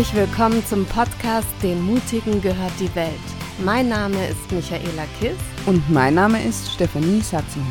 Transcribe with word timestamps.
Herzlich 0.00 0.26
willkommen 0.26 0.64
zum 0.64 0.86
Podcast 0.86 1.46
Den 1.62 1.82
Mutigen 1.82 2.40
gehört 2.40 2.72
die 2.80 2.94
Welt. 2.94 3.12
Mein 3.62 3.90
Name 3.90 4.28
ist 4.28 4.50
Michaela 4.50 5.04
Kiss. 5.20 5.36
Und 5.66 5.90
mein 5.90 6.14
Name 6.14 6.42
ist 6.42 6.72
Stefanie 6.72 7.20
Satzinger. 7.20 7.66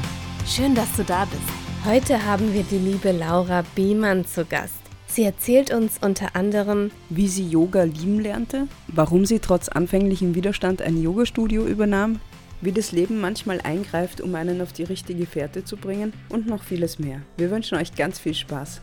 Schön, 0.46 0.76
dass 0.76 0.96
du 0.96 1.04
da 1.04 1.26
bist. 1.26 1.42
Heute 1.86 2.24
haben 2.24 2.54
wir 2.54 2.62
die 2.62 2.78
liebe 2.78 3.14
Laura 3.14 3.64
Biemann 3.74 4.26
zu 4.28 4.46
Gast. 4.46 4.76
Sie 5.08 5.24
erzählt 5.24 5.74
uns 5.74 5.98
unter 6.02 6.36
anderem, 6.36 6.92
wie 7.10 7.28
sie 7.28 7.50
Yoga 7.50 7.82
lieben 7.82 8.20
lernte, 8.20 8.68
warum 8.90 9.26
sie 9.26 9.40
trotz 9.40 9.68
anfänglichem 9.68 10.36
Widerstand 10.36 10.84
ein 10.84 11.02
Yogastudio 11.02 11.66
übernahm, 11.66 12.20
wie 12.62 12.72
das 12.72 12.92
Leben 12.92 13.20
manchmal 13.20 13.60
eingreift, 13.62 14.22
um 14.22 14.36
einen 14.36 14.62
auf 14.62 14.72
die 14.72 14.84
richtige 14.84 15.26
Fährte 15.26 15.64
zu 15.64 15.78
bringen 15.78 16.14
und 16.30 16.46
noch 16.46 16.62
vieles 16.62 17.00
mehr. 17.00 17.22
Wir 17.38 17.50
wünschen 17.50 17.80
euch 17.80 17.96
ganz 17.96 18.20
viel 18.20 18.36
Spaß. 18.36 18.82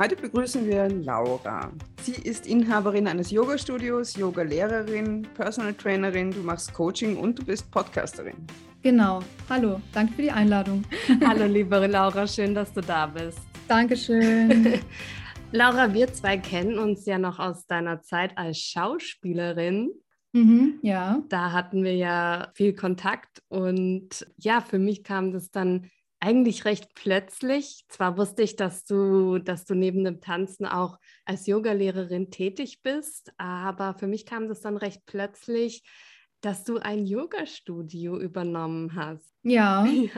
Heute 0.00 0.14
begrüßen 0.14 0.64
wir 0.64 0.88
Laura. 0.88 1.72
Sie 2.02 2.12
ist 2.12 2.46
Inhaberin 2.46 3.08
eines 3.08 3.32
Yoga-Studios, 3.32 4.14
Yoga-Lehrerin, 4.14 5.26
Personal 5.34 5.74
Trainerin, 5.74 6.30
du 6.30 6.38
machst 6.38 6.72
Coaching 6.72 7.16
und 7.16 7.36
du 7.36 7.44
bist 7.44 7.68
Podcasterin. 7.72 8.36
Genau. 8.80 9.18
Hallo, 9.50 9.80
danke 9.92 10.12
für 10.12 10.22
die 10.22 10.30
Einladung. 10.30 10.84
Hallo, 11.26 11.46
liebe 11.46 11.84
Laura, 11.88 12.28
schön, 12.28 12.54
dass 12.54 12.72
du 12.72 12.80
da 12.80 13.06
bist. 13.06 13.40
Dankeschön. 13.66 14.78
Laura, 15.50 15.92
wir 15.92 16.12
zwei 16.12 16.38
kennen 16.38 16.78
uns 16.78 17.04
ja 17.04 17.18
noch 17.18 17.40
aus 17.40 17.66
deiner 17.66 18.00
Zeit 18.00 18.38
als 18.38 18.60
Schauspielerin. 18.60 19.90
Mhm, 20.32 20.78
ja. 20.82 21.24
Da 21.28 21.50
hatten 21.50 21.82
wir 21.82 21.96
ja 21.96 22.52
viel 22.54 22.72
Kontakt 22.72 23.42
und 23.48 24.24
ja, 24.36 24.60
für 24.60 24.78
mich 24.78 25.02
kam 25.02 25.32
das 25.32 25.50
dann 25.50 25.90
eigentlich 26.20 26.64
recht 26.64 26.94
plötzlich. 26.94 27.84
Zwar 27.88 28.16
wusste 28.16 28.42
ich, 28.42 28.56
dass 28.56 28.84
du, 28.84 29.38
dass 29.38 29.64
du 29.64 29.74
neben 29.74 30.04
dem 30.04 30.20
Tanzen 30.20 30.66
auch 30.66 30.98
als 31.24 31.46
Yogalehrerin 31.46 32.30
tätig 32.30 32.82
bist, 32.82 33.32
aber 33.36 33.94
für 33.94 34.06
mich 34.06 34.26
kam 34.26 34.48
das 34.48 34.60
dann 34.60 34.76
recht 34.76 35.02
plötzlich, 35.06 35.82
dass 36.40 36.64
du 36.64 36.78
ein 36.78 37.06
Yoga-Studio 37.06 38.18
übernommen 38.18 38.94
hast. 38.94 39.32
Ja, 39.42 39.84
ja, 39.86 40.10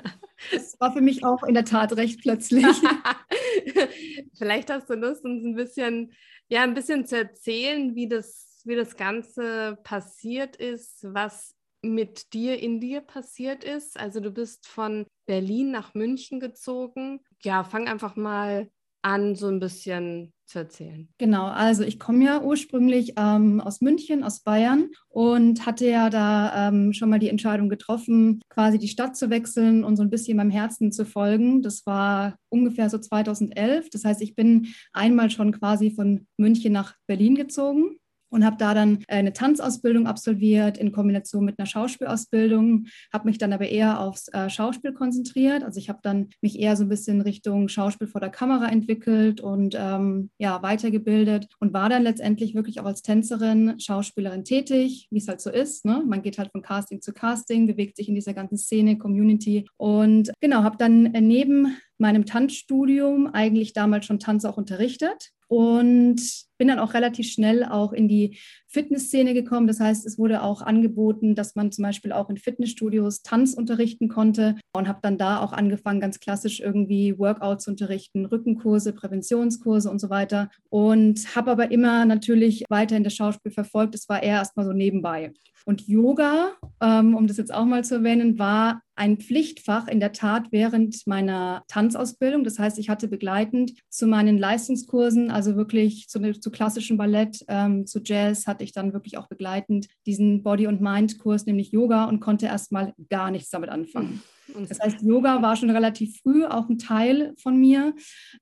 das 0.52 0.78
war 0.78 0.92
für 0.92 1.00
mich 1.00 1.24
auch 1.24 1.42
in 1.42 1.54
der 1.54 1.64
Tat 1.64 1.96
recht 1.96 2.20
plötzlich. 2.20 2.66
Vielleicht 4.38 4.70
hast 4.70 4.88
du 4.90 4.94
Lust, 4.94 5.24
uns 5.24 5.44
ein 5.44 5.54
bisschen, 5.54 6.12
ja, 6.48 6.62
ein 6.62 6.74
bisschen 6.74 7.06
zu 7.06 7.16
erzählen, 7.16 7.94
wie 7.94 8.08
das, 8.08 8.62
wie 8.64 8.76
das 8.76 8.96
Ganze 8.96 9.78
passiert 9.82 10.56
ist, 10.56 11.04
was 11.04 11.54
mit 11.82 12.32
dir 12.32 12.58
in 12.60 12.80
dir 12.80 13.00
passiert 13.00 13.64
ist. 13.64 13.98
Also 13.98 14.20
du 14.20 14.30
bist 14.30 14.66
von 14.66 15.06
Berlin 15.26 15.70
nach 15.70 15.94
München 15.94 16.40
gezogen. 16.40 17.20
Ja, 17.42 17.64
fang 17.64 17.88
einfach 17.88 18.16
mal 18.16 18.68
an, 19.02 19.34
so 19.34 19.48
ein 19.48 19.60
bisschen 19.60 20.32
zu 20.44 20.58
erzählen. 20.58 21.08
Genau, 21.16 21.46
also 21.46 21.84
ich 21.84 21.98
komme 21.98 22.24
ja 22.24 22.42
ursprünglich 22.42 23.14
ähm, 23.16 23.60
aus 23.60 23.80
München, 23.80 24.24
aus 24.24 24.40
Bayern 24.40 24.90
und 25.08 25.64
hatte 25.64 25.88
ja 25.88 26.10
da 26.10 26.68
ähm, 26.68 26.92
schon 26.92 27.08
mal 27.08 27.18
die 27.18 27.28
Entscheidung 27.28 27.68
getroffen, 27.68 28.42
quasi 28.50 28.78
die 28.78 28.88
Stadt 28.88 29.16
zu 29.16 29.30
wechseln 29.30 29.84
und 29.84 29.96
so 29.96 30.02
ein 30.02 30.10
bisschen 30.10 30.36
meinem 30.36 30.50
Herzen 30.50 30.92
zu 30.92 31.06
folgen. 31.06 31.62
Das 31.62 31.86
war 31.86 32.36
ungefähr 32.50 32.90
so 32.90 32.98
2011. 32.98 33.90
Das 33.90 34.04
heißt, 34.04 34.20
ich 34.20 34.34
bin 34.34 34.68
einmal 34.92 35.30
schon 35.30 35.52
quasi 35.52 35.92
von 35.92 36.26
München 36.36 36.72
nach 36.72 36.94
Berlin 37.06 37.36
gezogen 37.36 38.00
und 38.30 38.44
habe 38.44 38.56
da 38.56 38.74
dann 38.74 39.00
äh, 39.08 39.16
eine 39.16 39.32
Tanzausbildung 39.32 40.06
absolviert 40.06 40.78
in 40.78 40.92
Kombination 40.92 41.44
mit 41.44 41.58
einer 41.58 41.66
Schauspielausbildung, 41.66 42.86
habe 43.12 43.28
mich 43.28 43.38
dann 43.38 43.52
aber 43.52 43.68
eher 43.68 44.00
aufs 44.00 44.28
äh, 44.28 44.48
Schauspiel 44.48 44.92
konzentriert. 44.92 45.62
Also 45.62 45.78
ich 45.78 45.88
habe 45.88 46.00
dann 46.02 46.30
mich 46.40 46.58
eher 46.58 46.76
so 46.76 46.84
ein 46.84 46.88
bisschen 46.88 47.20
Richtung 47.20 47.68
Schauspiel 47.68 48.06
vor 48.06 48.20
der 48.20 48.30
Kamera 48.30 48.68
entwickelt 48.68 49.40
und 49.40 49.76
ähm, 49.78 50.30
ja, 50.38 50.62
weitergebildet 50.62 51.48
und 51.58 51.72
war 51.72 51.88
dann 51.88 52.02
letztendlich 52.02 52.54
wirklich 52.54 52.80
auch 52.80 52.86
als 52.86 53.02
Tänzerin, 53.02 53.78
Schauspielerin 53.78 54.44
tätig, 54.44 55.08
wie 55.10 55.18
es 55.18 55.28
halt 55.28 55.40
so 55.40 55.50
ist. 55.50 55.84
Ne? 55.84 56.02
Man 56.06 56.22
geht 56.22 56.38
halt 56.38 56.50
von 56.52 56.62
Casting 56.62 57.00
zu 57.00 57.12
Casting, 57.12 57.66
bewegt 57.66 57.96
sich 57.96 58.08
in 58.08 58.14
dieser 58.14 58.34
ganzen 58.34 58.56
Szene, 58.56 58.98
Community 58.98 59.66
und 59.76 60.30
genau, 60.40 60.62
habe 60.62 60.76
dann 60.78 61.14
äh, 61.14 61.20
neben 61.20 61.76
meinem 61.98 62.24
Tanzstudium 62.24 63.26
eigentlich 63.26 63.72
damals 63.72 64.06
schon 64.06 64.18
Tanz 64.18 64.44
auch 64.44 64.56
unterrichtet 64.56 65.30
und 65.48 66.20
bin 66.60 66.68
dann 66.68 66.78
auch 66.78 66.92
relativ 66.92 67.26
schnell 67.26 67.64
auch 67.64 67.94
in 67.94 68.06
die 68.06 68.36
Fitnessszene 68.66 69.32
gekommen. 69.32 69.66
Das 69.66 69.80
heißt, 69.80 70.04
es 70.04 70.18
wurde 70.18 70.42
auch 70.42 70.60
angeboten, 70.60 71.34
dass 71.34 71.54
man 71.54 71.72
zum 71.72 71.84
Beispiel 71.84 72.12
auch 72.12 72.28
in 72.28 72.36
Fitnessstudios 72.36 73.22
Tanz 73.22 73.54
unterrichten 73.54 74.10
konnte 74.10 74.56
und 74.76 74.86
habe 74.86 74.98
dann 75.00 75.16
da 75.16 75.40
auch 75.40 75.54
angefangen, 75.54 76.00
ganz 76.00 76.20
klassisch 76.20 76.60
irgendwie 76.60 77.18
Workouts 77.18 77.64
zu 77.64 77.70
unterrichten, 77.70 78.26
Rückenkurse, 78.26 78.92
Präventionskurse 78.92 79.90
und 79.90 80.02
so 80.02 80.10
weiter. 80.10 80.50
Und 80.68 81.34
habe 81.34 81.50
aber 81.50 81.70
immer 81.70 82.04
natürlich 82.04 82.66
weiterhin 82.68 83.04
das 83.04 83.14
Schauspiel 83.14 83.52
verfolgt. 83.52 83.94
Es 83.94 84.10
war 84.10 84.22
eher 84.22 84.36
erstmal 84.36 84.66
so 84.66 84.74
nebenbei. 84.74 85.32
Und 85.64 85.86
Yoga, 85.86 86.52
ähm, 86.82 87.14
um 87.14 87.26
das 87.26 87.36
jetzt 87.36 87.52
auch 87.52 87.64
mal 87.64 87.84
zu 87.84 87.96
erwähnen, 87.96 88.38
war 88.38 88.82
ein 88.96 89.18
Pflichtfach 89.18 89.88
in 89.88 90.00
der 90.00 90.12
Tat 90.12 90.48
während 90.50 91.06
meiner 91.06 91.64
Tanzausbildung. 91.68 92.44
Das 92.44 92.58
heißt, 92.58 92.78
ich 92.78 92.88
hatte 92.88 93.08
begleitend 93.08 93.72
zu 93.88 94.06
meinen 94.06 94.38
Leistungskursen, 94.38 95.30
also 95.30 95.56
wirklich 95.56 96.08
zu, 96.08 96.20
zu 96.38 96.49
klassischem 96.50 96.96
Ballett, 96.96 97.44
ähm, 97.48 97.86
zu 97.86 98.00
Jazz, 98.04 98.46
hatte 98.46 98.64
ich 98.64 98.72
dann 98.72 98.92
wirklich 98.92 99.18
auch 99.18 99.28
begleitend 99.28 99.88
diesen 100.06 100.42
Body- 100.42 100.66
und 100.66 100.80
Mind-Kurs, 100.80 101.46
nämlich 101.46 101.72
Yoga, 101.72 102.04
und 102.04 102.20
konnte 102.20 102.46
erstmal 102.46 102.94
gar 103.08 103.30
nichts 103.30 103.50
damit 103.50 103.70
anfangen. 103.70 104.22
Das 104.68 104.80
heißt, 104.80 105.02
Yoga 105.02 105.42
war 105.42 105.56
schon 105.56 105.70
relativ 105.70 106.20
früh 106.22 106.44
auch 106.44 106.68
ein 106.68 106.78
Teil 106.78 107.34
von 107.38 107.58
mir, 107.58 107.94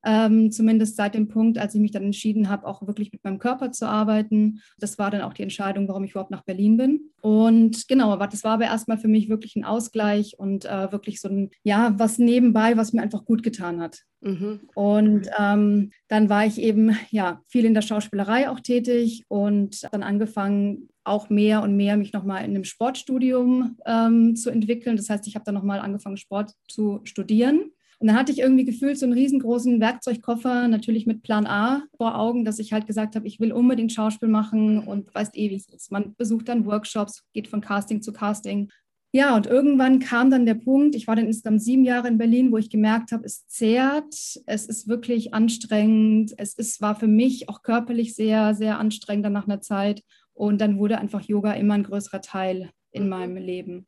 ähm, 0.05 0.51
zumindest 0.51 0.97
seit 0.97 1.15
dem 1.15 1.29
Punkt, 1.29 1.59
als 1.59 1.75
ich 1.75 1.81
mich 1.81 1.91
dann 1.91 2.05
entschieden 2.05 2.49
habe, 2.49 2.67
auch 2.67 2.87
wirklich 2.87 3.13
mit 3.13 3.25
meinem 3.25 3.39
Körper 3.39 3.73
zu 3.73 3.87
arbeiten. 3.87 4.61
Das 4.79 4.99
war 4.99 5.11
dann 5.11 5.23
auch 5.23 5.33
die 5.33 5.43
Entscheidung, 5.43 5.89
warum 5.89 6.05
ich 6.05 6.13
überhaupt 6.13 6.31
nach 6.31 6.45
Berlin 6.45 6.77
bin. 6.77 7.11
Und 7.21 7.89
genau, 7.89 8.17
das 8.17 8.45
war 8.45 8.53
aber 8.53 8.65
erstmal 8.65 8.99
für 8.99 9.09
mich 9.09 9.29
wirklich 9.29 9.57
ein 9.57 9.65
Ausgleich 9.65 10.39
und 10.39 10.65
äh, 10.65 10.93
wirklich 10.93 11.21
so 11.21 11.29
ein, 11.29 11.51
ja, 11.63 11.95
was 11.99 12.19
nebenbei, 12.19 12.77
was 12.77 12.93
mir 12.93 13.03
einfach 13.03 13.25
gut 13.25 13.43
getan 13.43 13.81
hat. 13.81 14.05
Mhm. 14.21 14.61
Und 14.75 15.29
ähm, 15.39 15.91
dann 16.09 16.29
war 16.29 16.47
ich 16.47 16.61
eben 16.61 16.97
ja 17.11 17.43
viel 17.47 17.65
in 17.65 17.75
der 17.75 17.83
Schauspielerei 17.83 18.51
auch 18.51 18.61
tätig 18.61 19.25
und 19.29 19.87
dann 19.93 20.03
angefangen, 20.03 20.89
auch 21.09 21.31
mehr 21.31 21.63
und 21.63 21.77
mehr 21.77 21.97
mich 21.97 22.13
nochmal 22.13 22.45
in 22.45 22.51
einem 22.51 22.65
Sportstudium 22.65 23.77
ähm, 23.87 24.37
zu 24.37 24.51
entwickeln. 24.51 24.97
Das 24.97 25.11
heißt, 25.11 25.27
ich 25.27 25.35
habe 25.35 25.45
dann 25.45 25.55
nochmal 25.55 25.81
angefangen, 25.81 26.17
Sport 26.17 26.53
zu 26.69 27.01
studieren. 27.05 27.71
Und 28.01 28.07
dann 28.07 28.17
hatte 28.17 28.31
ich 28.31 28.39
irgendwie 28.39 28.65
gefühlt 28.65 28.97
so 28.97 29.07
einen 29.07 29.13
riesengroßen 29.13 29.81
Werkzeugkoffer, 29.81 30.69
natürlich 30.69 31.07
mit 31.07 31.23
Plan 31.23 31.47
A 31.47 31.83
vor 31.97 32.17
Augen, 32.17 32.45
dass 32.45 32.61
ich 32.61 32.73
halt 32.73 32.87
gesagt 32.87 33.17
habe, 33.17 33.27
ich 33.27 33.41
will 33.41 33.53
unbedingt 33.53 33.93
Schauspiel 33.93 34.29
machen 34.29 34.79
und 34.87 35.13
weißt 35.13 35.37
eh, 35.37 35.49
ist. 35.49 35.91
Man 35.91 36.15
besucht 36.17 36.49
dann 36.49 36.65
Workshops, 36.65 37.25
geht 37.33 37.49
von 37.49 37.61
Casting 37.61 38.01
zu 38.01 38.13
Casting. 38.13 38.71
Ja, 39.11 39.35
und 39.35 39.47
irgendwann 39.47 40.01
kam 40.01 40.31
dann 40.31 40.45
der 40.45 40.55
Punkt, 40.55 40.95
ich 40.95 41.07
war 41.07 41.17
dann 41.17 41.27
insgesamt 41.27 41.63
sieben 41.63 41.83
Jahre 41.83 42.09
in 42.09 42.19
Berlin, 42.19 42.53
wo 42.53 42.59
ich 42.59 42.69
gemerkt 42.69 43.11
habe, 43.11 43.25
es 43.25 43.47
zehrt, 43.47 44.15
es 44.45 44.67
ist 44.67 44.87
wirklich 44.87 45.33
anstrengend, 45.33 46.35
es 46.37 46.53
ist, 46.55 46.83
war 46.83 46.95
für 46.95 47.07
mich 47.07 47.49
auch 47.49 47.63
körperlich 47.63 48.15
sehr, 48.15 48.55
sehr 48.55 48.79
anstrengend 48.79 49.25
dann 49.25 49.33
nach 49.33 49.49
einer 49.49 49.63
Zeit. 49.63 50.03
Und 50.39 50.61
dann 50.61 50.79
wurde 50.79 50.99
einfach 50.99 51.23
Yoga 51.23 51.53
immer 51.53 51.75
ein 51.75 51.83
größerer 51.83 52.21
Teil 52.21 52.71
in 52.93 53.05
mhm. 53.05 53.09
meinem 53.09 53.37
Leben. 53.37 53.87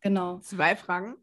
Genau. 0.00 0.40
Zwei 0.40 0.76
Fragen. 0.76 1.14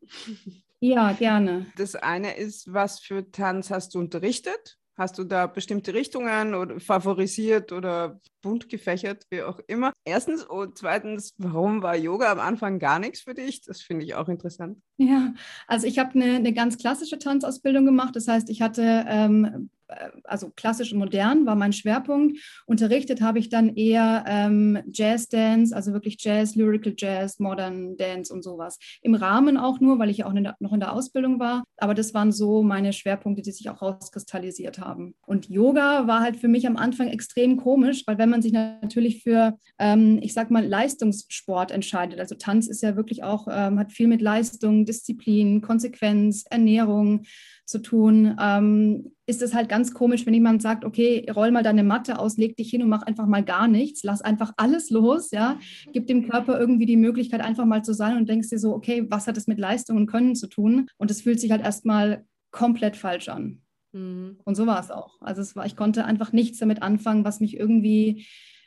Ja, 0.82 1.12
gerne. 1.12 1.66
Das 1.76 1.96
eine 1.96 2.38
ist, 2.38 2.72
was 2.74 3.02
für 3.02 3.30
Tanz 3.32 3.70
hast 3.70 3.94
du 3.94 4.00
unterrichtet? 4.00 4.78
Hast 4.96 5.18
du 5.18 5.26
da 5.26 5.48
bestimmte 5.48 5.94
Richtungen 5.94 6.56
oder 6.56 6.80
favorisiert 6.80 7.74
oder 7.74 8.22
bunt 8.42 8.70
gefächert, 8.70 9.26
wie 9.30 9.44
auch 9.44 9.60
immer? 9.68 9.92
Erstens 10.06 10.44
und 10.44 10.78
zweitens, 10.78 11.34
warum 11.38 11.82
war 11.82 11.98
Yoga 11.98 12.32
am 12.32 12.40
Anfang 12.40 12.80
gar 12.80 13.00
nichts 13.00 13.22
für 13.22 13.34
dich? 13.34 13.62
Das 13.62 13.82
finde 13.82 14.06
ich 14.06 14.16
auch 14.16 14.30
interessant. 14.30 14.78
Ja, 14.96 15.34
also 15.68 15.86
ich 15.86 16.00
habe 16.00 16.12
eine, 16.16 16.36
eine 16.36 16.54
ganz 16.54 16.78
klassische 16.78 17.20
Tanzausbildung 17.20 17.86
gemacht. 17.86 18.16
Das 18.16 18.30
heißt, 18.30 18.50
ich 18.50 18.62
hatte 18.62 19.06
ähm, 19.08 19.46
äh, 19.46 19.79
also 20.24 20.52
klassisch 20.56 20.94
und 20.94 21.00
modern 21.00 21.46
war 21.46 21.56
mein 21.56 21.74
Schwerpunkt. 21.74 22.40
Unterrichtet 22.66 23.22
habe 23.22 23.40
ich 23.40 23.50
dann 23.50 23.76
eher 23.76 24.24
ähm, 24.28 24.80
Jazz 24.92 25.28
Dance, 25.30 25.76
also 25.76 25.94
wirklich 25.94 26.18
Jazz, 26.20 26.56
Lyrical 26.56 26.94
Jazz, 26.98 27.40
Modern 27.40 27.98
Dance 27.98 28.34
und 28.34 28.44
sowas. 28.44 28.78
Im 29.02 29.16
Rahmen 29.16 29.58
auch 29.58 29.80
nur, 29.80 30.00
weil 30.00 30.10
ich 30.10 30.18
ja 30.18 30.26
auch 30.26 30.34
in 30.34 30.44
der, 30.44 30.56
noch 30.60 30.74
in 30.74 30.80
der 30.80 30.94
Ausbildung 30.94 31.40
war. 31.40 31.64
Aber 31.78 31.94
das 31.94 32.14
waren 32.14 32.32
so 32.32 32.64
meine 32.64 32.94
Schwerpunkte, 32.94 33.42
die 33.42 33.52
sich 33.52 33.70
auch 33.70 33.82
rauskristallisiert 33.82 34.80
haben. 34.80 35.16
Und 35.26 35.50
Yoga 35.50 36.08
war 36.08 36.22
halt 36.22 36.38
für 36.38 36.48
mich 36.48 36.68
am 36.68 36.78
Anfang 36.78 37.08
extrem 37.08 37.58
komisch, 37.58 38.04
weil 38.06 38.18
wenn 38.18 38.30
man 38.30 38.42
sich 38.42 38.54
natürlich 38.54 39.24
für, 39.24 39.58
ähm, 39.80 40.20
ich 40.22 40.34
sag 40.34 40.52
mal, 40.52 40.66
Leistungssport 40.66 41.72
entscheidet, 41.72 42.20
also 42.20 42.36
Tanz 42.36 42.68
ist 42.68 42.84
ja 42.84 42.96
wirklich 42.96 43.24
auch, 43.24 43.48
ähm, 43.50 43.80
hat 43.80 43.92
viel 43.92 44.08
mit 44.08 44.22
Leistung, 44.22 44.86
Disziplin, 44.86 45.62
Konsequenz, 45.62 46.46
Ernährung, 46.50 47.24
zu 47.70 47.80
tun, 47.80 48.36
ähm, 48.42 49.12
ist 49.28 49.42
es 49.42 49.54
halt 49.54 49.70
ganz 49.70 49.94
komisch, 49.94 50.26
wenn 50.26 50.34
jemand 50.34 50.62
sagt, 50.62 50.84
okay, 50.84 51.26
roll 51.34 51.52
mal 51.52 51.64
deine 51.64 51.84
Matte 51.84 52.18
aus, 52.18 52.38
leg 52.38 52.58
dich 52.58 52.70
hin 52.72 52.82
und 52.82 52.90
mach 52.90 53.04
einfach 53.04 53.28
mal 53.28 53.44
gar 53.44 53.68
nichts, 53.68 54.04
lass 54.04 54.22
einfach 54.22 54.54
alles 54.58 54.90
los, 54.90 55.30
ja, 55.32 55.60
gib 55.94 56.08
dem 56.08 56.28
Körper 56.28 56.60
irgendwie 56.60 56.88
die 56.88 56.98
Möglichkeit, 56.98 57.42
einfach 57.42 57.66
mal 57.66 57.84
zu 57.84 57.94
sein 57.94 58.18
und 58.18 58.28
denkst 58.28 58.50
dir 58.50 58.60
so, 58.60 58.74
okay, 58.74 59.06
was 59.10 59.28
hat 59.28 59.38
es 59.38 59.48
mit 59.48 59.60
Leistung 59.60 59.98
und 59.98 60.08
Können 60.08 60.36
zu 60.36 60.48
tun? 60.48 60.88
Und 60.98 61.12
es 61.12 61.22
fühlt 61.22 61.40
sich 61.40 61.52
halt 61.52 61.62
erstmal 61.62 62.26
komplett 62.52 62.98
falsch 62.98 63.30
an. 63.30 63.62
Mhm. 63.92 64.40
Und 64.44 64.56
so 64.56 64.66
war 64.66 64.80
es 64.80 64.92
auch. 64.92 65.22
Also 65.22 65.42
es 65.42 65.56
war, 65.56 65.66
ich 65.66 65.76
konnte 65.76 66.06
einfach 66.06 66.34
nichts 66.34 66.58
damit 66.58 66.82
anfangen, 66.82 67.24
was 67.24 67.40
mich 67.40 67.56
irgendwie 67.56 68.26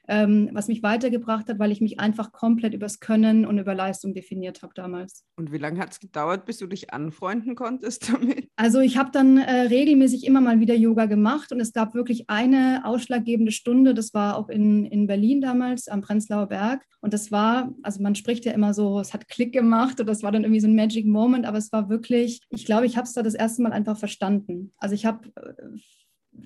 ähm, 0.08 0.50
was 0.52 0.68
mich 0.68 0.82
weitergebracht 0.82 1.48
hat, 1.48 1.58
weil 1.58 1.72
ich 1.72 1.80
mich 1.80 2.00
einfach 2.00 2.32
komplett 2.32 2.74
übers 2.74 3.00
Können 3.00 3.46
und 3.46 3.58
über 3.58 3.74
Leistung 3.74 4.14
definiert 4.14 4.62
habe 4.62 4.72
damals. 4.74 5.24
Und 5.36 5.52
wie 5.52 5.58
lange 5.58 5.80
hat 5.80 5.92
es 5.92 6.00
gedauert, 6.00 6.44
bis 6.44 6.58
du 6.58 6.66
dich 6.66 6.92
anfreunden 6.92 7.54
konntest 7.54 8.08
damit? 8.12 8.48
Also 8.56 8.80
ich 8.80 8.96
habe 8.96 9.10
dann 9.12 9.38
äh, 9.38 9.62
regelmäßig 9.62 10.26
immer 10.26 10.40
mal 10.40 10.60
wieder 10.60 10.74
Yoga 10.74 11.06
gemacht 11.06 11.52
und 11.52 11.60
es 11.60 11.72
gab 11.72 11.94
wirklich 11.94 12.28
eine 12.28 12.82
ausschlaggebende 12.84 13.52
Stunde, 13.52 13.94
das 13.94 14.12
war 14.14 14.36
auch 14.36 14.48
in, 14.48 14.86
in 14.86 15.06
Berlin 15.06 15.40
damals 15.40 15.88
am 15.88 16.00
Prenzlauer 16.00 16.46
Berg. 16.46 16.84
Und 17.00 17.12
das 17.14 17.32
war, 17.32 17.74
also 17.82 18.00
man 18.00 18.14
spricht 18.14 18.44
ja 18.44 18.52
immer 18.52 18.74
so, 18.74 19.00
es 19.00 19.12
hat 19.12 19.28
Klick 19.28 19.52
gemacht 19.52 19.98
und 19.98 20.06
das 20.06 20.22
war 20.22 20.30
dann 20.30 20.44
irgendwie 20.44 20.60
so 20.60 20.68
ein 20.68 20.76
Magic 20.76 21.04
Moment, 21.04 21.46
aber 21.46 21.58
es 21.58 21.72
war 21.72 21.88
wirklich, 21.88 22.40
ich 22.50 22.64
glaube, 22.64 22.86
ich 22.86 22.96
habe 22.96 23.06
es 23.06 23.12
da 23.12 23.22
das 23.22 23.34
erste 23.34 23.62
Mal 23.62 23.72
einfach 23.72 23.96
verstanden. 23.96 24.72
Also 24.78 24.94
ich 24.94 25.04
habe 25.04 25.28
äh, 25.36 25.78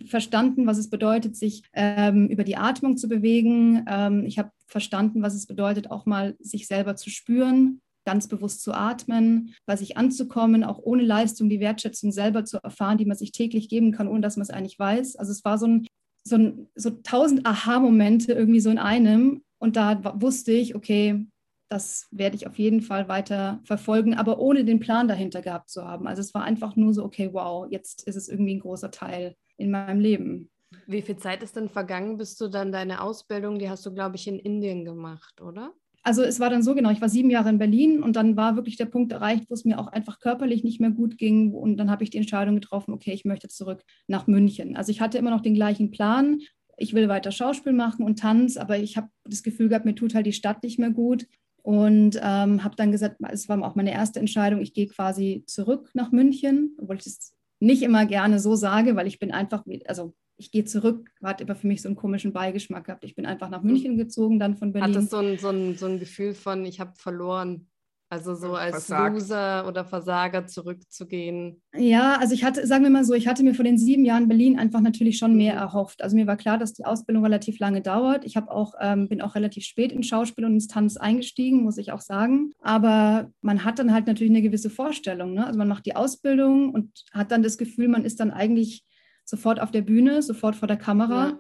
verstanden, 0.07 0.67
was 0.67 0.79
es 0.79 0.91
bedeutet, 0.91 1.37
sich 1.37 1.63
ähm, 1.73 2.29
über 2.29 2.45
die 2.45 2.57
Atmung 2.57 2.97
zu 2.97 3.09
bewegen. 3.09 3.85
Ähm, 3.89 4.25
ich 4.27 4.39
habe 4.39 4.51
verstanden, 4.67 5.23
was 5.23 5.35
es 5.35 5.47
bedeutet, 5.47 5.91
auch 5.91 6.07
mal 6.07 6.37
sich 6.41 6.67
selber 6.67 6.97
zu 6.97 7.11
spüren, 7.11 7.81
ganz 8.05 8.29
bewusst 8.29 8.63
zu 8.63 8.73
atmen, 8.73 9.55
bei 9.67 9.77
sich 9.77 9.97
anzukommen, 9.97 10.65
auch 10.65 10.79
ohne 10.79 11.03
Leistung 11.03 11.49
die 11.49 11.61
Wertschätzung 11.61 12.13
selber 12.13 12.45
zu 12.45 12.59
erfahren, 12.59 12.99
die 12.99 13.07
man 13.07 13.17
sich 13.17 13.33
täglich 13.33 13.69
geben 13.69 13.93
kann, 13.93 14.09
ohne 14.09 14.21
dass 14.21 14.37
man 14.37 14.43
es 14.43 14.51
eigentlich 14.51 14.79
weiß. 14.79 15.17
Also 15.17 15.33
es 15.33 15.45
war 15.45 15.59
so 15.59 15.67
ein 15.67 15.87
so, 16.27 16.37
ein, 16.37 16.69
so 16.75 16.91
tausend 16.91 17.47
Aha-Momente 17.47 18.33
irgendwie 18.33 18.61
so 18.61 18.71
in 18.71 18.79
einem. 18.79 19.43
Und 19.59 19.77
da 19.77 20.21
wusste 20.21 20.53
ich, 20.53 20.75
okay, 20.75 21.25
das 21.69 22.07
werde 22.11 22.37
ich 22.37 22.47
auf 22.47 22.59
jeden 22.59 22.81
Fall 22.81 23.09
weiter 23.09 23.61
verfolgen, 23.65 24.15
aber 24.15 24.39
ohne 24.39 24.65
den 24.65 24.81
Plan 24.81 25.09
dahinter 25.09 25.41
gehabt 25.43 25.71
zu 25.71 25.85
haben. 25.85 26.07
Also 26.07 26.21
es 26.21 26.35
war 26.35 26.43
einfach 26.43 26.77
nur 26.77 26.93
so, 26.93 27.05
okay, 27.05 27.31
wow, 27.33 27.67
jetzt 27.71 28.07
ist 28.07 28.17
es 28.17 28.29
irgendwie 28.29 28.55
ein 28.55 28.61
großer 28.61 28.91
Teil 28.91 29.35
in 29.57 29.71
meinem 29.71 30.01
Leben. 30.01 30.51
Wie 30.87 31.03
viel 31.03 31.17
Zeit 31.17 31.43
ist 31.43 31.57
denn 31.57 31.69
vergangen, 31.69 32.17
bis 32.17 32.37
du 32.37 32.49
dann 32.49 32.73
deine 32.73 33.01
Ausbildung, 33.01 33.59
die 33.59 33.69
hast 33.69 33.85
du, 33.87 33.93
glaube 33.93 34.17
ich, 34.17 34.27
in 34.29 34.39
Indien 34.39 34.85
gemacht, 34.85 35.41
oder? 35.41 35.73
Also 36.07 36.23
es 36.23 36.39
war 36.39 36.51
dann 36.51 36.63
so 36.63 36.77
genau, 36.77 36.91
ich 36.91 37.01
war 37.01 37.09
sieben 37.09 37.31
Jahre 37.31 37.49
in 37.49 37.59
Berlin 37.59 38.01
und 38.01 38.15
dann 38.15 38.37
war 38.37 38.55
wirklich 38.55 38.77
der 38.77 38.85
Punkt 38.85 39.11
erreicht, 39.11 39.47
wo 39.49 39.55
es 39.55 39.65
mir 39.65 39.81
auch 39.81 39.89
einfach 39.89 40.21
körperlich 40.21 40.63
nicht 40.63 40.81
mehr 40.81 40.93
gut 40.93 41.19
ging. 41.19 41.53
Und 41.53 41.79
dann 41.79 41.91
habe 41.91 42.05
ich 42.05 42.11
die 42.11 42.19
Entscheidung 42.19 42.55
getroffen, 42.55 42.95
okay, 42.95 43.13
ich 43.13 43.25
möchte 43.25 43.49
zurück 43.49 43.83
nach 44.07 44.29
München. 44.29 44.77
Also 44.77 44.93
ich 44.93 45.01
hatte 45.01 45.19
immer 45.19 45.31
noch 45.31 45.41
den 45.41 45.55
gleichen 45.55 45.91
Plan. 45.91 46.39
Ich 46.77 46.95
will 46.95 47.09
weiter 47.09 47.33
Schauspiel 47.33 47.73
machen 47.73 48.05
und 48.05 48.21
Tanz, 48.21 48.57
aber 48.57 48.79
ich 48.79 48.97
habe 48.97 49.09
das 49.25 49.43
Gefühl 49.43 49.69
gehabt, 49.69 49.85
mir 49.85 49.97
tut 49.97 50.15
halt 50.15 50.27
die 50.27 50.33
Stadt 50.33 50.63
nicht 50.63 50.79
mehr 50.79 50.91
gut. 50.91 51.27
Und 51.63 52.21
ähm, 52.23 52.63
habe 52.63 52.77
dann 52.77 52.93
gesagt, 52.93 53.17
es 53.33 53.49
war 53.49 53.61
auch 53.65 53.75
meine 53.75 53.93
erste 53.93 54.21
Entscheidung, 54.21 54.61
ich 54.61 54.75
gehe 54.75 54.87
quasi 54.87 55.43
zurück 55.49 55.91
nach 55.95 56.13
München, 56.13 56.77
obwohl 56.79 56.99
ich 56.99 57.07
es 57.07 57.36
nicht 57.61 57.83
immer 57.83 58.07
gerne 58.07 58.39
so 58.39 58.55
sage, 58.55 58.97
weil 58.97 59.07
ich 59.07 59.19
bin 59.19 59.33
einfach, 59.33 59.65
also 59.87 60.15
ich 60.37 60.51
gehe 60.51 60.65
zurück, 60.65 61.11
hat 61.23 61.41
immer 61.41 61.55
für 61.55 61.67
mich 61.67 61.83
so 61.83 61.89
einen 61.89 61.97
komischen 61.97 62.33
Beigeschmack 62.33 62.85
gehabt. 62.85 63.05
Ich 63.05 63.15
bin 63.15 63.27
einfach 63.27 63.49
nach 63.49 63.63
München 63.63 63.97
gezogen, 63.97 64.39
dann 64.39 64.57
von 64.57 64.73
Berlin. 64.73 64.95
Hat 64.95 64.97
das 64.97 65.11
so 65.11 65.19
ein, 65.19 65.39
so 65.39 65.49
ein, 65.49 65.77
so 65.77 65.87
ein 65.87 65.99
Gefühl 65.99 66.35
von, 66.35 66.65
ich 66.65 66.81
habe 66.81 66.93
verloren? 66.97 67.69
Also 68.09 68.37
so 68.37 68.55
als 68.55 68.87
Versagt. 68.87 69.15
Loser 69.15 69.67
oder 69.67 69.85
Versager 69.85 70.47
zurückzugehen. 70.47 71.61
Ja, 71.75 72.17
also 72.19 72.35
ich 72.35 72.45
hatte, 72.45 72.65
sagen 72.65 72.85
wir 72.85 72.91
mal 72.91 73.05
so, 73.05 73.15
ich 73.15 73.27
hatte 73.27 73.43
mir 73.43 73.53
vor 73.53 73.65
den 73.65 73.79
sieben 73.79 74.05
Jahren 74.05 74.29
Berlin 74.29 74.59
einfach 74.61 74.81
natürlich 74.81 75.19
schon 75.19 75.35
mehr 75.37 75.55
erhofft. 75.55 76.03
Also 76.03 76.15
mir 76.15 76.29
war 76.29 76.37
klar, 76.37 76.57
dass 76.57 76.73
die 76.73 76.85
Ausbildung 76.85 77.25
relativ 77.25 77.59
lange 77.59 77.83
dauert. 77.83 78.25
Ich 78.25 78.37
habe 78.37 78.53
auch, 78.53 78.75
ähm, 78.81 79.09
bin 79.09 79.21
auch 79.21 79.35
relativ 79.35 79.65
spät 79.65 79.91
in 79.91 80.05
Schauspiel 80.05 80.45
und 80.45 80.55
ins 80.55 80.69
Tanz 80.69 80.97
eingestiegen, 80.97 81.65
muss 81.65 81.79
ich 81.79 81.91
auch 81.91 82.01
sagen. 82.01 82.53
Aber 82.61 83.33
man 83.41 83.65
hat 83.65 83.81
dann 83.81 83.93
halt 83.93 84.07
natürlich 84.07 84.31
eine 84.31 84.43
gewisse 84.43 84.71
Vorstellung. 84.71 85.35
Ne? 85.35 85.45
Also 85.45 85.59
man 85.59 85.69
macht 85.69 85.85
die 85.85 85.97
Ausbildung 85.97 86.71
und 86.71 87.05
hat 87.13 87.33
dann 87.33 87.43
das 87.43 87.59
Gefühl, 87.59 87.89
man 87.89 88.05
ist 88.05 88.21
dann 88.21 88.31
eigentlich 88.31 88.85
sofort 89.25 89.61
auf 89.61 89.73
der 89.73 89.83
Bühne, 89.83 90.23
sofort 90.23 90.55
vor 90.55 90.69
der 90.69 90.77
Kamera. 90.77 91.31
Ja. 91.31 91.39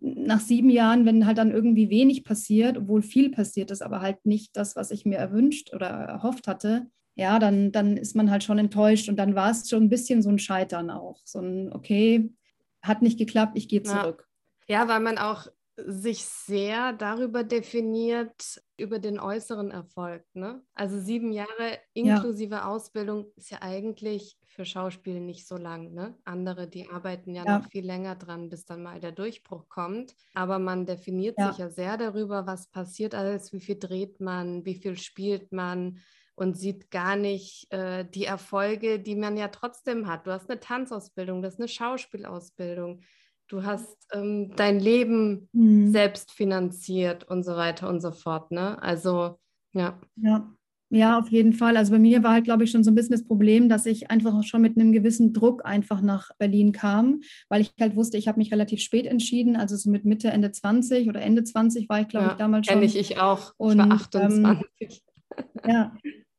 Nach 0.00 0.40
sieben 0.40 0.70
Jahren, 0.70 1.04
wenn 1.04 1.26
halt 1.26 1.38
dann 1.38 1.50
irgendwie 1.50 1.90
wenig 1.90 2.24
passiert, 2.24 2.78
obwohl 2.78 3.02
viel 3.02 3.30
passiert 3.30 3.70
ist, 3.70 3.82
aber 3.82 4.00
halt 4.00 4.24
nicht 4.24 4.56
das, 4.56 4.76
was 4.76 4.90
ich 4.90 5.04
mir 5.04 5.18
erwünscht 5.18 5.74
oder 5.74 5.88
erhofft 5.88 6.46
hatte, 6.46 6.86
ja, 7.16 7.38
dann, 7.38 7.70
dann 7.70 7.96
ist 7.96 8.16
man 8.16 8.30
halt 8.30 8.44
schon 8.44 8.58
enttäuscht 8.58 9.08
und 9.08 9.16
dann 9.16 9.34
war 9.34 9.50
es 9.50 9.68
schon 9.68 9.84
ein 9.84 9.88
bisschen 9.90 10.22
so 10.22 10.30
ein 10.30 10.38
Scheitern 10.38 10.90
auch. 10.90 11.20
So 11.24 11.40
ein, 11.40 11.72
okay, 11.72 12.32
hat 12.82 13.02
nicht 13.02 13.18
geklappt, 13.18 13.52
ich 13.56 13.68
gehe 13.68 13.82
zurück. 13.82 14.26
Ja. 14.66 14.80
ja, 14.80 14.88
weil 14.88 15.00
man 15.00 15.18
auch 15.18 15.46
sich 15.76 16.24
sehr 16.24 16.92
darüber 16.92 17.44
definiert, 17.44 18.62
über 18.76 18.98
den 18.98 19.20
äußeren 19.20 19.70
Erfolg. 19.70 20.24
Ne? 20.34 20.62
Also 20.74 20.98
sieben 20.98 21.32
Jahre 21.32 21.78
inklusive 21.92 22.56
ja. 22.56 22.66
Ausbildung 22.66 23.26
ist 23.36 23.50
ja 23.50 23.58
eigentlich 23.60 24.38
für 24.60 24.66
Schauspiel 24.66 25.20
nicht 25.20 25.48
so 25.48 25.56
lang. 25.56 25.94
Ne? 25.94 26.14
Andere, 26.24 26.68
die 26.68 26.90
arbeiten 26.90 27.34
ja, 27.34 27.44
ja, 27.46 27.58
noch 27.58 27.70
viel 27.70 27.86
länger 27.86 28.14
dran, 28.14 28.50
bis 28.50 28.66
dann 28.66 28.82
mal 28.82 29.00
der 29.00 29.12
Durchbruch 29.12 29.70
kommt. 29.70 30.14
Aber 30.34 30.58
man 30.58 30.84
definiert 30.84 31.36
ja. 31.38 31.48
sich 31.48 31.58
ja 31.58 31.70
sehr 31.70 31.96
darüber, 31.96 32.46
was 32.46 32.66
passiert 32.66 33.14
alles, 33.14 33.54
wie 33.54 33.60
viel 33.60 33.78
dreht 33.78 34.20
man, 34.20 34.66
wie 34.66 34.74
viel 34.74 34.98
spielt 34.98 35.50
man 35.50 36.00
und 36.34 36.58
sieht 36.58 36.90
gar 36.90 37.16
nicht 37.16 37.72
äh, 37.72 38.04
die 38.04 38.26
Erfolge, 38.26 39.00
die 39.00 39.14
man 39.14 39.38
ja 39.38 39.48
trotzdem 39.48 40.06
hat. 40.06 40.26
Du 40.26 40.30
hast 40.30 40.50
eine 40.50 40.60
Tanzausbildung, 40.60 41.40
du 41.40 41.48
hast 41.48 41.58
eine 41.58 41.68
Schauspielausbildung 41.68 43.00
du 43.48 43.64
hast 43.64 43.96
ähm, 44.12 44.54
dein 44.54 44.78
Leben 44.78 45.48
mhm. 45.52 45.90
selbst 45.90 46.30
finanziert 46.30 47.24
und 47.24 47.42
so 47.42 47.56
weiter 47.56 47.88
und 47.88 48.00
so 48.00 48.12
fort. 48.12 48.52
Ne? 48.52 48.80
Also, 48.80 49.40
ja. 49.72 49.98
Ja. 50.14 50.54
Ja, 50.92 51.20
auf 51.20 51.28
jeden 51.28 51.52
Fall. 51.52 51.76
Also 51.76 51.92
bei 51.92 52.00
mir 52.00 52.24
war 52.24 52.32
halt, 52.32 52.44
glaube 52.44 52.64
ich, 52.64 52.72
schon 52.72 52.82
so 52.82 52.90
ein 52.90 52.96
bisschen 52.96 53.12
das 53.12 53.24
Problem, 53.24 53.68
dass 53.68 53.86
ich 53.86 54.10
einfach 54.10 54.42
schon 54.42 54.60
mit 54.60 54.76
einem 54.76 54.90
gewissen 54.90 55.32
Druck 55.32 55.64
einfach 55.64 56.02
nach 56.02 56.30
Berlin 56.36 56.72
kam, 56.72 57.20
weil 57.48 57.60
ich 57.60 57.72
halt 57.80 57.94
wusste, 57.94 58.18
ich 58.18 58.26
habe 58.26 58.38
mich 58.38 58.52
relativ 58.52 58.80
spät 58.80 59.06
entschieden, 59.06 59.54
also 59.54 59.76
so 59.76 59.88
mit 59.88 60.04
Mitte, 60.04 60.30
Ende 60.30 60.50
20 60.50 61.08
oder 61.08 61.22
Ende 61.22 61.44
20 61.44 61.88
war 61.88 62.00
ich, 62.00 62.08
glaube 62.08 62.26
ja, 62.26 62.32
ich, 62.32 62.38
damals 62.38 62.66
schon. 62.66 62.74
Kenne 62.74 62.86
ich, 62.86 62.98
ich 62.98 63.18
auch. 63.18 63.54
Und, 63.56 63.78
ich 63.78 63.86
war 63.86 63.92
28. 63.92 64.66
Ähm, 64.82 65.70
ja, 65.70 65.92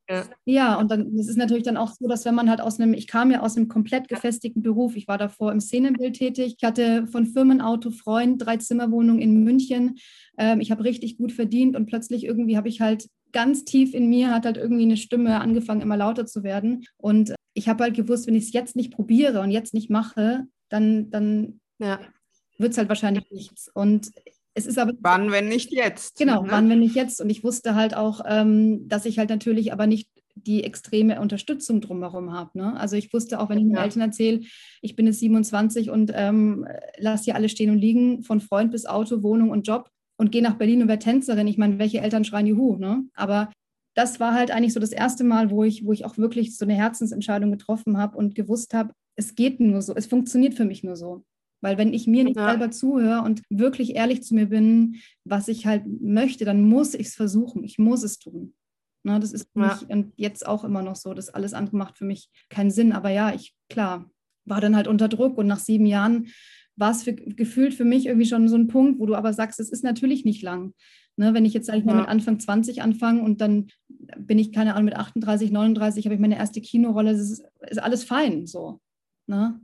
ja. 0.10 0.26
ja, 0.44 0.76
und 0.76 0.92
dann 0.92 1.16
es 1.18 1.30
ist 1.30 1.38
natürlich 1.38 1.64
dann 1.64 1.78
auch 1.78 1.94
so, 1.98 2.06
dass 2.10 2.26
wenn 2.26 2.36
man 2.36 2.50
halt 2.50 2.60
aus 2.60 2.78
einem, 2.78 2.94
ich 2.94 3.08
kam 3.08 3.32
ja 3.32 3.40
aus 3.40 3.56
einem 3.56 3.70
komplett 3.70 4.10
gefestigten 4.10 4.62
Beruf, 4.62 4.98
ich 4.98 5.08
war 5.08 5.18
davor 5.18 5.54
im 5.54 5.62
Szenenbild 5.62 6.18
tätig, 6.18 6.56
ich 6.58 6.68
hatte 6.68 7.08
von 7.08 7.26
Firmenauto 7.26 7.92
Freund, 7.92 8.46
drei 8.46 8.58
Zimmerwohnungen 8.58 9.22
in 9.22 9.46
München, 9.46 9.96
ähm, 10.38 10.60
ich 10.60 10.72
habe 10.72 10.84
richtig 10.84 11.18
gut 11.18 11.32
verdient 11.32 11.78
und 11.78 11.86
plötzlich 11.86 12.26
irgendwie 12.26 12.58
habe 12.58 12.68
ich 12.68 12.82
halt 12.82 13.08
ganz 13.32 13.66
tief 13.66 13.94
in 13.94 14.10
mir 14.10 14.32
hat 14.32 14.46
halt 14.46 14.58
irgendwie 14.58 14.84
eine 14.84 14.98
Stimme 14.98 15.40
angefangen, 15.40 15.82
immer 15.82 15.98
lauter 15.98 16.26
zu 16.26 16.44
werden 16.44 16.86
und 16.98 17.34
ich 17.54 17.68
habe 17.68 17.84
halt 17.84 17.96
gewusst, 17.96 18.28
wenn 18.28 18.36
ich 18.36 18.46
es 18.46 18.54
jetzt 18.54 18.76
nicht 18.76 18.92
probiere 18.94 19.42
und 19.42 19.52
jetzt 19.52 19.74
nicht 19.74 19.90
mache, 19.90 20.46
dann, 20.70 21.10
dann 21.10 21.60
ja. 21.80 22.00
wird 22.58 22.72
es 22.72 22.78
halt 22.78 22.90
wahrscheinlich 22.90 23.30
nichts. 23.30 23.70
Und 23.74 24.10
es 24.54 24.66
ist 24.66 24.78
aber. 24.78 24.94
Wann, 25.00 25.32
wenn 25.32 25.48
nicht 25.48 25.72
jetzt? 25.72 26.18
Genau, 26.18 26.44
ne? 26.44 26.52
wann, 26.52 26.70
wenn 26.70 26.80
nicht 26.80 26.96
jetzt. 26.96 27.22
Und 27.22 27.30
ich 27.30 27.44
wusste 27.44 27.76
halt 27.76 27.96
auch, 27.96 28.22
ähm, 28.26 28.88
dass 28.88 29.06
ich 29.06 29.20
halt 29.20 29.30
natürlich 29.30 29.74
aber 29.74 29.88
nicht 29.88 30.10
die 30.36 30.64
extreme 30.64 31.20
Unterstützung 31.20 31.82
drumherum 31.82 32.32
habe. 32.32 32.58
Ne? 32.58 32.80
Also 32.80 32.96
ich 32.96 33.12
wusste 33.14 33.40
auch, 33.40 33.50
wenn 33.50 33.58
ich 33.58 33.66
meinen 33.66 33.76
ja. 33.76 33.84
Eltern 33.84 34.02
erzähle, 34.02 34.42
ich 34.82 34.96
bin 34.96 35.06
jetzt 35.06 35.20
27 35.20 35.90
und 35.90 36.12
ähm, 36.16 36.66
lasse 36.98 37.26
hier 37.26 37.36
alles 37.36 37.52
stehen 37.52 37.70
und 37.70 37.78
liegen, 37.78 38.24
von 38.24 38.40
Freund 38.40 38.72
bis 38.72 38.86
Auto, 38.86 39.24
Wohnung 39.24 39.50
und 39.50 39.68
Job 39.68 39.90
und 40.22 40.32
gehe 40.32 40.44
nach 40.44 40.54
Berlin 40.54 40.84
und 40.84 40.88
werde 40.88 41.04
Tänzerin. 41.04 41.48
Ich 41.48 41.58
meine, 41.58 41.80
welche 41.80 42.00
Eltern 42.00 42.24
schreien 42.24 42.46
Juhu, 42.46 42.78
ne? 42.78 43.04
Aber 43.16 43.52
das 43.96 44.20
war 44.20 44.36
halt 44.36 44.52
eigentlich 44.52 44.74
so 44.74 44.80
das 44.80 44.92
erste 44.92 45.24
Mal, 45.24 45.50
wo 45.50 45.64
ich, 45.64 45.84
wo 45.84 45.94
ich 45.94 46.06
auch 46.06 46.16
wirklich 46.16 46.56
so 46.56 46.64
eine 46.64 46.76
Herzensentscheidung 46.76 47.50
getroffen 47.50 47.98
habe 47.98 48.16
und 48.18 48.36
gewusst 48.36 48.76
habe, 48.76 48.94
es 49.16 49.34
geht 49.34 49.60
nur 49.60 49.82
so, 49.82 49.96
es 49.96 50.06
funktioniert 50.06 50.54
für 50.54 50.64
mich 50.64 50.84
nur 50.84 50.96
so. 50.96 51.26
Weil 51.64 51.80
wenn 51.80 51.92
ich 51.92 52.06
mir 52.06 52.24
nicht 52.24 52.38
ja. 52.38 52.50
selber 52.50 52.70
zuhöre 52.70 53.24
und 53.24 53.42
wirklich 53.50 53.96
ehrlich 53.96 54.22
zu 54.22 54.36
mir 54.36 54.46
bin, 54.46 54.98
was 55.26 55.48
ich 55.48 55.66
halt 55.66 55.86
möchte, 55.88 56.46
dann 56.46 56.70
muss 56.70 56.94
ich 56.94 57.08
es 57.08 57.16
versuchen. 57.16 57.64
Ich 57.64 57.80
muss 57.80 58.04
es 58.04 58.20
tun. 58.20 58.54
Na, 59.04 59.18
das 59.18 59.34
ist 59.34 59.48
ja. 59.56 59.74
mich 59.74 59.90
und 59.90 60.14
jetzt 60.18 60.46
auch 60.46 60.64
immer 60.64 60.84
noch 60.84 60.96
so. 60.96 61.16
Das 61.16 61.30
alles 61.30 61.56
andere 61.56 61.78
macht 61.78 61.98
für 61.98 62.06
mich 62.06 62.30
keinen 62.50 62.70
Sinn. 62.70 62.94
Aber 62.94 63.10
ja, 63.10 63.34
ich, 63.34 63.56
klar, 63.70 64.08
war 64.46 64.62
dann 64.62 64.76
halt 64.76 64.88
unter 64.88 65.08
Druck 65.08 65.40
und 65.40 65.48
nach 65.48 65.60
sieben 65.60 65.88
Jahren 65.88 66.28
war 66.82 66.92
es 66.92 67.04
für, 67.04 67.14
gefühlt 67.14 67.74
für 67.74 67.86
mich 67.86 68.08
irgendwie 68.08 68.28
schon 68.28 68.50
so 68.50 68.58
ein 68.58 68.68
Punkt, 68.68 69.00
wo 69.00 69.06
du 69.06 69.16
aber 69.16 69.32
sagst, 69.32 69.62
es 69.62 69.70
ist 69.70 69.86
natürlich 69.86 70.26
nicht 70.26 70.42
lang. 70.42 70.74
Ne, 71.18 71.34
wenn 71.34 71.46
ich 71.46 71.54
jetzt, 71.54 71.68
sage 71.68 71.80
ich 71.80 71.86
mal, 71.86 71.94
ja. 71.94 72.02
mit 72.02 72.10
Anfang 72.10 72.40
20 72.40 72.82
anfange 72.82 73.22
und 73.22 73.42
dann 73.42 73.68
bin 74.18 74.40
ich, 74.40 74.52
keine 74.52 74.74
Ahnung, 74.74 74.86
mit 74.86 74.96
38, 74.96 75.52
39 75.52 76.06
habe 76.06 76.16
ich 76.16 76.22
meine 76.22 76.38
erste 76.38 76.62
Kinorolle, 76.62 77.12
das 77.12 77.22
ist, 77.22 77.44
ist 77.70 77.84
alles 77.84 78.04
fein 78.04 78.48
so. 78.48 78.80
Ne? 79.28 79.60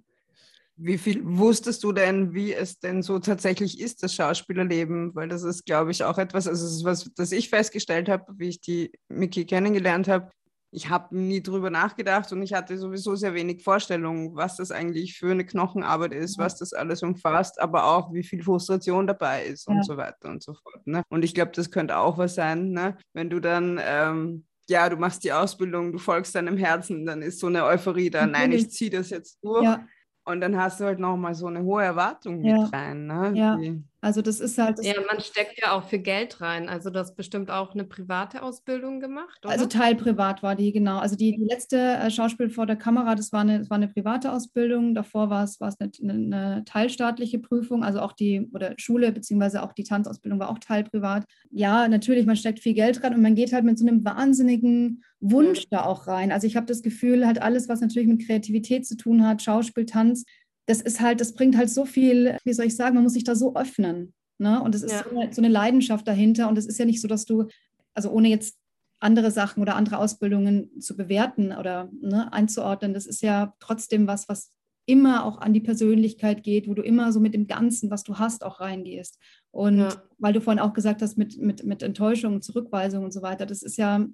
Wie 0.76 0.98
viel 1.00 1.22
wusstest 1.26 1.84
du 1.84 1.92
denn, 1.92 2.34
wie 2.34 2.54
es 2.54 2.80
denn 2.80 3.02
so 3.02 3.18
tatsächlich 3.18 3.80
ist, 3.80 4.04
das 4.04 4.14
Schauspielerleben? 4.14 5.16
Weil 5.16 5.30
das 5.30 5.42
ist, 5.42 5.66
glaube 5.66 5.90
ich, 5.90 6.04
auch 6.04 6.20
etwas, 6.20 6.48
also 6.48 6.66
es 6.66 6.74
ist 6.74 6.84
was, 6.84 7.10
das 7.16 7.32
ich 7.32 7.50
festgestellt 7.50 8.10
habe, 8.10 8.26
wie 8.38 8.50
ich 8.50 8.62
die 8.62 8.92
Miki 9.10 9.46
kennengelernt 9.46 10.08
habe. 10.08 10.30
Ich 10.78 10.92
habe 10.92 11.18
nie 11.18 11.42
drüber 11.42 11.72
nachgedacht 11.72 12.32
und 12.32 12.44
ich 12.44 12.54
hatte 12.54 12.78
sowieso 12.78 13.16
sehr 13.16 13.34
wenig 13.34 13.64
Vorstellung, 13.64 14.36
was 14.36 14.58
das 14.58 14.70
eigentlich 14.70 15.18
für 15.18 15.32
eine 15.32 15.44
Knochenarbeit 15.44 16.14
ist, 16.14 16.38
was 16.38 16.56
das 16.56 16.72
alles 16.72 17.02
umfasst, 17.02 17.60
aber 17.60 17.86
auch 17.86 18.14
wie 18.14 18.22
viel 18.22 18.44
Frustration 18.44 19.08
dabei 19.08 19.46
ist 19.46 19.68
und 19.68 19.84
so 19.84 19.98
weiter 19.98 20.30
und 20.30 20.44
so 20.44 20.54
fort. 20.54 20.86
Ne? 20.86 21.02
Und 21.10 21.26
ich 21.26 21.34
glaube, 21.34 21.52
das 21.56 21.72
könnte 21.72 21.98
auch 21.98 22.20
was 22.20 22.36
sein, 22.36 22.74
ne? 22.74 22.96
wenn 23.14 23.32
du 23.32 23.40
dann 23.40 23.82
ähm, 23.84 24.46
ja, 24.70 24.88
du 24.88 24.98
machst 24.98 25.24
die 25.24 25.34
Ausbildung, 25.34 25.94
du 25.94 25.98
folgst 25.98 26.36
deinem 26.36 26.58
Herzen, 26.58 27.08
dann 27.08 27.24
ist 27.24 27.40
so 27.40 27.48
eine 27.48 27.64
Euphorie 27.66 28.12
da, 28.12 28.28
nein, 28.28 28.52
ich 28.52 28.70
ziehe 28.70 28.92
das 28.92 29.10
jetzt 29.10 29.40
durch. 29.42 29.64
Ja. 29.64 29.84
Und 30.26 30.42
dann 30.42 30.58
hast 30.58 30.80
du 30.80 30.84
halt 30.84 31.00
nochmal 31.00 31.34
so 31.34 31.48
eine 31.48 31.64
hohe 31.64 31.84
Erwartung 31.84 32.44
Ja. 32.44 32.62
mit 32.62 32.74
rein. 32.74 33.08
Ne? 33.08 33.32
Ja. 33.34 33.56
Die, 33.56 33.82
Also 34.00 34.22
das 34.22 34.40
ist 34.40 34.60
halt, 34.60 34.78
das, 34.78 34.86
Ja, 34.86 34.94
man 35.12 35.20
steckt 35.20 35.60
ja 35.60 35.72
auch 35.72 35.84
viel 35.84 36.00
Geld 36.00 36.40
rein. 36.40 36.70
Also 36.70 36.92
du 36.92 37.00
hast 37.00 37.16
bestimmt 37.16 37.50
auch 37.50 37.74
eine 37.74 37.84
private 37.84 38.44
Ausbildung 38.44 39.00
gemacht, 39.00 39.40
oder? 39.44 39.52
also 39.52 39.66
teilprivat 39.66 40.44
war 40.44 40.56
die, 40.56 40.72
genau. 40.72 41.00
Also 41.00 41.16
die, 41.16 41.36
die 41.36 41.46
letzte 41.46 41.78
äh, 41.78 42.12
Schauspiel 42.12 42.52
vor 42.52 42.68
der 42.68 42.76
Kamera, 42.76 43.16
das 43.16 43.34
war 43.34 43.42
eine, 43.42 43.58
das 43.58 43.70
war 43.72 43.78
eine 43.78 43.88
private 43.88 44.32
Ausbildung. 44.32 44.94
Davor 44.94 45.32
war 45.32 45.44
es, 45.44 45.60
war 45.60 45.70
es 45.70 45.80
eine, 45.80 45.92
eine, 46.02 46.36
eine 46.36 46.66
teilstaatliche 46.66 47.40
Prüfung, 47.40 47.84
also 47.84 48.00
auch 48.00 48.14
die, 48.14 48.48
oder 48.54 48.76
Schule, 48.78 49.12
beziehungsweise 49.12 49.64
auch 49.64 49.74
die 49.74 49.84
Tanzausbildung 49.84 50.40
war 50.40 50.50
auch 50.50 50.60
teilprivat. 50.60 51.26
Ja, 51.50 51.88
natürlich, 51.88 52.28
man 52.28 52.36
steckt 52.36 52.60
viel 52.60 52.76
Geld 52.76 53.04
rein 53.04 53.16
und 53.16 53.22
man 53.24 53.34
geht 53.36 53.52
halt 53.52 53.66
mit 53.66 53.80
so 53.80 53.88
einem 53.88 54.06
wahnsinnigen 54.06 55.04
Wunsch 55.20 55.68
da 55.70 55.84
auch 55.84 56.08
rein. 56.08 56.32
Also 56.32 56.46
ich 56.46 56.56
habe 56.56 56.68
das 56.68 56.84
Gefühl, 56.84 57.26
halt 57.26 57.42
alles, 57.42 57.68
was 57.68 57.82
natürlich 57.82 58.08
mit 58.08 58.26
Kreativität 58.26 58.86
zu 58.86 58.96
tun 58.96 59.26
hat, 59.26 59.42
Schauspiel, 59.42 59.86
Tanz, 59.86 60.26
das 60.68 60.82
ist 60.82 61.02
halt, 61.02 61.20
das 61.22 61.34
bringt 61.34 61.58
halt 61.58 61.70
so 61.70 61.86
viel, 61.86 62.38
wie 62.44 62.54
soll 62.54 62.66
ich 62.66 62.76
sagen, 62.76 62.96
man 62.96 63.04
muss 63.04 63.14
sich 63.14 63.24
da 63.24 63.36
so 63.36 63.56
öffnen. 63.56 64.14
Ne? 64.38 64.62
Und 64.62 64.76
es 64.76 64.84
ist 64.84 64.92
Ja. 64.92 65.04
so, 65.04 65.10
eine, 65.18 65.34
so 65.34 65.42
eine 65.42 65.50
Leidenschaft 65.50 66.08
dahinter. 66.08 66.48
Und 66.50 66.58
es 66.58 66.66
ist 66.68 66.78
ja 66.78 66.86
nicht 66.86 67.02
so, 67.02 67.08
dass 67.08 67.26
du, 67.26 67.48
also 67.96 68.12
ohne 68.12 68.28
jetzt 68.28 68.58
andere 69.00 69.32
Sachen 69.32 69.62
oder 69.62 69.76
andere 69.76 69.98
Ausbildungen 70.00 70.80
zu 70.82 70.96
bewerten 70.98 71.52
oder 71.54 71.90
ne, 72.02 72.32
einzuordnen, 72.34 72.94
das 72.94 73.06
ist 73.06 73.22
ja 73.22 73.54
trotzdem 73.60 74.08
was, 74.08 74.28
was 74.28 74.52
immer 74.90 75.26
auch 75.26 75.40
an 75.40 75.54
die 75.54 75.60
Persönlichkeit 75.60 76.44
geht, 76.44 76.68
wo 76.68 76.74
du 76.74 76.82
immer 76.82 77.12
so 77.12 77.20
mit 77.20 77.34
dem 77.34 77.46
Ganzen, 77.48 77.92
was 77.92 78.04
du 78.04 78.18
hast, 78.20 78.44
auch 78.44 78.60
reingehst. 78.60 79.20
Und 79.52 79.80
Ja. 79.80 80.02
weil 80.18 80.34
du 80.34 80.42
vorhin 80.42 80.60
auch 80.62 80.74
gesagt 80.74 81.02
hast, 81.02 81.18
mit, 81.18 81.38
mit, 81.38 81.64
mit 81.66 81.84
Enttäuschung, 81.84 82.42
Zurückweisung 82.42 83.04
und 83.04 83.12
so 83.14 83.22
weiter, 83.22 83.46
das 83.46 83.64
ist 83.64 83.78
ja, 83.78 84.06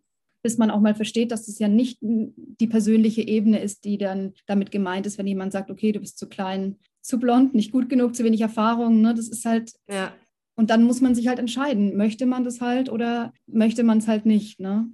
bis 0.44 0.58
man 0.58 0.70
auch 0.70 0.82
mal 0.82 0.94
versteht, 0.94 1.32
dass 1.32 1.46
das 1.48 1.58
ja 1.58 1.68
nicht 1.70 1.98
die 2.02 2.68
persönliche 2.68 3.22
Ebene 3.22 3.60
ist, 3.60 3.86
die 3.86 3.98
dann 3.98 4.34
damit 4.46 4.70
gemeint 4.72 5.08
ist, 5.08 5.18
wenn 5.18 5.26
jemand 5.26 5.54
sagt, 5.54 5.72
okay, 5.72 5.94
du 5.94 6.02
bist 6.02 6.20
zu 6.20 6.28
klein, 6.28 6.76
zu 7.02 7.18
blond, 7.18 7.56
nicht 7.56 7.72
gut 7.72 7.90
genug, 7.90 8.14
zu 8.16 8.24
wenig 8.24 8.42
Erfahrung. 8.42 9.02
Ne? 9.02 9.14
Das 9.14 9.30
ist 9.30 9.46
halt, 9.46 9.72
ja. 9.90 10.14
und 10.56 10.70
dann 10.70 10.84
muss 10.84 11.02
man 11.02 11.16
sich 11.16 11.28
halt 11.30 11.40
entscheiden, 11.40 11.96
möchte 11.96 12.26
man 12.26 12.44
das 12.44 12.62
halt 12.62 12.90
oder 12.90 13.34
möchte 13.48 13.84
man 13.84 13.98
es 14.00 14.08
halt 14.08 14.26
nicht. 14.26 14.60
Ne? 14.60 14.90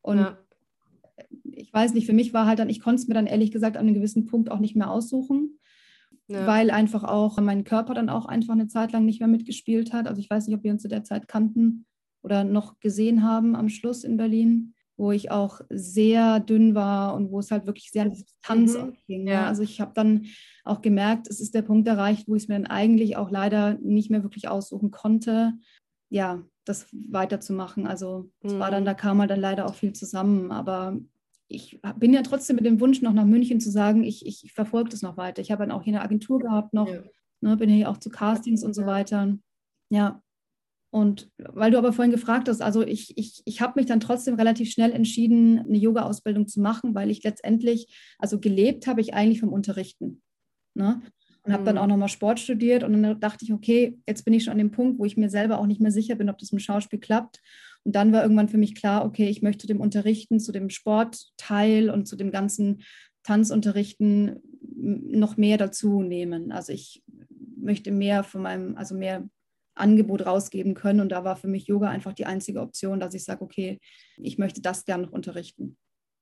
Und 0.00 0.18
ja. 0.18 0.38
ich 1.52 1.72
weiß 1.72 1.92
nicht, 1.92 2.06
für 2.06 2.12
mich 2.12 2.32
war 2.32 2.46
halt 2.46 2.60
dann, 2.60 2.70
ich 2.70 2.80
konnte 2.80 3.02
es 3.02 3.08
mir 3.08 3.14
dann 3.14 3.26
ehrlich 3.26 3.50
gesagt 3.50 3.76
an 3.76 3.86
einem 3.86 3.94
gewissen 3.94 4.26
Punkt 4.26 4.50
auch 4.50 4.60
nicht 4.60 4.76
mehr 4.76 4.90
aussuchen, 4.90 5.58
Ja. 6.28 6.46
weil 6.46 6.70
einfach 6.70 7.02
auch 7.02 7.40
mein 7.40 7.64
Körper 7.64 7.94
dann 7.94 8.08
auch 8.08 8.26
einfach 8.26 8.54
eine 8.54 8.68
Zeit 8.68 8.92
lang 8.92 9.04
nicht 9.04 9.18
mehr 9.18 9.28
mitgespielt 9.28 9.92
hat. 9.92 10.06
Also 10.06 10.20
ich 10.20 10.30
weiß 10.30 10.46
nicht, 10.46 10.56
ob 10.56 10.62
wir 10.62 10.72
uns 10.72 10.82
zu 10.82 10.88
der 10.88 11.02
Zeit 11.02 11.26
kannten 11.26 11.86
oder 12.22 12.44
noch 12.44 12.78
gesehen 12.80 13.22
haben 13.22 13.54
am 13.54 13.68
Schluss 13.68 14.04
in 14.04 14.16
Berlin, 14.16 14.74
wo 14.96 15.10
ich 15.12 15.30
auch 15.30 15.60
sehr 15.70 16.38
dünn 16.40 16.74
war 16.74 17.14
und 17.14 17.30
wo 17.32 17.40
es 17.40 17.50
halt 17.50 17.66
wirklich 17.66 17.90
sehr 17.90 18.02
an 18.02 18.10
die 18.12 18.18
Substanz 18.18 18.74
Mhm. 18.78 18.96
ging. 19.06 19.26
Ja. 19.26 19.40
Ne? 19.42 19.46
Also 19.46 19.62
ich 19.62 19.80
habe 19.80 19.92
dann 19.94 20.26
auch 20.64 20.82
gemerkt, 20.82 21.28
es 21.28 21.40
ist 21.40 21.54
der 21.54 21.62
Punkt 21.62 21.88
erreicht, 21.88 22.28
wo 22.28 22.34
ich 22.34 22.44
es 22.44 22.48
mir 22.48 22.54
dann 22.54 22.66
eigentlich 22.66 23.16
auch 23.16 23.30
leider 23.30 23.74
nicht 23.74 24.10
mehr 24.10 24.22
wirklich 24.22 24.48
aussuchen 24.48 24.90
konnte, 24.90 25.54
ja, 26.10 26.42
das 26.64 26.86
weiterzumachen. 26.92 27.86
Also 27.86 28.30
es 28.40 28.58
war 28.58 28.70
dann, 28.70 28.82
Mhm. 28.84 28.86
da 28.86 28.94
kam 28.94 29.20
halt 29.20 29.30
dann 29.30 29.40
leider 29.40 29.66
auch 29.66 29.74
viel 29.74 29.92
zusammen, 29.92 30.50
aber 30.52 30.96
ich 31.48 31.80
bin 31.98 32.14
ja 32.14 32.22
trotzdem 32.22 32.56
mit 32.56 32.64
dem 32.64 32.80
Wunsch, 32.80 33.02
noch 33.02 33.12
nach 33.12 33.26
München 33.26 33.60
zu 33.60 33.70
sagen, 33.70 34.02
ich, 34.02 34.24
ich, 34.24 34.44
ich 34.44 34.52
verfolge 34.52 34.88
das 34.90 35.02
noch 35.02 35.16
weiter. 35.18 35.42
Ich 35.42 35.50
habe 35.50 35.62
dann 35.62 35.72
auch 35.72 35.82
hier 35.82 35.92
eine 35.94 36.02
Agentur 36.02 36.38
gehabt 36.38 36.72
noch, 36.72 36.88
Ja. 36.88 37.02
ne, 37.42 37.56
bin 37.56 37.68
hier 37.68 37.90
auch 37.90 37.98
zu 37.98 38.08
Castings 38.10 38.64
und 38.64 38.74
so 38.74 38.86
weiter. 38.86 39.36
Ja. 39.90 40.22
Und 40.94 41.28
weil 41.38 41.72
du 41.72 41.78
aber 41.78 41.92
vorhin 41.92 42.12
gefragt 42.12 42.48
hast, 42.48 42.62
also 42.62 42.86
ich, 42.86 43.18
ich, 43.18 43.42
ich 43.46 43.60
habe 43.60 43.80
mich 43.80 43.86
dann 43.86 43.98
trotzdem 43.98 44.36
relativ 44.36 44.70
schnell 44.70 44.92
entschieden, 44.92 45.58
eine 45.58 45.76
Yoga-Ausbildung 45.76 46.46
zu 46.46 46.60
machen, 46.60 46.94
weil 46.94 47.10
ich 47.10 47.24
letztendlich, 47.24 47.92
also 48.16 48.38
gelebt 48.38 48.86
habe 48.86 49.00
ich 49.00 49.12
eigentlich 49.12 49.40
vom 49.40 49.52
Unterrichten. 49.52 50.22
Ne? 50.74 51.02
Und 51.42 51.52
habe 51.52 51.64
dann 51.64 51.74
Mhm. 51.74 51.80
auch 51.80 51.86
nochmal 51.88 52.08
Sport 52.08 52.38
studiert 52.38 52.84
und 52.84 52.92
dann 52.92 53.18
dachte 53.18 53.44
ich, 53.44 53.52
okay, 53.52 53.98
jetzt 54.06 54.24
bin 54.24 54.34
ich 54.34 54.44
schon 54.44 54.52
an 54.52 54.58
dem 54.58 54.70
Punkt, 54.70 55.00
wo 55.00 55.04
ich 55.04 55.16
mir 55.16 55.30
selber 55.30 55.58
auch 55.58 55.66
nicht 55.66 55.80
mehr 55.80 55.90
sicher 55.90 56.14
bin, 56.14 56.30
ob 56.30 56.38
das 56.38 56.52
mit 56.52 56.60
dem 56.60 56.64
Schauspiel 56.64 57.00
klappt. 57.00 57.40
Und 57.82 57.96
dann 57.96 58.12
war 58.12 58.22
irgendwann 58.22 58.48
für 58.48 58.58
mich 58.58 58.76
klar, 58.76 59.04
okay, 59.04 59.28
ich 59.28 59.42
möchte 59.42 59.66
dem 59.66 59.80
Unterrichten, 59.80 60.38
zu 60.38 60.52
dem 60.52 60.70
Sportteil 60.70 61.90
und 61.90 62.06
zu 62.06 62.14
dem 62.14 62.30
ganzen 62.30 62.82
Tanzunterrichten 63.24 64.38
noch 64.76 65.36
mehr 65.36 65.58
dazu 65.58 66.02
nehmen. 66.02 66.52
Also 66.52 66.72
ich 66.72 67.02
möchte 67.56 67.90
mehr 67.90 68.22
von 68.22 68.42
meinem, 68.42 68.76
also 68.76 68.94
mehr 68.94 69.28
Angebot 69.74 70.26
rausgeben 70.26 70.74
können. 70.74 71.00
Und 71.00 71.10
da 71.10 71.24
war 71.24 71.36
für 71.36 71.48
mich 71.48 71.66
Yoga 71.66 71.88
einfach 71.88 72.12
die 72.12 72.26
einzige 72.26 72.60
Option, 72.60 73.00
dass 73.00 73.14
ich 73.14 73.24
sage, 73.24 73.42
okay, 73.42 73.80
ich 74.16 74.38
möchte 74.38 74.60
das 74.60 74.84
gerne 74.84 75.04
noch 75.04 75.12
unterrichten. 75.12 75.76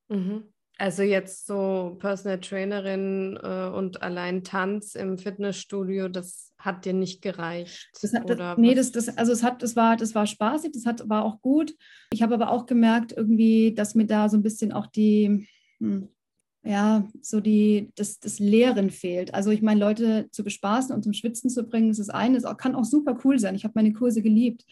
Mhm. 0.08 0.44
Also 0.78 1.02
jetzt 1.02 1.46
so 1.46 1.96
Personal 2.00 2.40
Trainerin 2.40 3.38
äh, 3.42 3.68
und 3.68 4.02
allein 4.02 4.42
Tanz 4.42 4.94
im 4.94 5.18
Fitnessstudio, 5.18 6.08
das 6.08 6.52
hat 6.58 6.84
dir 6.84 6.94
nicht 6.94 7.22
gereicht? 7.22 7.90
Das 8.00 8.14
hat, 8.14 8.24
oder 8.24 8.36
das, 8.36 8.58
nee, 8.58 8.74
das, 8.74 8.90
das, 8.90 9.16
also 9.16 9.32
es 9.32 9.42
hat, 9.42 9.62
das 9.62 9.76
war, 9.76 9.96
das 9.96 10.14
war 10.14 10.26
spaßig, 10.26 10.72
das 10.72 10.86
hat, 10.86 11.08
war 11.08 11.24
auch 11.24 11.40
gut. 11.42 11.74
Ich 12.12 12.22
habe 12.22 12.34
aber 12.34 12.50
auch 12.50 12.66
gemerkt, 12.66 13.12
irgendwie, 13.12 13.74
dass 13.74 13.94
mir 13.94 14.06
da 14.06 14.28
so 14.28 14.36
ein 14.36 14.42
bisschen 14.42 14.72
auch 14.72 14.86
die, 14.86 15.46
hm, 15.78 16.08
ja, 16.64 17.08
so 17.20 17.40
die, 17.40 17.90
das, 17.96 18.20
das 18.20 18.38
Lehren 18.38 18.90
fehlt. 18.90 19.34
Also 19.34 19.50
ich 19.50 19.62
meine, 19.62 19.80
Leute 19.80 20.28
zu 20.30 20.44
bespaßen 20.44 20.94
und 20.94 21.02
zum 21.02 21.12
Schwitzen 21.12 21.50
zu 21.50 21.64
bringen, 21.64 21.90
ist 21.90 21.98
das 21.98 22.08
eine, 22.08 22.40
das 22.40 22.56
kann 22.56 22.74
auch 22.74 22.84
super 22.84 23.18
cool 23.24 23.38
sein. 23.38 23.54
Ich 23.54 23.64
habe 23.64 23.72
meine 23.74 23.92
Kurse 23.92 24.22
geliebt. 24.22 24.64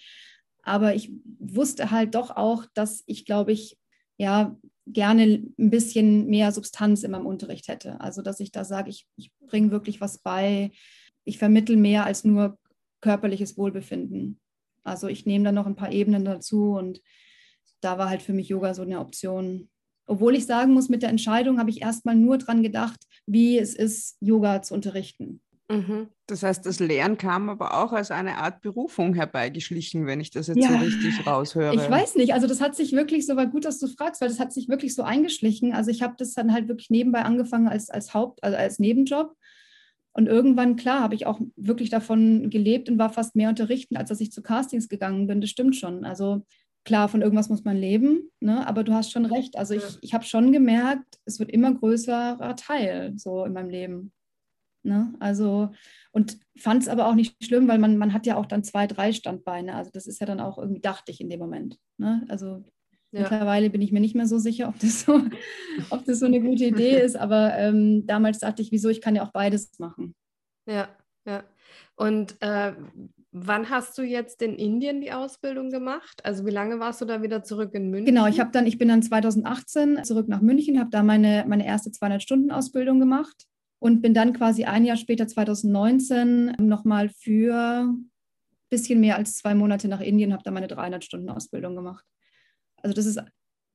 Aber 0.62 0.94
ich 0.94 1.10
wusste 1.38 1.90
halt 1.90 2.14
doch 2.14 2.30
auch, 2.30 2.66
dass 2.74 3.02
ich, 3.06 3.24
glaube 3.24 3.52
ich, 3.52 3.76
ja, 4.18 4.56
gerne 4.86 5.42
ein 5.58 5.70
bisschen 5.70 6.26
mehr 6.26 6.52
Substanz 6.52 7.02
in 7.02 7.10
meinem 7.10 7.26
Unterricht 7.26 7.68
hätte. 7.68 8.00
Also 8.00 8.22
dass 8.22 8.40
ich 8.40 8.52
da 8.52 8.64
sage, 8.64 8.90
ich, 8.90 9.06
ich 9.16 9.30
bringe 9.46 9.70
wirklich 9.70 10.00
was 10.00 10.18
bei, 10.18 10.72
ich 11.24 11.38
vermittel 11.38 11.76
mehr 11.76 12.04
als 12.04 12.24
nur 12.24 12.58
körperliches 13.00 13.56
Wohlbefinden. 13.56 14.40
Also 14.82 15.08
ich 15.08 15.26
nehme 15.26 15.44
da 15.44 15.52
noch 15.52 15.66
ein 15.66 15.76
paar 15.76 15.92
Ebenen 15.92 16.24
dazu 16.24 16.72
und 16.72 17.00
da 17.80 17.98
war 17.98 18.10
halt 18.10 18.22
für 18.22 18.32
mich 18.32 18.48
Yoga 18.48 18.74
so 18.74 18.82
eine 18.82 19.00
Option. 19.00 19.70
Obwohl 20.10 20.34
ich 20.34 20.44
sagen 20.44 20.72
muss, 20.72 20.88
mit 20.88 21.02
der 21.02 21.08
Entscheidung 21.08 21.60
habe 21.60 21.70
ich 21.70 21.82
erstmal 21.82 22.16
nur 22.16 22.36
dran 22.36 22.64
gedacht, 22.64 22.98
wie 23.26 23.58
es 23.58 23.76
ist, 23.76 24.16
Yoga 24.20 24.60
zu 24.60 24.74
unterrichten. 24.74 25.40
Mhm. 25.70 26.08
das 26.26 26.42
heißt, 26.42 26.66
das 26.66 26.80
Lehren 26.80 27.16
kam 27.16 27.48
aber 27.48 27.80
auch 27.80 27.92
als 27.92 28.10
eine 28.10 28.38
Art 28.38 28.60
Berufung 28.60 29.14
herbeigeschlichen, 29.14 30.04
wenn 30.06 30.18
ich 30.20 30.32
das 30.32 30.48
jetzt 30.48 30.66
so 30.66 30.72
Ja, 30.72 30.80
richtig 30.80 31.24
raushöre. 31.24 31.76
Ich 31.76 31.88
weiß 31.88 32.16
nicht, 32.16 32.34
also 32.34 32.48
das 32.48 32.60
hat 32.60 32.74
sich 32.74 32.90
wirklich 32.90 33.24
so, 33.24 33.36
war 33.36 33.46
gut, 33.46 33.64
dass 33.64 33.78
du 33.78 33.86
fragst, 33.86 34.20
weil 34.20 34.28
das 34.28 34.40
hat 34.40 34.52
sich 34.52 34.68
wirklich 34.68 34.96
so 34.96 35.04
eingeschlichen. 35.04 35.72
Also 35.72 35.92
ich 35.92 36.02
habe 36.02 36.14
das 36.18 36.34
dann 36.34 36.52
halt 36.52 36.66
wirklich 36.66 36.90
nebenbei 36.90 37.22
angefangen 37.22 37.68
als, 37.68 37.88
als 37.88 38.12
Haupt, 38.12 38.42
also 38.42 38.56
als 38.56 38.80
Nebenjob. 38.80 39.36
Und 40.12 40.26
irgendwann, 40.26 40.74
klar, 40.74 41.02
habe 41.02 41.14
ich 41.14 41.26
auch 41.26 41.40
wirklich 41.54 41.88
davon 41.88 42.50
gelebt 42.50 42.88
und 42.88 42.98
war 42.98 43.12
fast 43.12 43.36
mehr 43.36 43.48
unterrichten, 43.48 43.96
als 43.96 44.08
dass 44.08 44.20
ich 44.20 44.32
zu 44.32 44.42
Castings 44.42 44.88
gegangen 44.88 45.28
bin. 45.28 45.40
Das 45.40 45.50
stimmt 45.50 45.76
schon. 45.76 46.04
Also 46.04 46.44
klar, 46.84 47.08
von 47.08 47.22
irgendwas 47.22 47.48
muss 47.48 47.64
man 47.64 47.76
leben, 47.76 48.30
ne? 48.40 48.66
aber 48.66 48.84
du 48.84 48.92
hast 48.92 49.12
schon 49.12 49.26
recht. 49.26 49.56
Also 49.56 49.74
ich, 49.74 49.98
ich 50.00 50.14
habe 50.14 50.24
schon 50.24 50.52
gemerkt, 50.52 51.18
es 51.24 51.38
wird 51.38 51.50
immer 51.50 51.72
größerer 51.74 52.56
Teil 52.56 53.12
so 53.16 53.44
in 53.44 53.52
meinem 53.52 53.70
Leben. 53.70 54.12
Ne? 54.82 55.12
Also, 55.20 55.70
und 56.10 56.38
fand 56.58 56.82
es 56.82 56.88
aber 56.88 57.06
auch 57.06 57.14
nicht 57.14 57.44
schlimm, 57.44 57.68
weil 57.68 57.78
man, 57.78 57.98
man 57.98 58.12
hat 58.14 58.26
ja 58.26 58.36
auch 58.36 58.46
dann 58.46 58.64
zwei, 58.64 58.86
drei 58.86 59.12
Standbeine. 59.12 59.74
Also 59.74 59.90
das 59.92 60.06
ist 60.06 60.20
ja 60.20 60.26
dann 60.26 60.40
auch 60.40 60.58
irgendwie, 60.58 60.80
dachte 60.80 61.12
ich 61.12 61.20
in 61.20 61.28
dem 61.28 61.40
Moment. 61.40 61.78
Ne? 61.98 62.24
Also 62.28 62.64
Ja. 63.12 63.22
mittlerweile 63.22 63.68
bin 63.68 63.82
ich 63.82 63.92
mir 63.92 64.00
nicht 64.00 64.14
mehr 64.14 64.26
so 64.26 64.38
sicher, 64.38 64.68
ob 64.68 64.78
das 64.78 65.02
so, 65.02 65.20
ob 65.90 66.04
das 66.06 66.18
so 66.20 66.26
eine 66.26 66.40
gute 66.40 66.64
Idee 66.64 66.98
ist. 67.02 67.16
Aber 67.16 67.54
ähm, 67.58 68.06
damals 68.06 68.38
dachte 68.38 68.62
ich, 68.62 68.72
wieso, 68.72 68.88
ich 68.88 69.02
kann 69.02 69.14
ja 69.14 69.22
auch 69.22 69.32
beides 69.32 69.78
machen. 69.78 70.14
Ja, 70.66 70.88
ja. 71.26 71.44
Und 71.96 72.40
äh, 72.40 72.72
wann 73.32 73.70
hast 73.70 73.96
du 73.96 74.02
jetzt 74.02 74.42
in 74.42 74.56
Indien 74.56 75.00
die 75.00 75.12
Ausbildung 75.12 75.70
gemacht? 75.70 76.24
Also 76.24 76.44
wie 76.46 76.50
lange 76.50 76.80
warst 76.80 77.00
du 77.00 77.04
da 77.04 77.22
wieder 77.22 77.42
zurück 77.42 77.74
in 77.74 77.90
München? 77.90 78.06
Genau, 78.14 78.26
ich 78.26 78.40
habe 78.40 78.50
dann, 78.50 78.66
ich 78.66 78.78
bin 78.78 78.88
dann 78.88 79.02
2018 79.02 80.04
zurück 80.04 80.28
nach 80.28 80.40
München, 80.40 80.78
habe 80.78 80.90
da 80.90 81.02
meine, 81.02 81.44
meine 81.48 81.66
erste 81.66 81.90
200-Stunden-Ausbildung 81.90 82.98
gemacht 82.98 83.46
und 83.78 84.02
bin 84.02 84.14
dann 84.14 84.32
quasi 84.32 84.64
ein 84.64 84.84
Jahr 84.84 84.96
später, 84.96 85.26
2019, 85.26 86.56
nochmal 86.58 87.08
für 87.08 87.84
ein 87.84 88.10
bisschen 88.68 89.00
mehr 89.00 89.16
als 89.16 89.36
zwei 89.36 89.54
Monate 89.54 89.88
nach 89.88 90.00
Indien, 90.00 90.32
habe 90.32 90.42
da 90.42 90.50
meine 90.50 90.66
300-Stunden-Ausbildung 90.66 91.76
gemacht. 91.76 92.04
Also 92.82 92.94
das 92.94 93.06
ist 93.06 93.20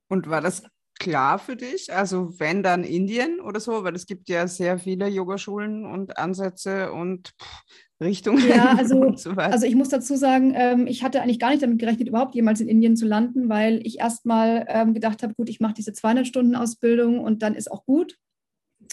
Und 0.08 0.28
war 0.28 0.40
das 0.40 0.64
klar 0.98 1.38
für 1.38 1.56
dich? 1.56 1.92
Also 1.92 2.38
wenn 2.38 2.62
dann 2.62 2.84
Indien 2.84 3.40
oder 3.40 3.60
so, 3.60 3.84
weil 3.84 3.94
es 3.94 4.06
gibt 4.06 4.28
ja 4.28 4.46
sehr 4.46 4.78
viele 4.78 5.08
Yogaschulen 5.08 5.84
und 5.84 6.18
Ansätze 6.18 6.92
und 6.92 7.34
pff, 7.40 7.62
Richtungen 8.00 8.46
Ja, 8.48 8.74
also-. 8.78 9.14
Also 9.36 9.66
ich 9.66 9.74
muss 9.74 9.88
dazu 9.88 10.16
sagen, 10.16 10.52
ähm, 10.54 10.86
ich 10.86 11.02
hatte 11.02 11.22
eigentlich 11.22 11.38
gar 11.38 11.50
nicht 11.50 11.62
damit 11.62 11.78
gerechnet, 11.78 12.08
überhaupt 12.08 12.34
jemals 12.34 12.60
in 12.60 12.68
Indien 12.68 12.96
zu 12.96 13.06
landen, 13.06 13.48
weil 13.48 13.80
ich 13.86 13.98
erstmal 13.98 14.66
ähm, 14.68 14.94
gedacht 14.94 15.22
habe, 15.22 15.34
gut, 15.34 15.48
ich 15.48 15.60
mache 15.60 15.74
diese 15.74 15.92
200-Stunden-Ausbildung 15.92 17.20
und 17.20 17.42
dann 17.42 17.54
ist 17.54 17.70
auch 17.70 17.84
gut. 17.84 18.18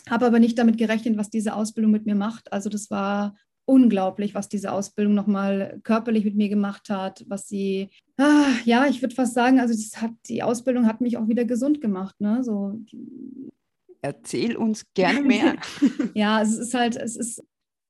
Habe 0.10 0.25
aber 0.25 0.39
nicht 0.39 0.57
damit 0.57 0.77
gerechnet, 0.77 1.17
was 1.17 1.29
diese 1.29 1.55
Ausbildung 1.55 1.91
mit 1.91 2.05
mir 2.05 2.15
macht. 2.15 2.51
Also 2.51 2.69
das 2.69 2.89
war 2.89 3.36
unglaublich, 3.65 4.36
was 4.36 4.50
diese 4.50 4.72
Ausbildung 4.72 5.13
nochmal 5.13 5.79
körperlich 5.83 6.25
mit 6.25 6.36
mir 6.36 6.50
gemacht 6.50 6.89
hat, 6.89 7.24
was 7.27 7.48
sie, 7.48 7.89
ah, 8.17 8.45
ja, 8.65 8.88
ich 8.88 9.01
würde 9.01 9.15
fast 9.15 9.33
sagen, 9.33 9.60
also 9.60 9.74
das 9.74 10.01
hat, 10.01 10.12
die 10.27 10.43
Ausbildung 10.43 10.86
hat 10.86 11.01
mich 11.01 11.17
auch 11.17 11.27
wieder 11.27 11.45
gesund 11.45 11.79
gemacht. 11.79 12.19
Ne? 12.19 12.43
So, 12.43 12.79
Erzähl 14.01 14.57
uns 14.57 14.86
gerne 14.93 15.22
mehr. 15.22 15.55
ja, 16.13 16.41
es 16.41 16.57
ist 16.57 16.74
halt, 16.74 16.98
es 16.98 17.15
ist, 17.15 17.41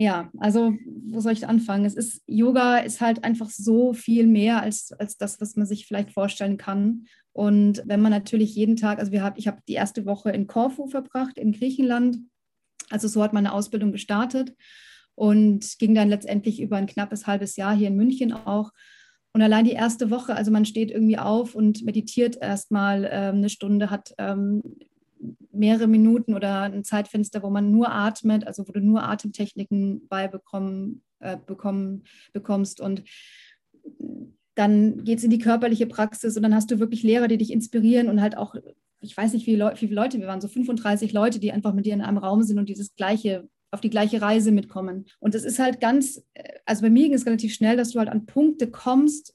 ja, 0.03 0.29
also 0.38 0.74
wo 1.05 1.22
soll 1.22 1.31
ich 1.31 1.48
anfangen? 1.48 1.86
Es 1.86 1.95
ist, 1.95 2.22
Yoga 2.27 2.79
ist 2.79 3.00
halt 3.00 3.24
einfach 3.24 3.50
so 3.50 3.93
viel 3.93 4.27
mehr 4.27 4.62
als, 4.62 4.91
als 4.91 5.17
das, 5.17 5.39
was 5.39 5.55
man 5.55 5.65
sich 5.65 5.88
vielleicht 5.88 6.12
vorstellen 6.12 6.57
kann. 6.57 7.05
Und 7.31 7.81
wenn 7.86 8.01
man 8.01 8.12
natürlich 8.12 8.53
jeden 8.53 8.75
Tag, 8.75 9.00
also 9.00 9.13
wir 9.13 9.24
hab, 9.24 9.38
ich 9.38 9.48
habe 9.48 9.62
die 9.65 9.74
erste 9.74 10.05
Woche 10.05 10.31
in 10.31 10.45
Korfu 10.45 10.88
verbracht, 10.88 11.38
in 11.38 11.53
Griechenland. 11.53 12.17
Also 12.89 13.07
so 13.07 13.24
hat 13.24 13.31
meine 13.31 13.53
Ausbildung 13.53 13.93
gestartet 13.93 14.53
und 15.15 15.79
ging 15.79 15.95
dann 15.95 16.10
letztendlich 16.10 16.62
über 16.62 16.75
ein 16.75 16.88
knappes 16.88 17.25
halbes 17.25 17.55
Jahr 17.55 17.74
hier 17.74 17.88
in 17.88 17.95
München 17.95 18.33
auch. 18.33 18.72
Und 19.31 19.41
allein 19.41 19.63
die 19.63 19.72
erste 19.72 20.12
Woche, 20.12 20.36
also 20.36 20.51
man 20.51 20.65
steht 20.65 20.91
irgendwie 20.91 21.17
auf 21.17 21.55
und 21.55 21.86
meditiert 21.86 22.36
erstmal 22.41 23.10
ähm, 23.10 23.36
eine 23.38 23.50
Stunde, 23.50 23.89
hat 23.89 24.13
ähm, 24.17 24.62
mehrere 25.51 25.88
Minuten 25.88 26.34
oder 26.34 26.62
ein 26.62 26.84
Zeitfenster, 26.84 27.44
wo 27.44 27.50
man 27.50 27.72
nur 27.72 27.92
atmet, 27.92 28.46
also 28.46 28.68
wo 28.68 28.72
du 28.72 28.80
nur 28.80 29.03
Atemtechniken 29.03 30.08
beibekommen 30.08 31.03
äh, 31.24 31.38
bekommen, 31.38 32.03
bekommst. 32.34 32.82
Und 32.82 33.03
dann 34.56 35.03
geht 35.03 35.20
es 35.20 35.24
in 35.24 35.30
die 35.30 35.39
körperliche 35.39 35.88
Praxis 35.88 36.36
und 36.36 36.44
dann 36.44 36.53
hast 36.53 36.70
du 36.70 36.80
wirklich 36.80 37.01
Lehrer, 37.01 37.27
die 37.27 37.38
dich 37.38 37.51
inspirieren 37.51 38.10
und 38.10 38.22
halt 38.22 38.38
auch, 38.38 38.56
ich 39.00 39.15
weiß 39.15 39.34
nicht, 39.34 39.48
wie, 39.48 39.58
wie 39.58 39.77
viele 39.77 39.96
Leute 39.96 40.20
wir 40.20 40.27
waren, 40.27 40.42
so 40.42 40.48
35 40.48 41.13
Leute, 41.13 41.39
die 41.39 41.51
einfach 41.51 41.74
mit 41.74 41.86
dir 41.86 41.94
in 41.94 42.01
einem 42.01 42.18
Raum 42.18 42.44
sind 42.44 42.60
und 42.60 42.70
dieses 42.70 42.94
gleiche 42.96 43.48
auf 43.72 43.82
die 43.82 43.89
gleiche 43.89 44.22
Reise 44.22 44.51
mitkommen. 44.51 45.06
Und 45.20 45.34
das 45.34 45.44
ist 45.44 45.58
halt 45.58 45.80
ganz, 45.80 46.24
äh, 46.36 46.60
also 46.65 46.84
bei 46.84 46.92
mir 46.92 47.06
ging 47.06 47.13
es 47.13 47.25
relativ 47.25 47.56
schnell, 47.56 47.75
dass 47.75 47.89
du 47.89 48.00
halt 48.00 48.10
an 48.10 48.27
Punkte 48.27 48.70
kommst, 48.70 49.34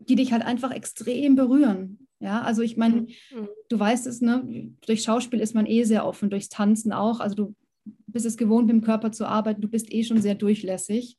die 0.00 0.16
dich 0.16 0.32
halt 0.32 0.44
einfach 0.44 0.72
extrem 0.72 1.36
berühren. 1.36 2.07
Ja, 2.20 2.42
also 2.42 2.62
ich 2.62 2.76
meine, 2.76 3.02
mhm. 3.02 3.48
du 3.68 3.78
weißt 3.78 4.06
es, 4.06 4.20
ne? 4.20 4.72
Durch 4.86 5.02
Schauspiel 5.02 5.40
ist 5.40 5.54
man 5.54 5.66
eh 5.66 5.84
sehr 5.84 6.04
offen, 6.04 6.30
durchs 6.30 6.48
Tanzen 6.48 6.92
auch. 6.92 7.20
Also 7.20 7.34
du 7.36 7.54
bist 8.06 8.26
es 8.26 8.36
gewohnt, 8.36 8.66
mit 8.66 8.74
dem 8.74 8.82
Körper 8.82 9.12
zu 9.12 9.26
arbeiten, 9.26 9.60
du 9.60 9.68
bist 9.68 9.92
eh 9.92 10.02
schon 10.02 10.20
sehr 10.20 10.34
durchlässig. 10.34 11.16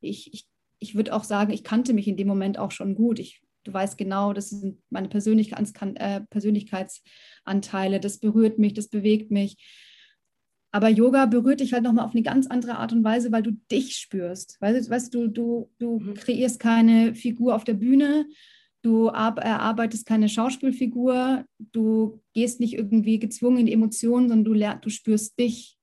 Ich, 0.00 0.32
ich, 0.34 0.46
ich 0.80 0.94
würde 0.94 1.14
auch 1.14 1.24
sagen, 1.24 1.52
ich 1.52 1.64
kannte 1.64 1.94
mich 1.94 2.08
in 2.08 2.16
dem 2.16 2.28
Moment 2.28 2.58
auch 2.58 2.72
schon 2.72 2.94
gut. 2.94 3.18
Ich, 3.18 3.40
du 3.64 3.72
weißt 3.72 3.96
genau, 3.96 4.34
das 4.34 4.50
sind 4.50 4.82
meine 4.90 5.08
Persönlichkeits, 5.08 5.72
äh, 5.94 6.20
Persönlichkeitsanteile, 6.28 8.00
das 8.00 8.18
berührt 8.18 8.58
mich, 8.58 8.74
das 8.74 8.88
bewegt 8.88 9.30
mich. 9.30 9.56
Aber 10.72 10.88
Yoga 10.88 11.26
berührt 11.26 11.60
dich 11.60 11.72
halt 11.72 11.84
nochmal 11.84 12.04
auf 12.04 12.14
eine 12.14 12.22
ganz 12.22 12.48
andere 12.48 12.76
Art 12.78 12.92
und 12.92 13.04
Weise, 13.04 13.30
weil 13.30 13.44
du 13.44 13.52
dich 13.70 13.96
spürst. 13.96 14.60
Weißt, 14.60 14.90
weißt 14.90 15.14
du, 15.14 15.28
du, 15.28 15.70
du 15.78 16.00
mhm. 16.00 16.14
kreierst 16.14 16.58
keine 16.58 17.14
Figur 17.14 17.54
auf 17.54 17.64
der 17.64 17.74
Bühne, 17.74 18.26
du 18.84 19.06
erarbeitest 19.06 20.06
keine 20.06 20.28
Schauspielfigur, 20.28 21.44
du 21.58 22.20
gehst 22.34 22.60
nicht 22.60 22.74
irgendwie 22.74 23.18
gezwungen 23.18 23.58
in 23.58 23.66
die 23.66 23.72
Emotionen, 23.72 24.28
sondern 24.28 24.44
du, 24.44 24.52
lernst, 24.52 24.84
du 24.84 24.90
spürst 24.90 25.38
dich. 25.38 25.78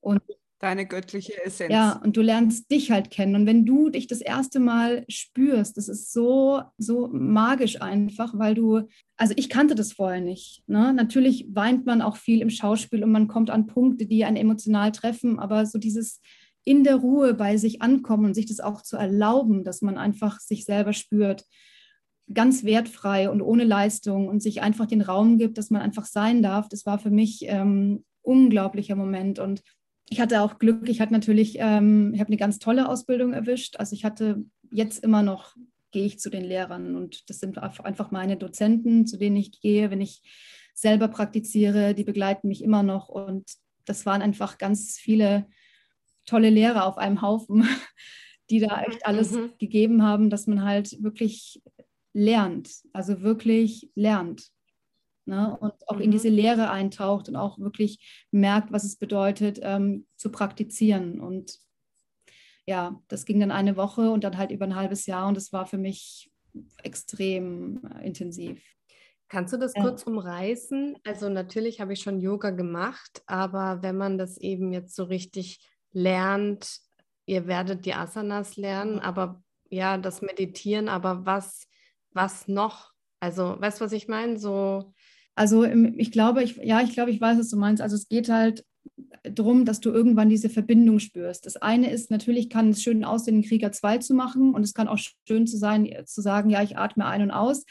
Und 0.00 0.20
Deine 0.60 0.86
göttliche 0.86 1.44
Essenz. 1.44 1.72
Ja, 1.72 2.00
und 2.02 2.16
du 2.16 2.22
lernst 2.22 2.70
dich 2.70 2.90
halt 2.90 3.10
kennen. 3.10 3.34
Und 3.34 3.46
wenn 3.46 3.66
du 3.66 3.90
dich 3.90 4.06
das 4.06 4.22
erste 4.22 4.60
Mal 4.60 5.04
spürst, 5.08 5.76
das 5.76 5.88
ist 5.88 6.10
so, 6.10 6.62
so 6.78 7.08
magisch 7.08 7.82
einfach, 7.82 8.38
weil 8.38 8.54
du, 8.54 8.88
also 9.18 9.34
ich 9.36 9.50
kannte 9.50 9.74
das 9.74 9.92
vorher 9.92 10.22
nicht. 10.22 10.62
Ne? 10.66 10.94
Natürlich 10.94 11.48
weint 11.50 11.84
man 11.84 12.00
auch 12.00 12.16
viel 12.16 12.40
im 12.40 12.48
Schauspiel 12.48 13.04
und 13.04 13.12
man 13.12 13.28
kommt 13.28 13.50
an 13.50 13.66
Punkte, 13.66 14.06
die 14.06 14.24
einen 14.24 14.38
emotional 14.38 14.90
treffen, 14.90 15.38
aber 15.38 15.66
so 15.66 15.78
dieses 15.78 16.22
in 16.64 16.82
der 16.82 16.96
Ruhe 16.96 17.34
bei 17.34 17.58
sich 17.58 17.82
ankommen 17.82 18.24
und 18.24 18.34
sich 18.34 18.46
das 18.46 18.60
auch 18.60 18.80
zu 18.80 18.96
erlauben, 18.96 19.64
dass 19.64 19.82
man 19.82 19.98
einfach 19.98 20.40
sich 20.40 20.64
selber 20.64 20.94
spürt, 20.94 21.44
ganz 22.32 22.64
wertfrei 22.64 23.28
und 23.28 23.42
ohne 23.42 23.64
Leistung 23.64 24.28
und 24.28 24.42
sich 24.42 24.62
einfach 24.62 24.86
den 24.86 25.02
Raum 25.02 25.38
gibt, 25.38 25.58
dass 25.58 25.70
man 25.70 25.82
einfach 25.82 26.06
sein 26.06 26.42
darf, 26.42 26.68
das 26.68 26.86
war 26.86 26.98
für 26.98 27.10
mich 27.10 27.44
ähm, 27.46 28.04
unglaublicher 28.22 28.96
Moment. 28.96 29.38
Und 29.38 29.62
ich 30.08 30.20
hatte 30.20 30.40
auch 30.40 30.58
Glück, 30.58 30.88
ich 30.88 31.00
hatte 31.00 31.12
natürlich, 31.12 31.56
ähm, 31.58 32.12
ich 32.14 32.20
habe 32.20 32.28
eine 32.28 32.36
ganz 32.36 32.58
tolle 32.58 32.88
Ausbildung 32.88 33.32
erwischt. 33.32 33.76
Also 33.76 33.94
ich 33.94 34.04
hatte 34.04 34.44
jetzt 34.70 35.04
immer 35.04 35.22
noch, 35.22 35.54
gehe 35.92 36.06
ich 36.06 36.18
zu 36.18 36.30
den 36.30 36.44
Lehrern 36.44 36.96
und 36.96 37.28
das 37.30 37.38
sind 37.38 37.58
einfach 37.58 38.10
meine 38.10 38.36
Dozenten, 38.36 39.06
zu 39.06 39.16
denen 39.16 39.36
ich 39.36 39.60
gehe, 39.60 39.90
wenn 39.90 40.00
ich 40.00 40.22
selber 40.74 41.08
praktiziere, 41.08 41.94
die 41.94 42.04
begleiten 42.04 42.48
mich 42.48 42.62
immer 42.62 42.82
noch 42.82 43.08
und 43.08 43.44
das 43.84 44.06
waren 44.06 44.22
einfach 44.22 44.58
ganz 44.58 44.98
viele 44.98 45.46
tolle 46.26 46.50
Lehrer 46.50 46.86
auf 46.86 46.98
einem 46.98 47.22
Haufen, 47.22 47.68
die 48.50 48.58
da 48.58 48.82
echt 48.82 49.06
alles 49.06 49.32
mhm. 49.32 49.52
gegeben 49.58 50.02
haben, 50.02 50.30
dass 50.30 50.46
man 50.46 50.64
halt 50.64 51.02
wirklich 51.02 51.62
lernt, 52.14 52.70
also 52.92 53.20
wirklich 53.20 53.90
lernt 53.94 54.50
ne? 55.26 55.56
und 55.60 55.74
auch 55.88 55.96
mhm. 55.96 56.02
in 56.02 56.10
diese 56.10 56.28
Lehre 56.28 56.70
eintaucht 56.70 57.28
und 57.28 57.36
auch 57.36 57.58
wirklich 57.58 58.26
merkt, 58.30 58.72
was 58.72 58.84
es 58.84 58.96
bedeutet, 58.96 59.58
ähm, 59.62 60.06
zu 60.16 60.30
praktizieren. 60.30 61.20
Und 61.20 61.58
ja, 62.66 63.00
das 63.08 63.26
ging 63.26 63.40
dann 63.40 63.50
eine 63.50 63.76
Woche 63.76 64.10
und 64.10 64.24
dann 64.24 64.38
halt 64.38 64.50
über 64.50 64.64
ein 64.64 64.76
halbes 64.76 65.06
Jahr 65.06 65.28
und 65.28 65.36
es 65.36 65.52
war 65.52 65.66
für 65.66 65.78
mich 65.78 66.30
extrem 66.82 67.84
äh, 67.84 68.06
intensiv. 68.06 68.62
Kannst 69.28 69.52
du 69.52 69.56
das 69.56 69.72
ja. 69.74 69.82
kurz 69.82 70.04
umreißen? 70.04 70.96
Also 71.04 71.28
natürlich 71.28 71.80
habe 71.80 71.92
ich 71.92 72.00
schon 72.00 72.20
Yoga 72.20 72.50
gemacht, 72.50 73.22
aber 73.26 73.82
wenn 73.82 73.96
man 73.96 74.18
das 74.18 74.38
eben 74.38 74.72
jetzt 74.72 74.94
so 74.94 75.04
richtig 75.04 75.68
lernt, 75.92 76.78
ihr 77.26 77.46
werdet 77.46 77.84
die 77.86 77.94
Asanas 77.94 78.56
lernen, 78.56 78.96
mhm. 78.96 79.00
aber 79.00 79.42
ja, 79.70 79.98
das 79.98 80.22
Meditieren, 80.22 80.88
aber 80.88 81.26
was, 81.26 81.66
was 82.14 82.48
noch? 82.48 82.92
Also, 83.20 83.56
weißt 83.58 83.80
du, 83.80 83.84
was 83.84 83.92
ich 83.92 84.08
meine? 84.08 84.38
So 84.38 84.92
also 85.34 85.64
ich 85.64 86.12
glaube, 86.12 86.42
ich, 86.42 86.56
ja, 86.62 86.80
ich 86.82 86.92
glaube, 86.92 87.10
ich 87.10 87.20
weiß, 87.20 87.38
was 87.38 87.50
du 87.50 87.56
meinst. 87.56 87.82
Also 87.82 87.96
es 87.96 88.08
geht 88.08 88.28
halt 88.28 88.64
darum, 89.24 89.64
dass 89.64 89.80
du 89.80 89.90
irgendwann 89.90 90.28
diese 90.28 90.48
Verbindung 90.48 91.00
spürst. 91.00 91.46
Das 91.46 91.56
eine 91.56 91.90
ist, 91.90 92.10
natürlich 92.10 92.50
kann 92.50 92.70
es 92.70 92.82
schön 92.82 93.04
aussehen, 93.04 93.40
den 93.40 93.48
Krieger 93.48 93.72
2 93.72 93.98
zu 93.98 94.14
machen 94.14 94.54
und 94.54 94.62
es 94.62 94.74
kann 94.74 94.88
auch 94.88 94.98
schön 95.26 95.46
zu 95.46 95.56
sein, 95.56 95.90
zu 96.06 96.20
sagen, 96.20 96.50
ja, 96.50 96.62
ich 96.62 96.76
atme 96.76 97.06
ein 97.06 97.22
und 97.22 97.30
aus. 97.30 97.64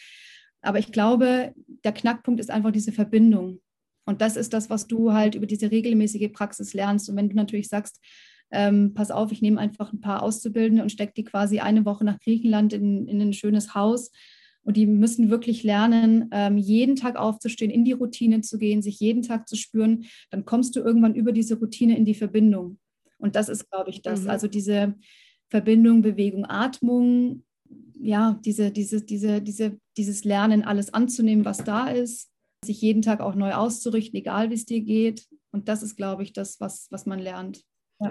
Aber 0.62 0.79
ich 0.79 0.91
glaube, 0.91 1.53
der 1.84 1.91
Knackpunkt 1.91 2.39
ist 2.39 2.49
einfach 2.49 2.71
diese 2.71 2.91
Verbindung. 2.91 3.62
Und 4.06 4.21
das 4.21 4.36
ist 4.36 4.53
das, 4.53 4.69
was 4.69 4.88
du 4.88 5.13
halt 5.13 5.36
über 5.36 5.45
diese 5.45 5.71
regelmäßige 5.71 6.32
Praxis 6.34 6.73
lernst. 6.73 7.10
Und 7.10 7.15
wenn 7.15 7.29
du 7.29 7.36
natürlich 7.36 7.69
sagst, 7.69 8.01
ähm, 8.51 8.93
pass 8.93 9.12
auf, 9.12 9.32
ich 9.32 9.41
nehme 9.41 9.60
einfach 9.60 9.93
ein 9.93 10.01
paar 10.01 10.23
Auszubildende 10.23 10.84
und 10.84 10.91
stecke 10.91 11.13
die 11.15 11.23
quasi 11.23 11.60
eine 11.60 11.86
Woche 11.86 12.03
nach 12.03 12.19
Griechenland 12.19 12.73
in, 12.73 13.08
in 13.08 13.21
ein 13.21 13.34
schönes 13.34 13.73
Haus, 13.73 14.12
und 14.63 14.78
die 14.78 14.86
müssen 14.86 15.30
wirklich 15.30 15.63
lernen, 15.63 16.30
ähm, 16.32 16.58
jeden 16.58 16.95
Tag 16.95 17.15
aufzustehen, 17.15 17.71
in 17.71 17.84
die 17.84 17.91
Routine 17.91 18.41
zu 18.41 18.58
gehen, 18.58 18.82
sich 18.82 18.99
jeden 18.99 19.21
Tag 19.21 19.47
zu 19.47 19.56
spüren. 19.56 20.06
Dann 20.32 20.45
kommst 20.45 20.76
du 20.76 20.80
irgendwann 20.80 21.15
über 21.15 21.32
diese 21.32 21.60
Routine 21.60 21.97
in 21.97 22.06
die 22.06 22.15
Verbindung. 22.15 22.80
Und 23.17 23.36
das 23.36 23.49
ist, 23.49 23.69
glaube 23.69 23.89
ich, 23.89 24.02
das. 24.02 24.23
Mhm. 24.23 24.30
Also 24.30 24.47
diese 24.47 24.95
Verbindung, 25.49 26.02
Bewegung, 26.02 26.45
Atmung, 26.45 27.43
ja, 28.02 28.39
diese, 28.43 28.71
diese, 28.71 29.02
diese, 29.02 29.41
diese, 29.41 29.78
dieses 29.97 30.23
Lernen, 30.23 30.63
alles 30.63 30.93
anzunehmen, 30.93 31.45
was 31.45 31.63
da 31.63 31.88
ist, 31.88 32.30
sich 32.65 32.82
jeden 32.82 33.02
Tag 33.02 33.21
auch 33.21 33.36
neu 33.36 33.54
auszurichten, 33.54 34.17
egal 34.17 34.49
wie 34.49 34.56
es 34.56 34.65
dir 34.65 34.82
geht. 34.82 35.26
Und 35.52 35.67
das 35.67 35.84
ist, 35.84 35.95
glaube 35.95 36.23
ich, 36.23 36.34
das, 36.34 36.60
was, 36.60 36.88
was 36.89 37.06
man 37.06 37.19
lernt. 37.19 37.63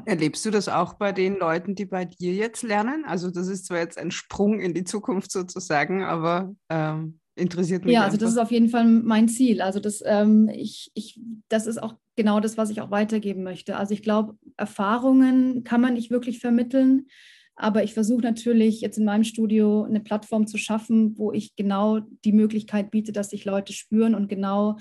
Erlebst 0.05 0.45
du 0.45 0.51
das 0.51 0.69
auch 0.69 0.95
bei 0.95 1.13
den 1.13 1.39
Leuten, 1.39 1.75
die 1.75 1.87
bei 1.87 2.05
dir 2.05 2.33
jetzt 2.35 2.63
lernen? 2.63 3.05
Also 3.05 3.31
das 3.31 3.49
ist 3.49 3.67
zwar 3.67 3.79
jetzt 3.79 3.99
ein 3.99 4.11
Sprung 4.11 4.61
in 4.61 4.75
die 4.75 4.85
Zukunft 4.85 5.31
sozusagen, 5.31 6.03
aber 6.03 6.55
ähm, 6.69 7.21
interessiert 7.35 7.85
mich. 7.85 7.95
Ja, 7.95 8.05
also 8.05 8.17
das 8.17 8.31
ist 8.31 8.39
auf 8.39 8.51
jeden 8.51 8.69
Fall 8.69 8.85
mein 8.85 9.29
Ziel. 9.29 9.61
Also 9.61 9.81
das, 9.81 10.03
ähm, 10.05 10.49
ich, 10.49 10.91
ich, 10.95 11.21
das 11.49 11.67
ist 11.67 11.83
auch 11.83 11.95
genau 12.17 12.41
das, 12.41 12.57
was 12.57 12.71
ich 12.71 12.81
auch 12.81 12.91
weitergeben 12.91 13.43
möchte. 13.43 13.77
Also 13.77 13.95
ich 13.95 14.03
glaube, 14.03 14.37
Erfahrungen 14.57 15.65
kann 15.65 15.81
man 15.81 15.95
nicht 15.95 16.11
wirklich 16.11 16.39
vermitteln. 16.41 17.07
Aber 17.55 17.85
ich 17.85 17.95
versuche 17.95 18.23
natürlich 18.23 18.81
jetzt 18.81 18.99
in 18.99 19.05
meinem 19.05 19.25
Studio 19.25 19.85
eine 19.85 20.01
Plattform 20.01 20.47
zu 20.47 20.57
schaffen, 20.57 21.19
wo 21.19 21.33
ich 21.33 21.55
genau 21.55 22.01
die 22.25 22.33
Möglichkeit 22.33 22.91
biete, 22.91 23.13
dass 23.13 23.31
sich 23.31 23.45
Leute 23.45 23.73
spüren 23.73 24.15
und 24.15 24.29
genau 24.29 24.79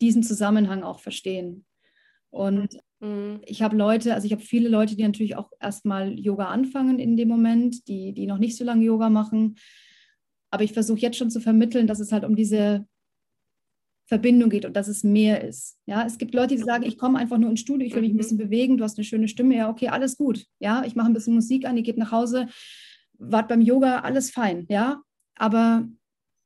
diesen 0.00 0.22
Zusammenhang 0.22 0.82
auch 0.82 1.00
verstehen. 1.00 1.64
Und. 2.30 2.78
Ich 3.46 3.62
habe 3.62 3.76
Leute, 3.76 4.14
also 4.14 4.26
ich 4.26 4.32
habe 4.32 4.42
viele 4.42 4.68
Leute, 4.68 4.94
die 4.94 5.02
natürlich 5.02 5.36
auch 5.36 5.50
erstmal 5.58 6.18
Yoga 6.18 6.46
anfangen 6.46 7.00
in 7.00 7.16
dem 7.16 7.28
Moment, 7.28 7.88
die, 7.88 8.12
die 8.12 8.26
noch 8.26 8.38
nicht 8.38 8.56
so 8.56 8.64
lange 8.64 8.84
Yoga 8.84 9.10
machen. 9.10 9.56
Aber 10.50 10.62
ich 10.62 10.72
versuche 10.72 11.00
jetzt 11.00 11.16
schon 11.16 11.30
zu 11.30 11.40
vermitteln, 11.40 11.88
dass 11.88 11.98
es 11.98 12.12
halt 12.12 12.24
um 12.24 12.36
diese 12.36 12.86
Verbindung 14.06 14.50
geht 14.50 14.66
und 14.66 14.76
dass 14.76 14.88
es 14.88 15.02
mehr 15.02 15.42
ist. 15.42 15.78
Ja, 15.86 16.04
es 16.04 16.18
gibt 16.18 16.34
Leute, 16.34 16.54
die 16.54 16.62
sagen, 16.62 16.84
ich 16.84 16.98
komme 16.98 17.18
einfach 17.18 17.38
nur 17.38 17.50
ins 17.50 17.60
Studio, 17.60 17.86
ich 17.86 17.94
will 17.94 18.02
mich 18.02 18.10
ein 18.10 18.14
mhm. 18.14 18.18
bisschen 18.18 18.38
bewegen, 18.38 18.76
du 18.76 18.84
hast 18.84 18.98
eine 18.98 19.04
schöne 19.04 19.26
Stimme, 19.26 19.56
ja, 19.56 19.70
okay, 19.70 19.88
alles 19.88 20.16
gut. 20.16 20.46
Ja, 20.60 20.84
ich 20.84 20.94
mache 20.94 21.06
ein 21.06 21.14
bisschen 21.14 21.34
Musik 21.34 21.66
an, 21.66 21.76
ihr 21.76 21.82
geht 21.82 21.96
nach 21.96 22.12
Hause, 22.12 22.48
wart 23.14 23.48
beim 23.48 23.60
Yoga, 23.60 24.00
alles 24.00 24.30
fein, 24.30 24.66
ja. 24.68 25.02
Aber 25.34 25.88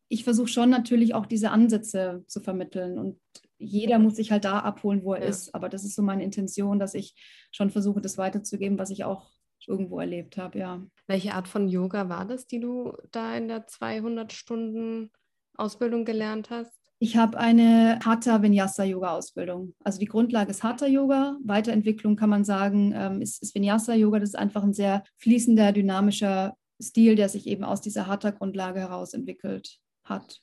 ich 0.09 0.25
versuche 0.25 0.49
schon 0.49 0.71
natürlich 0.71 1.15
auch 1.15 1.27
diese 1.27 1.51
Ansätze 1.51 2.25
zu 2.29 2.41
vermitteln 2.41 2.99
und 2.99 3.19
jeder 3.59 3.99
muss 3.99 4.17
sich 4.17 4.31
halt 4.31 4.45
da 4.45 4.61
abholen, 4.61 5.03
wo 5.05 5.15
er 5.15 5.23
ja. 5.23 5.29
ist. 5.29 5.55
Aber 5.55 5.69
das 5.69 5.85
ist 5.85 5.95
so 5.95 6.03
meine 6.03 6.25
Intention, 6.25 6.79
dass 6.79 6.95
ich 6.95 7.15
schon 7.53 7.71
versuche, 7.71 8.01
das 8.01 8.19
weiterzugeben, 8.19 8.79
was 8.79 8.91
ich 8.91 9.05
auch 9.05 9.31
irgendwo 9.67 9.99
erlebt 9.99 10.37
habe, 10.37 10.59
ja. 10.59 10.83
Welche 11.07 11.35
Art 11.35 11.49
von 11.49 11.69
Yoga 11.69 12.09
war 12.09 12.25
das, 12.25 12.47
die 12.47 12.61
du 12.61 12.93
da 13.11 13.37
in 13.37 13.49
der 13.49 13.67
200 13.67 14.33
Stunden 14.33 15.11
Ausbildung 15.57 16.05
gelernt 16.05 16.51
hast? 16.51 16.73
Ich 16.99 17.17
habe 17.17 17.39
eine 17.39 17.99
Hatha 18.05 18.41
Vinyasa 18.43 18.85
Yoga 18.85 19.11
Ausbildung. 19.11 19.75
Also 19.85 19.99
die 19.99 20.07
Grundlage 20.07 20.51
ist 20.51 20.63
Hatha 20.63 20.87
Yoga. 20.87 21.37
Weiterentwicklung 21.45 22.17
kann 22.17 22.31
man 22.31 22.45
sagen, 22.45 22.95
ähm, 22.97 23.21
ist, 23.21 23.43
ist 23.43 23.55
Vinyasa 23.55 23.95
Yoga. 23.95 24.19
Das 24.19 24.31
ist 24.31 24.35
einfach 24.35 24.63
ein 24.63 24.73
sehr 24.73 25.05
fließender, 25.19 25.73
dynamischer 25.73 26.57
Stil, 26.81 27.15
der 27.15 27.29
sich 27.29 27.47
eben 27.47 27.65
aus 27.65 27.83
dieser 27.83 28.07
Hatha 28.07 28.31
Grundlage 28.31 28.81
heraus 28.81 29.13
entwickelt 29.13 29.79
hat. 30.05 30.41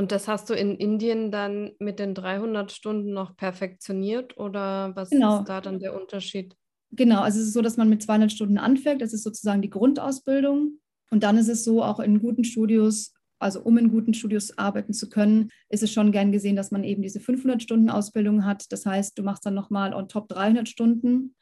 Und 0.00 0.12
das 0.12 0.28
hast 0.28 0.48
du 0.48 0.54
in 0.54 0.76
Indien 0.76 1.30
dann 1.30 1.72
mit 1.78 1.98
den 1.98 2.14
300 2.14 2.72
Stunden 2.72 3.12
noch 3.12 3.36
perfektioniert 3.36 4.38
oder 4.38 4.96
was 4.96 5.10
genau. 5.10 5.40
ist 5.40 5.48
da 5.50 5.60
dann 5.60 5.78
der 5.78 5.94
Unterschied? 5.94 6.56
Genau, 6.90 7.20
also 7.20 7.38
es 7.38 7.48
ist 7.48 7.52
so, 7.52 7.60
dass 7.60 7.76
man 7.76 7.90
mit 7.90 8.02
200 8.02 8.32
Stunden 8.32 8.56
anfängt. 8.56 9.02
Das 9.02 9.12
ist 9.12 9.24
sozusagen 9.24 9.60
die 9.60 9.68
Grundausbildung. 9.68 10.78
Und 11.10 11.22
dann 11.22 11.36
ist 11.36 11.48
es 11.48 11.64
so, 11.64 11.84
auch 11.84 12.00
in 12.00 12.18
guten 12.18 12.44
Studios 12.44 13.12
also 13.38 13.60
um 13.60 13.76
in 13.76 13.90
guten 13.90 14.14
Studios 14.14 14.56
arbeiten 14.56 14.94
zu 14.94 15.10
können, 15.10 15.50
ist 15.68 15.82
es 15.82 15.92
schon 15.92 16.12
gern 16.12 16.32
gesehen, 16.32 16.56
dass 16.56 16.70
man 16.70 16.82
eben 16.82 17.02
diese 17.02 17.20
500 17.20 17.62
Stunden 17.62 17.90
Ausbildung 17.90 18.46
hat. 18.46 18.72
Das 18.72 18.86
heißt, 18.86 19.18
du 19.18 19.22
machst 19.22 19.44
dann 19.44 19.54
nochmal 19.54 19.92
on 19.92 20.08
top 20.08 20.28
300 20.28 20.66
Stunden 20.66 21.34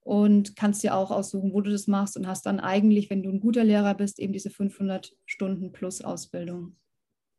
und 0.00 0.56
kannst 0.56 0.82
dir 0.82 0.94
auch 0.94 1.10
aussuchen, 1.10 1.52
wo 1.52 1.60
du 1.60 1.70
das 1.70 1.86
machst 1.86 2.16
und 2.16 2.26
hast 2.26 2.46
dann 2.46 2.58
eigentlich, 2.58 3.10
wenn 3.10 3.22
du 3.22 3.28
ein 3.28 3.40
guter 3.40 3.64
Lehrer 3.64 3.94
bist, 3.94 4.18
eben 4.18 4.32
diese 4.32 4.48
500 4.48 5.14
Stunden 5.26 5.72
plus 5.72 6.00
Ausbildung. 6.00 6.76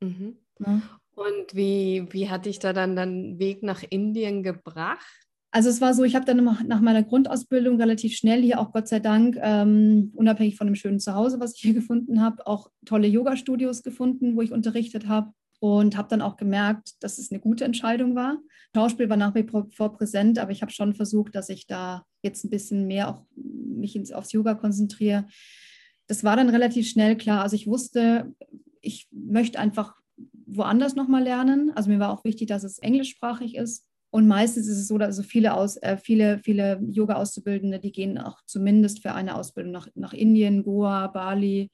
Mhm. 0.01 0.37
Ja. 0.59 0.81
Und 1.15 1.53
wie, 1.53 2.07
wie 2.11 2.29
hat 2.29 2.45
dich 2.45 2.59
da 2.59 2.71
dann 2.71 2.95
dein 2.95 3.39
Weg 3.39 3.61
nach 3.63 3.83
Indien 3.89 4.41
gebracht? 4.43 5.05
Also 5.51 5.69
es 5.69 5.81
war 5.81 5.93
so, 5.93 6.03
ich 6.03 6.15
habe 6.15 6.25
dann 6.25 6.43
nach 6.43 6.79
meiner 6.79 7.03
Grundausbildung 7.03 7.77
relativ 7.77 8.15
schnell 8.15 8.41
hier 8.41 8.59
auch 8.59 8.71
Gott 8.71 8.87
sei 8.87 8.99
Dank, 8.99 9.35
ähm, 9.41 10.11
unabhängig 10.15 10.55
von 10.55 10.67
dem 10.67 10.75
schönen 10.75 10.99
Zuhause, 10.99 11.39
was 11.39 11.55
ich 11.55 11.61
hier 11.61 11.73
gefunden 11.73 12.21
habe, 12.21 12.45
auch 12.45 12.69
tolle 12.85 13.07
Yoga-Studios 13.07 13.81
gefunden, 13.81 14.35
wo 14.35 14.41
ich 14.41 14.51
unterrichtet 14.51 15.07
habe 15.07 15.33
und 15.59 15.97
habe 15.97 16.07
dann 16.07 16.21
auch 16.21 16.37
gemerkt, 16.37 17.03
dass 17.03 17.17
es 17.17 17.31
eine 17.31 17.39
gute 17.39 17.65
Entscheidung 17.65 18.15
war. 18.15 18.37
Schauspiel 18.75 19.09
war 19.09 19.17
nach 19.17 19.35
wie 19.35 19.45
vor 19.47 19.97
präsent, 19.97 20.39
aber 20.39 20.51
ich 20.51 20.61
habe 20.61 20.71
schon 20.71 20.93
versucht, 20.93 21.35
dass 21.35 21.49
ich 21.49 21.65
da 21.67 22.05
jetzt 22.21 22.45
ein 22.45 22.49
bisschen 22.49 22.87
mehr 22.87 23.09
auch 23.09 23.25
mich 23.35 23.95
ins, 23.95 24.11
aufs 24.11 24.31
Yoga 24.31 24.53
konzentriere. 24.53 25.25
Das 26.07 26.23
war 26.23 26.37
dann 26.37 26.49
relativ 26.49 26.87
schnell 26.87 27.17
klar. 27.17 27.41
Also 27.41 27.55
ich 27.55 27.67
wusste, 27.67 28.33
ich 28.81 29.07
möchte 29.11 29.59
einfach 29.59 29.95
woanders 30.49 30.95
nochmal 30.95 31.23
lernen. 31.23 31.71
Also 31.75 31.89
mir 31.89 31.99
war 31.99 32.11
auch 32.11 32.23
wichtig, 32.23 32.47
dass 32.47 32.63
es 32.63 32.79
englischsprachig 32.79 33.55
ist. 33.55 33.85
Und 34.11 34.27
meistens 34.27 34.67
ist 34.67 34.79
es 34.79 34.87
so, 34.87 34.97
dass 34.97 35.07
also 35.07 35.23
viele, 35.23 35.53
aus, 35.53 35.77
äh, 35.77 35.97
viele, 35.97 36.39
viele 36.39 36.81
Yoga-Auszubildende, 36.89 37.79
die 37.79 37.91
gehen 37.91 38.17
auch 38.17 38.41
zumindest 38.45 39.01
für 39.01 39.13
eine 39.13 39.35
Ausbildung 39.35 39.71
nach, 39.71 39.87
nach 39.93 40.13
Indien, 40.13 40.63
Goa, 40.63 41.07
Bali. 41.07 41.69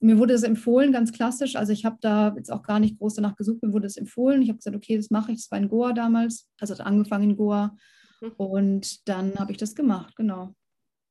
Mir 0.00 0.18
wurde 0.18 0.34
es 0.34 0.42
empfohlen, 0.42 0.92
ganz 0.92 1.12
klassisch. 1.12 1.56
Also 1.56 1.72
ich 1.72 1.84
habe 1.84 1.98
da 2.00 2.34
jetzt 2.36 2.50
auch 2.50 2.62
gar 2.62 2.80
nicht 2.80 2.98
groß 2.98 3.14
danach 3.14 3.36
gesucht, 3.36 3.62
mir 3.62 3.72
wurde 3.72 3.86
es 3.86 3.96
empfohlen. 3.96 4.40
Ich 4.40 4.48
habe 4.48 4.56
gesagt, 4.56 4.76
okay, 4.76 4.96
das 4.96 5.10
mache 5.10 5.32
ich. 5.32 5.38
Das 5.38 5.50
war 5.50 5.58
in 5.58 5.68
Goa 5.68 5.92
damals. 5.92 6.48
Also 6.58 6.74
hat 6.74 6.80
angefangen 6.80 7.30
in 7.30 7.36
Goa. 7.36 7.76
Mhm. 8.20 8.32
Und 8.36 9.08
dann 9.08 9.34
habe 9.38 9.52
ich 9.52 9.58
das 9.58 9.74
gemacht, 9.74 10.16
genau. 10.16 10.54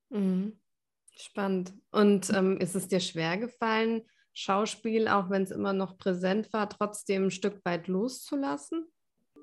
Mhm. 0.10 0.54
Spannend. 1.16 1.74
Und 1.92 2.32
ähm, 2.34 2.58
ist 2.58 2.76
es 2.76 2.88
dir 2.88 3.00
schwer 3.00 3.38
gefallen, 3.38 4.02
Schauspiel, 4.34 5.08
auch 5.08 5.30
wenn 5.30 5.44
es 5.44 5.52
immer 5.52 5.74
noch 5.74 5.98
präsent 5.98 6.52
war, 6.54 6.70
trotzdem 6.70 7.26
ein 7.26 7.32
Stück 7.32 7.64
weit 7.66 7.88
loszulassen? 7.88 8.86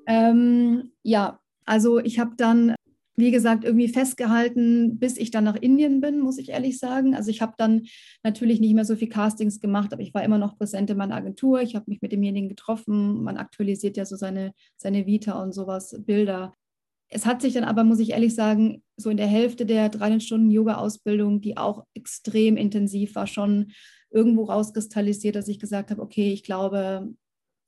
Ähm, 0.07 0.93
ja, 1.03 1.41
also 1.65 1.99
ich 1.99 2.19
habe 2.19 2.33
dann, 2.37 2.75
wie 3.17 3.31
gesagt, 3.31 3.65
irgendwie 3.65 3.89
festgehalten, 3.89 4.99
bis 4.99 5.17
ich 5.17 5.31
dann 5.31 5.45
nach 5.45 5.57
Indien 5.57 6.01
bin, 6.01 6.21
muss 6.21 6.39
ich 6.39 6.49
ehrlich 6.49 6.79
sagen. 6.79 7.15
Also 7.15 7.31
ich 7.31 7.43
habe 7.43 7.55
dann 7.57 7.87
natürlich 8.23 8.61
nicht 8.61 8.75
mehr 8.75 8.85
so 8.85 8.97
viel 8.97 9.09
Castings 9.09 9.61
gemacht, 9.61 9.93
aber 9.93 10.03
ich 10.03 10.15
war 10.15 10.25
immer 10.25 10.39
noch 10.39 10.59
präsent 10.59 10.91
in 10.91 10.97
meiner 10.97 11.15
Agentur. 11.15 11.61
Ich 11.61 11.77
habe 11.77 11.85
mich 11.89 12.03
mit 12.03 12.13
demjenigen 12.13 12.49
getroffen. 12.49 13.23
Man 13.23 13.37
aktualisiert 13.37 13.97
ja 13.97 14.05
so 14.05 14.17
seine, 14.17 14.53
seine 14.77 15.07
Vita 15.07 15.41
und 15.41 15.53
sowas, 15.53 15.97
Bilder. 16.05 16.55
Es 17.09 17.27
hat 17.27 17.43
sich 17.43 17.55
dann 17.55 17.65
aber, 17.65 17.85
muss 17.85 18.01
ich 18.01 18.11
ehrlich 18.11 18.35
sagen, 18.35 18.83
so 19.01 19.11
in 19.11 19.17
der 19.17 19.27
Hälfte 19.27 19.67
der 19.67 19.89
300 19.89 20.23
Stunden 20.23 20.51
Yoga-Ausbildung, 20.51 21.41
die 21.41 21.57
auch 21.57 21.85
extrem 21.95 22.57
intensiv 22.57 23.15
war, 23.15 23.27
schon 23.27 23.73
irgendwo 24.11 24.45
rauskristallisiert, 24.45 25.37
dass 25.37 25.49
ich 25.49 25.59
gesagt 25.59 25.91
habe, 25.91 26.03
okay, 26.03 26.33
ich 26.33 26.43
glaube, 26.43 27.13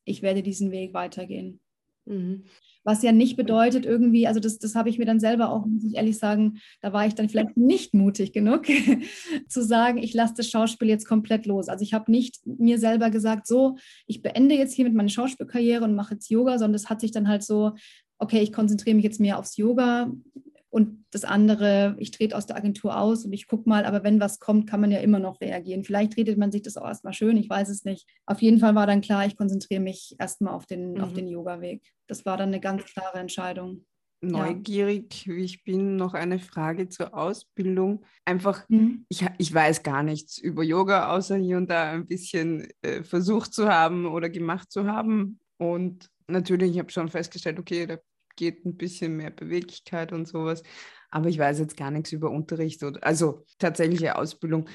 ich 0.05 0.23
werde 0.23 0.43
diesen 0.43 0.71
Weg 0.71 0.95
weitergehen. 0.95 1.61
Mhm. 2.05 2.45
Was 2.85 3.03
ja 3.03 3.13
nicht 3.13 3.37
bedeutet 3.37 3.87
irgendwie, 3.87 4.27
also 4.27 4.41
das, 4.41 4.59
das 4.59 4.75
habe 4.75 4.89
ich 4.89 4.99
mir 4.99 5.05
dann 5.05 5.21
selber 5.21 5.51
auch, 5.51 5.67
muss 5.67 5.85
ich 5.85 5.95
ehrlich 5.95 6.19
sagen, 6.19 6.59
da 6.81 6.93
war 6.93 7.07
ich 7.07 7.15
dann 7.15 7.29
vielleicht 7.29 7.57
nicht 7.57 7.95
mutig 7.95 8.33
genug, 8.33 8.67
zu 9.49 9.63
sagen, 9.63 9.99
ich 9.99 10.13
lasse 10.13 10.35
das 10.37 10.51
Schauspiel 10.51 10.89
jetzt 10.89 11.07
komplett 11.07 11.47
los. 11.47 11.69
Also 11.69 11.85
ich 11.85 11.95
habe 11.95 12.11
nicht 12.11 12.41
mir 12.45 12.79
selber 12.79 13.11
gesagt, 13.11 13.47
so, 13.47 13.77
ich 14.09 14.21
beende 14.21 14.57
jetzt 14.57 14.75
hier 14.75 14.85
mit 14.85 14.95
meiner 14.95 15.09
Schauspielkarriere 15.09 15.85
und 15.85 15.95
mache 15.95 16.15
jetzt 16.15 16.29
Yoga, 16.29 16.59
sondern 16.59 16.75
es 16.75 16.91
hat 16.91 17.01
sich 17.01 17.13
dann 17.13 17.29
halt 17.29 17.45
so, 17.45 17.73
okay, 18.19 18.41
ich 18.41 18.53
konzentriere 18.53 18.97
mich 18.97 19.05
jetzt 19.05 19.21
mehr 19.21 19.39
aufs 19.39 19.57
Yoga, 19.57 20.13
und 20.73 21.05
das 21.11 21.25
andere, 21.25 21.97
ich 21.99 22.13
trete 22.13 22.35
aus 22.35 22.47
der 22.47 22.57
Agentur 22.57 22.99
aus 22.99 23.27
und 23.27 23.35
ich 23.35 23.47
gucke 23.47 23.69
mal, 23.69 23.85
aber 23.85 24.05
wenn 24.05 24.21
was 24.21 24.41
kommt, 24.41 24.67
kann 24.67 24.81
man 24.81 24.91
ja 24.91 25.01
immer 25.01 25.19
noch 25.19 25.39
reagieren. 25.43 25.85
Vielleicht 25.85 26.17
redet 26.17 26.39
man 26.39 26.51
sich 26.51 26.63
das 26.63 26.79
auch 26.79 26.87
erstmal 26.87 27.13
schön, 27.13 27.37
ich 27.37 27.51
weiß 27.51 27.69
es 27.69 27.85
nicht. 27.85 28.09
Auf 28.25 28.41
jeden 28.41 28.59
Fall 28.59 28.75
war 28.75 28.87
dann 28.87 29.03
klar, 29.03 29.27
ich 29.27 29.37
konzentriere 29.37 29.83
mich 29.83 30.17
erstmal 30.19 30.55
auf 30.55 30.65
den, 30.65 30.95
mhm. 30.95 31.13
den 31.13 31.29
Yoga-Weg. 31.29 31.83
Das 32.07 32.25
war 32.25 32.39
dann 32.39 32.49
eine 32.49 32.61
ganz 32.61 32.87
klare 32.87 33.19
Entscheidung. 33.19 33.85
Neugierig, 34.23 35.27
ja. 35.27 35.35
wie 35.35 35.45
ich 35.45 35.63
bin, 35.63 35.97
noch 35.97 36.15
eine 36.15 36.39
Frage 36.39 36.89
zur 36.89 37.13
Ausbildung. 37.13 38.07
Einfach, 38.25 38.67
mhm. 38.71 39.05
ich, 39.11 39.27
ich 39.37 39.53
weiß 39.53 39.83
gar 39.83 40.03
nichts 40.03 40.39
über 40.39 40.63
Yoga, 40.63 41.15
außer 41.15 41.37
hier 41.37 41.59
und 41.59 41.69
da 41.69 41.91
ein 41.91 42.07
bisschen 42.07 42.67
äh, 42.81 43.03
versucht 43.03 43.53
zu 43.53 43.69
haben 43.69 44.07
oder 44.07 44.31
gemacht 44.31 44.73
zu 44.73 44.87
haben. 44.87 45.39
Und 45.59 46.09
natürlich, 46.29 46.71
ich 46.71 46.79
habe 46.79 46.91
schon 46.91 47.11
festgestellt, 47.11 47.59
okay, 47.59 47.85
da 47.85 47.99
geht 48.37 48.65
ein 48.65 48.77
bisschen 48.77 49.17
mehr 49.17 49.31
Beweglichkeit 49.31 50.13
und 50.13 50.27
sowas. 50.27 50.63
Aber 51.11 51.29
ich 51.29 51.39
weiß 51.39 51.59
jetzt 51.59 51.77
gar 51.77 51.91
nichts 51.91 52.13
über 52.13 52.31
Unterricht 52.31 52.83
oder 52.83 53.05
also 53.05 53.45
tatsächliche 53.59 54.17
Ausbildung. 54.17 54.69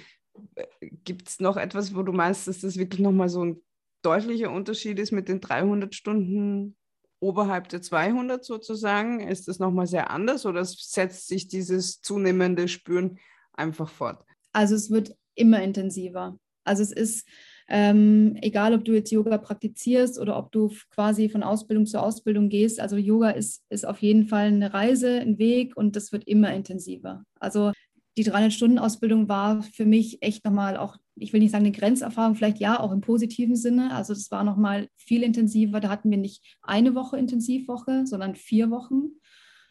Gibt 0.79 1.29
es 1.29 1.39
noch 1.39 1.57
etwas, 1.57 1.95
wo 1.95 2.03
du 2.03 2.11
meinst, 2.11 2.47
dass 2.47 2.61
das 2.61 2.77
wirklich 2.77 3.01
nochmal 3.01 3.29
so 3.29 3.43
ein 3.43 3.61
deutlicher 4.03 4.51
Unterschied 4.51 4.99
ist 4.99 5.11
mit 5.11 5.27
den 5.29 5.41
300 5.41 5.95
Stunden 5.95 6.75
oberhalb 7.19 7.69
der 7.69 7.81
200 7.81 8.45
sozusagen? 8.45 9.19
Ist 9.21 9.47
das 9.47 9.59
nochmal 9.59 9.87
sehr 9.87 10.11
anders 10.11 10.45
oder 10.45 10.63
setzt 10.63 11.27
sich 11.27 11.47
dieses 11.47 12.01
zunehmende 12.01 12.67
Spüren 12.67 13.19
einfach 13.53 13.89
fort? 13.89 14.23
Also 14.53 14.75
es 14.75 14.91
wird 14.91 15.15
immer 15.35 15.61
intensiver. 15.61 16.37
Also 16.63 16.83
es 16.83 16.91
ist 16.91 17.27
ähm, 17.69 18.37
egal, 18.41 18.73
ob 18.73 18.85
du 18.85 18.93
jetzt 18.93 19.11
Yoga 19.11 19.37
praktizierst 19.37 20.19
oder 20.19 20.37
ob 20.37 20.51
du 20.51 20.71
quasi 20.89 21.29
von 21.29 21.43
Ausbildung 21.43 21.85
zu 21.85 22.01
Ausbildung 22.01 22.49
gehst. 22.49 22.79
Also 22.79 22.95
Yoga 22.95 23.31
ist, 23.31 23.63
ist 23.69 23.85
auf 23.85 24.01
jeden 24.01 24.27
Fall 24.27 24.47
eine 24.47 24.73
Reise, 24.73 25.19
ein 25.19 25.37
Weg 25.37 25.75
und 25.75 25.95
das 25.95 26.11
wird 26.11 26.27
immer 26.27 26.53
intensiver. 26.53 27.23
Also 27.39 27.71
die 28.17 28.25
300-Stunden-Ausbildung 28.25 29.29
war 29.29 29.61
für 29.61 29.85
mich 29.85 30.23
echt 30.23 30.43
nochmal 30.43 30.75
auch, 30.77 30.97
ich 31.15 31.33
will 31.33 31.39
nicht 31.39 31.51
sagen 31.51 31.65
eine 31.65 31.75
Grenzerfahrung, 31.75 32.35
vielleicht 32.35 32.59
ja, 32.59 32.79
auch 32.79 32.91
im 32.91 33.01
positiven 33.01 33.55
Sinne. 33.55 33.93
Also 33.93 34.13
das 34.13 34.31
war 34.31 34.43
nochmal 34.43 34.87
viel 34.95 35.21
intensiver. 35.21 35.79
Da 35.79 35.89
hatten 35.89 36.09
wir 36.09 36.17
nicht 36.17 36.57
eine 36.63 36.95
Woche 36.95 37.17
Intensivwoche, 37.17 38.07
sondern 38.07 38.35
vier 38.35 38.71
Wochen. 38.71 39.11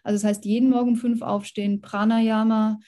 Also 0.04 0.16
das 0.16 0.24
heißt, 0.24 0.44
jeden 0.44 0.70
Morgen 0.70 0.94
fünf 0.94 1.22
aufstehen, 1.22 1.80
Pranayama, 1.80 2.78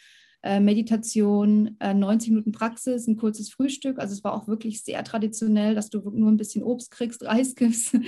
äh, 0.43 0.61
Meditation, 0.61 1.77
90 1.81 2.29
äh, 2.29 2.33
Minuten 2.33 2.53
Praxis, 2.53 3.07
ein 3.07 3.17
kurzes 3.17 3.51
Frühstück. 3.51 3.99
Also 3.99 4.15
es 4.15 4.25
war 4.25 4.35
auch 4.35 4.47
wirklich 4.47 4.83
sehr 4.83 5.03
traditionell, 5.05 5.75
dass 5.75 5.91
du 5.91 5.99
nur 6.11 6.31
ein 6.31 6.37
bisschen 6.37 6.63
Obst 6.63 6.91
kriegst, 6.91 7.23
Reis 7.25 7.55
gibst. 7.55 7.95
ne? 7.95 8.03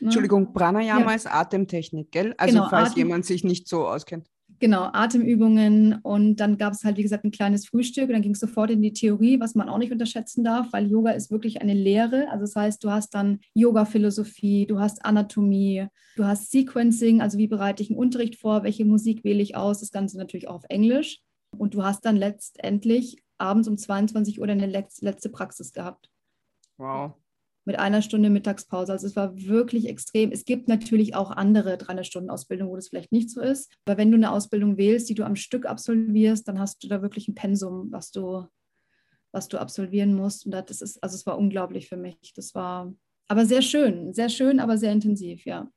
Entschuldigung, 0.00 0.52
Pranayama 0.52 1.10
ja. 1.10 1.16
ist 1.16 1.26
Atemtechnik, 1.26 2.10
gell? 2.12 2.34
Also 2.38 2.54
genau, 2.54 2.68
falls 2.68 2.90
Atem 2.90 2.98
jemand 2.98 3.26
sich 3.26 3.44
nicht 3.44 3.68
so 3.68 3.86
auskennt. 3.86 4.28
Genau, 4.58 4.88
Atemübungen 4.92 6.00
und 6.02 6.36
dann 6.36 6.56
gab 6.56 6.72
es 6.72 6.82
halt, 6.82 6.96
wie 6.96 7.02
gesagt, 7.02 7.24
ein 7.24 7.30
kleines 7.30 7.66
Frühstück 7.66 8.06
und 8.06 8.14
dann 8.14 8.22
ging 8.22 8.32
es 8.32 8.40
sofort 8.40 8.70
in 8.70 8.80
die 8.80 8.94
Theorie, 8.94 9.38
was 9.38 9.54
man 9.54 9.68
auch 9.68 9.76
nicht 9.76 9.92
unterschätzen 9.92 10.44
darf, 10.44 10.72
weil 10.72 10.86
Yoga 10.86 11.10
ist 11.10 11.30
wirklich 11.30 11.60
eine 11.60 11.74
Lehre. 11.74 12.30
Also 12.30 12.44
das 12.44 12.56
heißt, 12.56 12.82
du 12.82 12.90
hast 12.90 13.14
dann 13.14 13.40
Yoga-Philosophie, 13.52 14.66
du 14.66 14.80
hast 14.80 15.04
Anatomie, 15.04 15.88
du 16.16 16.24
hast 16.24 16.50
Sequencing, 16.50 17.20
also 17.20 17.36
wie 17.36 17.48
bereite 17.48 17.82
ich 17.82 17.90
einen 17.90 17.98
Unterricht 17.98 18.40
vor, 18.40 18.62
welche 18.62 18.86
Musik 18.86 19.24
wähle 19.24 19.42
ich 19.42 19.56
aus, 19.56 19.80
das 19.80 19.90
Ganze 19.90 20.16
natürlich 20.16 20.48
auch 20.48 20.56
auf 20.56 20.64
Englisch. 20.70 21.20
Und 21.56 21.74
du 21.74 21.84
hast 21.84 22.04
dann 22.04 22.16
letztendlich 22.16 23.22
abends 23.38 23.68
um 23.68 23.76
22 23.76 24.40
Uhr 24.40 24.46
deine 24.46 24.66
letzte 24.66 25.28
Praxis 25.28 25.72
gehabt. 25.72 26.10
Wow. 26.78 27.12
Mit 27.64 27.78
einer 27.78 28.00
Stunde 28.00 28.30
Mittagspause. 28.30 28.92
Also 28.92 29.06
es 29.06 29.16
war 29.16 29.36
wirklich 29.36 29.88
extrem. 29.88 30.30
Es 30.30 30.44
gibt 30.44 30.68
natürlich 30.68 31.14
auch 31.16 31.30
andere 31.30 31.76
300 31.76 32.06
Stunden 32.06 32.30
Ausbildung, 32.30 32.68
wo 32.68 32.76
das 32.76 32.88
vielleicht 32.88 33.12
nicht 33.12 33.30
so 33.30 33.40
ist. 33.40 33.72
Aber 33.84 33.98
wenn 33.98 34.10
du 34.10 34.16
eine 34.16 34.30
Ausbildung 34.30 34.76
wählst, 34.76 35.08
die 35.08 35.14
du 35.14 35.24
am 35.24 35.36
Stück 35.36 35.66
absolvierst, 35.66 36.46
dann 36.46 36.60
hast 36.60 36.84
du 36.84 36.88
da 36.88 37.02
wirklich 37.02 37.26
ein 37.28 37.34
Pensum, 37.34 37.90
was 37.90 38.12
du, 38.12 38.46
was 39.32 39.48
du 39.48 39.58
absolvieren 39.58 40.14
musst. 40.14 40.46
Und 40.46 40.52
das 40.52 40.80
ist, 40.80 41.02
also 41.02 41.16
es 41.16 41.26
war 41.26 41.38
unglaublich 41.38 41.88
für 41.88 41.96
mich. 41.96 42.32
Das 42.36 42.54
war 42.54 42.94
aber 43.28 43.44
sehr 43.44 43.62
schön, 43.62 44.14
sehr 44.14 44.28
schön, 44.28 44.60
aber 44.60 44.78
sehr 44.78 44.92
intensiv, 44.92 45.44
ja. 45.44 45.68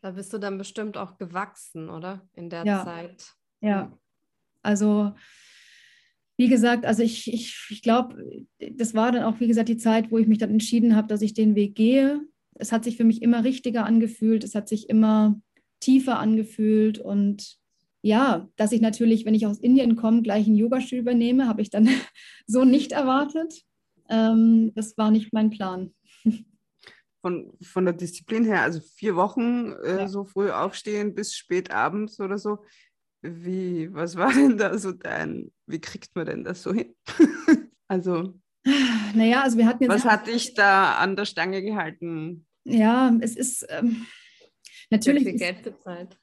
Da 0.00 0.12
bist 0.12 0.32
du 0.32 0.38
dann 0.38 0.56
bestimmt 0.58 0.96
auch 0.96 1.18
gewachsen, 1.18 1.90
oder? 1.90 2.26
In 2.32 2.48
der 2.48 2.64
ja. 2.64 2.84
Zeit. 2.84 3.34
Ja, 3.60 3.92
also 4.64 5.12
wie 6.36 6.48
gesagt, 6.48 6.84
also 6.84 7.02
ich, 7.02 7.32
ich, 7.32 7.56
ich 7.70 7.82
glaube, 7.82 8.46
das 8.72 8.94
war 8.94 9.12
dann 9.12 9.22
auch, 9.22 9.38
wie 9.40 9.46
gesagt, 9.46 9.68
die 9.68 9.76
Zeit, 9.76 10.10
wo 10.10 10.18
ich 10.18 10.26
mich 10.26 10.38
dann 10.38 10.50
entschieden 10.50 10.96
habe, 10.96 11.06
dass 11.06 11.22
ich 11.22 11.34
den 11.34 11.54
Weg 11.54 11.76
gehe. 11.76 12.20
Es 12.54 12.72
hat 12.72 12.84
sich 12.84 12.96
für 12.96 13.04
mich 13.04 13.22
immer 13.22 13.44
richtiger 13.44 13.86
angefühlt, 13.86 14.42
es 14.42 14.54
hat 14.54 14.68
sich 14.68 14.88
immer 14.88 15.40
tiefer 15.80 16.18
angefühlt 16.18 16.98
und 16.98 17.58
ja, 18.02 18.48
dass 18.56 18.72
ich 18.72 18.82
natürlich, 18.82 19.24
wenn 19.24 19.34
ich 19.34 19.46
aus 19.46 19.58
Indien 19.58 19.96
komme, 19.96 20.20
gleich 20.22 20.46
ein 20.46 20.54
Yogastuhl 20.54 20.98
übernehme, 20.98 21.48
habe 21.48 21.62
ich 21.62 21.70
dann 21.70 21.88
so 22.46 22.64
nicht 22.64 22.92
erwartet. 22.92 23.62
Ähm, 24.10 24.72
das 24.74 24.98
war 24.98 25.10
nicht 25.10 25.32
mein 25.32 25.50
Plan. 25.50 25.94
Von, 27.22 27.54
von 27.62 27.86
der 27.86 27.94
Disziplin 27.94 28.44
her, 28.44 28.60
also 28.60 28.80
vier 28.80 29.16
Wochen 29.16 29.72
äh, 29.82 30.00
ja. 30.00 30.08
so 30.08 30.24
früh 30.24 30.50
aufstehen 30.50 31.14
bis 31.14 31.34
spät 31.34 31.70
abends 31.70 32.20
oder 32.20 32.36
so. 32.36 32.58
Wie, 33.26 33.92
was 33.94 34.16
war 34.16 34.34
denn 34.34 34.58
da 34.58 34.76
so 34.76 34.92
dein, 34.92 35.50
wie 35.66 35.80
kriegt 35.80 36.14
man 36.14 36.26
denn 36.26 36.44
das 36.44 36.62
so 36.62 36.74
hin? 36.74 36.94
also. 37.88 38.34
Naja, 39.14 39.42
also 39.42 39.56
wir 39.56 39.66
hatten 39.66 39.84
jetzt. 39.84 39.92
Was 39.92 40.04
hat 40.04 40.26
dich 40.26 40.52
da 40.52 40.96
an 40.96 41.16
der 41.16 41.24
Stange 41.24 41.62
gehalten? 41.62 42.46
Ja, 42.64 43.16
es 43.20 43.34
ist. 43.34 43.66
Ähm, 43.70 44.04
Natürlich. 44.90 45.24
Viel 45.24 45.38
Geld 45.38 45.62
bezahlt. 45.62 46.18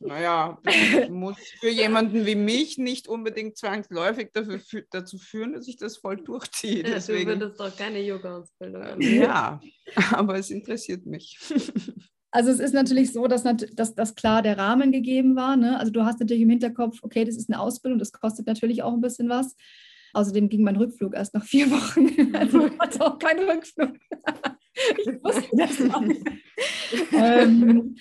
Naja, 0.00 0.58
muss 1.10 1.36
für 1.60 1.68
jemanden 1.68 2.24
wie 2.24 2.34
mich 2.34 2.78
nicht 2.78 3.08
unbedingt 3.08 3.58
zwangsläufig 3.58 4.30
dafür, 4.32 4.84
dazu 4.90 5.18
führen, 5.18 5.52
dass 5.52 5.68
ich 5.68 5.76
das 5.76 5.98
voll 5.98 6.16
durchziehe. 6.16 6.82
Ja, 6.82 6.94
Deswegen. 6.94 7.28
Du 7.28 7.40
würdest 7.40 7.60
doch 7.60 7.76
keine 7.76 8.00
Yoga-Ausbildung 8.00 8.84
haben. 8.84 9.02
Ja, 9.02 9.60
aber 10.12 10.38
es 10.38 10.48
interessiert 10.48 11.04
mich. 11.04 11.38
Also 12.30 12.50
es 12.50 12.60
ist 12.60 12.74
natürlich 12.74 13.12
so, 13.12 13.26
dass, 13.26 13.44
dass, 13.44 13.94
dass 13.94 14.14
klar 14.14 14.42
der 14.42 14.58
Rahmen 14.58 14.92
gegeben 14.92 15.34
war. 15.34 15.56
Ne? 15.56 15.78
Also 15.78 15.90
du 15.90 16.04
hast 16.04 16.20
natürlich 16.20 16.42
im 16.42 16.50
Hinterkopf, 16.50 16.98
okay, 17.02 17.24
das 17.24 17.36
ist 17.36 17.50
eine 17.50 17.60
Ausbildung, 17.60 17.98
das 17.98 18.12
kostet 18.12 18.46
natürlich 18.46 18.82
auch 18.82 18.92
ein 18.92 19.00
bisschen 19.00 19.28
was. 19.28 19.56
Außerdem 20.12 20.48
ging 20.48 20.62
mein 20.62 20.76
Rückflug 20.76 21.14
erst 21.14 21.34
nach 21.34 21.44
vier 21.44 21.70
Wochen. 21.70 22.08
Also 22.38 22.66
ich 22.66 22.78
hatte 22.78 23.00
auch 23.04 23.18
keinen 23.18 23.48
Rückflug. 23.48 23.96
ich 24.98 25.06
wusste 25.22 25.48
das 25.56 25.78
noch. 25.80 26.02
ähm, 27.12 27.96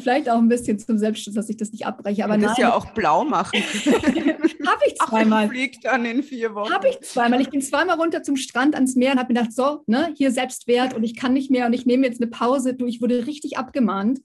vielleicht 0.00 0.28
auch 0.28 0.38
ein 0.38 0.48
bisschen 0.48 0.78
zum 0.78 0.98
Selbstschutz, 0.98 1.34
dass 1.34 1.48
ich 1.48 1.56
das 1.56 1.72
nicht 1.72 1.86
abbreche. 1.86 2.24
Aber 2.24 2.38
das 2.38 2.58
ja 2.58 2.74
auch 2.74 2.86
blau 2.92 3.24
machen. 3.24 3.62
habe 4.66 4.82
ich 4.86 4.96
zweimal. 4.96 5.44
Ach, 5.46 5.50
fliegt 5.50 5.84
dann 5.84 6.04
in 6.04 6.22
vier 6.22 6.54
Wochen. 6.54 6.72
Habe 6.72 6.88
ich 6.88 7.00
zweimal. 7.00 7.40
Ich 7.40 7.50
bin 7.50 7.60
zweimal 7.60 7.96
runter 7.96 8.22
zum 8.22 8.36
Strand 8.36 8.74
ans 8.74 8.96
Meer 8.96 9.12
und 9.12 9.18
habe 9.18 9.32
mir 9.32 9.40
gedacht, 9.40 9.54
so, 9.54 9.82
ne, 9.86 10.12
hier 10.16 10.30
Selbstwert 10.30 10.94
und 10.94 11.04
ich 11.04 11.16
kann 11.16 11.32
nicht 11.32 11.50
mehr 11.50 11.66
und 11.66 11.72
ich 11.72 11.86
nehme 11.86 12.06
jetzt 12.06 12.20
eine 12.20 12.30
Pause. 12.30 12.74
Du, 12.74 12.86
ich 12.86 13.00
wurde 13.00 13.26
richtig 13.26 13.58
abgemahnt. 13.58 14.20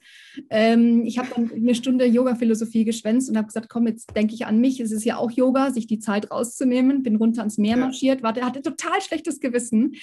Ähm, 0.50 1.04
ich 1.06 1.18
habe 1.18 1.30
dann 1.36 1.52
eine 1.52 1.76
Stunde 1.76 2.06
Yoga-Philosophie 2.06 2.86
geschwänzt 2.86 3.30
und 3.30 3.38
habe 3.38 3.48
gesagt, 3.48 3.70
komm, 3.70 3.88
jetzt 3.88 4.16
denke 4.16 4.34
ich 4.34 4.46
an 4.46 4.60
mich. 4.60 4.80
Es 4.80 4.92
ist 4.92 5.06
ja 5.06 5.18
auch 5.18 5.32
Yoga, 5.32 5.72
sich 5.72 5.88
die 5.88 6.00
Zeit 6.00 6.32
rauszunehmen. 6.32 7.04
Bin 7.04 7.16
runter 7.16 7.42
ans 7.42 7.58
Meer 7.58 7.78
ja. 7.78 7.86
marschiert, 7.86 8.24
war, 8.24 8.34
hatte 8.36 8.62
total 8.62 9.02
schlechtes 9.02 9.40
Gewissen 9.40 9.96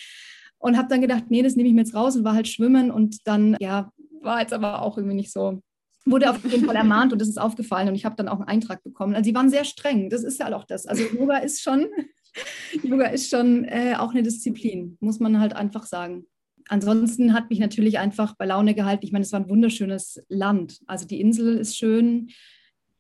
und 0.61 0.77
habe 0.77 0.89
dann 0.89 1.01
gedacht, 1.01 1.25
nee, 1.29 1.43
das 1.43 1.57
nehme 1.57 1.69
ich 1.69 1.75
mir 1.75 1.81
jetzt 1.81 1.95
raus 1.95 2.17
und 2.17 2.25
war 2.25 2.35
halt 2.35 2.47
schwimmen 2.47 2.91
und 2.91 3.27
dann, 3.27 3.57
ja, 3.61 3.93
war 4.21 4.41
jetzt 4.41 4.53
aber 4.53 4.83
auch 4.83 4.97
irgendwie 4.97 5.17
nicht 5.17 5.33
so. 5.33 5.63
Wurde 6.07 6.31
auf 6.31 6.43
jeden 6.45 6.65
Fall 6.65 6.77
ermahnt 6.77 7.13
und 7.13 7.21
das 7.21 7.29
ist 7.29 7.39
aufgefallen 7.39 7.89
und 7.89 7.95
ich 7.95 8.07
habe 8.07 8.17
dann 8.17 8.29
auch 8.29 8.39
einen 8.39 8.49
Eintrag 8.49 8.83
bekommen. 8.83 9.15
Also 9.15 9.29
sie 9.29 9.35
waren 9.35 9.51
sehr 9.51 9.65
streng, 9.65 10.09
das 10.09 10.25
ist 10.25 10.41
ja 10.41 10.55
auch 10.55 10.65
das. 10.65 10.87
Also 10.87 11.03
Yoga 11.05 11.39
ist 11.39 11.61
schon, 11.61 11.89
Yoga 12.83 13.07
ist 13.07 13.29
schon 13.29 13.65
äh, 13.65 13.97
auch 13.99 14.11
eine 14.13 14.23
Disziplin, 14.23 14.97
muss 15.01 15.21
man 15.21 15.41
halt 15.41 15.55
einfach 15.55 15.85
sagen. 15.85 16.25
Ansonsten 16.69 17.35
hat 17.35 17.51
mich 17.51 17.59
natürlich 17.59 17.99
einfach 17.99 18.35
bei 18.37 18.47
Laune 18.47 18.75
gehalten. 18.75 19.05
Ich 19.05 19.13
meine, 19.13 19.25
es 19.25 19.33
war 19.33 19.41
ein 19.41 19.51
wunderschönes 19.51 20.23
Land. 20.29 20.81
Also 20.87 21.07
die 21.07 21.21
Insel 21.21 21.59
ist 21.59 21.77
schön. 21.77 22.31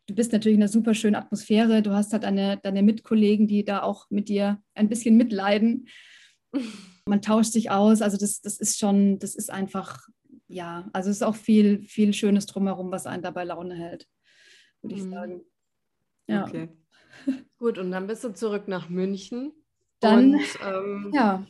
Du 0.06 0.14
bist 0.14 0.32
natürlich 0.32 0.56
in 0.56 0.62
einer 0.62 0.68
super 0.68 0.92
schönen 0.92 1.14
Atmosphäre. 1.14 1.80
Du 1.80 1.92
hast 1.92 2.12
halt 2.12 2.24
deine, 2.24 2.58
deine 2.62 2.82
Mitkollegen, 2.82 3.46
die 3.46 3.64
da 3.64 3.82
auch 3.82 4.10
mit 4.10 4.28
dir 4.28 4.60
ein 4.74 4.88
bisschen 4.88 5.16
mitleiden 5.16 5.86
man 7.06 7.22
tauscht 7.22 7.52
sich 7.52 7.70
aus. 7.70 8.02
Also 8.02 8.16
das, 8.16 8.40
das 8.40 8.58
ist 8.58 8.78
schon, 8.78 9.18
das 9.18 9.34
ist 9.34 9.50
einfach, 9.50 10.08
ja, 10.50 10.88
also 10.92 11.10
es 11.10 11.16
ist 11.16 11.22
auch 11.22 11.36
viel, 11.36 11.82
viel 11.82 12.12
Schönes 12.12 12.46
drumherum, 12.46 12.90
was 12.90 13.06
einen 13.06 13.22
dabei 13.22 13.44
Laune 13.44 13.74
hält, 13.74 14.06
würde 14.82 14.96
ich 14.96 15.04
mhm. 15.04 15.10
sagen. 15.10 15.40
Ja. 16.26 16.46
Okay. 16.46 16.68
Gut, 17.58 17.78
und 17.78 17.90
dann 17.90 18.06
bist 18.06 18.24
du 18.24 18.32
zurück 18.32 18.66
nach 18.66 18.88
München. 18.88 19.52
Dann, 20.00 20.34
und, 20.34 20.40
ähm, 20.66 21.10
ja. 21.14 21.46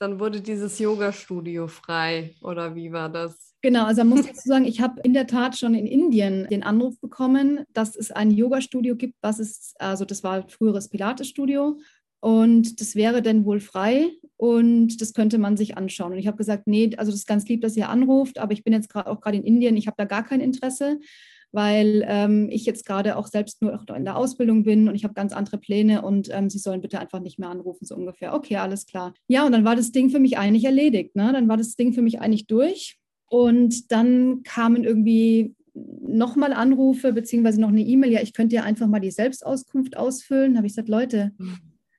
Dann 0.00 0.20
wurde 0.20 0.40
dieses 0.40 0.78
Yoga-Studio 0.78 1.66
frei, 1.66 2.36
oder 2.40 2.76
wie 2.76 2.92
war 2.92 3.08
das? 3.08 3.56
Genau, 3.62 3.86
also 3.86 4.04
man 4.04 4.10
muss 4.10 4.26
dazu 4.26 4.48
sagen, 4.48 4.64
ich 4.64 4.80
habe 4.80 5.00
in 5.02 5.12
der 5.12 5.26
Tat 5.26 5.58
schon 5.58 5.74
in 5.74 5.86
Indien 5.86 6.46
den 6.48 6.62
Anruf 6.62 7.00
bekommen, 7.00 7.64
dass 7.72 7.96
es 7.96 8.12
ein 8.12 8.30
Yoga-Studio 8.30 8.94
gibt, 8.94 9.16
was 9.20 9.40
ist, 9.40 9.74
also 9.80 10.04
das 10.04 10.22
war 10.22 10.48
früheres 10.48 10.88
Pilates-Studio 10.88 11.80
und 12.20 12.80
das 12.80 12.94
wäre 12.94 13.22
dann 13.22 13.44
wohl 13.44 13.60
frei 13.60 14.10
und 14.36 15.00
das 15.00 15.14
könnte 15.14 15.38
man 15.38 15.56
sich 15.56 15.76
anschauen. 15.76 16.12
Und 16.12 16.18
ich 16.18 16.26
habe 16.26 16.36
gesagt, 16.36 16.66
nee, 16.66 16.90
also 16.96 17.10
das 17.10 17.20
ist 17.20 17.26
ganz 17.26 17.46
lieb, 17.48 17.60
dass 17.60 17.76
ihr 17.76 17.88
anruft, 17.88 18.38
aber 18.38 18.52
ich 18.52 18.64
bin 18.64 18.72
jetzt 18.72 18.88
gerade 18.88 19.10
auch 19.10 19.20
gerade 19.20 19.36
in 19.36 19.44
Indien, 19.44 19.76
ich 19.76 19.86
habe 19.86 19.96
da 19.96 20.04
gar 20.04 20.24
kein 20.24 20.40
Interesse, 20.40 20.98
weil 21.52 22.04
ähm, 22.06 22.48
ich 22.50 22.66
jetzt 22.66 22.84
gerade 22.84 23.16
auch 23.16 23.26
selbst 23.26 23.62
nur 23.62 23.78
in 23.96 24.04
der 24.04 24.16
Ausbildung 24.16 24.64
bin 24.64 24.88
und 24.88 24.94
ich 24.94 25.04
habe 25.04 25.14
ganz 25.14 25.32
andere 25.32 25.58
Pläne 25.58 26.02
und 26.02 26.28
ähm, 26.30 26.50
Sie 26.50 26.58
sollen 26.58 26.80
bitte 26.80 26.98
einfach 26.98 27.20
nicht 27.20 27.38
mehr 27.38 27.48
anrufen, 27.48 27.86
so 27.86 27.94
ungefähr. 27.94 28.34
Okay, 28.34 28.56
alles 28.56 28.86
klar. 28.86 29.14
Ja, 29.28 29.46
und 29.46 29.52
dann 29.52 29.64
war 29.64 29.76
das 29.76 29.92
Ding 29.92 30.10
für 30.10 30.18
mich 30.18 30.38
eigentlich 30.38 30.64
erledigt. 30.64 31.16
Ne? 31.16 31.30
Dann 31.32 31.48
war 31.48 31.56
das 31.56 31.76
Ding 31.76 31.92
für 31.92 32.02
mich 32.02 32.20
eigentlich 32.20 32.46
durch. 32.46 32.98
Und 33.30 33.92
dann 33.92 34.42
kamen 34.42 34.84
irgendwie 34.84 35.54
nochmal 35.74 36.52
Anrufe, 36.52 37.12
beziehungsweise 37.12 37.60
noch 37.60 37.68
eine 37.68 37.82
E-Mail. 37.82 38.12
Ja, 38.12 38.20
ich 38.22 38.32
könnte 38.32 38.56
ja 38.56 38.62
einfach 38.62 38.86
mal 38.86 39.00
die 39.00 39.10
Selbstauskunft 39.10 39.96
ausfüllen. 39.96 40.52
Da 40.52 40.58
habe 40.58 40.66
ich 40.66 40.72
gesagt, 40.72 40.88
Leute, 40.88 41.32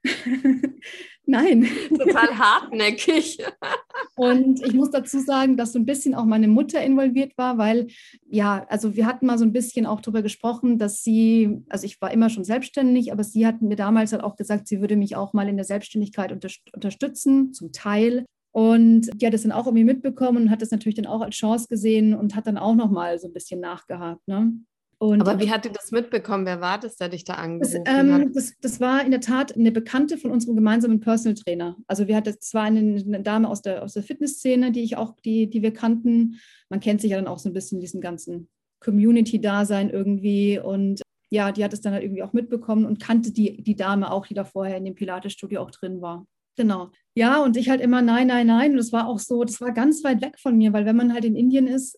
Nein. 1.26 1.68
Total 1.90 2.38
hartnäckig. 2.38 3.38
Und 4.16 4.66
ich 4.66 4.74
muss 4.74 4.90
dazu 4.90 5.20
sagen, 5.20 5.58
dass 5.58 5.74
so 5.74 5.80
ein 5.80 5.86
bisschen 5.86 6.16
auch 6.16 6.26
meine 6.26 6.48
Mutter 6.48 6.82
involviert 6.82 7.38
war, 7.38 7.60
weil 7.60 7.88
ja, 8.28 8.66
also 8.68 8.96
wir 8.96 9.06
hatten 9.06 9.28
mal 9.28 9.38
so 9.38 9.46
ein 9.46 9.54
bisschen 9.54 9.86
auch 9.86 10.02
darüber 10.02 10.24
gesprochen, 10.24 10.80
dass 10.80 11.04
sie, 11.04 11.62
also 11.70 11.86
ich 11.86 12.02
war 12.02 12.12
immer 12.12 12.30
schon 12.30 12.44
selbstständig, 12.44 13.12
aber 13.12 13.24
sie 13.24 13.46
hat 13.46 13.62
mir 13.62 13.76
damals 13.76 14.12
halt 14.12 14.24
auch 14.24 14.38
gesagt, 14.38 14.68
sie 14.68 14.82
würde 14.82 14.96
mich 14.96 15.16
auch 15.16 15.34
mal 15.34 15.48
in 15.48 15.56
der 15.56 15.66
Selbstständigkeit 15.66 16.32
unter, 16.32 16.50
unterstützen, 16.74 17.54
zum 17.54 17.72
Teil. 17.72 18.26
Und 18.52 19.10
die 19.14 19.28
hat 19.28 19.34
das 19.36 19.44
dann 19.44 19.52
auch 19.52 19.68
irgendwie 19.68 19.84
mitbekommen 19.84 20.44
und 20.44 20.50
hat 20.50 20.64
das 20.64 20.72
natürlich 20.72 20.96
dann 20.96 21.06
auch 21.06 21.22
als 21.22 21.36
Chance 21.36 21.68
gesehen 21.70 22.16
und 22.16 22.36
hat 22.36 22.48
dann 22.48 22.58
auch 22.58 22.74
nochmal 22.74 23.20
so 23.20 23.28
ein 23.28 23.34
bisschen 23.34 23.60
nachgehakt. 23.60 24.28
Ne? 24.28 24.54
Und 25.02 25.22
Aber 25.22 25.40
wie 25.40 25.50
hat 25.50 25.66
ihr 25.66 25.72
das 25.72 25.92
mitbekommen? 25.92 26.46
Wer 26.46 26.60
war 26.60 26.78
das, 26.78 26.98
der 26.98 27.08
dich 27.08 27.24
da 27.24 27.36
angerufen 27.36 27.84
das, 27.86 27.94
ähm, 27.96 28.34
das, 28.34 28.54
das, 28.60 28.82
war 28.82 29.02
in 29.02 29.12
der 29.12 29.22
Tat 29.22 29.56
eine 29.56 29.72
Bekannte 29.72 30.18
von 30.18 30.30
unserem 30.30 30.58
gemeinsamen 30.58 31.00
Personal 31.00 31.36
Trainer. 31.36 31.78
Also 31.88 32.10
wir 32.10 32.18
hatten, 32.18 32.36
das 32.38 32.54
war 32.54 32.64
eine, 32.64 32.80
eine, 32.80 33.22
Dame 33.22 33.48
aus 33.48 33.62
der, 33.62 33.82
aus 33.82 33.94
der 33.94 34.04
Fitnessszene, 34.04 34.74
die 34.74 34.84
ich 34.84 34.98
auch, 34.98 35.16
die, 35.24 35.50
die 35.50 35.62
wir 35.62 35.72
kannten. 35.72 36.42
Man 36.70 36.82
kennt 36.82 37.00
sich 37.00 37.12
ja 37.12 37.18
dann 37.18 37.28
auch 37.28 37.40
so 37.40 37.50
ein 37.50 37.54
bisschen 37.54 37.78
in 37.78 37.82
diesem 37.82 38.02
ganzen 38.02 38.50
Community-Dasein 38.82 39.90
irgendwie. 39.90 40.60
Und 40.60 41.02
ja, 41.30 41.54
die 41.54 41.64
hat 41.64 41.72
es 41.72 41.80
dann 41.80 41.94
halt 41.94 42.04
irgendwie 42.04 42.24
auch 42.24 42.34
mitbekommen 42.34 42.86
und 42.86 43.00
kannte 43.00 43.32
die, 43.32 43.64
die 43.64 43.78
Dame 43.78 44.12
auch, 44.12 44.28
die 44.28 44.34
da 44.34 44.44
vorher 44.44 44.76
in 44.76 44.84
dem 44.84 44.96
Pilates-Studio 44.96 45.62
auch 45.62 45.72
drin 45.72 46.02
war. 46.02 46.28
Genau. 46.58 46.90
Ja, 47.16 47.42
und 47.42 47.56
ich 47.56 47.70
halt 47.70 47.80
immer 47.80 48.02
nein, 48.02 48.28
nein, 48.28 48.48
nein. 48.48 48.72
Und 48.72 48.78
das 48.78 48.92
war 48.92 49.08
auch 49.08 49.20
so, 49.20 49.46
das 49.46 49.62
war 49.62 49.72
ganz 49.72 50.04
weit 50.04 50.22
weg 50.22 50.38
von 50.38 50.58
mir, 50.58 50.74
weil 50.74 50.86
wenn 50.86 50.98
man 50.98 51.14
halt 51.14 51.24
in 51.24 51.38
Indien 51.38 51.68
ist, 51.68 51.98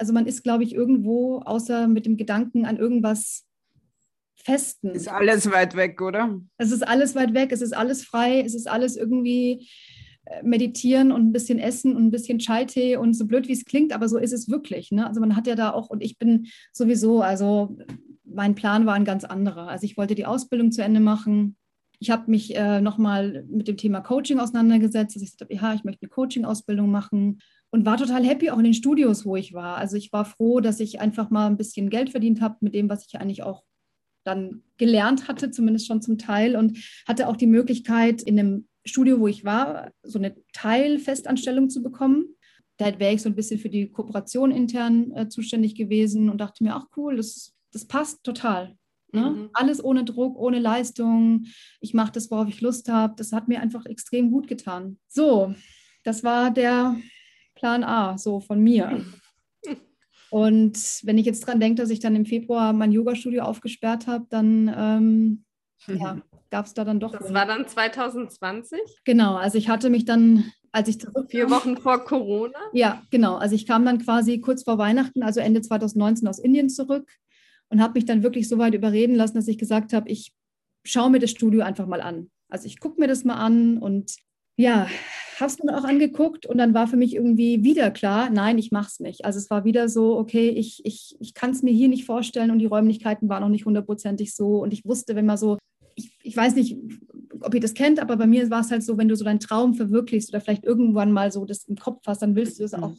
also 0.00 0.14
man 0.14 0.26
ist, 0.26 0.42
glaube 0.42 0.64
ich, 0.64 0.74
irgendwo, 0.74 1.40
außer 1.40 1.86
mit 1.86 2.06
dem 2.06 2.16
Gedanken 2.16 2.64
an 2.64 2.78
irgendwas 2.78 3.44
Festen. 4.34 4.92
Ist 4.92 5.08
alles 5.08 5.50
weit 5.52 5.76
weg, 5.76 6.00
oder? 6.00 6.40
Es 6.56 6.72
ist 6.72 6.86
alles 6.88 7.14
weit 7.14 7.34
weg, 7.34 7.52
es 7.52 7.60
ist 7.60 7.76
alles 7.76 8.02
frei, 8.02 8.40
es 8.40 8.54
ist 8.54 8.66
alles 8.66 8.96
irgendwie 8.96 9.68
äh, 10.24 10.42
meditieren 10.42 11.12
und 11.12 11.20
ein 11.20 11.32
bisschen 11.32 11.58
essen 11.58 11.94
und 11.94 12.06
ein 12.06 12.10
bisschen 12.10 12.38
Chai-Tee 12.38 12.96
und 12.96 13.12
so 13.12 13.26
blöd 13.26 13.46
wie 13.46 13.52
es 13.52 13.66
klingt, 13.66 13.92
aber 13.92 14.08
so 14.08 14.16
ist 14.16 14.32
es 14.32 14.48
wirklich. 14.48 14.90
Ne? 14.90 15.06
Also 15.06 15.20
man 15.20 15.36
hat 15.36 15.46
ja 15.46 15.54
da 15.54 15.70
auch, 15.70 15.90
und 15.90 16.02
ich 16.02 16.16
bin 16.16 16.46
sowieso, 16.72 17.20
also 17.20 17.76
mein 18.24 18.54
Plan 18.54 18.86
war 18.86 18.94
ein 18.94 19.04
ganz 19.04 19.24
anderer. 19.24 19.68
Also 19.68 19.84
ich 19.84 19.98
wollte 19.98 20.14
die 20.14 20.24
Ausbildung 20.24 20.72
zu 20.72 20.82
Ende 20.82 21.00
machen. 21.00 21.56
Ich 21.98 22.10
habe 22.10 22.30
mich 22.30 22.56
äh, 22.56 22.80
nochmal 22.80 23.44
mit 23.50 23.68
dem 23.68 23.76
Thema 23.76 24.00
Coaching 24.00 24.38
auseinandergesetzt, 24.38 25.14
dass 25.14 25.22
ich 25.22 25.32
gesagt 25.32 25.42
habe, 25.42 25.54
ja, 25.54 25.74
ich 25.74 25.84
möchte 25.84 26.04
eine 26.04 26.08
Coaching-Ausbildung 26.08 26.90
machen 26.90 27.40
und 27.70 27.86
war 27.86 27.96
total 27.96 28.24
happy 28.24 28.50
auch 28.50 28.58
in 28.58 28.64
den 28.64 28.74
Studios, 28.74 29.24
wo 29.24 29.36
ich 29.36 29.52
war. 29.52 29.76
Also 29.76 29.96
ich 29.96 30.12
war 30.12 30.24
froh, 30.24 30.60
dass 30.60 30.80
ich 30.80 31.00
einfach 31.00 31.30
mal 31.30 31.46
ein 31.46 31.56
bisschen 31.56 31.90
Geld 31.90 32.10
verdient 32.10 32.40
habe 32.40 32.56
mit 32.60 32.74
dem, 32.74 32.88
was 32.88 33.06
ich 33.06 33.18
eigentlich 33.20 33.42
auch 33.42 33.64
dann 34.24 34.62
gelernt 34.76 35.28
hatte, 35.28 35.50
zumindest 35.50 35.86
schon 35.86 36.02
zum 36.02 36.18
Teil 36.18 36.56
und 36.56 36.78
hatte 37.06 37.28
auch 37.28 37.36
die 37.36 37.46
Möglichkeit 37.46 38.22
in 38.22 38.38
einem 38.38 38.68
Studio, 38.84 39.20
wo 39.20 39.28
ich 39.28 39.44
war, 39.44 39.92
so 40.02 40.18
eine 40.18 40.36
Teilfestanstellung 40.52 41.70
zu 41.70 41.82
bekommen. 41.82 42.24
Da 42.76 42.98
wäre 42.98 43.14
ich 43.14 43.22
so 43.22 43.28
ein 43.28 43.34
bisschen 43.34 43.60
für 43.60 43.68
die 43.68 43.90
Kooperation 43.90 44.50
intern 44.50 45.12
äh, 45.12 45.28
zuständig 45.28 45.74
gewesen 45.74 46.28
und 46.28 46.38
dachte 46.38 46.64
mir, 46.64 46.74
ach 46.74 46.86
cool, 46.96 47.16
das, 47.16 47.54
das 47.72 47.86
passt 47.86 48.24
total. 48.24 48.76
Ne? 49.12 49.30
Mhm. 49.30 49.50
Alles 49.52 49.82
ohne 49.82 50.04
Druck, 50.04 50.38
ohne 50.38 50.58
Leistung. 50.58 51.46
Ich 51.80 51.94
mache 51.94 52.12
das, 52.12 52.30
worauf 52.30 52.48
ich 52.48 52.60
Lust 52.60 52.88
habe. 52.88 53.14
Das 53.16 53.32
hat 53.32 53.48
mir 53.48 53.60
einfach 53.60 53.84
extrem 53.86 54.30
gut 54.30 54.48
getan. 54.48 54.98
So, 55.08 55.54
das 56.04 56.24
war 56.24 56.50
der 56.50 56.96
Plan 57.60 57.84
A, 57.84 58.16
so 58.18 58.40
von 58.40 58.60
mir. 58.60 59.04
Und 60.30 61.00
wenn 61.02 61.18
ich 61.18 61.26
jetzt 61.26 61.46
dran 61.46 61.60
denke, 61.60 61.82
dass 61.82 61.90
ich 61.90 62.00
dann 62.00 62.16
im 62.16 62.24
Februar 62.24 62.72
mein 62.72 62.92
Yoga-Studio 62.92 63.42
aufgesperrt 63.42 64.06
habe, 64.06 64.26
dann 64.30 64.72
ähm, 64.74 65.44
ja, 65.86 66.22
gab 66.50 66.66
es 66.66 66.74
da 66.74 66.84
dann 66.84 67.00
doch. 67.00 67.12
Das 67.12 67.34
war 67.34 67.46
dann 67.46 67.66
2020? 67.68 68.78
Genau, 69.04 69.36
also 69.36 69.58
ich 69.58 69.68
hatte 69.68 69.90
mich 69.90 70.04
dann 70.04 70.50
als 70.72 70.88
ich 70.88 71.00
zurückkam, 71.00 71.26
vier 71.28 71.50
Wochen 71.50 71.76
vor 71.76 72.04
Corona? 72.04 72.58
Ja, 72.72 73.02
genau. 73.10 73.36
Also 73.36 73.56
ich 73.56 73.66
kam 73.66 73.84
dann 73.84 73.98
quasi 73.98 74.40
kurz 74.40 74.62
vor 74.62 74.78
Weihnachten, 74.78 75.22
also 75.22 75.40
Ende 75.40 75.62
2019 75.62 76.28
aus 76.28 76.38
Indien 76.38 76.70
zurück 76.70 77.10
und 77.68 77.82
habe 77.82 77.94
mich 77.94 78.04
dann 78.04 78.22
wirklich 78.22 78.48
so 78.48 78.58
weit 78.58 78.74
überreden 78.74 79.16
lassen, 79.16 79.34
dass 79.34 79.48
ich 79.48 79.58
gesagt 79.58 79.92
habe, 79.92 80.08
ich 80.08 80.32
schaue 80.84 81.10
mir 81.10 81.18
das 81.18 81.32
Studio 81.32 81.62
einfach 81.62 81.86
mal 81.86 82.00
an. 82.00 82.30
Also 82.48 82.66
ich 82.66 82.78
gucke 82.78 83.00
mir 83.00 83.08
das 83.08 83.24
mal 83.24 83.34
an 83.34 83.78
und 83.78 84.14
ja, 84.56 84.88
habe 85.40 85.50
es 85.50 85.56
dann 85.56 85.74
auch 85.74 85.84
angeguckt 85.84 86.46
und 86.46 86.58
dann 86.58 86.74
war 86.74 86.86
für 86.86 86.96
mich 86.96 87.14
irgendwie 87.14 87.64
wieder 87.64 87.90
klar, 87.90 88.30
nein, 88.30 88.58
ich 88.58 88.70
mache 88.70 88.88
es 88.88 89.00
nicht. 89.00 89.24
Also 89.24 89.38
es 89.38 89.50
war 89.50 89.64
wieder 89.64 89.88
so, 89.88 90.18
okay, 90.18 90.50
ich, 90.50 90.84
ich, 90.84 91.16
ich 91.18 91.34
kann 91.34 91.50
es 91.50 91.62
mir 91.62 91.72
hier 91.72 91.88
nicht 91.88 92.04
vorstellen 92.04 92.50
und 92.50 92.58
die 92.58 92.66
Räumlichkeiten 92.66 93.28
waren 93.28 93.42
noch 93.42 93.48
nicht 93.48 93.64
hundertprozentig 93.64 94.34
so 94.34 94.62
und 94.62 94.72
ich 94.72 94.84
wusste, 94.84 95.16
wenn 95.16 95.26
man 95.26 95.38
so, 95.38 95.58
ich, 95.94 96.12
ich 96.22 96.36
weiß 96.36 96.54
nicht, 96.54 96.76
ob 97.40 97.54
ihr 97.54 97.60
das 97.60 97.74
kennt, 97.74 98.00
aber 98.00 98.16
bei 98.16 98.26
mir 98.26 98.50
war 98.50 98.60
es 98.60 98.70
halt 98.70 98.82
so, 98.82 98.98
wenn 98.98 99.08
du 99.08 99.16
so 99.16 99.24
deinen 99.24 99.40
Traum 99.40 99.74
verwirklichst 99.74 100.30
oder 100.30 100.40
vielleicht 100.40 100.64
irgendwann 100.64 101.12
mal 101.12 101.32
so 101.32 101.44
das 101.44 101.64
im 101.64 101.76
Kopf 101.76 102.02
hast, 102.06 102.22
dann 102.22 102.36
willst 102.36 102.60
du 102.60 102.64
es 102.64 102.76
mhm. 102.76 102.84
auch, 102.84 102.96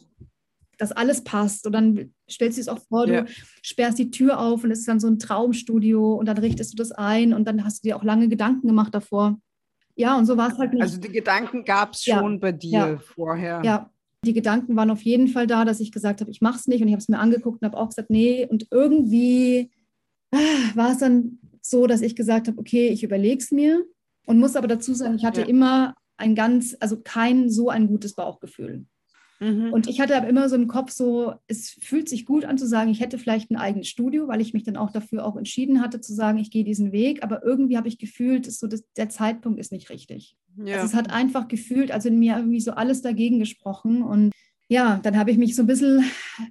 dass 0.78 0.90
alles 0.90 1.22
passt 1.22 1.66
und 1.66 1.72
dann 1.72 2.12
stellst 2.28 2.58
du 2.58 2.62
es 2.62 2.68
auch 2.68 2.80
vor, 2.80 3.06
du 3.06 3.14
ja. 3.14 3.26
sperrst 3.62 3.98
die 3.98 4.10
Tür 4.10 4.40
auf 4.40 4.64
und 4.64 4.72
es 4.72 4.80
ist 4.80 4.88
dann 4.88 5.00
so 5.00 5.06
ein 5.06 5.20
Traumstudio 5.20 6.14
und 6.14 6.26
dann 6.26 6.38
richtest 6.38 6.72
du 6.72 6.76
das 6.76 6.90
ein 6.90 7.34
und 7.34 7.46
dann 7.46 7.64
hast 7.64 7.84
du 7.84 7.88
dir 7.88 7.96
auch 7.96 8.04
lange 8.04 8.28
Gedanken 8.28 8.66
gemacht 8.66 8.94
davor. 8.94 9.38
Ja, 9.94 10.16
und 10.16 10.26
so 10.26 10.36
war 10.36 10.50
es 10.50 10.58
halt 10.58 10.72
nicht. 10.72 10.82
Also 10.82 10.98
die 10.98 11.12
Gedanken 11.12 11.64
gab 11.64 11.92
es 11.92 12.04
schon 12.04 12.32
ja, 12.34 12.38
bei 12.38 12.52
dir 12.52 12.70
ja, 12.70 12.98
vorher. 12.98 13.62
Ja, 13.64 13.90
die 14.24 14.32
Gedanken 14.32 14.76
waren 14.76 14.90
auf 14.90 15.02
jeden 15.02 15.28
Fall 15.28 15.46
da, 15.46 15.64
dass 15.64 15.80
ich 15.80 15.92
gesagt 15.92 16.20
habe, 16.20 16.30
ich 16.30 16.40
mache 16.40 16.58
es 16.58 16.66
nicht. 16.66 16.80
Und 16.80 16.88
ich 16.88 16.94
habe 16.94 17.02
es 17.02 17.08
mir 17.08 17.18
angeguckt 17.18 17.60
und 17.60 17.66
habe 17.66 17.76
auch 17.76 17.88
gesagt, 17.88 18.10
nee. 18.10 18.46
Und 18.46 18.68
irgendwie 18.70 19.70
ah, 20.30 20.38
war 20.74 20.92
es 20.92 20.98
dann 20.98 21.38
so, 21.60 21.86
dass 21.86 22.02
ich 22.02 22.16
gesagt 22.16 22.48
habe, 22.48 22.58
okay, 22.58 22.88
ich 22.88 23.02
überlege 23.02 23.38
es 23.38 23.50
mir. 23.50 23.84
Und 24.26 24.38
muss 24.38 24.56
aber 24.56 24.68
dazu 24.68 24.94
sagen, 24.94 25.16
ich 25.16 25.24
hatte 25.24 25.42
ja. 25.42 25.46
immer 25.46 25.94
ein 26.16 26.34
ganz, 26.34 26.76
also 26.80 27.00
kein 27.02 27.50
so 27.50 27.68
ein 27.68 27.88
gutes 27.88 28.14
Bauchgefühl. 28.14 28.86
Mhm. 29.42 29.72
Und 29.72 29.88
ich 29.88 30.00
hatte 30.00 30.16
aber 30.16 30.28
immer 30.28 30.48
so 30.48 30.54
im 30.54 30.68
Kopf 30.68 30.92
so, 30.92 31.34
es 31.48 31.70
fühlt 31.70 32.08
sich 32.08 32.26
gut 32.26 32.44
an 32.44 32.58
zu 32.58 32.66
sagen, 32.66 32.90
ich 32.90 33.00
hätte 33.00 33.18
vielleicht 33.18 33.50
ein 33.50 33.56
eigenes 33.56 33.88
Studio, 33.88 34.28
weil 34.28 34.40
ich 34.40 34.54
mich 34.54 34.62
dann 34.62 34.76
auch 34.76 34.90
dafür 34.90 35.26
auch 35.26 35.36
entschieden 35.36 35.82
hatte 35.82 36.00
zu 36.00 36.14
sagen, 36.14 36.38
ich 36.38 36.50
gehe 36.50 36.62
diesen 36.62 36.92
Weg. 36.92 37.24
Aber 37.24 37.42
irgendwie 37.42 37.76
habe 37.76 37.88
ich 37.88 37.98
gefühlt, 37.98 38.50
so 38.50 38.68
das, 38.68 38.84
der 38.96 39.08
Zeitpunkt 39.08 39.58
ist 39.58 39.72
nicht 39.72 39.90
richtig. 39.90 40.36
Ja. 40.64 40.76
Also 40.76 40.86
es 40.86 40.94
hat 40.94 41.10
einfach 41.10 41.48
gefühlt, 41.48 41.90
also 41.90 42.08
in 42.08 42.20
mir 42.20 42.36
irgendwie 42.36 42.60
so 42.60 42.72
alles 42.72 43.02
dagegen 43.02 43.40
gesprochen. 43.40 44.02
Und 44.02 44.30
ja, 44.68 45.00
dann 45.02 45.18
habe 45.18 45.32
ich 45.32 45.38
mich 45.38 45.56
so 45.56 45.64
ein 45.64 45.66
bisschen 45.66 46.04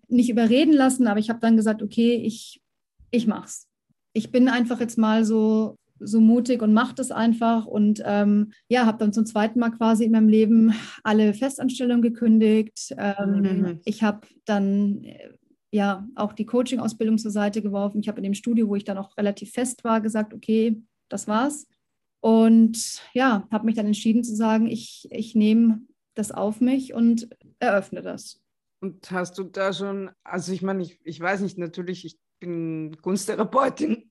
nicht 0.09 0.29
überreden 0.29 0.73
lassen, 0.73 1.07
aber 1.07 1.19
ich 1.19 1.29
habe 1.29 1.39
dann 1.39 1.55
gesagt, 1.55 1.81
okay, 1.81 2.15
ich, 2.15 2.61
ich 3.09 3.25
mach's. 3.25 3.69
Ich 4.13 4.31
bin 4.31 4.49
einfach 4.49 4.81
jetzt 4.81 4.97
mal 4.97 5.23
so 5.23 5.77
so 6.03 6.19
mutig 6.19 6.61
und 6.61 6.73
mache 6.73 6.95
das 6.95 7.11
einfach. 7.11 7.65
Und 7.65 8.01
ähm, 8.05 8.51
ja, 8.67 8.85
habe 8.85 8.97
dann 8.97 9.13
zum 9.13 9.25
zweiten 9.25 9.59
Mal 9.59 9.71
quasi 9.71 10.05
in 10.05 10.11
meinem 10.11 10.29
Leben 10.29 10.73
alle 11.03 11.33
Festanstellungen 11.33 12.01
gekündigt. 12.01 12.93
Ähm, 12.97 13.41
mhm. 13.41 13.79
Ich 13.85 14.03
habe 14.03 14.27
dann 14.45 15.03
äh, 15.03 15.29
ja 15.71 16.07
auch 16.15 16.33
die 16.33 16.45
Coaching-Ausbildung 16.45 17.17
zur 17.17 17.31
Seite 17.31 17.61
geworfen. 17.61 17.99
Ich 18.01 18.07
habe 18.07 18.17
in 18.17 18.23
dem 18.23 18.33
Studio, 18.33 18.67
wo 18.67 18.75
ich 18.75 18.83
dann 18.83 18.97
auch 18.97 19.15
relativ 19.17 19.51
fest 19.51 19.83
war, 19.83 20.01
gesagt, 20.01 20.33
okay, 20.33 20.81
das 21.09 21.27
war's. 21.27 21.67
Und 22.19 23.01
ja, 23.13 23.47
habe 23.51 23.65
mich 23.65 23.75
dann 23.75 23.87
entschieden 23.87 24.23
zu 24.23 24.35
sagen, 24.35 24.67
ich, 24.67 25.07
ich 25.11 25.35
nehme 25.35 25.81
das 26.13 26.31
auf 26.31 26.61
mich 26.61 26.93
und 26.93 27.29
eröffne 27.59 28.01
das. 28.01 28.41
Und 28.79 29.11
hast 29.11 29.37
du 29.37 29.43
da 29.43 29.73
schon, 29.73 30.11
also 30.23 30.51
ich 30.51 30.61
meine, 30.61 30.83
ich, 30.83 30.99
ich 31.03 31.19
weiß 31.19 31.41
nicht, 31.41 31.57
natürlich, 31.57 32.05
ich 32.05 32.19
bin 32.39 32.97
Kunsttherapeutin 33.01 34.09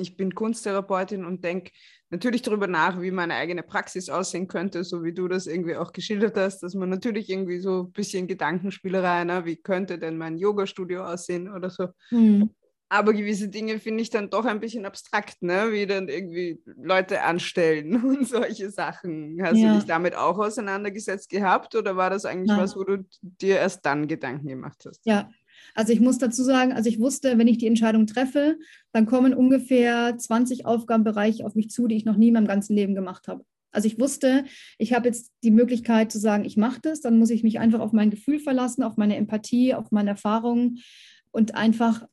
ich 0.00 0.16
bin 0.16 0.34
Kunsttherapeutin 0.34 1.24
und 1.24 1.44
denke 1.44 1.70
natürlich 2.10 2.42
darüber 2.42 2.66
nach, 2.66 3.00
wie 3.00 3.10
meine 3.10 3.34
eigene 3.34 3.62
Praxis 3.62 4.08
aussehen 4.08 4.48
könnte, 4.48 4.84
so 4.84 5.02
wie 5.04 5.12
du 5.12 5.28
das 5.28 5.46
irgendwie 5.46 5.76
auch 5.76 5.92
geschildert 5.92 6.36
hast, 6.36 6.62
dass 6.62 6.74
man 6.74 6.88
natürlich 6.88 7.30
irgendwie 7.30 7.60
so 7.60 7.84
ein 7.84 7.92
bisschen 7.92 8.26
Gedankenspielerei, 8.26 9.24
ne? 9.24 9.44
wie 9.44 9.56
könnte 9.56 9.98
denn 9.98 10.18
mein 10.18 10.36
Yoga-Studio 10.36 11.04
aussehen 11.04 11.52
oder 11.52 11.70
so. 11.70 11.88
Mhm. 12.10 12.50
Aber 12.92 13.12
gewisse 13.12 13.48
Dinge 13.48 13.78
finde 13.78 14.02
ich 14.02 14.10
dann 14.10 14.30
doch 14.30 14.44
ein 14.44 14.58
bisschen 14.58 14.84
abstrakt, 14.84 15.40
ne? 15.42 15.70
wie 15.70 15.86
dann 15.86 16.08
irgendwie 16.08 16.60
Leute 16.64 17.22
anstellen 17.22 17.94
und 18.04 18.26
solche 18.26 18.70
Sachen. 18.70 19.40
Hast 19.40 19.58
ja. 19.58 19.68
du 19.68 19.78
dich 19.78 19.86
damit 19.86 20.16
auch 20.16 20.38
auseinandergesetzt 20.38 21.30
gehabt 21.30 21.76
oder 21.76 21.96
war 21.96 22.10
das 22.10 22.24
eigentlich 22.24 22.50
ja. 22.50 22.58
was, 22.58 22.74
wo 22.74 22.82
du 22.82 23.06
dir 23.20 23.58
erst 23.58 23.86
dann 23.86 24.08
Gedanken 24.08 24.48
gemacht 24.48 24.82
hast? 24.84 25.00
Ja, 25.04 25.30
also 25.74 25.92
ich 25.92 26.00
muss 26.00 26.18
dazu 26.18 26.42
sagen, 26.42 26.72
also 26.72 26.88
ich 26.88 27.00
wusste, 27.00 27.38
wenn 27.38 27.48
ich 27.48 27.58
die 27.58 27.66
Entscheidung 27.66 28.06
treffe, 28.06 28.58
dann 28.92 29.06
kommen 29.06 29.34
ungefähr 29.34 30.16
20 30.16 30.66
Aufgabenbereiche 30.66 31.44
auf 31.44 31.54
mich 31.54 31.70
zu, 31.70 31.86
die 31.86 31.96
ich 31.96 32.04
noch 32.04 32.16
nie 32.16 32.28
in 32.28 32.34
meinem 32.34 32.46
ganzen 32.46 32.74
Leben 32.74 32.94
gemacht 32.94 33.28
habe. 33.28 33.44
Also 33.72 33.86
ich 33.86 34.00
wusste, 34.00 34.44
ich 34.78 34.92
habe 34.92 35.08
jetzt 35.08 35.32
die 35.44 35.52
Möglichkeit 35.52 36.10
zu 36.10 36.18
sagen, 36.18 36.44
ich 36.44 36.56
mache 36.56 36.80
das, 36.82 37.00
dann 37.00 37.18
muss 37.18 37.30
ich 37.30 37.42
mich 37.42 37.60
einfach 37.60 37.80
auf 37.80 37.92
mein 37.92 38.10
Gefühl 38.10 38.40
verlassen, 38.40 38.82
auf 38.82 38.96
meine 38.96 39.16
Empathie, 39.16 39.74
auf 39.74 39.92
meine 39.92 40.10
Erfahrungen 40.10 40.80
und 41.30 41.54
einfach 41.54 42.06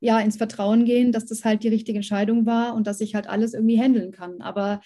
ja 0.00 0.20
ins 0.20 0.36
Vertrauen 0.36 0.84
gehen, 0.84 1.12
dass 1.12 1.26
das 1.26 1.44
halt 1.44 1.62
die 1.62 1.68
richtige 1.68 1.98
Entscheidung 1.98 2.46
war 2.46 2.74
und 2.74 2.86
dass 2.86 3.00
ich 3.00 3.14
halt 3.14 3.28
alles 3.28 3.54
irgendwie 3.54 3.78
handeln 3.78 4.12
kann. 4.12 4.40
Aber 4.40 4.80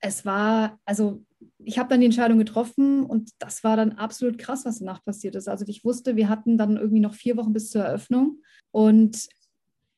es 0.00 0.24
war, 0.26 0.78
also 0.84 1.24
ich 1.64 1.78
habe 1.78 1.88
dann 1.88 2.00
die 2.00 2.06
Entscheidung 2.06 2.38
getroffen 2.38 3.04
und 3.04 3.30
das 3.38 3.64
war 3.64 3.76
dann 3.76 3.92
absolut 3.92 4.38
krass, 4.38 4.64
was 4.64 4.78
danach 4.78 5.04
passiert 5.04 5.34
ist. 5.34 5.48
Also 5.48 5.64
ich 5.66 5.84
wusste, 5.84 6.16
wir 6.16 6.28
hatten 6.28 6.58
dann 6.58 6.76
irgendwie 6.76 7.00
noch 7.00 7.14
vier 7.14 7.36
Wochen 7.36 7.52
bis 7.52 7.70
zur 7.70 7.82
Eröffnung 7.82 8.40
und 8.70 9.28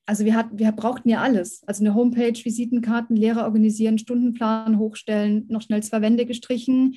also 0.07 0.25
wir, 0.25 0.37
hatten, 0.37 0.59
wir 0.59 0.71
brauchten 0.71 1.09
ja 1.09 1.21
alles. 1.21 1.63
Also 1.67 1.83
eine 1.83 1.95
Homepage, 1.95 2.33
Visitenkarten, 2.45 3.17
Lehrer 3.17 3.45
organisieren, 3.45 3.99
Stundenplan 3.99 4.79
hochstellen, 4.79 5.47
noch 5.49 5.63
schnell 5.63 5.83
zwei 5.83 6.01
Wände 6.01 6.27
gestrichen, 6.27 6.95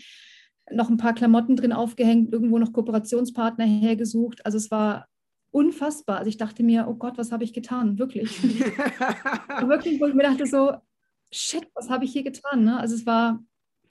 noch 0.72 0.90
ein 0.90 0.98
paar 0.98 1.14
Klamotten 1.14 1.56
drin 1.56 1.74
aufgehängt, 1.74 2.32
irgendwo 2.32 2.60
noch 2.60 2.72
Kooperationspartner 2.72 3.66
hergesucht. 3.66 4.46
Also 4.46 4.58
es 4.58 4.70
war 4.70 5.08
unfassbar. 5.50 6.20
Also 6.20 6.30
ich 6.30 6.38
dachte 6.38 6.62
mir, 6.62 6.88
oh 6.88 6.94
Gott, 6.94 7.18
was 7.18 7.32
habe 7.32 7.44
ich 7.44 7.54
getan? 7.54 7.98
Wirklich. 7.98 8.44
wirklich, 8.44 10.00
wo 10.00 10.06
ich 10.06 10.14
mir 10.14 10.24
dachte 10.24 10.46
so, 10.46 10.74
shit, 11.32 11.68
was 11.74 11.90
habe 11.90 12.06
ich 12.06 12.12
hier 12.12 12.24
getan? 12.24 12.64
Ne? 12.64 12.80
Also 12.80 12.94
es 12.94 13.08
war 13.08 13.44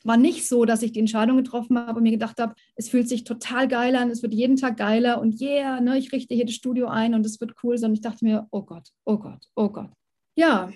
war 0.04 0.16
nicht 0.16 0.46
so, 0.46 0.64
dass 0.64 0.82
ich 0.82 0.92
die 0.92 1.00
Entscheidung 1.00 1.36
getroffen 1.36 1.78
habe 1.78 1.98
und 1.98 2.02
mir 2.02 2.12
gedacht 2.12 2.40
habe, 2.40 2.54
es 2.76 2.88
fühlt 2.88 3.08
sich 3.08 3.24
total 3.24 3.68
geil 3.68 3.96
an, 3.96 4.10
es 4.10 4.22
wird 4.22 4.34
jeden 4.34 4.56
Tag 4.56 4.76
geiler 4.76 5.20
und 5.20 5.40
yeah, 5.40 5.80
ne, 5.80 5.98
ich 5.98 6.12
richte 6.12 6.34
hier 6.34 6.46
das 6.46 6.54
Studio 6.54 6.86
ein 6.86 7.14
und 7.14 7.26
es 7.26 7.40
wird 7.40 7.54
cool, 7.62 7.76
sondern 7.76 7.94
ich 7.94 8.00
dachte 8.00 8.24
mir, 8.24 8.46
oh 8.50 8.62
Gott, 8.62 8.88
oh 9.04 9.18
Gott, 9.18 9.44
oh 9.56 9.68
Gott. 9.68 9.90
Ja, 10.36 10.70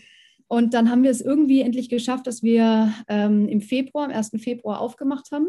und 0.48 0.74
dann 0.74 0.90
haben 0.90 1.02
wir 1.02 1.10
es 1.10 1.22
irgendwie 1.22 1.62
endlich 1.62 1.88
geschafft, 1.88 2.26
dass 2.26 2.42
wir 2.42 2.92
ähm, 3.08 3.48
im 3.48 3.62
Februar, 3.62 4.04
am 4.04 4.10
1. 4.10 4.32
Februar 4.36 4.80
aufgemacht 4.80 5.30
haben. 5.32 5.46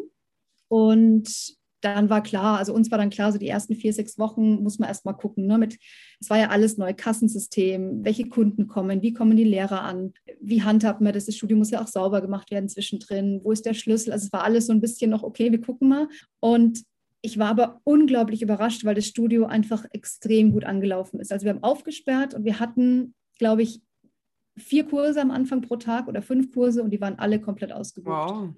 Und 0.69 1.57
dann 1.83 2.09
war 2.09 2.23
klar, 2.23 2.57
also 2.57 2.73
uns 2.73 2.89
war 2.91 2.97
dann 2.97 3.09
klar, 3.09 3.31
so 3.31 3.37
die 3.37 3.47
ersten 3.47 3.75
vier, 3.75 3.93
sechs 3.93 4.17
Wochen 4.17 4.63
muss 4.63 4.79
man 4.79 4.87
erstmal 4.87 5.15
gucken. 5.15 5.45
Ne, 5.47 5.57
mit, 5.57 5.77
es 6.19 6.29
war 6.29 6.37
ja 6.37 6.49
alles 6.49 6.77
neu, 6.77 6.93
Kassensystem, 6.93 8.03
welche 8.05 8.29
Kunden 8.29 8.67
kommen, 8.67 9.01
wie 9.01 9.13
kommen 9.13 9.35
die 9.35 9.43
Lehrer 9.43 9.81
an, 9.81 10.13
wie 10.39 10.63
handhabt 10.63 11.01
man 11.01 11.13
das? 11.13 11.25
Das 11.25 11.35
Studio 11.35 11.57
muss 11.57 11.71
ja 11.71 11.81
auch 11.81 11.87
sauber 11.87 12.21
gemacht 12.21 12.51
werden 12.51 12.69
zwischendrin, 12.69 13.41
wo 13.43 13.51
ist 13.51 13.65
der 13.65 13.73
Schlüssel? 13.73 14.13
Also 14.13 14.27
es 14.27 14.33
war 14.33 14.43
alles 14.43 14.67
so 14.67 14.73
ein 14.73 14.81
bisschen 14.81 15.11
noch, 15.11 15.23
okay, 15.23 15.51
wir 15.51 15.61
gucken 15.61 15.89
mal. 15.89 16.07
Und 16.39 16.83
ich 17.21 17.39
war 17.39 17.49
aber 17.49 17.81
unglaublich 17.83 18.41
überrascht, 18.41 18.83
weil 18.85 18.95
das 18.95 19.05
Studio 19.05 19.45
einfach 19.45 19.85
extrem 19.91 20.51
gut 20.51 20.65
angelaufen 20.65 21.19
ist. 21.19 21.31
Also 21.31 21.45
wir 21.45 21.53
haben 21.53 21.63
aufgesperrt 21.63 22.33
und 22.33 22.43
wir 22.43 22.59
hatten, 22.59 23.13
glaube 23.39 23.63
ich, 23.63 23.81
vier 24.57 24.85
Kurse 24.85 25.21
am 25.21 25.31
Anfang 25.31 25.61
pro 25.61 25.77
Tag 25.77 26.07
oder 26.07 26.21
fünf 26.21 26.51
Kurse 26.53 26.83
und 26.83 26.91
die 26.91 27.01
waren 27.01 27.17
alle 27.17 27.39
komplett 27.39 27.71
ausgebucht. 27.71 28.29
Wow. 28.29 28.49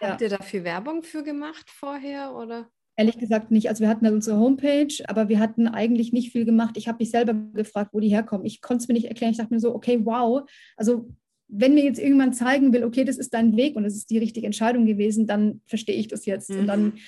Ja. 0.00 0.10
Habt 0.10 0.20
ihr 0.20 0.28
dafür 0.28 0.64
Werbung 0.64 1.02
für 1.02 1.22
gemacht 1.22 1.70
vorher 1.70 2.34
oder? 2.34 2.70
Ehrlich 2.96 3.18
gesagt 3.18 3.50
nicht. 3.50 3.68
Also 3.68 3.80
wir 3.82 3.88
hatten 3.88 4.06
unsere 4.06 4.38
Homepage, 4.38 4.92
aber 5.06 5.28
wir 5.28 5.38
hatten 5.38 5.68
eigentlich 5.68 6.12
nicht 6.12 6.32
viel 6.32 6.44
gemacht. 6.44 6.76
Ich 6.76 6.88
habe 6.88 6.98
mich 6.98 7.10
selber 7.10 7.34
gefragt, 7.54 7.90
wo 7.92 8.00
die 8.00 8.08
herkommen. 8.08 8.44
Ich 8.44 8.60
konnte 8.60 8.82
es 8.82 8.88
mir 8.88 8.94
nicht 8.94 9.06
erklären. 9.06 9.30
Ich 9.30 9.38
dachte 9.38 9.54
mir 9.54 9.60
so, 9.60 9.74
okay, 9.74 10.00
wow. 10.04 10.48
Also 10.76 11.08
wenn 11.48 11.74
mir 11.74 11.84
jetzt 11.84 11.98
irgendwann 11.98 12.32
zeigen 12.32 12.72
will, 12.72 12.84
okay, 12.84 13.04
das 13.04 13.16
ist 13.16 13.32
dein 13.34 13.56
Weg 13.56 13.76
und 13.76 13.84
es 13.84 13.96
ist 13.96 14.10
die 14.10 14.18
richtige 14.18 14.46
Entscheidung 14.46 14.84
gewesen, 14.84 15.26
dann 15.26 15.62
verstehe 15.66 15.96
ich 15.96 16.08
das 16.08 16.26
jetzt. 16.26 16.50
Mhm. 16.50 16.58
Und 16.58 16.66
dann 16.66 16.84
mhm. 16.84 16.98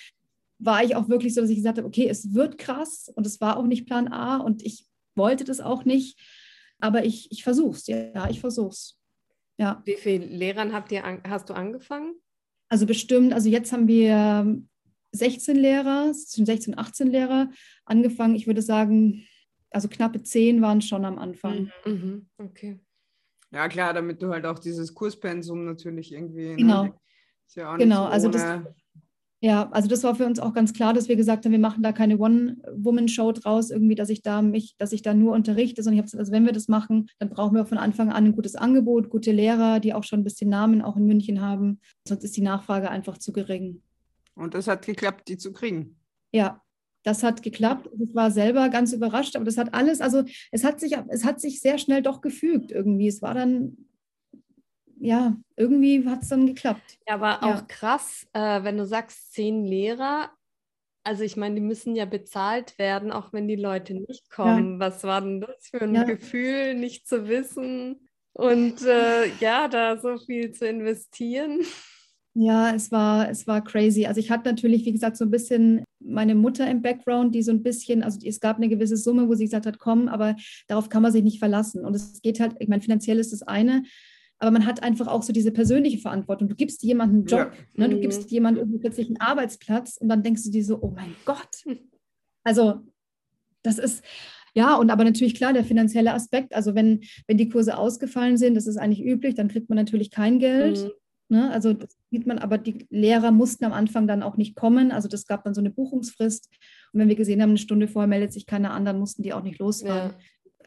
war 0.58 0.82
ich 0.82 0.96
auch 0.96 1.08
wirklich 1.08 1.34
so, 1.34 1.40
dass 1.40 1.50
ich 1.50 1.56
gesagt 1.56 1.78
habe, 1.78 1.88
okay, 1.88 2.08
es 2.08 2.34
wird 2.34 2.58
krass 2.58 3.10
und 3.14 3.26
es 3.26 3.40
war 3.40 3.56
auch 3.56 3.66
nicht 3.66 3.86
Plan 3.86 4.08
A 4.08 4.38
und 4.38 4.64
ich 4.64 4.86
wollte 5.14 5.44
das 5.44 5.60
auch 5.60 5.84
nicht, 5.84 6.18
aber 6.78 7.04
ich, 7.04 7.30
ich 7.30 7.44
versuche 7.44 7.76
es, 7.76 7.86
ja, 7.86 8.28
ich 8.30 8.40
versuche 8.40 8.70
es. 8.70 8.98
Ja. 9.58 9.82
Wie 9.84 9.96
viele 9.96 10.24
Lehrern 10.24 10.72
habt 10.72 10.90
ihr 10.92 11.04
an, 11.04 11.20
hast 11.28 11.50
du 11.50 11.54
angefangen? 11.54 12.14
Also 12.70 12.86
bestimmt, 12.86 13.34
also 13.34 13.48
jetzt 13.48 13.72
haben 13.72 13.88
wir 13.88 14.62
16 15.12 15.56
Lehrer, 15.56 16.12
zwischen 16.12 16.46
16 16.46 16.74
und 16.74 16.78
18 16.78 17.08
Lehrer 17.08 17.50
angefangen. 17.84 18.36
Ich 18.36 18.46
würde 18.46 18.62
sagen, 18.62 19.26
also 19.70 19.88
knappe 19.88 20.22
10 20.22 20.62
waren 20.62 20.80
schon 20.80 21.04
am 21.04 21.18
Anfang. 21.18 21.72
Mhm, 21.84 21.92
mhm. 21.92 22.26
okay. 22.38 22.80
Ja, 23.52 23.68
klar, 23.68 23.92
damit 23.92 24.22
du 24.22 24.32
halt 24.32 24.46
auch 24.46 24.60
dieses 24.60 24.94
Kurspensum 24.94 25.64
natürlich 25.64 26.12
irgendwie. 26.12 26.50
Ne, 26.50 26.56
genau. 26.56 26.84
Ne? 26.84 26.94
Ja 27.56 27.76
genau, 27.76 28.04
also 28.04 28.28
das, 28.28 28.62
ja, 29.43 29.70
also 29.70 29.88
das 29.88 30.03
war 30.05 30.14
für 30.14 30.26
uns 30.26 30.38
auch 30.38 30.53
ganz 30.53 30.74
klar, 30.74 30.93
dass 30.93 31.09
wir 31.09 31.16
gesagt 31.16 31.45
haben, 31.45 31.53
wir 31.53 31.59
machen 31.59 31.82
da 31.82 31.93
keine 31.93 32.18
One-Woman-Show 32.18 33.32
draus, 33.32 33.70
irgendwie, 33.70 33.95
dass 33.95 34.11
ich 34.11 34.20
da 34.20 34.43
mich, 34.43 34.76
dass 34.76 34.93
ich 34.93 35.01
da 35.01 35.14
nur 35.14 35.32
unterrichte, 35.32 35.82
sondern 35.82 35.97
ich 35.97 36.01
habe 36.01 36.07
gesagt, 36.07 36.20
also 36.20 36.32
wenn 36.32 36.45
wir 36.45 36.53
das 36.53 36.68
machen, 36.68 37.09
dann 37.18 37.30
brauchen 37.30 37.57
wir 37.57 37.64
von 37.64 37.78
Anfang 37.78 38.11
an 38.11 38.26
ein 38.26 38.34
gutes 38.34 38.55
Angebot, 38.55 39.09
gute 39.09 39.32
Lehrer, 39.32 39.80
die 39.80 39.95
auch 39.95 40.05
schon 40.05 40.20
ein 40.20 40.24
bisschen 40.24 40.51
Namen 40.51 40.82
auch 40.82 40.97
in 40.97 41.07
München 41.07 41.41
haben. 41.41 41.80
Sonst 42.07 42.22
ist 42.22 42.36
die 42.36 42.43
Nachfrage 42.43 42.91
einfach 42.91 43.16
zu 43.16 43.32
gering. 43.32 43.80
Und 44.34 44.53
das 44.53 44.68
hat 44.68 44.84
geklappt, 44.84 45.28
die 45.28 45.38
zu 45.38 45.53
kriegen. 45.53 45.97
Ja, 46.32 46.61
das 47.03 47.22
hat 47.22 47.43
geklappt. 47.43 47.88
Ich 47.99 48.14
war 48.14 48.30
selber 48.30 48.68
ganz 48.68 48.93
überrascht, 48.93 49.36
aber 49.36 49.47
das 49.47 49.57
hat 49.57 49.72
alles, 49.72 50.03
also 50.03 50.22
es 50.51 50.64
hat 50.64 50.80
sich, 50.80 50.97
es 51.09 51.24
hat 51.24 51.41
sich 51.41 51.61
sehr 51.61 51.78
schnell 51.78 52.03
doch 52.03 52.20
gefügt 52.20 52.72
irgendwie. 52.72 53.09
Es 53.09 53.22
war 53.22 53.32
dann, 53.32 53.78
ja, 55.01 55.34
irgendwie 55.57 56.07
hat 56.07 56.22
es 56.22 56.28
dann 56.28 56.46
geklappt. 56.46 56.98
Ja, 57.09 57.14
aber 57.14 57.42
auch 57.42 57.61
ja. 57.61 57.64
krass, 57.66 58.26
äh, 58.34 58.62
wenn 58.62 58.76
du 58.76 58.86
sagst, 58.86 59.32
zehn 59.32 59.64
Lehrer, 59.64 60.30
also 61.03 61.24
ich 61.24 61.36
meine, 61.36 61.55
die 61.55 61.61
müssen 61.62 61.96
ja 61.96 62.05
bezahlt 62.05 62.78
werden, 62.78 63.11
auch 63.11 63.32
wenn 63.32 63.48
die 63.48 63.57
Leute 63.57 63.94
nicht 63.94 64.30
kommen. 64.30 64.74
Ja. 64.74 64.86
Was 64.86 65.03
war 65.05 65.22
denn 65.22 65.40
das 65.40 65.68
für 65.70 65.82
ein 65.82 65.94
ja. 65.94 66.05
Gefühl, 66.05 66.74
nicht 66.74 67.09
zu 67.09 67.28
wissen 67.28 68.09
und 68.34 68.82
äh, 68.82 69.26
ja, 69.40 69.68
da 69.68 69.96
so 69.96 70.18
viel 70.18 70.53
zu 70.53 70.68
investieren? 70.68 71.61
Ja, 72.34 72.72
es 72.74 72.92
war, 72.92 73.28
es 73.28 73.46
war 73.46 73.64
crazy. 73.64 74.07
Also 74.07 74.20
ich 74.20 74.30
hatte 74.30 74.48
natürlich, 74.48 74.84
wie 74.84 74.92
gesagt, 74.92 75.16
so 75.16 75.24
ein 75.24 75.30
bisschen 75.30 75.84
meine 75.98 76.34
Mutter 76.34 76.70
im 76.70 76.80
Background, 76.80 77.34
die 77.34 77.42
so 77.42 77.51
ein 77.51 77.62
bisschen, 77.62 78.03
also 78.05 78.20
es 78.24 78.38
gab 78.38 78.57
eine 78.57 78.68
gewisse 78.68 78.96
Summe, 78.96 79.28
wo 79.28 79.34
sie 79.34 79.44
gesagt 79.44 79.66
hat, 79.66 79.78
komm, 79.78 80.07
aber 80.07 80.36
darauf 80.68 80.88
kann 80.90 81.03
man 81.03 81.11
sich 81.11 81.24
nicht 81.24 81.40
verlassen. 81.40 81.84
Und 81.84 81.96
es 81.96 82.22
geht 82.22 82.38
halt, 82.38 82.55
ich 82.61 82.68
meine, 82.68 82.82
finanziell 82.82 83.18
ist 83.18 83.32
das 83.32 83.42
eine, 83.42 83.82
aber 84.41 84.51
man 84.51 84.66
hat 84.66 84.82
einfach 84.82 85.07
auch 85.07 85.22
so 85.22 85.32
diese 85.32 85.53
persönliche 85.53 85.99
Verantwortung. 85.99 86.49
Du 86.49 86.55
gibst 86.55 86.82
jemandem 86.82 87.18
einen 87.18 87.26
Job, 87.26 87.53
ja. 87.53 87.86
ne? 87.86 87.91
du 87.91 87.97
mhm. 87.97 88.01
gibst 88.01 88.30
jemandem 88.30 88.80
plötzlich 88.80 89.07
einen 89.07 89.20
Arbeitsplatz 89.20 89.99
und 89.99 90.09
dann 90.09 90.22
denkst 90.22 90.45
du 90.45 90.51
dir 90.51 90.64
so, 90.64 90.82
oh 90.82 90.93
mein 90.95 91.14
Gott. 91.24 91.64
Also 92.43 92.80
das 93.62 93.76
ist, 93.76 94.03
ja, 94.55 94.74
und 94.76 94.88
aber 94.88 95.05
natürlich 95.05 95.34
klar, 95.34 95.53
der 95.53 95.62
finanzielle 95.62 96.14
Aspekt, 96.14 96.55
also 96.55 96.74
wenn, 96.74 97.03
wenn 97.26 97.36
die 97.36 97.51
Kurse 97.51 97.76
ausgefallen 97.76 98.38
sind, 98.38 98.55
das 98.55 98.66
ist 98.66 98.78
eigentlich 98.78 99.05
üblich, 99.05 99.34
dann 99.34 99.49
kriegt 99.49 99.68
man 99.68 99.76
natürlich 99.76 100.11
kein 100.11 100.38
Geld. 100.38 100.82
Mhm. 100.82 101.36
Ne? 101.36 101.51
Also 101.51 101.74
das 101.74 101.99
sieht 102.11 102.26
man, 102.26 102.38
aber 102.38 102.57
die 102.57 102.86
Lehrer 102.88 103.30
mussten 103.30 103.66
am 103.66 103.74
Anfang 103.74 104.09
dann 104.09 104.22
auch 104.22 104.38
nicht 104.38 104.57
kommen. 104.57 104.91
Also 104.91 105.07
das 105.07 105.26
gab 105.26 105.45
dann 105.45 105.53
so 105.53 105.61
eine 105.61 105.70
Buchungsfrist. 105.70 106.49
Und 106.93 107.01
wenn 107.01 107.09
wir 107.09 107.14
gesehen 107.14 107.43
haben, 107.43 107.51
eine 107.51 107.59
Stunde 107.59 107.86
vorher 107.86 108.09
meldet 108.09 108.32
sich 108.32 108.47
keiner 108.47 108.72
an, 108.72 108.86
dann 108.86 108.99
mussten 108.99 109.22
die 109.22 109.34
auch 109.34 109.43
nicht 109.43 109.59
losfahren. 109.59 110.12
Ja. 110.12 110.18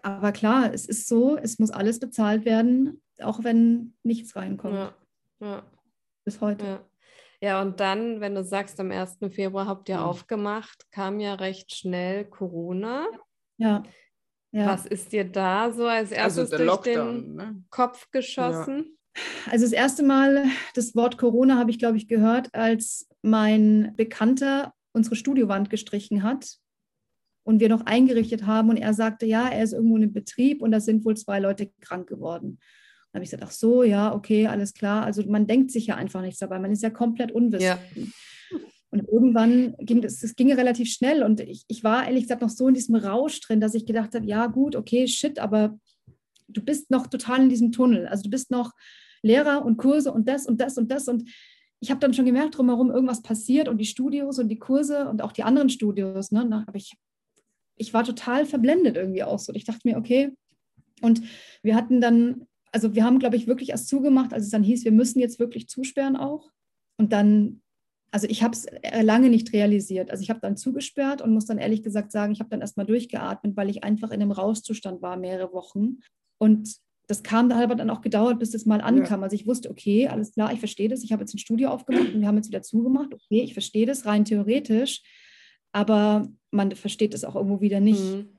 Aber 0.04 0.32
klar, 0.32 0.74
es 0.74 0.86
ist 0.86 1.08
so, 1.08 1.38
es 1.38 1.60
muss 1.60 1.72
alles 1.72 2.00
bezahlt 2.00 2.46
werden, 2.46 3.02
auch 3.22 3.43
wenn 3.43 3.93
nichts 4.03 4.36
reinkommt. 4.36 4.76
Ja. 4.76 4.93
Ja. 5.39 5.64
Bis 6.26 6.41
heute. 6.41 6.66
Ja. 6.66 6.86
Ja, 7.43 7.61
und 7.61 7.82
dann, 7.82 8.22
wenn 8.22 8.36
du 8.36 8.43
sagst, 8.45 8.80
am 8.80 8.89
1. 8.89 9.18
Februar 9.30 9.68
habt 9.68 9.89
ihr 9.89 9.97
mhm. 9.97 10.03
aufgemacht, 10.03 10.89
kam 10.91 11.20
ja 11.20 11.34
recht 11.34 11.76
schnell 11.76 12.24
Corona. 12.24 13.05
Ja. 13.57 13.84
ja. 14.53 14.68
Was 14.68 14.86
ist 14.86 15.11
dir 15.11 15.26
da 15.26 15.70
so 15.74 15.86
als 15.86 16.14
also 16.14 16.16
erstes 16.16 16.53
also 16.53 16.55
durch 16.55 16.68
Lockdown, 16.68 17.22
den 17.22 17.36
ne? 17.36 17.64
Kopf 17.70 18.09
geschossen? 18.11 18.97
Also 19.51 19.66
das 19.66 19.74
erste 19.74 20.03
Mal 20.03 20.45
das 20.74 20.95
Wort 20.95 21.18
Corona 21.18 21.57
habe 21.57 21.70
ich, 21.70 21.80
glaube 21.80 21.97
ich, 21.97 22.07
gehört, 22.07 22.47
als 22.55 23.09
mein 23.22 23.93
Bekannter 23.97 24.74
unsere 24.93 25.18
Studiowand 25.18 25.70
gestrichen 25.70 26.24
hat 26.24 26.59
und 27.43 27.59
wir 27.59 27.68
noch 27.68 27.86
eingerichtet 27.86 28.45
haben 28.45 28.70
und 28.70 28.78
er 28.78 28.93
sagte, 28.93 29.26
ja, 29.26 29.49
er 29.49 29.64
ist 29.64 29.74
irgendwo 29.74 29.97
in 29.97 30.14
Betrieb 30.14 30.61
und 30.61 30.72
da 30.72 30.80
sind 30.80 31.03
wohl 31.03 31.18
zwei 31.18 31.39
Leute 31.39 31.72
krank 31.82 32.07
geworden. 32.07 32.59
Dann 33.14 33.20
habe 33.20 33.26
ich 33.26 33.30
gesagt, 33.30 33.43
ach 33.47 33.51
so, 33.51 33.84
ja, 33.84 34.14
okay, 34.14 34.47
alles 34.47 34.74
klar. 34.74 35.05
Also 35.05 35.24
man 35.28 35.45
denkt 35.45 35.70
sich 35.70 35.86
ja 35.88 35.95
einfach 35.95 36.22
nichts 36.22 36.39
dabei, 36.39 36.57
man 36.59 36.72
ist 36.72 36.82
ja 36.82 36.89
komplett 36.89 37.32
unwissend. 37.32 37.80
Ja. 37.91 38.09
Und 38.89 39.07
irgendwann 39.07 39.76
ging 39.78 40.03
es, 40.03 40.22
es 40.22 40.36
ging 40.36 40.51
relativ 40.51 40.91
schnell 40.91 41.24
und 41.24 41.39
ich, 41.39 41.64
ich 41.68 41.84
war 41.84 42.05
ehrlich 42.05 42.24
gesagt 42.24 42.41
noch 42.41 42.49
so 42.49 42.68
in 42.68 42.74
diesem 42.74 42.95
Rausch 42.95 43.39
drin, 43.41 43.59
dass 43.59 43.74
ich 43.74 43.86
gedacht 43.86 44.14
habe, 44.14 44.26
ja 44.26 44.47
gut, 44.47 44.76
okay, 44.76 45.07
shit, 45.07 45.39
aber 45.39 45.80
du 46.47 46.61
bist 46.61 46.91
noch 46.91 47.07
total 47.07 47.41
in 47.41 47.49
diesem 47.49 47.72
Tunnel. 47.72 48.07
Also 48.07 48.24
du 48.24 48.30
bist 48.30 48.51
noch 48.51 48.72
Lehrer 49.22 49.66
und 49.66 49.78
Kurse 49.78 50.11
und 50.11 50.28
das 50.28 50.45
und 50.45 50.59
das 50.59 50.78
und 50.78 50.91
das. 50.91 51.07
Und 51.07 51.30
ich 51.80 51.89
habe 51.89 51.99
dann 51.99 52.14
schon 52.14 52.26
gemerkt, 52.26 52.57
drumherum 52.57 52.91
irgendwas 52.91 53.22
passiert 53.22 53.68
und 53.68 53.78
die 53.78 53.86
Studios 53.86 54.39
und 54.39 54.49
die 54.49 54.59
Kurse 54.59 55.07
und 55.09 55.22
auch 55.22 55.32
die 55.32 55.43
anderen 55.43 55.70
Studios. 55.70 56.32
Ne? 56.32 56.64
Aber 56.68 56.78
ich, 56.78 56.93
ich 57.76 57.93
war 57.93 58.03
total 58.03 58.45
verblendet 58.45 58.95
irgendwie 58.95 59.24
auch 59.24 59.39
so. 59.39 59.53
Ich 59.53 59.66
dachte 59.66 59.82
mir, 59.86 59.97
okay. 59.97 60.32
Und 61.01 61.22
wir 61.61 61.76
hatten 61.76 61.99
dann, 61.99 62.47
also 62.74 62.96
wir 62.96 63.06
haben, 63.06 63.20
glaube 63.20 63.36
ich, 63.36 63.48
wirklich 63.48 63.70
erst 63.70 63.88
zugemacht, 63.88 64.34
als 64.34 64.46
es 64.46 64.50
dann 64.50 64.64
hieß, 64.64 64.84
wir 64.84 64.92
müssen 64.92 65.20
jetzt 65.20 65.40
wirklich 65.40 65.70
zusperren 65.70 66.16
auch. 66.18 66.52
Und 66.98 67.14
dann, 67.14 67.62
also 68.12 68.28
ich 68.28 68.44
habe 68.44 68.54
es 68.54 68.66
lange 69.04 69.30
nicht 69.30 69.54
realisiert. 69.54 70.10
Also 70.12 70.24
ich 70.24 70.30
habe 70.30 70.40
dann 70.40 70.58
zugesperrt 70.58 71.22
und 71.22 71.34
muss 71.34 71.46
dann 71.46 71.60
ehrlich 71.60 71.84
gesagt 71.84 72.12
sagen, 72.12 72.34
ich 72.34 72.40
habe 72.40 72.50
dann 72.50 72.62
erstmal 72.62 72.88
durchgeatmet, 72.88 73.56
weil 73.56 73.70
ich 73.70 73.84
einfach 73.84 74.10
in 74.10 74.22
einem 74.22 74.32
Rauszustand 74.32 75.02
war, 75.02 75.18
mehrere 75.18 75.54
Wochen. 75.54 76.00
Und 76.40 76.76
das 77.08 77.22
kam 77.22 77.52
aber 77.52 77.76
dann 77.76 77.92
auch 77.92 78.02
gedauert, 78.02 78.40
bis 78.40 78.52
das 78.52 78.66
mal 78.66 78.82
ankam. 78.82 79.20
Ja. 79.20 79.26
Also 79.26 79.36
ich 79.36 79.46
wusste, 79.46 79.70
okay, 79.70 80.08
alles 80.08 80.34
klar, 80.34 80.52
ich 80.52 80.60
verstehe 80.60 80.90
das. 80.90 81.04
Ich 81.04 81.12
habe 81.12 81.22
jetzt 81.22 81.36
ein 81.36 81.40
Studio 81.40 81.70
aufgemacht 81.70 82.14
und 82.14 82.22
wir 82.22 82.28
haben 82.28 82.38
jetzt 82.38 82.48
wieder 82.48 82.64
zugemacht. 82.64 83.14
Okay, 83.14 83.42
ich 83.42 83.54
verstehe 83.54 83.86
das 83.86 84.06
rein 84.06 84.26
theoretisch, 84.26 85.04
aber 85.72 86.28
man 86.50 86.72
versteht 86.72 87.14
es 87.14 87.24
auch 87.24 87.36
irgendwo 87.36 87.62
wieder 87.62 87.80
nicht. 87.80 88.02
Mhm. 88.02 88.30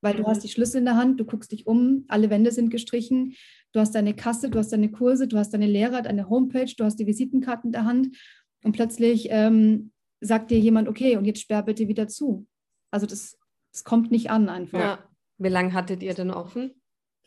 Weil 0.00 0.14
du 0.14 0.22
mhm. 0.22 0.26
hast 0.26 0.42
die 0.42 0.48
Schlüssel 0.48 0.78
in 0.78 0.84
der 0.84 0.96
Hand, 0.96 1.20
du 1.20 1.24
guckst 1.24 1.52
dich 1.52 1.66
um, 1.66 2.04
alle 2.08 2.30
Wände 2.30 2.52
sind 2.52 2.70
gestrichen, 2.70 3.34
du 3.72 3.80
hast 3.80 3.94
deine 3.94 4.14
Kasse, 4.14 4.50
du 4.50 4.58
hast 4.58 4.72
deine 4.72 4.90
Kurse, 4.90 5.28
du 5.28 5.36
hast 5.36 5.50
deine 5.50 5.66
Lehrer, 5.66 6.02
deine 6.02 6.28
Homepage, 6.28 6.72
du 6.76 6.84
hast 6.84 6.96
die 6.96 7.06
Visitenkarten 7.06 7.68
in 7.68 7.72
der 7.72 7.84
Hand 7.84 8.16
und 8.64 8.72
plötzlich 8.72 9.28
ähm, 9.30 9.92
sagt 10.20 10.50
dir 10.50 10.58
jemand, 10.58 10.88
okay, 10.88 11.16
und 11.16 11.24
jetzt 11.24 11.40
sperr 11.40 11.62
bitte 11.62 11.88
wieder 11.88 12.08
zu. 12.08 12.46
Also 12.90 13.06
das, 13.06 13.38
das 13.72 13.84
kommt 13.84 14.10
nicht 14.10 14.30
an 14.30 14.48
einfach. 14.48 14.80
Ja. 14.80 15.04
Wie 15.38 15.48
lange 15.48 15.72
hattet 15.72 16.02
ihr 16.02 16.14
denn 16.14 16.30
offen? 16.30 16.74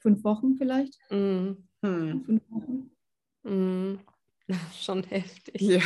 fünf 0.04 0.24
Wochen 0.24 0.56
vielleicht. 0.56 1.00
Mm. 1.10 1.54
Hm. 1.82 2.24
Fünf 2.26 2.44
Wochen. 2.50 2.92
Mm. 3.44 4.00
Schon 4.80 5.04
heftig. 5.04 5.62
Ja, 5.62 5.82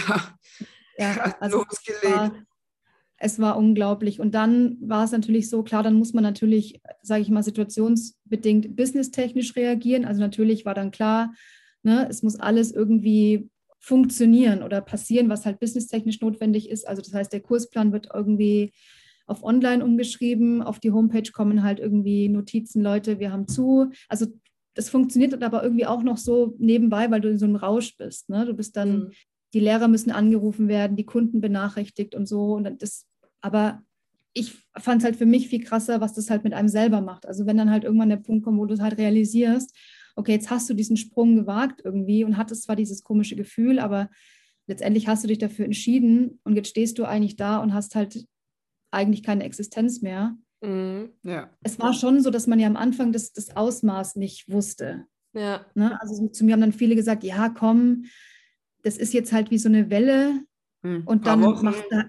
ja 0.97 1.35
also 1.39 1.63
losgelegt. 1.63 2.43
Es 3.19 3.39
war, 3.39 3.57
unglaublich. 3.57 4.19
Und 4.19 4.35
dann 4.35 4.77
war 4.79 5.03
es 5.03 5.11
natürlich 5.11 5.49
so, 5.49 5.63
klar, 5.63 5.81
dann 5.81 5.95
muss 5.95 6.13
man 6.13 6.23
natürlich, 6.23 6.81
sage 7.01 7.21
ich 7.21 7.29
mal, 7.29 7.43
situationsbedingt 7.43 8.75
businesstechnisch 8.75 9.55
reagieren. 9.55 10.05
Also 10.05 10.21
natürlich 10.21 10.65
war 10.65 10.75
dann 10.75 10.91
klar, 10.91 11.33
ne, 11.81 12.07
es 12.09 12.21
muss 12.21 12.39
alles 12.39 12.71
irgendwie 12.71 13.49
funktionieren 13.79 14.63
oder 14.63 14.81
passieren, 14.81 15.29
was 15.29 15.45
halt 15.45 15.59
businesstechnisch 15.59 16.21
notwendig 16.21 16.69
ist. 16.69 16.87
Also 16.87 17.01
das 17.01 17.13
heißt, 17.13 17.33
der 17.33 17.41
Kursplan 17.41 17.91
wird 17.91 18.09
irgendwie 18.13 18.71
auf 19.25 19.43
online 19.43 19.83
umgeschrieben. 19.83 20.61
Auf 20.61 20.79
die 20.79 20.91
Homepage 20.91 21.31
kommen 21.31 21.63
halt 21.63 21.79
irgendwie 21.79 22.29
Notizen, 22.29 22.81
Leute, 22.81 23.19
wir 23.19 23.31
haben 23.31 23.47
zu. 23.47 23.91
Also 24.07 24.27
das 24.77 24.89
funktioniert 24.89 25.41
aber 25.43 25.63
irgendwie 25.63 25.87
auch 25.87 26.03
noch 26.03 26.17
so 26.17 26.55
nebenbei, 26.59 27.09
weil 27.09 27.21
du 27.21 27.29
in 27.29 27.39
so 27.39 27.45
einem 27.45 27.55
Rausch 27.55 27.97
bist. 27.97 28.29
Ne? 28.29 28.45
Du 28.45 28.53
bist 28.53 28.77
dann, 28.77 28.99
mhm. 28.99 29.11
die 29.53 29.59
Lehrer 29.59 29.87
müssen 29.87 30.11
angerufen 30.11 30.67
werden, 30.67 30.95
die 30.95 31.05
Kunden 31.05 31.41
benachrichtigt 31.41 32.13
und 32.13 32.27
so. 32.27 32.53
Und 32.53 32.81
das, 32.81 33.06
aber 33.41 33.83
ich 34.33 34.55
fand 34.77 35.01
es 35.01 35.05
halt 35.05 35.15
für 35.15 35.25
mich 35.25 35.47
viel 35.47 35.63
krasser, 35.63 35.99
was 35.99 36.13
das 36.13 36.29
halt 36.29 36.43
mit 36.43 36.53
einem 36.53 36.69
selber 36.69 37.01
macht. 37.01 37.25
Also 37.25 37.45
wenn 37.45 37.57
dann 37.57 37.71
halt 37.71 37.83
irgendwann 37.83 38.09
der 38.09 38.17
Punkt 38.17 38.45
kommt, 38.45 38.59
wo 38.59 38.65
du 38.65 38.73
es 38.75 38.81
halt 38.81 38.97
realisierst, 38.97 39.75
okay, 40.15 40.33
jetzt 40.33 40.49
hast 40.49 40.69
du 40.69 40.73
diesen 40.73 40.97
Sprung 40.97 41.35
gewagt 41.35 41.81
irgendwie 41.83 42.23
und 42.23 42.37
hattest 42.37 42.63
zwar 42.63 42.75
dieses 42.75 43.03
komische 43.03 43.35
Gefühl, 43.35 43.79
aber 43.79 44.09
letztendlich 44.67 45.07
hast 45.07 45.23
du 45.23 45.27
dich 45.27 45.37
dafür 45.37 45.65
entschieden 45.65 46.39
und 46.43 46.55
jetzt 46.55 46.69
stehst 46.69 46.99
du 46.99 47.05
eigentlich 47.05 47.35
da 47.35 47.57
und 47.57 47.73
hast 47.73 47.95
halt 47.95 48.27
eigentlich 48.91 49.23
keine 49.23 49.43
Existenz 49.43 50.01
mehr. 50.01 50.37
Mhm. 50.61 51.09
Ja. 51.23 51.49
Es 51.63 51.79
war 51.79 51.93
schon 51.93 52.21
so, 52.21 52.29
dass 52.29 52.47
man 52.47 52.59
ja 52.59 52.67
am 52.67 52.77
Anfang 52.77 53.11
das, 53.11 53.33
das 53.33 53.55
Ausmaß 53.55 54.15
nicht 54.15 54.51
wusste. 54.51 55.05
Ja. 55.33 55.65
Ne? 55.75 55.99
Also 56.01 56.27
zu 56.29 56.45
mir 56.45 56.53
haben 56.53 56.61
dann 56.61 56.73
viele 56.73 56.95
gesagt, 56.95 57.23
ja, 57.23 57.49
komm, 57.49 58.05
das 58.83 58.97
ist 58.97 59.13
jetzt 59.13 59.33
halt 59.33 59.51
wie 59.51 59.57
so 59.57 59.69
eine 59.69 59.89
Welle 59.89 60.41
mhm. 60.81 61.03
und, 61.05 61.27
dann 61.27 61.41
machst 61.41 61.83
du, 61.89 62.03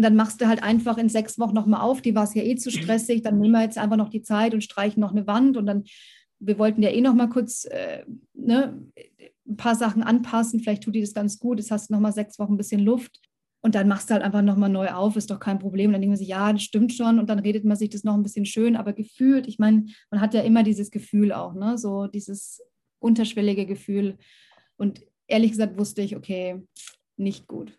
und 0.00 0.04
dann 0.04 0.16
machst 0.16 0.40
du 0.40 0.48
halt 0.48 0.62
einfach 0.62 0.96
in 0.96 1.10
sechs 1.10 1.38
Wochen 1.38 1.52
nochmal 1.52 1.82
auf, 1.82 2.00
die 2.00 2.14
war 2.14 2.24
es 2.24 2.32
ja 2.32 2.42
eh 2.42 2.56
zu 2.56 2.70
stressig, 2.70 3.20
dann 3.20 3.38
nehmen 3.38 3.52
wir 3.52 3.60
jetzt 3.60 3.76
einfach 3.76 3.98
noch 3.98 4.08
die 4.08 4.22
Zeit 4.22 4.54
und 4.54 4.64
streichen 4.64 4.98
noch 4.98 5.10
eine 5.10 5.26
Wand 5.26 5.58
und 5.58 5.66
dann, 5.66 5.84
wir 6.38 6.58
wollten 6.58 6.80
ja 6.80 6.88
eh 6.88 7.02
nochmal 7.02 7.28
kurz 7.28 7.66
äh, 7.66 8.06
ne, 8.32 8.82
ein 9.46 9.58
paar 9.58 9.74
Sachen 9.74 10.02
anpassen, 10.02 10.60
vielleicht 10.60 10.84
tut 10.84 10.94
die 10.94 11.02
das 11.02 11.12
ganz 11.12 11.38
gut, 11.38 11.58
jetzt 11.58 11.70
hast 11.70 11.90
du 11.90 11.92
nochmal 11.92 12.14
sechs 12.14 12.38
Wochen 12.38 12.54
ein 12.54 12.56
bisschen 12.56 12.80
Luft. 12.80 13.20
Und 13.62 13.74
dann 13.74 13.88
machst 13.88 14.08
du 14.08 14.14
halt 14.14 14.22
einfach 14.22 14.40
nochmal 14.40 14.70
neu 14.70 14.88
auf, 14.88 15.16
ist 15.16 15.30
doch 15.30 15.38
kein 15.38 15.58
Problem. 15.58 15.88
Und 15.88 15.92
dann 15.92 16.00
denkt 16.00 16.12
man 16.12 16.16
sich, 16.18 16.28
ja, 16.28 16.50
das 16.50 16.62
stimmt 16.62 16.94
schon. 16.94 17.18
Und 17.18 17.28
dann 17.28 17.40
redet 17.40 17.66
man 17.66 17.76
sich 17.76 17.90
das 17.90 18.04
noch 18.04 18.14
ein 18.14 18.22
bisschen 18.22 18.46
schön, 18.46 18.74
aber 18.74 18.94
gefühlt, 18.94 19.46
ich 19.46 19.58
meine, 19.58 19.84
man 20.10 20.22
hat 20.22 20.32
ja 20.32 20.40
immer 20.40 20.62
dieses 20.62 20.90
Gefühl 20.90 21.30
auch, 21.30 21.52
ne? 21.52 21.76
So 21.76 22.06
dieses 22.06 22.62
unterschwellige 23.00 23.66
Gefühl. 23.66 24.16
Und 24.78 25.02
ehrlich 25.26 25.50
gesagt 25.50 25.78
wusste 25.78 26.00
ich, 26.00 26.16
okay, 26.16 26.62
nicht 27.18 27.48
gut. 27.48 27.78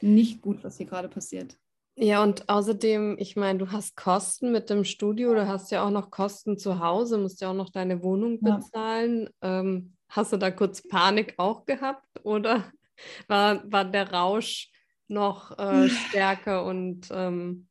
Nicht 0.00 0.42
gut, 0.42 0.62
was 0.62 0.76
hier 0.76 0.86
gerade 0.86 1.08
passiert. 1.08 1.58
Ja, 2.00 2.22
und 2.22 2.48
außerdem, 2.48 3.16
ich 3.18 3.34
meine, 3.34 3.58
du 3.58 3.72
hast 3.72 3.96
Kosten 3.96 4.52
mit 4.52 4.70
dem 4.70 4.84
Studio, 4.84 5.34
du 5.34 5.48
hast 5.48 5.72
ja 5.72 5.84
auch 5.84 5.90
noch 5.90 6.10
Kosten 6.10 6.56
zu 6.56 6.78
Hause, 6.78 7.18
musst 7.18 7.40
ja 7.40 7.50
auch 7.50 7.54
noch 7.54 7.70
deine 7.70 8.04
Wohnung 8.04 8.40
bezahlen. 8.40 9.28
Ja. 9.42 9.60
Ähm, 9.60 9.94
hast 10.08 10.32
du 10.32 10.36
da 10.36 10.52
kurz 10.52 10.86
Panik 10.86 11.34
auch 11.38 11.64
gehabt 11.64 12.06
oder 12.22 12.64
war, 13.28 13.70
war 13.70 13.84
der 13.84 14.12
Rausch 14.12 14.70
noch 15.08 15.58
äh, 15.58 15.88
stärker 15.88 16.64
und 16.64 17.08
ähm 17.10 17.68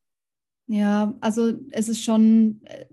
ja, 0.70 1.16
also 1.22 1.54
es 1.72 1.88
ist 1.88 2.04
schon 2.04 2.60
äh, 2.66 2.88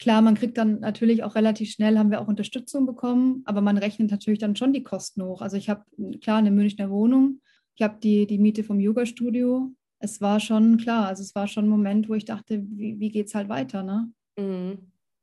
klar, 0.00 0.22
man 0.22 0.34
kriegt 0.34 0.58
dann 0.58 0.80
natürlich 0.80 1.22
auch 1.22 1.36
relativ 1.36 1.70
schnell, 1.70 1.96
haben 1.96 2.10
wir 2.10 2.20
auch 2.20 2.26
Unterstützung 2.26 2.84
bekommen, 2.84 3.42
aber 3.44 3.60
man 3.60 3.78
rechnet 3.78 4.10
natürlich 4.10 4.40
dann 4.40 4.56
schon 4.56 4.72
die 4.72 4.82
Kosten 4.82 5.22
hoch. 5.22 5.40
Also 5.40 5.56
ich 5.56 5.70
habe 5.70 5.84
klar 6.20 6.38
eine 6.38 6.50
Münchner 6.50 6.90
Wohnung, 6.90 7.40
Ich 7.74 7.82
habe 7.82 7.98
die, 8.02 8.26
die 8.26 8.38
Miete 8.38 8.64
vom 8.64 8.80
Yoga-Studio. 8.80 9.70
Es 9.98 10.20
war 10.20 10.40
schon 10.40 10.78
klar, 10.78 11.06
also 11.06 11.22
es 11.22 11.34
war 11.34 11.46
schon 11.46 11.66
ein 11.66 11.70
Moment, 11.70 12.08
wo 12.08 12.14
ich 12.14 12.24
dachte, 12.24 12.62
wie, 12.68 12.98
wie 12.98 13.10
geht 13.10 13.28
es 13.28 13.34
halt 13.34 13.48
weiter, 13.48 13.82
ne? 13.82 14.12
Mhm. 14.36 14.78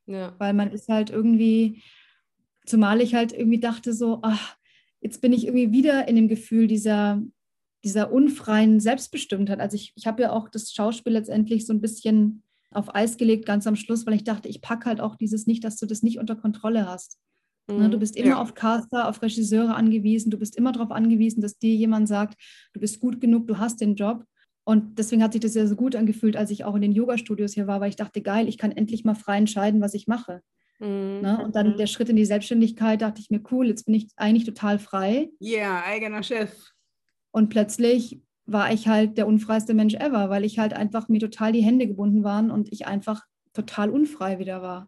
Ja. 0.06 0.34
Weil 0.40 0.54
man 0.54 0.72
ist 0.72 0.90
halt 0.90 1.10
irgendwie, 1.10 1.84
zumal 2.66 3.02
ich 3.02 3.14
halt 3.14 3.34
irgendwie 3.34 3.60
dachte 3.60 3.94
so, 3.94 4.20
ach, 4.22 4.56
jetzt 5.02 5.22
bin 5.22 5.34
ich 5.34 5.46
irgendwie 5.46 5.72
wieder 5.72 6.08
in 6.08 6.16
dem 6.16 6.28
Gefühl 6.28 6.68
dieser, 6.68 7.22
dieser 7.84 8.12
unfreien 8.12 8.80
Selbstbestimmtheit. 8.80 9.60
Also 9.60 9.76
ich, 9.76 9.94
ich 9.96 10.08
habe 10.08 10.22
ja 10.24 10.32
auch 10.32 10.50
das 10.50 10.72
Schauspiel 10.72 11.14
letztendlich 11.14 11.66
so 11.66 11.74
ein 11.74 11.82
bisschen 11.82 12.44
auf 12.72 12.94
Eis 12.94 13.18
gelegt, 13.18 13.46
ganz 13.46 13.68
am 13.68 13.76
Schluss, 13.76 14.06
weil 14.06 14.14
ich 14.14 14.24
dachte, 14.24 14.48
ich 14.48 14.62
packe 14.62 14.86
halt 14.86 15.02
auch 15.02 15.16
dieses 15.16 15.48
nicht, 15.48 15.64
dass 15.64 15.78
du 15.78 15.86
das 15.86 16.04
nicht 16.04 16.20
unter 16.20 16.36
Kontrolle 16.36 16.88
hast. 16.88 17.20
Ne, 17.78 17.88
mhm. 17.88 17.92
Du 17.92 18.00
bist 18.00 18.16
immer 18.16 18.30
ja. 18.30 18.42
auf 18.42 18.54
Caster, 18.54 19.08
auf 19.08 19.22
Regisseure 19.22 19.76
angewiesen, 19.76 20.32
du 20.32 20.38
bist 20.38 20.56
immer 20.56 20.72
darauf 20.72 20.92
angewiesen, 20.92 21.42
dass 21.42 21.58
dir 21.58 21.74
jemand 21.74 22.08
sagt, 22.08 22.40
du 22.74 22.80
bist 22.80 23.00
gut 23.00 23.22
genug, 23.22 23.48
du 23.48 23.58
hast 23.58 23.82
den 23.82 23.96
Job. 23.96 24.24
Und 24.64 25.00
deswegen 25.00 25.24
hat 25.24 25.34
sich 25.34 25.42
das 25.42 25.56
ja 25.56 25.66
so 25.66 25.76
gut 25.76 25.96
angefühlt, 25.96 26.36
als 26.36 26.52
ich 26.52 26.64
auch 26.64 26.76
in 26.76 26.82
den 26.82 26.92
Yoga-Studios 26.92 27.54
hier 27.54 27.68
war, 27.68 27.82
weil 27.82 27.90
ich 27.90 27.96
dachte, 27.96 28.22
geil, 28.22 28.48
ich 28.48 28.58
kann 28.58 28.72
endlich 28.72 29.04
mal 29.04 29.16
frei 29.16 29.38
entscheiden, 29.38 29.82
was 29.82 29.94
ich 29.94 30.08
mache. 30.08 30.42
Mhm. 30.80 31.22
Ne? 31.22 31.42
Und 31.44 31.56
dann 31.56 31.72
mhm. 31.72 31.78
der 31.78 31.88
Schritt 31.88 32.10
in 32.10 32.16
die 32.16 32.26
Selbstständigkeit, 32.26 33.02
dachte 33.02 33.22
ich 33.22 33.30
mir, 33.30 33.42
cool, 33.52 33.68
jetzt 33.68 33.86
bin 33.86 33.96
ich 33.96 34.10
eigentlich 34.16 34.46
total 34.46 34.80
frei. 34.80 35.30
Ja, 35.40 35.58
yeah, 35.58 35.84
eigener 35.86 36.24
Chef. 36.24 36.72
Und 37.32 37.50
plötzlich 37.50 38.22
war 38.46 38.72
ich 38.72 38.88
halt 38.88 39.18
der 39.18 39.28
unfreiste 39.28 39.74
Mensch 39.74 39.94
ever, 39.94 40.30
weil 40.30 40.44
ich 40.44 40.58
halt 40.58 40.74
einfach 40.74 41.08
mir 41.10 41.20
total 41.20 41.52
die 41.52 41.64
Hände 41.64 41.88
gebunden 41.88 42.24
waren 42.24 42.50
und 42.50 42.72
ich 42.72 42.88
einfach 42.88 43.24
total 43.54 43.90
unfrei 43.90 44.40
wieder 44.40 44.62
war. 44.62 44.88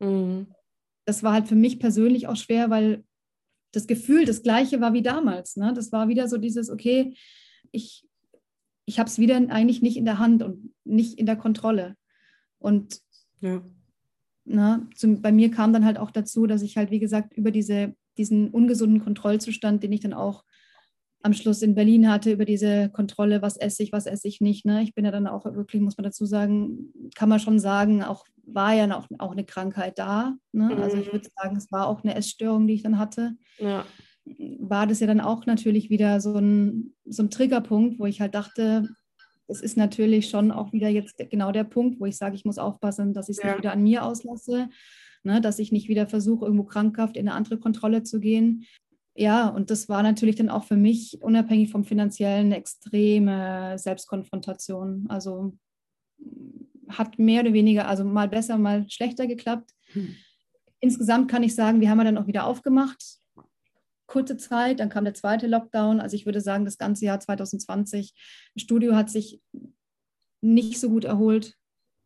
Mhm. 0.00 0.46
Das 1.04 1.22
war 1.22 1.32
halt 1.32 1.48
für 1.48 1.54
mich 1.54 1.78
persönlich 1.78 2.28
auch 2.28 2.36
schwer, 2.36 2.70
weil 2.70 3.04
das 3.72 3.86
Gefühl 3.86 4.24
das 4.24 4.42
gleiche 4.42 4.80
war 4.80 4.92
wie 4.92 5.02
damals. 5.02 5.56
Ne? 5.56 5.72
Das 5.74 5.92
war 5.92 6.08
wieder 6.08 6.28
so 6.28 6.38
dieses, 6.38 6.70
okay, 6.70 7.14
ich, 7.72 8.06
ich 8.86 8.98
habe 8.98 9.08
es 9.08 9.18
wieder 9.18 9.36
eigentlich 9.36 9.82
nicht 9.82 9.96
in 9.96 10.04
der 10.04 10.18
Hand 10.18 10.42
und 10.42 10.72
nicht 10.84 11.18
in 11.18 11.26
der 11.26 11.36
Kontrolle. 11.36 11.96
Und 12.58 13.00
ja. 13.40 13.62
na, 14.44 14.78
ne, 14.78 14.88
zum, 14.94 15.20
bei 15.20 15.32
mir 15.32 15.50
kam 15.50 15.72
dann 15.72 15.84
halt 15.84 15.98
auch 15.98 16.10
dazu, 16.10 16.46
dass 16.46 16.62
ich 16.62 16.76
halt, 16.76 16.90
wie 16.90 17.00
gesagt, 17.00 17.34
über 17.34 17.50
diese, 17.50 17.94
diesen 18.16 18.50
ungesunden 18.50 19.02
Kontrollzustand, 19.02 19.82
den 19.82 19.92
ich 19.92 20.00
dann 20.00 20.14
auch 20.14 20.44
am 21.24 21.32
Schluss 21.32 21.62
in 21.62 21.74
Berlin 21.74 22.10
hatte 22.10 22.30
über 22.30 22.44
diese 22.44 22.90
Kontrolle, 22.90 23.40
was 23.40 23.56
esse 23.56 23.82
ich, 23.82 23.92
was 23.92 24.04
esse 24.04 24.28
ich 24.28 24.42
nicht. 24.42 24.66
Ne? 24.66 24.82
Ich 24.82 24.94
bin 24.94 25.06
ja 25.06 25.10
dann 25.10 25.26
auch 25.26 25.46
wirklich, 25.46 25.80
muss 25.80 25.96
man 25.96 26.04
dazu 26.04 26.26
sagen, 26.26 26.92
kann 27.14 27.30
man 27.30 27.40
schon 27.40 27.58
sagen, 27.58 28.02
auch 28.02 28.26
war 28.44 28.74
ja 28.74 28.94
auch, 28.94 29.06
auch 29.18 29.32
eine 29.32 29.46
Krankheit 29.46 29.98
da. 29.98 30.36
Ne? 30.52 30.74
Mhm. 30.74 30.82
Also 30.82 30.98
ich 30.98 31.10
würde 31.10 31.26
sagen, 31.34 31.56
es 31.56 31.72
war 31.72 31.86
auch 31.86 32.04
eine 32.04 32.14
Essstörung, 32.14 32.66
die 32.66 32.74
ich 32.74 32.82
dann 32.82 32.98
hatte. 32.98 33.36
Ja. 33.58 33.86
War 34.58 34.86
das 34.86 35.00
ja 35.00 35.06
dann 35.06 35.22
auch 35.22 35.46
natürlich 35.46 35.88
wieder 35.88 36.20
so 36.20 36.36
ein, 36.36 36.92
so 37.06 37.22
ein 37.22 37.30
Triggerpunkt, 37.30 37.98
wo 37.98 38.04
ich 38.04 38.20
halt 38.20 38.34
dachte, 38.34 38.90
es 39.46 39.62
ist 39.62 39.78
natürlich 39.78 40.28
schon 40.28 40.50
auch 40.50 40.74
wieder 40.74 40.90
jetzt 40.90 41.16
genau 41.30 41.52
der 41.52 41.64
Punkt, 41.64 42.00
wo 42.00 42.04
ich 42.04 42.18
sage, 42.18 42.36
ich 42.36 42.44
muss 42.44 42.58
aufpassen, 42.58 43.14
dass 43.14 43.30
ich 43.30 43.38
es 43.38 43.42
ja. 43.42 43.48
nicht 43.48 43.58
wieder 43.60 43.72
an 43.72 43.82
mir 43.82 44.04
auslasse. 44.04 44.68
Ne, 45.26 45.40
dass 45.40 45.58
ich 45.58 45.72
nicht 45.72 45.88
wieder 45.88 46.06
versuche, 46.06 46.44
irgendwo 46.44 46.64
krankhaft 46.64 47.16
in 47.16 47.26
eine 47.26 47.34
andere 47.34 47.56
Kontrolle 47.56 48.02
zu 48.02 48.20
gehen 48.20 48.66
ja, 49.14 49.48
und 49.48 49.70
das 49.70 49.88
war 49.88 50.02
natürlich 50.02 50.36
dann 50.36 50.48
auch 50.50 50.64
für 50.64 50.76
mich, 50.76 51.18
unabhängig 51.22 51.70
vom 51.70 51.84
finanziellen, 51.84 52.46
eine 52.46 52.56
extreme 52.56 53.78
Selbstkonfrontation. 53.78 55.06
Also 55.08 55.56
hat 56.88 57.18
mehr 57.18 57.42
oder 57.42 57.52
weniger, 57.52 57.86
also 57.86 58.04
mal 58.04 58.28
besser, 58.28 58.58
mal 58.58 58.86
schlechter 58.88 59.26
geklappt. 59.26 59.70
Hm. 59.92 60.16
Insgesamt 60.80 61.30
kann 61.30 61.44
ich 61.44 61.54
sagen, 61.54 61.80
wir 61.80 61.88
haben 61.90 61.98
ja 61.98 62.04
dann 62.04 62.18
auch 62.18 62.26
wieder 62.26 62.44
aufgemacht. 62.44 63.02
Kurze 64.06 64.36
Zeit, 64.36 64.80
dann 64.80 64.90
kam 64.90 65.04
der 65.04 65.14
zweite 65.14 65.46
Lockdown. 65.46 66.00
Also 66.00 66.16
ich 66.16 66.26
würde 66.26 66.40
sagen, 66.40 66.64
das 66.64 66.76
ganze 66.76 67.06
Jahr 67.06 67.20
2020, 67.20 68.14
das 68.54 68.62
Studio 68.62 68.96
hat 68.96 69.10
sich 69.10 69.40
nicht 70.42 70.78
so 70.78 70.90
gut 70.90 71.04
erholt. 71.04 71.54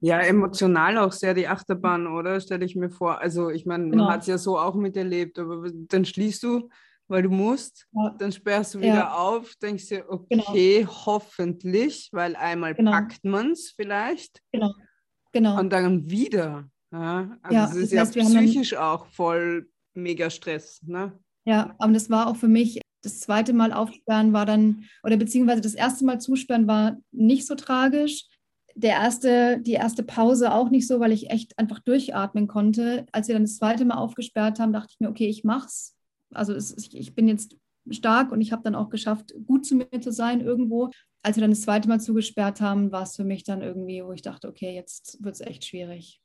Ja, 0.00 0.20
emotional 0.20 0.98
auch 0.98 1.10
sehr 1.10 1.34
die 1.34 1.48
Achterbahn, 1.48 2.06
oder? 2.06 2.40
Stelle 2.40 2.64
ich 2.64 2.76
mir 2.76 2.90
vor. 2.90 3.20
Also 3.20 3.50
ich 3.50 3.66
meine, 3.66 3.90
genau. 3.90 4.04
man 4.04 4.12
hat 4.12 4.20
es 4.20 4.26
ja 4.28 4.38
so 4.38 4.58
auch 4.58 4.76
miterlebt, 4.76 5.38
aber 5.40 5.68
dann 5.72 6.04
schließt 6.04 6.42
du 6.44 6.68
weil 7.08 7.22
du 7.22 7.30
musst, 7.30 7.88
ja. 7.92 8.14
dann 8.18 8.30
sperrst 8.30 8.74
du 8.74 8.78
wieder 8.80 8.94
ja. 8.94 9.14
auf, 9.14 9.54
denkst 9.56 9.88
dir, 9.88 10.04
genau. 10.28 10.44
okay, 10.44 10.80
genau. 10.80 11.06
hoffentlich, 11.06 12.10
weil 12.12 12.36
einmal 12.36 12.74
genau. 12.74 12.92
packt 12.92 13.24
man 13.24 13.52
es 13.52 13.70
vielleicht. 13.70 14.40
Genau. 14.52 14.72
genau. 15.32 15.58
Und 15.58 15.70
dann 15.70 16.08
wieder. 16.08 16.68
Ja? 16.92 17.38
Also 17.42 17.54
ja, 17.54 17.64
es 17.64 17.74
ist 17.74 17.92
das 17.92 18.00
heißt, 18.00 18.14
ja 18.16 18.24
psychisch 18.24 18.70
dann, 18.70 18.80
auch 18.80 19.06
voll 19.06 19.68
mega 19.94 20.30
Stress. 20.30 20.80
Ne? 20.86 21.18
Ja, 21.46 21.74
aber 21.78 21.92
das 21.92 22.10
war 22.10 22.28
auch 22.28 22.36
für 22.36 22.48
mich, 22.48 22.80
das 23.02 23.20
zweite 23.20 23.52
Mal 23.52 23.72
aufsperren 23.72 24.32
war 24.32 24.44
dann, 24.44 24.84
oder 25.02 25.16
beziehungsweise 25.16 25.62
das 25.62 25.74
erste 25.74 26.04
Mal 26.04 26.20
zusperren 26.20 26.66
war 26.66 26.98
nicht 27.10 27.46
so 27.46 27.54
tragisch. 27.54 28.26
Der 28.74 28.92
erste, 28.92 29.60
die 29.60 29.72
erste 29.72 30.02
Pause 30.02 30.52
auch 30.52 30.70
nicht 30.70 30.86
so, 30.86 31.00
weil 31.00 31.12
ich 31.12 31.30
echt 31.30 31.58
einfach 31.58 31.80
durchatmen 31.80 32.46
konnte. 32.46 33.06
Als 33.12 33.26
wir 33.26 33.34
dann 33.34 33.44
das 33.44 33.56
zweite 33.56 33.84
Mal 33.84 33.96
aufgesperrt 33.96 34.60
haben, 34.60 34.72
dachte 34.72 34.90
ich 34.92 35.00
mir, 35.00 35.08
okay, 35.08 35.26
ich 35.26 35.42
mach's 35.42 35.97
also 36.32 36.52
es, 36.52 36.76
ich 36.92 37.14
bin 37.14 37.28
jetzt 37.28 37.56
stark 37.90 38.32
und 38.32 38.40
ich 38.40 38.52
habe 38.52 38.62
dann 38.62 38.74
auch 38.74 38.90
geschafft, 38.90 39.34
gut 39.46 39.66
zu 39.66 39.76
mir 39.76 40.00
zu 40.00 40.12
sein 40.12 40.40
irgendwo. 40.40 40.90
Als 41.22 41.36
wir 41.36 41.40
dann 41.42 41.50
das 41.50 41.62
zweite 41.62 41.88
Mal 41.88 42.00
zugesperrt 42.00 42.60
haben, 42.60 42.92
war 42.92 43.02
es 43.02 43.16
für 43.16 43.24
mich 43.24 43.44
dann 43.44 43.62
irgendwie, 43.62 44.04
wo 44.04 44.12
ich 44.12 44.22
dachte, 44.22 44.48
okay, 44.48 44.74
jetzt 44.74 45.22
wird 45.22 45.34
es 45.34 45.40
echt 45.40 45.64
schwierig. 45.64 46.20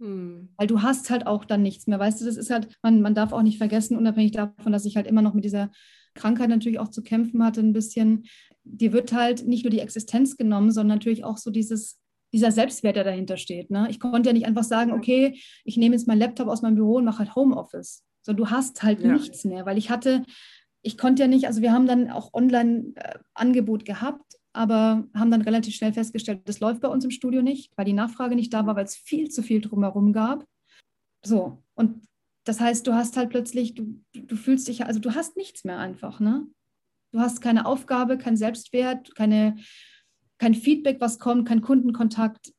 Hm. 0.00 0.50
Weil 0.56 0.66
du 0.66 0.82
hast 0.82 1.10
halt 1.10 1.26
auch 1.26 1.44
dann 1.44 1.62
nichts 1.62 1.86
mehr. 1.86 1.98
Weißt 1.98 2.20
du, 2.20 2.24
das 2.24 2.36
ist 2.36 2.50
halt, 2.50 2.68
man, 2.82 3.00
man 3.00 3.14
darf 3.14 3.32
auch 3.32 3.42
nicht 3.42 3.58
vergessen, 3.58 3.96
unabhängig 3.96 4.32
davon, 4.32 4.72
dass 4.72 4.84
ich 4.84 4.96
halt 4.96 5.06
immer 5.06 5.22
noch 5.22 5.34
mit 5.34 5.44
dieser 5.44 5.70
Krankheit 6.14 6.48
natürlich 6.48 6.78
auch 6.78 6.88
zu 6.88 7.02
kämpfen 7.02 7.42
hatte, 7.44 7.60
ein 7.60 7.72
bisschen. 7.72 8.24
Dir 8.64 8.92
wird 8.92 9.12
halt 9.12 9.46
nicht 9.46 9.64
nur 9.64 9.70
die 9.70 9.80
Existenz 9.80 10.36
genommen, 10.36 10.70
sondern 10.70 10.98
natürlich 10.98 11.24
auch 11.24 11.38
so 11.38 11.50
dieses, 11.50 11.98
dieser 12.32 12.52
Selbstwert, 12.52 12.96
der 12.96 13.04
dahinter 13.04 13.36
steht. 13.36 13.70
Ne? 13.70 13.86
Ich 13.90 14.00
konnte 14.00 14.28
ja 14.28 14.32
nicht 14.32 14.46
einfach 14.46 14.64
sagen, 14.64 14.92
okay, 14.92 15.40
ich 15.64 15.76
nehme 15.76 15.94
jetzt 15.94 16.08
meinen 16.08 16.18
Laptop 16.18 16.48
aus 16.48 16.62
meinem 16.62 16.74
Büro 16.74 16.96
und 16.96 17.04
mache 17.04 17.20
halt 17.20 17.34
Homeoffice. 17.34 18.05
So, 18.26 18.32
du 18.32 18.50
hast 18.50 18.82
halt 18.82 19.02
ja. 19.02 19.12
nichts 19.12 19.44
mehr, 19.44 19.66
weil 19.66 19.78
ich 19.78 19.88
hatte, 19.88 20.24
ich 20.82 20.98
konnte 20.98 21.22
ja 21.22 21.28
nicht, 21.28 21.46
also 21.46 21.62
wir 21.62 21.70
haben 21.72 21.86
dann 21.86 22.10
auch 22.10 22.34
Online-Angebot 22.34 23.84
gehabt, 23.84 24.34
aber 24.52 25.06
haben 25.14 25.30
dann 25.30 25.42
relativ 25.42 25.76
schnell 25.76 25.92
festgestellt, 25.92 26.40
das 26.48 26.58
läuft 26.58 26.80
bei 26.80 26.88
uns 26.88 27.04
im 27.04 27.12
Studio 27.12 27.40
nicht, 27.40 27.70
weil 27.76 27.84
die 27.84 27.92
Nachfrage 27.92 28.34
nicht 28.34 28.52
da 28.52 28.66
war, 28.66 28.74
weil 28.74 28.84
es 28.84 28.96
viel 28.96 29.30
zu 29.30 29.44
viel 29.44 29.60
drumherum 29.60 30.12
gab. 30.12 30.44
So, 31.24 31.62
und 31.74 32.02
das 32.42 32.58
heißt, 32.58 32.84
du 32.88 32.94
hast 32.94 33.16
halt 33.16 33.30
plötzlich, 33.30 33.74
du, 33.74 34.02
du 34.12 34.34
fühlst 34.34 34.66
dich, 34.66 34.84
also 34.84 34.98
du 34.98 35.14
hast 35.14 35.36
nichts 35.36 35.62
mehr 35.62 35.78
einfach, 35.78 36.18
ne? 36.18 36.48
Du 37.12 37.20
hast 37.20 37.40
keine 37.40 37.64
Aufgabe, 37.64 38.18
keinen 38.18 38.36
Selbstwert, 38.36 39.14
keine, 39.14 39.54
kein 40.38 40.54
Feedback, 40.54 41.00
was 41.00 41.20
kommt, 41.20 41.46
kein 41.46 41.60
Kundenkontakt. 41.60 42.52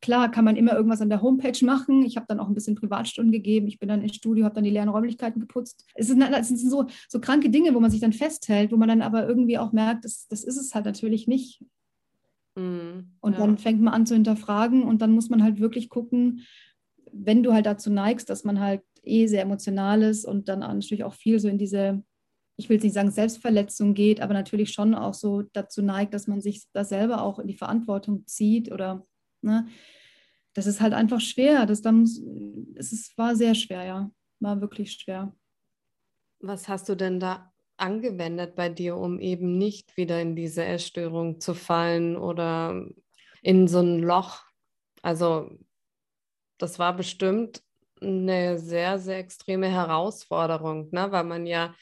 Klar 0.00 0.30
kann 0.30 0.44
man 0.44 0.56
immer 0.56 0.74
irgendwas 0.74 1.00
an 1.00 1.08
der 1.08 1.22
Homepage 1.22 1.64
machen. 1.64 2.04
Ich 2.04 2.16
habe 2.16 2.26
dann 2.28 2.38
auch 2.38 2.46
ein 2.46 2.54
bisschen 2.54 2.76
Privatstunden 2.76 3.32
gegeben. 3.32 3.66
Ich 3.66 3.80
bin 3.80 3.88
dann 3.88 4.02
ins 4.02 4.14
Studio, 4.14 4.44
habe 4.44 4.54
dann 4.54 4.64
die 4.64 4.70
leeren 4.70 4.88
Räumlichkeiten 4.88 5.40
geputzt. 5.40 5.84
Es 5.94 6.06
sind, 6.06 6.22
es 6.22 6.48
sind 6.48 6.58
so, 6.58 6.86
so 7.08 7.20
kranke 7.20 7.50
Dinge, 7.50 7.74
wo 7.74 7.80
man 7.80 7.90
sich 7.90 8.00
dann 8.00 8.12
festhält, 8.12 8.70
wo 8.70 8.76
man 8.76 8.88
dann 8.88 9.02
aber 9.02 9.26
irgendwie 9.26 9.58
auch 9.58 9.72
merkt, 9.72 10.04
das, 10.04 10.28
das 10.28 10.44
ist 10.44 10.56
es 10.56 10.74
halt 10.74 10.84
natürlich 10.84 11.26
nicht. 11.26 11.64
Mm, 12.54 13.10
und 13.20 13.32
ja. 13.32 13.38
dann 13.38 13.58
fängt 13.58 13.80
man 13.80 13.92
an 13.92 14.06
zu 14.06 14.14
hinterfragen 14.14 14.84
und 14.84 15.02
dann 15.02 15.12
muss 15.12 15.30
man 15.30 15.42
halt 15.42 15.58
wirklich 15.58 15.88
gucken, 15.88 16.46
wenn 17.12 17.42
du 17.42 17.52
halt 17.52 17.66
dazu 17.66 17.90
neigst, 17.90 18.30
dass 18.30 18.44
man 18.44 18.60
halt 18.60 18.82
eh 19.02 19.26
sehr 19.26 19.42
emotional 19.42 20.02
ist 20.02 20.24
und 20.24 20.48
dann 20.48 20.60
natürlich 20.60 21.04
auch 21.04 21.14
viel 21.14 21.40
so 21.40 21.48
in 21.48 21.58
diese, 21.58 22.02
ich 22.56 22.68
will 22.68 22.76
jetzt 22.76 22.84
nicht 22.84 22.94
sagen 22.94 23.10
Selbstverletzung 23.10 23.94
geht, 23.94 24.20
aber 24.20 24.34
natürlich 24.34 24.72
schon 24.72 24.94
auch 24.94 25.14
so 25.14 25.42
dazu 25.52 25.82
neigt, 25.82 26.14
dass 26.14 26.26
man 26.26 26.40
sich 26.40 26.64
da 26.72 26.84
selber 26.84 27.22
auch 27.22 27.38
in 27.38 27.48
die 27.48 27.56
Verantwortung 27.56 28.26
zieht 28.26 28.70
oder 28.70 29.06
Ne? 29.42 29.68
Das 30.54 30.66
ist 30.66 30.80
halt 30.80 30.92
einfach 30.92 31.20
schwer. 31.20 31.66
Das 31.66 31.82
dann, 31.82 32.02
es 32.02 32.92
ist, 32.92 33.16
war 33.16 33.36
sehr 33.36 33.54
schwer, 33.54 33.84
ja. 33.84 34.10
War 34.40 34.60
wirklich 34.60 34.92
schwer. 34.92 35.34
Was 36.40 36.68
hast 36.68 36.88
du 36.88 36.94
denn 36.94 37.20
da 37.20 37.52
angewendet 37.76 38.56
bei 38.56 38.68
dir, 38.68 38.96
um 38.96 39.20
eben 39.20 39.58
nicht 39.58 39.96
wieder 39.96 40.20
in 40.20 40.36
diese 40.36 40.64
Essstörung 40.64 41.40
zu 41.40 41.54
fallen 41.54 42.16
oder 42.16 42.86
in 43.42 43.68
so 43.68 43.80
ein 43.80 44.00
Loch? 44.00 44.44
Also 45.02 45.58
das 46.58 46.78
war 46.78 46.96
bestimmt 46.96 47.62
eine 48.00 48.58
sehr, 48.58 48.98
sehr 48.98 49.18
extreme 49.18 49.68
Herausforderung, 49.68 50.88
ne? 50.92 51.10
weil 51.10 51.24
man 51.24 51.46
ja, 51.46 51.74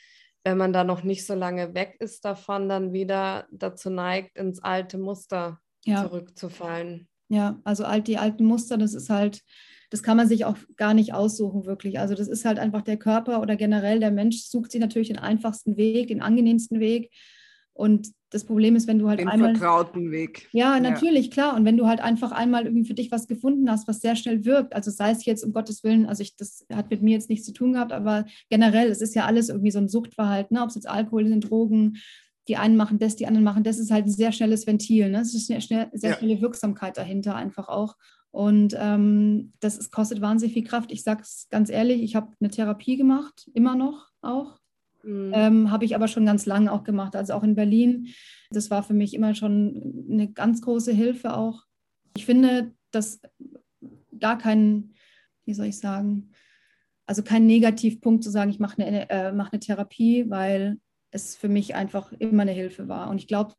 wenn 0.45 0.59
man 0.59 0.73
da 0.73 0.85
noch 0.85 1.03
nicht 1.03 1.27
so 1.27 1.35
lange 1.35 1.75
weg 1.75 1.97
ist 1.99 2.25
davon, 2.25 2.69
dann 2.69 2.93
wieder 2.93 3.47
dazu 3.51 3.91
neigt, 3.91 4.37
ins 4.37 4.63
alte 4.63 4.99
Muster 4.99 5.61
ja. 5.85 6.03
zurückzufallen. 6.03 7.09
Ja, 7.29 7.61
also 7.65 7.85
alt, 7.85 8.07
die 8.07 8.19
alten 8.19 8.45
Muster, 8.45 8.79
das 8.79 8.95
ist 8.95 9.11
halt, 9.11 9.43
das 9.91 10.03
kann 10.03 10.17
man 10.17 10.29
sich 10.29 10.45
auch 10.45 10.57
gar 10.77 10.95
nicht 10.95 11.15
aussuchen, 11.15 11.67
wirklich. 11.67 11.99
Also 11.99 12.15
das 12.15 12.29
ist 12.29 12.45
halt 12.45 12.59
einfach 12.59 12.83
der 12.83 12.97
Körper 12.97 13.41
oder 13.41 13.57
generell 13.57 14.01
der 14.01 14.11
Mensch 14.11 14.43
sucht 14.43 14.73
sich 14.73 14.81
natürlich 14.81 15.09
den 15.09 15.19
einfachsten 15.19 15.77
Weg, 15.77 16.09
den 16.09 16.23
angenehmsten 16.23 16.81
Weg. 16.81 17.11
Und 17.73 18.09
das 18.31 18.45
Problem 18.45 18.75
ist, 18.75 18.89
wenn 18.89 18.99
du 18.99 19.09
halt 19.09 19.21
den 19.21 19.29
einmal. 19.29 19.53
Den 19.53 19.57
vertrauten 19.57 20.11
Weg. 20.11 20.49
Ja, 20.53 20.81
natürlich, 20.81 21.27
ja. 21.27 21.33
klar. 21.33 21.57
Und 21.57 21.65
wenn 21.65 21.77
du 21.77 21.87
halt 21.87 22.01
einfach 22.01 22.33
einmal 22.33 22.65
irgendwie 22.65 22.87
für 22.87 22.95
dich 22.95 23.13
was 23.13 23.29
gefunden 23.29 23.71
hast, 23.71 23.87
was 23.87 24.01
sehr 24.01 24.17
schnell 24.17 24.45
wirkt, 24.45 24.75
also 24.75 24.91
sei 24.91 25.11
es 25.11 25.25
jetzt 25.25 25.45
um 25.45 25.53
Gottes 25.53 25.85
Willen, 25.85 26.07
also 26.07 26.23
ich, 26.23 26.37
das 26.37 26.67
hat 26.73 26.91
mit 26.91 27.03
mir 27.03 27.13
jetzt 27.13 27.31
nichts 27.31 27.47
zu 27.47 27.53
tun 27.53 27.75
gehabt, 27.75 27.93
aber 27.93 28.25
generell, 28.49 28.89
es 28.89 29.01
ist 29.01 29.15
ja 29.15 29.27
alles 29.27 29.49
irgendwie 29.49 29.71
so 29.71 29.79
ein 29.79 29.89
Suchtverhalten, 29.89 30.57
ne? 30.57 30.63
ob 30.63 30.71
es 30.71 30.75
jetzt 30.75 30.89
Alkohol 30.89 31.29
sind, 31.29 31.49
Drogen, 31.49 31.99
die 32.49 32.57
einen 32.57 32.77
machen 32.77 32.99
das, 32.99 33.17
die 33.17 33.27
anderen 33.27 33.45
machen 33.45 33.65
das, 33.65 33.79
ist 33.79 33.91
halt 33.91 34.07
ein 34.07 34.11
sehr 34.11 34.33
schnelles 34.33 34.67
Ventil. 34.67 35.11
Ne? 35.11 35.21
Es 35.21 35.35
ist 35.35 35.51
eine 35.51 35.61
schnell, 35.61 35.89
sehr 35.93 36.11
ja. 36.11 36.17
schnelle 36.17 36.41
Wirksamkeit 36.41 36.97
dahinter 36.97 37.35
einfach 37.35 37.69
auch. 37.69 37.97
Und 38.31 38.77
ähm, 38.79 39.55
das 39.61 39.79
ist, 39.79 39.91
kostet 39.91 40.21
wahnsinnig 40.21 40.55
viel 40.55 40.65
Kraft. 40.65 40.93
Ich 40.93 41.03
sage 41.03 41.23
es 41.23 41.47
ganz 41.51 41.71
ehrlich, 41.71 42.03
ich 42.03 42.15
habe 42.15 42.33
eine 42.41 42.51
Therapie 42.51 42.97
gemacht, 42.97 43.51
immer 43.55 43.75
noch 43.75 44.11
auch. 44.21 44.59
Mhm. 45.03 45.33
Ähm, 45.35 45.71
habe 45.71 45.85
ich 45.85 45.95
aber 45.95 46.09
schon 46.09 46.27
ganz 46.27 46.47
lange 46.47 46.71
auch 46.71 46.85
gemacht, 46.85 47.17
also 47.17 47.33
auch 47.33 47.43
in 47.43 47.55
Berlin. 47.55 48.09
Das 48.51 48.71
war 48.71 48.83
für 48.83 48.95
mich 48.95 49.15
immer 49.15 49.35
schon 49.35 50.07
eine 50.11 50.31
ganz 50.31 50.61
große 50.61 50.93
Hilfe 50.93 51.37
auch. 51.37 51.63
Ich 52.17 52.27
finde, 52.27 52.73
dass 52.91 53.21
gar 54.19 54.39
kein, 54.39 54.93
wie 55.45 55.55
soll 55.55 55.67
ich 55.67 55.79
sagen, 55.79 56.31
also 57.07 57.23
kein 57.23 57.47
Negativpunkt 57.47 58.25
zu 58.25 58.31
sagen, 58.31 58.51
ich 58.51 58.59
mache 58.59 58.83
eine, 58.83 59.09
äh, 59.09 59.33
mach 59.33 59.53
eine 59.53 59.61
Therapie, 59.61 60.29
weil 60.29 60.79
es 61.17 61.37
für 61.37 61.49
mich 61.49 61.75
einfach 61.75 62.13
immer 62.13 62.43
eine 62.43 62.53
Hilfe 62.53 62.89
war. 62.89 63.11
Und 63.11 63.19
ich 63.19 63.27
glaube, 63.27 63.55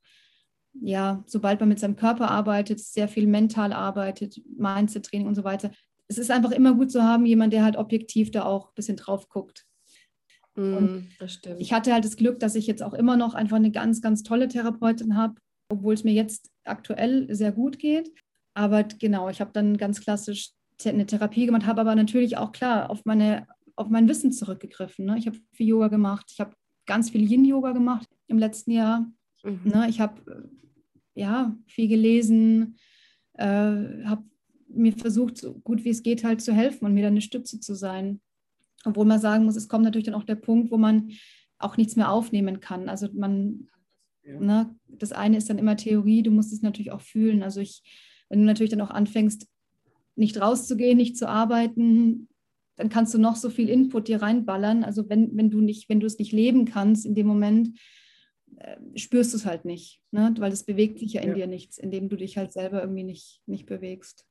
ja, 0.81 1.23
sobald 1.25 1.59
man 1.59 1.69
mit 1.69 1.79
seinem 1.79 1.95
Körper 1.95 2.29
arbeitet, 2.29 2.79
sehr 2.79 3.07
viel 3.07 3.27
mental 3.27 3.73
arbeitet, 3.73 4.41
Mindset-Training 4.57 5.27
und 5.27 5.35
so 5.35 5.43
weiter, 5.43 5.71
es 6.07 6.17
ist 6.17 6.31
einfach 6.31 6.51
immer 6.51 6.73
gut 6.73 6.91
zu 6.91 7.03
haben, 7.03 7.25
jemand, 7.25 7.53
der 7.53 7.63
halt 7.63 7.75
objektiv 7.75 8.31
da 8.31 8.45
auch 8.45 8.69
ein 8.69 8.75
bisschen 8.75 8.95
drauf 8.95 9.27
guckt. 9.27 9.65
Mm, 10.55 11.09
ich 11.57 11.73
hatte 11.73 11.93
halt 11.93 12.05
das 12.05 12.15
Glück, 12.15 12.39
dass 12.39 12.55
ich 12.55 12.65
jetzt 12.65 12.81
auch 12.81 12.93
immer 12.93 13.17
noch 13.17 13.33
einfach 13.33 13.57
eine 13.57 13.71
ganz, 13.71 14.01
ganz 14.01 14.23
tolle 14.23 14.47
Therapeutin 14.47 15.17
habe, 15.17 15.35
obwohl 15.69 15.93
es 15.93 16.03
mir 16.03 16.13
jetzt 16.13 16.49
aktuell 16.63 17.33
sehr 17.33 17.51
gut 17.51 17.77
geht. 17.77 18.11
Aber 18.53 18.83
genau, 18.83 19.29
ich 19.29 19.41
habe 19.41 19.51
dann 19.53 19.77
ganz 19.77 20.01
klassisch 20.01 20.51
eine 20.83 21.05
Therapie 21.05 21.45
gemacht, 21.45 21.65
habe 21.65 21.81
aber 21.81 21.95
natürlich 21.95 22.37
auch 22.37 22.51
klar 22.51 22.89
auf, 22.89 23.03
meine, 23.05 23.47
auf 23.75 23.89
mein 23.89 24.07
Wissen 24.07 24.31
zurückgegriffen. 24.31 25.05
Ne? 25.05 25.17
Ich 25.17 25.27
habe 25.27 25.37
viel 25.53 25.67
Yoga 25.67 25.89
gemacht, 25.89 26.29
ich 26.31 26.39
habe 26.39 26.55
ganz 26.87 27.11
viel 27.11 27.29
Yin-Yoga 27.29 27.73
gemacht 27.73 28.09
im 28.27 28.39
letzten 28.39 28.71
Jahr. 28.71 29.11
Mhm. 29.43 29.61
Ne? 29.63 29.85
Ich 29.89 29.99
habe 29.99 30.49
ja, 31.13 31.55
viel 31.65 31.87
gelesen, 31.87 32.77
äh, 33.33 33.45
habe 33.45 34.23
mir 34.69 34.93
versucht, 34.93 35.37
so 35.37 35.55
gut 35.55 35.83
wie 35.83 35.89
es 35.89 36.03
geht, 36.03 36.23
halt 36.23 36.41
zu 36.41 36.53
helfen 36.53 36.85
und 36.85 36.93
mir 36.93 37.03
dann 37.03 37.13
eine 37.13 37.21
Stütze 37.21 37.59
zu 37.59 37.73
sein. 37.73 38.21
Obwohl 38.85 39.05
man 39.05 39.19
sagen 39.19 39.45
muss, 39.45 39.55
es 39.55 39.67
kommt 39.67 39.83
natürlich 39.83 40.05
dann 40.05 40.15
auch 40.15 40.23
der 40.23 40.35
Punkt, 40.35 40.71
wo 40.71 40.77
man 40.77 41.11
auch 41.57 41.77
nichts 41.77 41.95
mehr 41.95 42.11
aufnehmen 42.11 42.59
kann. 42.59 42.89
Also 42.89 43.09
man, 43.13 43.67
ja. 44.23 44.39
ne, 44.39 44.75
das 44.87 45.11
eine 45.11 45.37
ist 45.37 45.49
dann 45.49 45.57
immer 45.57 45.75
Theorie, 45.75 46.21
du 46.21 46.31
musst 46.31 46.53
es 46.53 46.61
natürlich 46.61 46.91
auch 46.91 47.01
fühlen. 47.01 47.41
Also 47.41 47.61
ich, 47.61 47.81
wenn 48.29 48.39
du 48.39 48.45
natürlich 48.45 48.71
dann 48.71 48.81
auch 48.81 48.91
anfängst, 48.91 49.47
nicht 50.15 50.39
rauszugehen, 50.39 50.97
nicht 50.97 51.17
zu 51.17 51.27
arbeiten, 51.27 52.26
dann 52.77 52.89
kannst 52.89 53.13
du 53.13 53.17
noch 53.17 53.35
so 53.35 53.49
viel 53.49 53.69
Input 53.69 54.07
dir 54.07 54.21
reinballern. 54.21 54.83
Also 54.83 55.09
wenn, 55.09 55.35
wenn 55.35 55.49
du 55.49 55.59
nicht, 55.61 55.89
wenn 55.89 55.99
du 55.99 56.05
es 56.07 56.19
nicht 56.19 56.31
leben 56.31 56.65
kannst 56.65 57.05
in 57.05 57.15
dem 57.15 57.27
Moment, 57.27 57.77
äh, 58.57 58.77
spürst 58.95 59.33
du 59.33 59.37
es 59.37 59.45
halt 59.45 59.65
nicht, 59.65 60.01
ne? 60.11 60.33
weil 60.37 60.51
es 60.51 60.63
bewegt 60.63 60.99
sich 60.99 61.13
ja 61.13 61.21
in 61.21 61.29
ja. 61.29 61.35
dir 61.35 61.47
nichts, 61.47 61.77
indem 61.77 62.07
du 62.07 62.15
dich 62.15 62.37
halt 62.37 62.53
selber 62.53 62.81
irgendwie 62.81 63.03
nicht, 63.03 63.41
nicht 63.45 63.65
bewegst. 63.65 64.25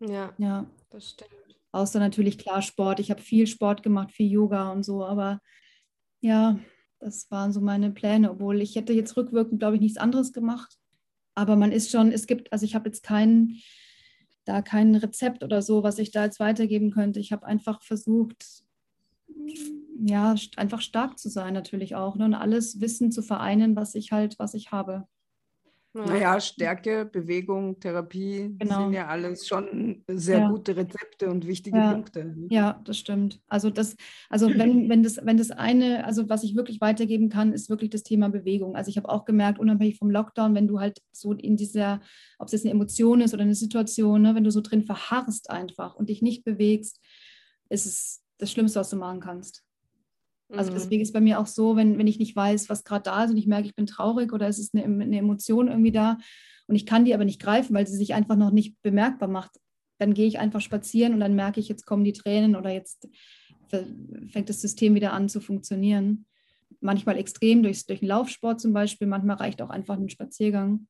Ja, 0.00 0.34
ja, 0.38 0.68
das 0.90 1.10
stimmt. 1.10 1.30
Außer 1.72 1.98
natürlich 1.98 2.38
klar 2.38 2.62
Sport. 2.62 3.00
Ich 3.00 3.10
habe 3.10 3.20
viel 3.20 3.46
Sport 3.46 3.82
gemacht, 3.82 4.12
viel 4.12 4.30
Yoga 4.30 4.72
und 4.72 4.84
so, 4.84 5.04
aber 5.04 5.40
ja, 6.20 6.58
das 7.00 7.30
waren 7.30 7.52
so 7.52 7.60
meine 7.60 7.90
Pläne, 7.90 8.30
obwohl 8.30 8.62
ich 8.62 8.76
hätte 8.76 8.92
jetzt 8.92 9.16
rückwirkend, 9.16 9.60
glaube 9.60 9.76
ich, 9.76 9.82
nichts 9.82 9.98
anderes 9.98 10.32
gemacht. 10.32 10.78
Aber 11.34 11.56
man 11.56 11.72
ist 11.72 11.90
schon, 11.90 12.12
es 12.12 12.26
gibt, 12.26 12.52
also 12.52 12.64
ich 12.64 12.74
habe 12.74 12.88
jetzt 12.88 13.02
kein, 13.02 13.56
da 14.44 14.62
kein 14.62 14.94
Rezept 14.94 15.42
oder 15.42 15.62
so, 15.62 15.82
was 15.82 15.98
ich 15.98 16.10
da 16.10 16.24
jetzt 16.24 16.40
weitergeben 16.40 16.90
könnte. 16.90 17.20
Ich 17.20 17.32
habe 17.32 17.46
einfach 17.46 17.82
versucht, 17.82 18.64
ja, 19.98 20.34
einfach 20.56 20.80
stark 20.80 21.18
zu 21.18 21.28
sein 21.28 21.54
natürlich 21.54 21.94
auch 21.94 22.16
ne? 22.16 22.26
und 22.26 22.34
alles 22.34 22.80
Wissen 22.80 23.10
zu 23.10 23.22
vereinen, 23.22 23.76
was 23.76 23.94
ich 23.94 24.12
halt, 24.12 24.38
was 24.38 24.54
ich 24.54 24.72
habe. 24.72 25.06
Naja, 25.96 26.40
Stärke, 26.40 27.04
Bewegung, 27.04 27.78
Therapie 27.78 28.52
genau. 28.58 28.82
sind 28.82 28.94
ja 28.94 29.06
alles 29.06 29.46
schon 29.46 30.02
sehr 30.08 30.40
ja. 30.40 30.48
gute 30.48 30.76
Rezepte 30.76 31.30
und 31.30 31.46
wichtige 31.46 31.78
ja. 31.78 31.92
Punkte. 31.92 32.24
Ne? 32.24 32.48
Ja, 32.50 32.80
das 32.84 32.98
stimmt. 32.98 33.40
Also 33.46 33.70
das, 33.70 33.96
also 34.28 34.48
wenn, 34.48 34.88
wenn 34.88 35.04
das, 35.04 35.20
wenn 35.22 35.36
das 35.36 35.52
eine, 35.52 36.04
also 36.04 36.28
was 36.28 36.42
ich 36.42 36.56
wirklich 36.56 36.80
weitergeben 36.80 37.28
kann, 37.28 37.52
ist 37.52 37.70
wirklich 37.70 37.90
das 37.90 38.02
Thema 38.02 38.28
Bewegung. 38.28 38.74
Also 38.74 38.88
ich 38.88 38.96
habe 38.96 39.08
auch 39.08 39.24
gemerkt, 39.24 39.60
unabhängig 39.60 39.96
vom 39.96 40.10
Lockdown, 40.10 40.56
wenn 40.56 40.66
du 40.66 40.80
halt 40.80 41.00
so 41.12 41.32
in 41.32 41.56
dieser, 41.56 42.00
ob 42.40 42.48
es 42.48 42.52
jetzt 42.52 42.64
eine 42.64 42.74
Emotion 42.74 43.20
ist 43.20 43.32
oder 43.32 43.44
eine 43.44 43.54
Situation, 43.54 44.22
ne, 44.22 44.34
wenn 44.34 44.44
du 44.44 44.50
so 44.50 44.62
drin 44.62 44.82
verharrst 44.82 45.48
einfach 45.48 45.94
und 45.94 46.08
dich 46.08 46.22
nicht 46.22 46.44
bewegst, 46.44 47.00
ist 47.68 47.86
es 47.86 48.24
das 48.38 48.50
Schlimmste, 48.50 48.80
was 48.80 48.90
du 48.90 48.96
machen 48.96 49.20
kannst. 49.20 49.63
Also 50.50 50.70
mhm. 50.70 50.74
deswegen 50.74 51.02
ist 51.02 51.12
bei 51.12 51.20
mir 51.20 51.40
auch 51.40 51.46
so, 51.46 51.76
wenn, 51.76 51.98
wenn 51.98 52.06
ich 52.06 52.18
nicht 52.18 52.36
weiß, 52.36 52.68
was 52.68 52.84
gerade 52.84 53.04
da 53.04 53.24
ist 53.24 53.30
und 53.30 53.36
ich 53.36 53.46
merke, 53.46 53.66
ich 53.66 53.74
bin 53.74 53.86
traurig 53.86 54.32
oder 54.32 54.46
es 54.46 54.58
ist 54.58 54.74
eine, 54.74 54.84
eine 54.84 55.18
Emotion 55.18 55.68
irgendwie 55.68 55.92
da 55.92 56.18
und 56.66 56.76
ich 56.76 56.86
kann 56.86 57.04
die 57.04 57.14
aber 57.14 57.24
nicht 57.24 57.40
greifen, 57.40 57.74
weil 57.74 57.86
sie 57.86 57.96
sich 57.96 58.14
einfach 58.14 58.36
noch 58.36 58.50
nicht 58.50 58.80
bemerkbar 58.82 59.28
macht, 59.28 59.58
dann 59.98 60.14
gehe 60.14 60.26
ich 60.26 60.38
einfach 60.38 60.60
spazieren 60.60 61.14
und 61.14 61.20
dann 61.20 61.34
merke 61.34 61.60
ich, 61.60 61.68
jetzt 61.68 61.86
kommen 61.86 62.04
die 62.04 62.12
Tränen 62.12 62.56
oder 62.56 62.70
jetzt 62.70 63.08
fängt 64.28 64.48
das 64.48 64.60
System 64.60 64.94
wieder 64.94 65.12
an 65.12 65.28
zu 65.28 65.40
funktionieren. 65.40 66.26
Manchmal 66.80 67.16
extrem 67.16 67.62
durch, 67.62 67.86
durch 67.86 68.00
den 68.00 68.08
Laufsport 68.08 68.60
zum 68.60 68.72
Beispiel, 68.72 69.06
manchmal 69.06 69.36
reicht 69.36 69.62
auch 69.62 69.70
einfach 69.70 69.96
ein 69.96 70.08
Spaziergang. 70.08 70.86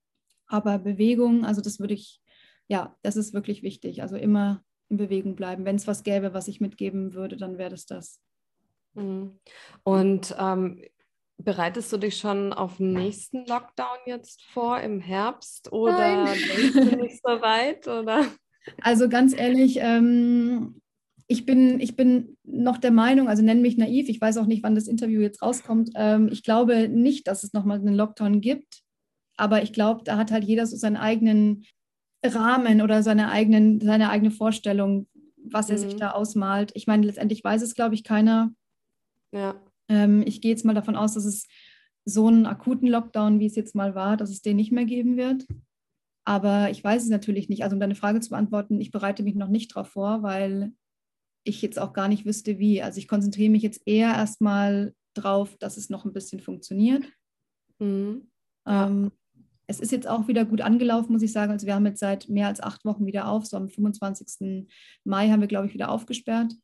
Aber 0.47 0.79
Bewegung, 0.79 1.45
also 1.45 1.61
das 1.61 1.79
würde 1.79 1.95
ich, 1.95 2.21
ja, 2.69 2.97
das 3.03 3.17
ist 3.17 3.33
wirklich 3.33 3.63
wichtig. 3.63 4.03
Also 4.03 4.17
immer 4.17 4.63
in 4.89 4.97
Bewegung 4.97 5.37
bleiben. 5.37 5.65
Wenn 5.65 5.77
es 5.77 5.87
was 5.87 6.03
gäbe, 6.03 6.35
was 6.35 6.49
ich 6.49 6.61
mitgeben 6.61 7.15
würde, 7.15 7.37
dann 7.37 7.59
wäre 7.59 7.71
das 7.71 7.87
das. 7.87 8.21
Mhm. 8.95 9.39
Und 9.83 10.35
ähm, 10.39 10.83
bereitest 11.39 11.93
du 11.93 11.99
dich 11.99 12.17
schon 12.17 12.53
auf 12.53 12.77
den 12.79 12.93
nächsten 12.93 13.47
Lockdown 13.47 13.99
jetzt 14.07 14.43
vor 14.53 14.81
im 14.81 15.01
Herbst 15.01 15.73
oder 15.73 16.25
denkst 16.25 16.73
du 16.73 16.97
nicht 16.97 17.21
so 17.23 17.41
weit? 17.41 17.87
Oder? 17.89 18.27
Also 18.81 19.09
ganz 19.09 19.37
ehrlich, 19.37 19.79
ähm, 19.81 20.81
ich, 21.27 21.45
bin, 21.45 21.81
ich 21.81 21.97
bin 21.97 22.37
noch 22.45 22.79
der 22.79 22.93
Meinung, 22.93 23.29
also 23.29 23.43
nenn 23.43 23.63
mich 23.63 23.77
naiv, 23.77 24.09
ich 24.09 24.21
weiß 24.21 24.39
auch 24.39 24.47
nicht, 24.47 24.63
wann 24.63 24.75
das 24.75 24.89
Interview 24.89 25.21
jetzt 25.21 25.43
rauskommt. 25.43 25.91
Ähm, 25.95 26.29
ich 26.31 26.43
glaube 26.43 26.89
nicht, 26.89 27.27
dass 27.27 27.45
es 27.45 27.53
nochmal 27.53 27.79
einen 27.79 27.95
Lockdown 27.95 28.41
gibt, 28.41 28.83
aber 29.37 29.63
ich 29.63 29.73
glaube, 29.73 30.03
da 30.05 30.17
hat 30.17 30.31
halt 30.31 30.45
jeder 30.45 30.67
so 30.67 30.77
seinen 30.77 30.97
eigenen 30.97 31.65
Rahmen 32.25 32.81
oder 32.81 33.03
seine, 33.03 33.31
eigenen, 33.31 33.81
seine 33.81 34.09
eigene 34.09 34.31
Vorstellung, 34.31 35.09
was 35.37 35.69
er 35.69 35.77
mhm. 35.77 35.81
sich 35.81 35.97
da 35.97 36.13
ausmalt. 36.13 36.73
Ich 36.75 36.87
meine, 36.87 37.07
letztendlich 37.07 37.45
weiß 37.45 37.63
es, 37.63 37.75
glaube 37.75 37.95
ich, 37.95 38.05
keiner. 38.05 38.53
Ja. 39.35 39.61
Ähm, 39.89 40.23
ich 40.27 40.41
gehe 40.41 40.51
jetzt 40.51 40.65
mal 40.65 40.75
davon 40.75 40.97
aus, 40.97 41.15
dass 41.15 41.25
es 41.25 41.47
so 42.07 42.29
einen 42.29 42.47
akuten 42.47 42.89
Lockdown, 42.89 43.41
wie 43.41 43.47
es 43.47 43.57
jetzt 43.57 43.75
mal 43.75 43.95
war, 43.95 44.17
dass 44.17 44.31
es 44.31 44.43
den 44.43 44.57
nicht 44.57 44.73
mehr 44.73 44.85
geben 44.85 45.17
wird. 45.17 45.47
Aber 46.27 46.71
ich 46.71 46.83
weiß 46.83 47.03
es 47.03 47.11
natürlich 47.11 47.49
nicht. 47.49 47.65
Also 47.65 47.77
um 47.77 47.81
deine 47.81 47.95
Frage 47.95 48.21
zu 48.21 48.31
beantworten, 48.31 48.81
ich 48.81 48.91
bereite 48.91 49.23
mich 49.23 49.35
noch 49.35 49.49
nicht 49.49 49.75
darauf 49.75 49.89
vor, 49.89 50.23
weil 50.23 50.73
ich 51.45 51.61
jetzt 51.61 51.79
auch 51.79 51.93
gar 51.93 52.09
nicht 52.09 52.25
wüsste, 52.25 52.59
wie. 52.59 52.83
Also 52.83 52.99
ich 52.99 53.09
konzentriere 53.09 53.51
mich 53.51 53.63
jetzt 53.63 53.83
eher 53.87 54.15
erstmal 54.15 54.95
drauf, 55.15 55.57
dass 55.59 55.77
es 55.77 55.91
noch 55.91 56.05
ein 56.05 56.13
bisschen 56.13 56.41
funktioniert. 56.41 57.05
Mhm. 57.79 58.31
Ähm, 58.67 59.11
es 59.67 59.81
ist 59.81 59.93
jetzt 59.93 60.09
auch 60.09 60.29
wieder 60.29 60.45
gut 60.45 60.61
angelaufen, 60.61 61.13
muss 61.13 61.23
ich 61.23 61.33
sagen. 61.33 61.53
Also 61.53 61.67
wir 61.67 61.75
haben 61.75 61.87
jetzt 61.87 62.01
seit 62.01 62.29
mehr 62.29 62.49
als 62.49 62.63
acht 62.63 62.85
Wochen 62.85 63.07
wieder 63.07 63.29
auf. 63.29 63.47
So 63.47 63.57
am 63.57 63.69
25. 63.69 64.67
Mai 65.05 65.31
haben 65.31 65.41
wir, 65.41 65.49
glaube 65.49 65.67
ich, 65.67 65.75
wieder 65.75 65.91
aufgesperrt. 65.91 66.55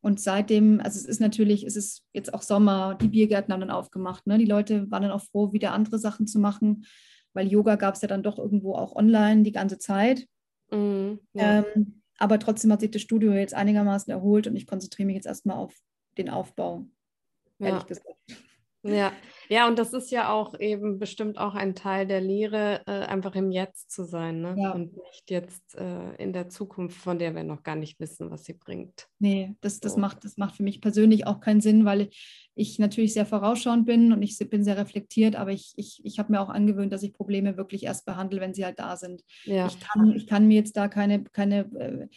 Und 0.00 0.20
seitdem, 0.20 0.80
also 0.80 0.98
es 0.98 1.06
ist 1.06 1.20
natürlich, 1.20 1.64
es 1.64 1.76
ist 1.76 2.04
jetzt 2.12 2.32
auch 2.32 2.42
Sommer, 2.42 2.94
die 2.94 3.08
Biergärten 3.08 3.52
haben 3.52 3.60
dann 3.60 3.70
aufgemacht. 3.70 4.26
Ne? 4.26 4.38
Die 4.38 4.44
Leute 4.44 4.90
waren 4.90 5.02
dann 5.02 5.10
auch 5.12 5.24
froh, 5.24 5.52
wieder 5.52 5.72
andere 5.72 5.98
Sachen 5.98 6.26
zu 6.26 6.38
machen, 6.38 6.86
weil 7.32 7.48
Yoga 7.48 7.76
gab 7.76 7.94
es 7.94 8.02
ja 8.02 8.08
dann 8.08 8.22
doch 8.22 8.38
irgendwo 8.38 8.74
auch 8.74 8.94
online 8.94 9.42
die 9.42 9.52
ganze 9.52 9.78
Zeit. 9.78 10.26
Mhm, 10.70 11.20
ja. 11.32 11.64
ähm, 11.74 12.02
aber 12.18 12.38
trotzdem 12.38 12.72
hat 12.72 12.80
sich 12.80 12.90
das 12.90 13.02
Studio 13.02 13.32
jetzt 13.32 13.54
einigermaßen 13.54 14.10
erholt 14.10 14.46
und 14.46 14.56
ich 14.56 14.66
konzentriere 14.66 15.06
mich 15.06 15.16
jetzt 15.16 15.26
erstmal 15.26 15.56
auf 15.56 15.74
den 16.16 16.30
Aufbau, 16.30 16.86
ehrlich 17.58 17.82
ja. 17.82 17.86
gesagt. 17.86 18.16
Ja, 18.82 19.12
ja, 19.48 19.66
und 19.66 19.78
das 19.78 19.92
ist 19.92 20.10
ja 20.10 20.30
auch 20.30 20.58
eben 20.60 20.98
bestimmt 20.98 21.38
auch 21.38 21.54
ein 21.54 21.74
Teil 21.74 22.06
der 22.06 22.20
Lehre, 22.20 22.82
äh, 22.86 23.06
einfach 23.06 23.34
im 23.34 23.50
Jetzt 23.50 23.90
zu 23.90 24.04
sein 24.04 24.40
ne? 24.40 24.54
Ja. 24.58 24.72
und 24.72 24.96
nicht 24.96 25.30
jetzt 25.30 25.74
äh, 25.74 26.14
in 26.16 26.32
der 26.32 26.48
Zukunft, 26.48 26.96
von 26.96 27.18
der 27.18 27.34
wir 27.34 27.44
noch 27.44 27.62
gar 27.62 27.74
nicht 27.74 27.98
wissen, 27.98 28.30
was 28.30 28.44
sie 28.44 28.52
bringt. 28.52 29.08
Nee, 29.18 29.56
das, 29.60 29.80
das, 29.80 29.94
so. 29.94 30.00
macht, 30.00 30.24
das 30.24 30.36
macht 30.36 30.56
für 30.56 30.62
mich 30.62 30.80
persönlich 30.80 31.26
auch 31.26 31.40
keinen 31.40 31.60
Sinn, 31.60 31.84
weil 31.84 32.10
ich 32.54 32.78
natürlich 32.78 33.14
sehr 33.14 33.26
vorausschauend 33.26 33.86
bin 33.86 34.12
und 34.12 34.22
ich 34.22 34.38
bin 34.50 34.64
sehr 34.64 34.76
reflektiert, 34.76 35.34
aber 35.34 35.52
ich, 35.52 35.72
ich, 35.76 36.00
ich 36.04 36.18
habe 36.18 36.32
mir 36.32 36.40
auch 36.40 36.50
angewöhnt, 36.50 36.92
dass 36.92 37.02
ich 37.02 37.12
Probleme 37.14 37.56
wirklich 37.56 37.84
erst 37.84 38.04
behandle, 38.04 38.40
wenn 38.40 38.54
sie 38.54 38.64
halt 38.64 38.78
da 38.78 38.96
sind. 38.96 39.22
Ja. 39.44 39.66
Ich, 39.66 39.80
kann, 39.80 40.12
ich 40.14 40.26
kann 40.26 40.46
mir 40.46 40.56
jetzt 40.56 40.76
da 40.76 40.88
keine, 40.88 41.24
keine 41.24 41.60
äh, 41.76 42.08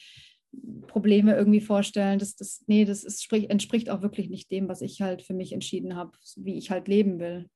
Probleme 0.88 1.36
irgendwie 1.36 1.62
vorstellen. 1.62 2.20
Das, 2.20 2.36
das, 2.36 2.64
nee, 2.68 2.86
das 2.86 3.04
ist, 3.04 3.24
sprich, 3.24 3.50
entspricht 3.50 3.90
auch 3.90 4.02
wirklich 4.02 4.30
nicht 4.30 4.52
dem, 4.52 4.68
was 4.68 4.82
ich 4.82 5.02
halt 5.02 5.22
für 5.22 5.34
mich 5.34 5.54
entschieden 5.54 5.96
habe, 5.96 6.12
wie 6.36 6.58
ich 6.58 6.72
halt 6.72 6.88
leben 6.88 7.20
will. 7.20 7.50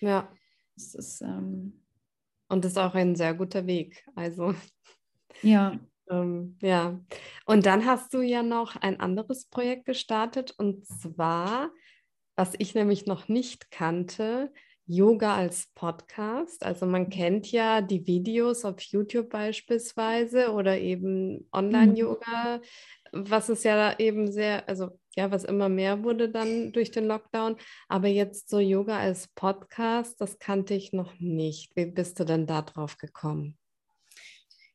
Ja. 0.00 0.28
Das 0.74 0.94
ist, 0.94 1.20
ähm, 1.20 1.82
Und 2.48 2.64
das 2.64 2.72
ist 2.72 2.78
auch 2.78 2.94
ein 2.94 3.14
sehr 3.14 3.34
guter 3.34 3.66
Weg. 3.66 4.04
Also. 4.14 4.54
Ja. 5.42 5.78
ähm, 6.10 6.56
ja. 6.60 7.00
Und 7.46 7.66
dann 7.66 7.86
hast 7.86 8.12
du 8.14 8.20
ja 8.20 8.42
noch 8.42 8.76
ein 8.76 8.98
anderes 8.98 9.46
Projekt 9.46 9.86
gestartet 9.86 10.52
und 10.58 10.86
zwar, 10.86 11.70
was 12.34 12.54
ich 12.58 12.74
nämlich 12.74 13.06
noch 13.06 13.28
nicht 13.28 13.70
kannte, 13.70 14.52
Yoga 14.92 15.36
als 15.36 15.68
Podcast? 15.76 16.64
Also 16.64 16.84
man 16.84 17.10
kennt 17.10 17.52
ja 17.52 17.80
die 17.80 18.08
Videos 18.08 18.64
auf 18.64 18.80
YouTube 18.80 19.30
beispielsweise 19.30 20.50
oder 20.50 20.80
eben 20.80 21.46
Online-Yoga, 21.52 22.60
was 23.12 23.48
es 23.50 23.62
ja 23.62 23.96
eben 24.00 24.32
sehr, 24.32 24.68
also 24.68 24.98
ja, 25.14 25.30
was 25.30 25.44
immer 25.44 25.68
mehr 25.68 26.02
wurde 26.02 26.28
dann 26.28 26.72
durch 26.72 26.90
den 26.90 27.06
Lockdown. 27.06 27.54
Aber 27.86 28.08
jetzt 28.08 28.50
so 28.50 28.58
Yoga 28.58 28.98
als 28.98 29.28
Podcast, 29.36 30.20
das 30.20 30.40
kannte 30.40 30.74
ich 30.74 30.92
noch 30.92 31.20
nicht. 31.20 31.70
Wie 31.76 31.86
bist 31.86 32.18
du 32.18 32.24
denn 32.24 32.48
da 32.48 32.62
drauf 32.62 32.98
gekommen? 32.98 33.56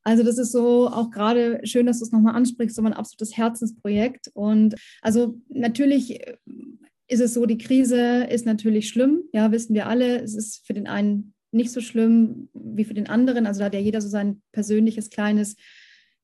Also 0.03 0.23
das 0.23 0.37
ist 0.37 0.53
so 0.53 0.87
auch 0.87 1.11
gerade 1.11 1.59
schön, 1.65 1.87
dass 1.87 1.99
du 1.99 2.05
es 2.05 2.13
nochmal 2.13 2.35
ansprichst, 2.35 2.77
so 2.77 2.81
mein 2.81 2.93
absolutes 2.93 3.35
Herzensprojekt. 3.35 4.29
Und 4.33 4.75
also 5.01 5.41
natürlich 5.49 6.21
ist 7.07 7.21
es 7.21 7.33
so, 7.33 7.45
die 7.45 7.57
Krise 7.57 8.23
ist 8.23 8.45
natürlich 8.45 8.89
schlimm, 8.89 9.23
ja, 9.31 9.51
wissen 9.51 9.73
wir 9.73 9.87
alle. 9.87 10.21
Es 10.21 10.35
ist 10.35 10.65
für 10.65 10.73
den 10.73 10.87
einen 10.87 11.33
nicht 11.51 11.71
so 11.71 11.81
schlimm 11.81 12.49
wie 12.53 12.83
für 12.83 12.93
den 12.93 13.07
anderen. 13.07 13.45
Also 13.45 13.59
da 13.59 13.65
hat 13.65 13.73
ja 13.73 13.79
jeder 13.79 14.01
so 14.01 14.09
sein 14.09 14.41
persönliches 14.51 15.09
kleines 15.09 15.55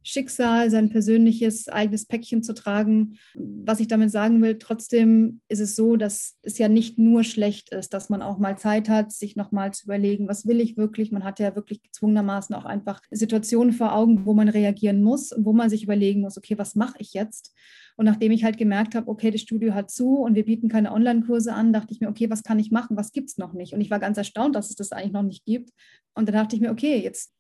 Schicksal, 0.04 0.70
sein 0.70 0.90
persönliches 0.90 1.68
eigenes 1.68 2.06
Päckchen 2.06 2.44
zu 2.44 2.54
tragen. 2.54 3.18
Was 3.36 3.80
ich 3.80 3.88
damit 3.88 4.12
sagen 4.12 4.42
will, 4.42 4.58
trotzdem 4.58 5.42
ist 5.48 5.60
es 5.60 5.76
so, 5.76 5.96
dass 5.96 6.38
es 6.42 6.58
ja 6.58 6.68
nicht 6.68 6.98
nur 6.98 7.24
schlecht 7.24 7.72
ist, 7.72 7.94
dass 7.94 8.10
man 8.10 8.22
auch 8.22 8.38
mal 8.38 8.58
Zeit 8.58 8.90
hat, 8.90 9.12
sich 9.12 9.36
nochmal 9.36 9.74
zu 9.74 9.86
überlegen, 9.86 10.28
was 10.28 10.48
will 10.48 10.60
ich 10.60 10.78
wirklich. 10.78 11.12
Man 11.12 11.24
hat 11.24 11.40
ja 11.40 11.56
wirklich 11.56 11.84
gezwungenermaßen 11.84 12.56
auch 12.56 12.66
einfach 12.66 13.02
Situationen 13.12 13.74
vor 13.74 13.94
Augen, 13.94 14.26
wo 14.26 14.34
man 14.34 14.50
reagieren 14.50 15.04
muss 15.04 15.32
und 15.32 15.46
wo 15.46 15.54
man 15.54 15.70
sich 15.70 15.84
überlegen 15.84 16.22
muss, 16.22 16.38
okay, 16.38 16.58
was 16.58 16.76
mache 16.76 16.96
ich 17.00 17.14
jetzt? 17.14 17.54
Und 17.98 18.06
nachdem 18.06 18.32
ich 18.32 18.44
halt 18.44 18.58
gemerkt 18.58 18.96
habe, 18.96 19.08
okay, 19.10 19.32
das 19.32 19.42
Studio 19.42 19.74
hat 19.74 19.92
zu 19.92 20.18
und 20.18 20.36
wir 20.36 20.46
bieten 20.46 20.70
keine 20.70 20.92
Online-Kurse 20.92 21.54
an, 21.54 21.74
dachte 21.74 21.94
ich 21.94 22.00
mir, 22.00 22.10
okay, 22.10 22.30
was 22.30 22.44
kann 22.44 22.58
ich 22.58 22.72
machen? 22.72 22.98
Was 22.98 23.12
gibt 23.12 23.30
es 23.30 23.38
noch 23.38 23.54
nicht? 23.54 23.74
Und 23.74 23.82
ich 23.82 23.92
war 23.92 24.00
ganz 24.00 24.18
erstaunt, 24.18 24.56
dass 24.56 24.70
es 24.70 24.76
das 24.76 24.92
eigentlich 24.92 25.12
noch 25.12 25.24
nicht 25.24 25.46
gibt. 25.46 25.70
Und 26.14 26.28
dann 26.28 26.36
dachte 26.36 26.56
ich 26.56 26.62
mir, 26.62 26.72
okay, 26.72 26.98
jetzt 26.98 27.34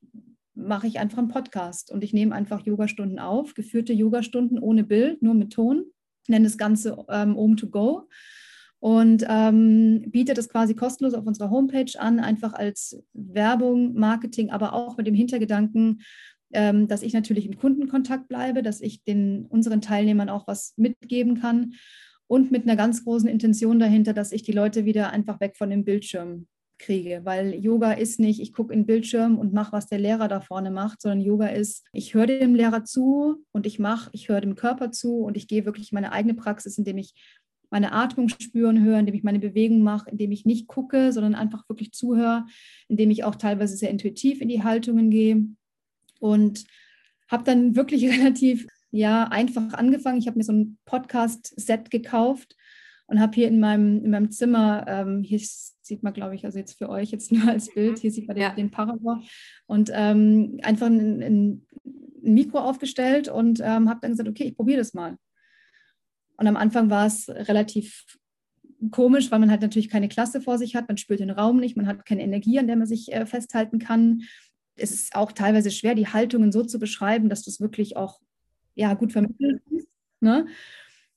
mache 0.53 0.87
ich 0.87 0.99
einfach 0.99 1.17
einen 1.17 1.29
Podcast 1.29 1.91
und 1.91 2.03
ich 2.03 2.13
nehme 2.13 2.35
einfach 2.35 2.65
Yogastunden 2.65 3.19
auf, 3.19 3.53
geführte 3.53 3.93
Yogastunden 3.93 4.59
ohne 4.59 4.83
Bild, 4.83 5.21
nur 5.21 5.33
mit 5.33 5.53
Ton, 5.53 5.85
nenne 6.27 6.45
das 6.45 6.57
Ganze 6.57 7.05
ähm, 7.09 7.37
Om 7.37 7.57
to 7.57 7.67
Go 7.67 8.07
und 8.79 9.25
ähm, 9.29 10.05
biete 10.07 10.33
das 10.33 10.49
quasi 10.49 10.75
kostenlos 10.75 11.13
auf 11.13 11.25
unserer 11.25 11.51
Homepage 11.51 11.91
an, 11.99 12.19
einfach 12.19 12.53
als 12.53 13.01
Werbung, 13.13 13.93
Marketing, 13.93 14.49
aber 14.49 14.73
auch 14.73 14.97
mit 14.97 15.07
dem 15.07 15.15
Hintergedanken, 15.15 16.01
ähm, 16.53 16.87
dass 16.87 17.03
ich 17.03 17.13
natürlich 17.13 17.45
im 17.45 17.57
Kundenkontakt 17.57 18.27
bleibe, 18.27 18.63
dass 18.63 18.81
ich 18.81 19.03
den 19.03 19.45
unseren 19.45 19.81
Teilnehmern 19.81 20.29
auch 20.29 20.47
was 20.47 20.73
mitgeben 20.77 21.39
kann 21.39 21.73
und 22.27 22.51
mit 22.51 22.63
einer 22.63 22.75
ganz 22.75 23.03
großen 23.03 23.29
Intention 23.29 23.79
dahinter, 23.79 24.13
dass 24.13 24.31
ich 24.31 24.43
die 24.43 24.51
Leute 24.51 24.85
wieder 24.85 25.11
einfach 25.11 25.39
weg 25.39 25.55
von 25.57 25.69
dem 25.69 25.85
Bildschirm 25.85 26.47
kriege, 26.81 27.21
weil 27.23 27.55
Yoga 27.55 27.93
ist 27.93 28.19
nicht, 28.19 28.41
ich 28.41 28.53
gucke 28.53 28.73
in 28.73 28.81
den 28.81 28.85
Bildschirm 28.85 29.37
und 29.37 29.53
mache, 29.53 29.71
was 29.71 29.87
der 29.87 29.99
Lehrer 29.99 30.27
da 30.27 30.41
vorne 30.41 30.71
macht, 30.71 31.01
sondern 31.01 31.21
Yoga 31.21 31.47
ist, 31.47 31.85
ich 31.93 32.13
höre 32.13 32.27
dem 32.27 32.55
Lehrer 32.55 32.83
zu 32.83 33.43
und 33.51 33.65
ich 33.65 33.79
mache, 33.79 34.09
ich 34.13 34.29
höre 34.29 34.41
dem 34.41 34.55
Körper 34.55 34.91
zu 34.91 35.19
und 35.19 35.37
ich 35.37 35.47
gehe 35.47 35.65
wirklich 35.65 35.91
in 35.91 35.95
meine 35.95 36.11
eigene 36.11 36.33
Praxis, 36.33 36.77
indem 36.77 36.97
ich 36.97 37.13
meine 37.69 37.93
Atmung 37.93 38.27
spüren 38.29 38.83
höre, 38.83 38.99
indem 38.99 39.15
ich 39.15 39.23
meine 39.23 39.39
Bewegung 39.39 39.81
mache, 39.81 40.09
indem 40.09 40.31
ich 40.31 40.45
nicht 40.45 40.67
gucke, 40.67 41.13
sondern 41.13 41.35
einfach 41.35 41.67
wirklich 41.69 41.93
zuhöre, 41.93 42.45
indem 42.87 43.09
ich 43.11 43.23
auch 43.23 43.35
teilweise 43.35 43.77
sehr 43.77 43.89
intuitiv 43.89 44.41
in 44.41 44.49
die 44.49 44.63
Haltungen 44.63 45.09
gehe 45.09 45.45
und 46.19 46.65
habe 47.29 47.43
dann 47.43 47.75
wirklich 47.75 48.05
relativ 48.09 48.67
ja 48.91 49.23
einfach 49.25 49.73
angefangen. 49.73 50.19
Ich 50.19 50.27
habe 50.27 50.37
mir 50.37 50.43
so 50.43 50.51
ein 50.51 50.77
Podcast-Set 50.85 51.89
gekauft 51.89 52.57
und 53.07 53.19
habe 53.19 53.35
hier 53.35 53.47
in 53.47 53.59
meinem, 53.59 54.03
in 54.03 54.11
meinem 54.11 54.31
Zimmer, 54.31 54.85
ähm, 54.87 55.23
hier 55.23 55.39
sieht 55.91 56.03
man, 56.03 56.13
glaube 56.13 56.35
ich, 56.35 56.45
also 56.45 56.57
jetzt 56.57 56.77
für 56.77 56.89
euch 56.89 57.11
jetzt 57.11 57.31
nur 57.31 57.47
als 57.47 57.73
Bild, 57.73 57.99
hier 57.99 58.11
sieht 58.11 58.27
man 58.27 58.37
ja. 58.37 58.49
den, 58.49 58.55
den 58.55 58.71
Paravor 58.71 59.21
und 59.67 59.91
ähm, 59.93 60.59
einfach 60.63 60.87
ein, 60.87 61.21
ein, 61.21 61.67
Mikro 62.23 62.59
aufgestellt 62.59 63.29
und 63.29 63.61
ähm, 63.61 63.89
habe 63.89 63.99
dann 64.01 64.11
gesagt, 64.11 64.29
okay, 64.29 64.43
ich 64.43 64.55
probiere 64.55 64.77
das 64.77 64.93
mal. 64.93 65.17
Und 66.37 66.45
am 66.45 66.55
Anfang 66.55 66.91
war 66.91 67.07
es 67.07 67.27
relativ 67.27 68.05
komisch, 68.91 69.31
weil 69.31 69.39
man 69.39 69.49
halt 69.49 69.63
natürlich 69.63 69.89
keine 69.89 70.07
Klasse 70.07 70.39
vor 70.39 70.59
sich 70.59 70.75
hat, 70.75 70.87
man 70.87 70.97
spürt 70.97 71.19
den 71.19 71.31
Raum 71.31 71.59
nicht, 71.59 71.75
man 71.75 71.87
hat 71.87 72.05
keine 72.05 72.21
Energie, 72.21 72.59
an 72.59 72.67
der 72.67 72.75
man 72.75 72.85
sich 72.85 73.11
äh, 73.11 73.25
festhalten 73.25 73.79
kann. 73.79 74.21
Es 74.75 74.91
ist 74.91 75.15
auch 75.15 75.31
teilweise 75.31 75.71
schwer, 75.71 75.95
die 75.95 76.09
Haltungen 76.09 76.51
so 76.51 76.63
zu 76.63 76.77
beschreiben, 76.77 77.27
dass 77.27 77.41
du 77.41 77.49
es 77.49 77.59
wirklich 77.59 77.97
auch 77.97 78.19
ja, 78.75 78.93
gut 78.93 79.11
vermitteln 79.11 79.61
kannst. 79.67 79.87
Ne? 80.19 80.45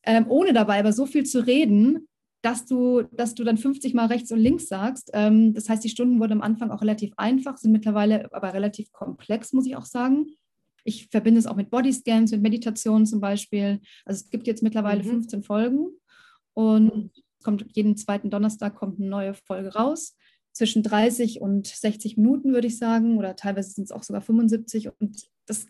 ähm, 0.07 0.27
ohne 0.29 0.53
dabei 0.53 0.79
aber 0.81 0.93
so 0.93 1.07
viel 1.07 1.25
zu 1.25 1.47
reden, 1.47 2.09
dass 2.45 2.67
du, 2.67 3.03
dass 3.13 3.35
du 3.35 3.43
dann 3.43 3.57
50 3.57 3.95
Mal 3.95 4.07
rechts 4.07 4.31
und 4.31 4.39
links 4.39 4.69
sagst. 4.69 5.11
Ähm, 5.15 5.55
das 5.55 5.71
heißt, 5.71 5.83
die 5.83 5.89
Stunden 5.89 6.21
wurden 6.21 6.33
am 6.33 6.43
Anfang 6.43 6.71
auch 6.71 6.83
relativ 6.83 7.15
einfach, 7.17 7.57
sind 7.57 7.73
mittlerweile 7.73 8.31
aber 8.35 8.53
relativ 8.53 8.93
komplex, 8.93 9.55
muss 9.55 9.67
ich 9.67 9.77
auch 9.77 9.87
sagen. 9.87 10.27
Ich 10.85 11.09
verbinde 11.11 11.39
es 11.39 11.47
auch 11.47 11.57
mit 11.57 11.71
Bodyscans, 11.71 12.33
mit 12.33 12.43
Meditationen 12.43 13.07
zum 13.07 13.21
Beispiel. 13.21 13.81
Also 14.05 14.23
es 14.23 14.31
gibt 14.31 14.47
jetzt 14.47 14.63
mittlerweile 14.63 15.03
mhm. 15.03 15.09
15 15.09 15.43
Folgen 15.43 15.89
und 16.53 17.11
kommt 17.43 17.65
jeden 17.73 17.97
zweiten 17.97 18.29
Donnerstag 18.29 18.75
kommt 18.75 19.01
eine 19.01 19.09
neue 19.09 19.35
Folge 19.35 19.73
raus. 19.73 20.15
Zwischen 20.53 20.83
30 20.83 21.41
und 21.41 21.67
60 21.67 22.19
Minuten, 22.19 22.53
würde 22.53 22.67
ich 22.67 22.77
sagen, 22.77 23.17
oder 23.17 23.37
teilweise 23.37 23.71
sind 23.71 23.85
es 23.85 23.91
auch 23.91 24.03
sogar 24.03 24.21
75. 24.21 24.91
Und 25.01 25.31
das, 25.47 25.67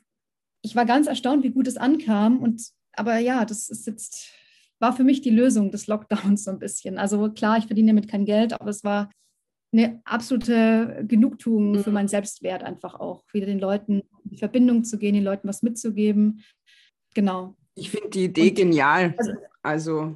ich 0.60 0.74
war 0.74 0.86
ganz 0.86 1.06
erstaunt, 1.06 1.44
wie 1.44 1.50
gut 1.50 1.68
es 1.68 1.76
ankam. 1.76 2.40
Und 2.40 2.62
aber 2.92 3.18
ja, 3.18 3.44
das 3.44 3.70
ist 3.70 3.86
jetzt, 3.86 4.28
war 4.80 4.92
für 4.94 5.04
mich 5.04 5.20
die 5.22 5.30
Lösung 5.30 5.70
des 5.70 5.86
Lockdowns 5.86 6.44
so 6.44 6.50
ein 6.50 6.58
bisschen. 6.58 6.98
Also 6.98 7.30
klar, 7.30 7.58
ich 7.58 7.66
verdiene 7.66 7.88
damit 7.88 8.08
kein 8.08 8.24
Geld, 8.24 8.52
aber 8.52 8.70
es 8.70 8.84
war 8.84 9.10
eine 9.72 10.00
absolute 10.04 11.04
Genugtuung 11.06 11.72
mhm. 11.72 11.78
für 11.80 11.90
meinen 11.90 12.08
Selbstwert 12.08 12.62
einfach 12.62 12.94
auch, 12.94 13.24
wieder 13.32 13.46
den 13.46 13.58
Leuten 13.58 14.00
in 14.24 14.30
die 14.30 14.38
Verbindung 14.38 14.84
zu 14.84 14.98
gehen, 14.98 15.14
den 15.14 15.24
Leuten 15.24 15.48
was 15.48 15.62
mitzugeben. 15.62 16.42
Genau. 17.14 17.56
Ich 17.74 17.90
finde 17.90 18.10
die 18.10 18.24
Idee 18.24 18.50
Und, 18.50 18.54
genial. 18.54 19.14
Also, 19.18 19.32
also 19.62 20.14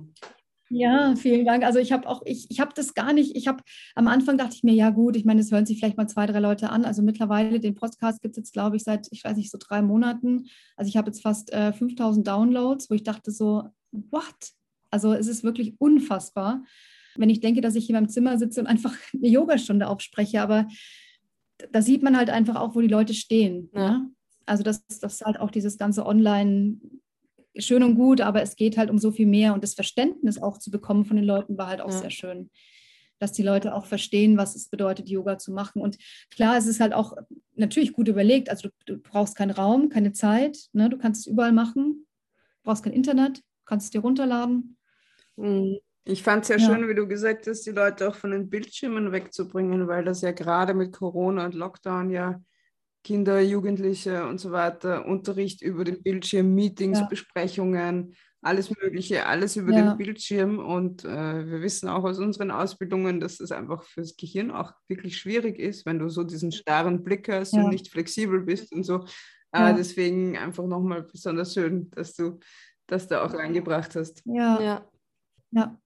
ja, 0.70 1.14
vielen 1.16 1.46
Dank. 1.46 1.64
Also 1.64 1.78
ich 1.78 1.92
habe 1.92 2.06
auch, 2.06 2.22
ich, 2.26 2.50
ich 2.50 2.60
habe 2.60 2.72
das 2.74 2.92
gar 2.92 3.12
nicht, 3.14 3.34
ich 3.34 3.48
habe 3.48 3.62
am 3.94 4.06
Anfang 4.06 4.36
dachte 4.36 4.54
ich 4.54 4.62
mir, 4.62 4.74
ja 4.74 4.90
gut, 4.90 5.16
ich 5.16 5.24
meine, 5.24 5.40
es 5.40 5.50
hören 5.50 5.64
sich 5.64 5.78
vielleicht 5.78 5.96
mal 5.96 6.08
zwei, 6.08 6.26
drei 6.26 6.40
Leute 6.40 6.68
an. 6.68 6.84
Also 6.84 7.00
mittlerweile, 7.02 7.58
den 7.58 7.74
Podcast 7.74 8.20
gibt 8.20 8.32
es 8.32 8.42
jetzt, 8.42 8.52
glaube 8.52 8.76
ich, 8.76 8.84
seit, 8.84 9.08
ich 9.10 9.24
weiß 9.24 9.36
nicht, 9.36 9.50
so 9.50 9.58
drei 9.58 9.80
Monaten. 9.80 10.46
Also 10.76 10.88
ich 10.90 10.96
habe 10.98 11.08
jetzt 11.08 11.22
fast 11.22 11.52
äh, 11.52 11.72
5000 11.72 12.26
Downloads, 12.26 12.90
wo 12.90 12.94
ich 12.94 13.02
dachte 13.02 13.30
so, 13.30 13.64
what? 13.92 14.52
Also 14.90 15.12
es 15.12 15.26
ist 15.26 15.44
wirklich 15.44 15.74
unfassbar, 15.78 16.64
wenn 17.16 17.30
ich 17.30 17.40
denke, 17.40 17.60
dass 17.60 17.74
ich 17.74 17.86
hier 17.86 17.96
in 17.96 18.02
meinem 18.02 18.10
Zimmer 18.10 18.38
sitze 18.38 18.60
und 18.60 18.66
einfach 18.66 18.94
eine 19.14 19.28
Yogastunde 19.28 19.88
aufspreche. 19.88 20.40
Aber 20.40 20.68
da 21.72 21.82
sieht 21.82 22.02
man 22.02 22.16
halt 22.16 22.30
einfach 22.30 22.56
auch, 22.56 22.74
wo 22.74 22.80
die 22.80 22.88
Leute 22.88 23.14
stehen. 23.14 23.70
Ja. 23.74 23.90
Ne? 23.90 24.10
Also 24.46 24.62
dass 24.62 24.86
das 24.86 25.20
halt 25.20 25.38
auch 25.38 25.50
dieses 25.50 25.76
ganze 25.76 26.06
Online- 26.06 26.78
schön 27.56 27.82
und 27.82 27.96
gut, 27.96 28.20
aber 28.20 28.42
es 28.42 28.56
geht 28.56 28.76
halt 28.76 28.90
um 28.90 28.98
so 28.98 29.10
viel 29.10 29.26
mehr 29.26 29.54
und 29.54 29.62
das 29.62 29.74
Verständnis 29.74 30.40
auch 30.40 30.58
zu 30.58 30.70
bekommen 30.70 31.04
von 31.04 31.16
den 31.16 31.24
Leuten 31.24 31.58
war 31.58 31.68
halt 31.68 31.80
auch 31.80 31.90
ja. 31.90 31.98
sehr 31.98 32.10
schön. 32.10 32.50
Dass 33.18 33.32
die 33.32 33.42
Leute 33.42 33.74
auch 33.74 33.86
verstehen, 33.86 34.36
was 34.36 34.54
es 34.54 34.68
bedeutet, 34.68 35.08
Yoga 35.08 35.38
zu 35.38 35.52
machen. 35.52 35.82
Und 35.82 35.98
klar, 36.30 36.56
es 36.56 36.66
ist 36.66 36.78
halt 36.78 36.92
auch 36.92 37.16
natürlich 37.56 37.92
gut 37.92 38.06
überlegt. 38.06 38.48
Also 38.48 38.68
du, 38.86 38.94
du 38.94 39.02
brauchst 39.02 39.34
keinen 39.34 39.50
Raum, 39.50 39.88
keine 39.88 40.12
Zeit. 40.12 40.68
Ne? 40.72 40.88
Du 40.88 40.98
kannst 40.98 41.22
es 41.22 41.26
überall 41.26 41.52
machen. 41.52 42.06
Du 42.58 42.70
brauchst 42.70 42.84
kein 42.84 42.92
Internet, 42.92 43.42
kannst 43.68 43.86
es 43.86 43.90
dir 43.90 44.00
runterladen. 44.00 44.76
Mhm. 45.36 45.78
Ich 46.04 46.22
fand 46.22 46.42
es 46.42 46.48
ja, 46.48 46.56
ja, 46.56 46.64
schön, 46.64 46.88
wie 46.88 46.94
du 46.94 47.06
gesagt 47.06 47.46
hast, 47.46 47.66
die 47.66 47.70
Leute 47.70 48.08
auch 48.08 48.14
von 48.14 48.30
den 48.30 48.48
Bildschirmen 48.48 49.12
wegzubringen, 49.12 49.88
weil 49.88 50.04
das 50.04 50.22
ja 50.22 50.32
gerade 50.32 50.72
mit 50.72 50.92
Corona 50.92 51.44
und 51.44 51.54
Lockdown 51.54 52.10
ja 52.10 52.40
Kinder, 53.04 53.40
Jugendliche 53.40 54.26
und 54.26 54.38
so 54.40 54.50
weiter, 54.50 55.06
Unterricht 55.06 55.62
über 55.62 55.84
den 55.84 56.02
Bildschirm, 56.02 56.54
Meetings, 56.54 57.00
ja. 57.00 57.06
Besprechungen, 57.06 58.14
alles 58.42 58.70
Mögliche, 58.70 59.26
alles 59.26 59.56
über 59.56 59.72
ja. 59.72 59.82
den 59.82 59.98
Bildschirm. 59.98 60.58
Und 60.58 61.04
äh, 61.04 61.46
wir 61.46 61.60
wissen 61.60 61.88
auch 61.88 62.04
aus 62.04 62.18
unseren 62.18 62.50
Ausbildungen, 62.50 63.20
dass 63.20 63.38
das 63.38 63.52
einfach 63.52 63.84
fürs 63.84 64.16
Gehirn 64.16 64.50
auch 64.50 64.72
wirklich 64.88 65.18
schwierig 65.18 65.58
ist, 65.58 65.86
wenn 65.86 65.98
du 65.98 66.08
so 66.08 66.24
diesen 66.24 66.52
starren 66.52 67.04
Blick 67.04 67.28
hast 67.28 67.54
ja. 67.54 67.62
und 67.62 67.70
nicht 67.70 67.90
flexibel 67.90 68.40
bist 68.42 68.72
und 68.72 68.84
so. 68.84 69.04
Äh, 69.52 69.74
deswegen 69.74 70.36
einfach 70.36 70.66
nochmal 70.66 71.02
besonders 71.02 71.54
schön, 71.54 71.90
dass 71.92 72.14
du 72.14 72.38
das 72.88 73.06
da 73.06 73.24
auch 73.24 73.32
reingebracht 73.32 73.94
hast. 73.94 74.22
Ja. 74.24 74.60
ja. 74.60 74.90
ja. 75.52 75.80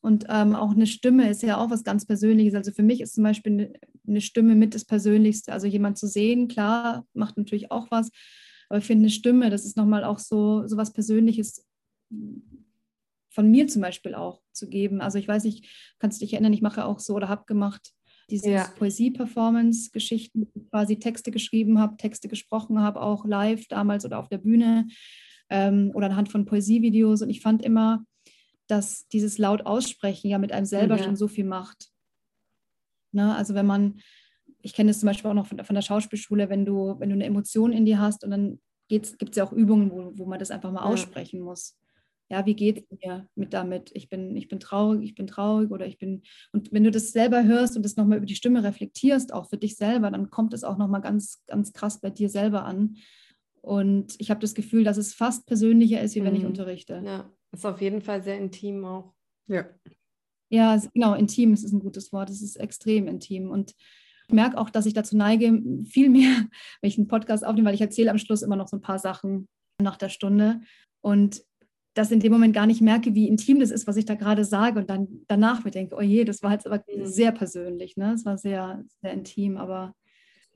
Und 0.00 0.26
ähm, 0.28 0.54
auch 0.54 0.70
eine 0.70 0.86
Stimme 0.86 1.28
ist 1.28 1.42
ja 1.42 1.58
auch 1.58 1.70
was 1.70 1.82
ganz 1.82 2.06
Persönliches. 2.06 2.54
Also 2.54 2.70
für 2.70 2.84
mich 2.84 3.00
ist 3.00 3.14
zum 3.14 3.24
Beispiel 3.24 3.52
eine, 3.52 3.72
eine 4.06 4.20
Stimme 4.20 4.54
mit 4.54 4.74
das 4.74 4.84
Persönlichste. 4.84 5.52
Also 5.52 5.66
jemand 5.66 5.98
zu 5.98 6.06
sehen, 6.06 6.46
klar, 6.46 7.04
macht 7.14 7.36
natürlich 7.36 7.72
auch 7.72 7.90
was. 7.90 8.10
Aber 8.68 8.78
ich 8.78 8.84
finde 8.84 9.02
eine 9.02 9.10
Stimme, 9.10 9.50
das 9.50 9.64
ist 9.64 9.76
nochmal 9.76 10.04
auch 10.04 10.18
so, 10.18 10.66
so 10.68 10.76
was 10.76 10.92
Persönliches 10.92 11.66
von 13.30 13.50
mir 13.50 13.66
zum 13.66 13.82
Beispiel 13.82 14.14
auch 14.14 14.40
zu 14.52 14.68
geben. 14.68 15.00
Also 15.00 15.18
ich 15.18 15.26
weiß 15.26 15.44
nicht, 15.44 15.66
kannst 15.98 16.20
du 16.20 16.24
dich 16.24 16.34
erinnern, 16.34 16.52
ich 16.52 16.62
mache 16.62 16.84
auch 16.84 17.00
so 17.00 17.14
oder 17.14 17.28
habe 17.28 17.44
gemacht 17.46 17.92
diese 18.30 18.50
ja. 18.50 18.68
Poesie-Performance-Geschichten, 18.76 20.52
quasi 20.70 20.98
Texte 20.98 21.30
geschrieben 21.30 21.78
habe, 21.78 21.96
Texte 21.96 22.28
gesprochen 22.28 22.80
habe, 22.80 23.00
auch 23.00 23.24
live 23.24 23.66
damals 23.68 24.04
oder 24.04 24.18
auf 24.18 24.28
der 24.28 24.38
Bühne 24.38 24.86
ähm, 25.50 25.92
oder 25.94 26.06
anhand 26.06 26.30
von 26.30 26.44
Poesievideos. 26.44 27.22
Und 27.22 27.30
ich 27.30 27.40
fand 27.40 27.64
immer, 27.64 28.04
dass 28.66 29.08
dieses 29.08 29.38
laut 29.38 29.66
aussprechen 29.66 30.28
ja 30.28 30.38
mit 30.38 30.52
einem 30.52 30.66
selber 30.66 30.96
ja. 30.96 31.02
schon 31.02 31.16
so 31.16 31.28
viel 31.28 31.44
macht. 31.44 31.88
Ne? 33.12 33.34
Also 33.34 33.54
wenn 33.54 33.66
man, 33.66 34.00
ich 34.60 34.74
kenne 34.74 34.90
es 34.90 35.00
zum 35.00 35.06
Beispiel 35.06 35.30
auch 35.30 35.34
noch 35.34 35.46
von, 35.46 35.62
von, 35.64 35.74
der 35.74 35.82
Schauspielschule, 35.82 36.50
wenn 36.50 36.64
du, 36.64 36.98
wenn 36.98 37.08
du 37.08 37.14
eine 37.14 37.24
Emotion 37.24 37.72
in 37.72 37.86
dir 37.86 37.98
hast 37.98 38.24
und 38.24 38.30
dann 38.30 38.60
gibt 38.88 39.06
es 39.06 39.36
ja 39.36 39.44
auch 39.44 39.52
Übungen, 39.52 39.90
wo, 39.90 40.12
wo 40.16 40.26
man 40.26 40.38
das 40.38 40.50
einfach 40.50 40.70
mal 40.70 40.80
ja. 40.80 40.86
aussprechen 40.86 41.40
muss. 41.40 41.76
Ja, 42.30 42.44
wie 42.44 42.54
geht 42.54 42.78
es 42.78 42.98
mir 43.02 43.26
mit 43.36 43.54
damit? 43.54 43.90
Ich 43.94 44.10
bin, 44.10 44.36
ich 44.36 44.48
bin 44.48 44.60
traurig, 44.60 45.02
ich 45.02 45.14
bin 45.14 45.26
traurig 45.26 45.70
oder 45.70 45.86
ich 45.86 45.96
bin. 45.96 46.22
Und 46.52 46.70
wenn 46.72 46.84
du 46.84 46.90
das 46.90 47.12
selber 47.12 47.44
hörst 47.44 47.74
und 47.74 47.82
das 47.82 47.96
nochmal 47.96 48.18
über 48.18 48.26
die 48.26 48.34
Stimme 48.34 48.62
reflektierst, 48.62 49.32
auch 49.32 49.48
für 49.48 49.56
dich 49.56 49.76
selber, 49.76 50.10
dann 50.10 50.28
kommt 50.28 50.52
es 50.52 50.62
auch 50.62 50.76
nochmal 50.76 51.00
ganz, 51.00 51.42
ganz 51.46 51.72
krass 51.72 52.00
bei 52.00 52.10
dir 52.10 52.28
selber 52.28 52.64
an. 52.64 52.96
Und 53.60 54.14
ich 54.18 54.30
habe 54.30 54.40
das 54.40 54.54
Gefühl, 54.54 54.84
dass 54.84 54.96
es 54.96 55.14
fast 55.14 55.46
persönlicher 55.46 56.00
ist, 56.00 56.14
wie 56.14 56.24
wenn 56.24 56.34
ich 56.34 56.42
mhm. 56.42 56.48
unterrichte. 56.48 57.02
Ja, 57.04 57.30
ist 57.52 57.66
auf 57.66 57.80
jeden 57.80 58.00
Fall 58.00 58.22
sehr 58.22 58.38
intim 58.38 58.84
auch. 58.84 59.14
Ja. 59.46 59.66
Ja, 60.50 60.80
genau, 60.94 61.14
intim 61.14 61.52
ist 61.52 61.70
ein 61.70 61.80
gutes 61.80 62.12
Wort. 62.12 62.30
Es 62.30 62.40
ist 62.40 62.56
extrem 62.56 63.06
intim. 63.06 63.50
Und 63.50 63.74
ich 64.28 64.34
merke 64.34 64.58
auch, 64.58 64.70
dass 64.70 64.86
ich 64.86 64.94
dazu 64.94 65.16
neige, 65.16 65.62
viel 65.84 66.08
mehr, 66.08 66.30
wenn 66.80 66.88
ich 66.88 66.98
einen 66.98 67.08
Podcast 67.08 67.44
aufnehme, 67.44 67.68
weil 67.68 67.74
ich 67.74 67.80
erzähle 67.80 68.10
am 68.10 68.18
Schluss 68.18 68.42
immer 68.42 68.56
noch 68.56 68.68
so 68.68 68.76
ein 68.76 68.82
paar 68.82 68.98
Sachen 68.98 69.48
nach 69.80 69.96
der 69.96 70.08
Stunde. 70.08 70.60
Und 71.00 71.42
das 71.94 72.10
in 72.10 72.20
dem 72.20 72.32
Moment 72.32 72.54
gar 72.54 72.66
nicht 72.66 72.80
merke, 72.80 73.14
wie 73.14 73.28
intim 73.28 73.58
das 73.58 73.70
ist, 73.70 73.86
was 73.86 73.96
ich 73.96 74.04
da 74.04 74.14
gerade 74.14 74.44
sage. 74.44 74.78
Und 74.78 74.88
dann 74.88 75.24
danach 75.26 75.64
mir 75.64 75.70
denke, 75.70 75.96
oh 75.96 76.00
je, 76.00 76.24
das 76.24 76.42
war 76.42 76.52
jetzt 76.52 76.66
aber 76.66 76.82
mhm. 76.86 77.06
sehr 77.06 77.32
persönlich. 77.32 77.96
Ne? 77.96 78.12
Es 78.14 78.24
war 78.24 78.38
sehr, 78.38 78.84
sehr 79.02 79.12
intim, 79.12 79.56
aber 79.56 79.94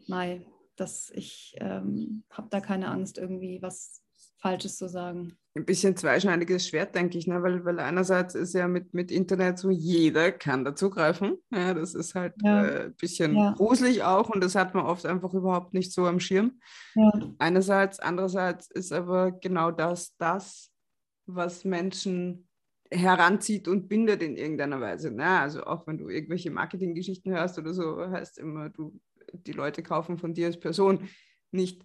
Mai, 0.07 0.45
dass 0.77 1.11
ich 1.11 1.55
ähm, 1.59 2.25
habe 2.31 2.49
da 2.51 2.61
keine 2.61 2.89
Angst, 2.89 3.19
irgendwie 3.19 3.61
was 3.63 4.03
Falsches 4.39 4.77
zu 4.77 4.89
sagen 4.89 5.37
ein 5.55 5.67
bisschen 5.67 5.97
zweischneidiges 5.97 6.67
Schwert, 6.67 6.95
denke 6.95 7.19
ich, 7.19 7.27
ne? 7.27 7.43
weil, 7.43 7.65
weil 7.65 7.79
einerseits 7.79 8.35
ist 8.35 8.55
ja 8.55 8.69
mit, 8.69 8.95
mit 8.95 9.11
Internet 9.11 9.59
so, 9.59 9.69
jeder 9.69 10.33
kann 10.33 10.65
dazugreifen. 10.65 11.37
Ja, 11.51 11.75
das 11.75 11.95
ist 11.95 12.15
halt 12.15 12.35
ja. 12.43 12.65
äh, 12.65 12.85
ein 12.87 12.95
bisschen 12.95 13.37
ja. 13.37 13.53
gruselig 13.53 14.03
auch 14.03 14.31
und 14.31 14.43
das 14.43 14.55
hat 14.55 14.75
man 14.75 14.87
oft 14.87 15.05
einfach 15.05 15.35
überhaupt 15.35 15.75
nicht 15.75 15.93
so 15.93 16.07
am 16.07 16.21
Schirm. 16.21 16.59
Ja. 16.95 17.13
Einerseits, 17.39 18.01
andererseits 18.01 18.71
ist 18.71 18.93
aber 18.93 19.33
genau 19.33 19.71
das, 19.71 20.17
das, 20.17 20.71
was 21.27 21.67
Menschen 21.67 22.49
heranzieht 22.91 23.69
und 23.69 23.89
bindet 23.89 24.23
in 24.23 24.37
irgendeiner 24.37 24.81
Weise. 24.81 25.11
Ne? 25.11 25.27
Also 25.27 25.65
auch 25.65 25.87
wenn 25.87 25.99
du 25.99 26.09
irgendwelche 26.09 26.51
Marketinggeschichten 26.51 27.33
hörst 27.33 27.59
oder 27.59 27.75
so, 27.75 28.11
heißt 28.11 28.39
immer, 28.39 28.71
du, 28.71 28.99
die 29.33 29.53
Leute 29.53 29.83
kaufen 29.83 30.19
von 30.19 30.35
dir 30.35 30.47
als 30.47 30.61
Person 30.61 31.09
nicht 31.51 31.85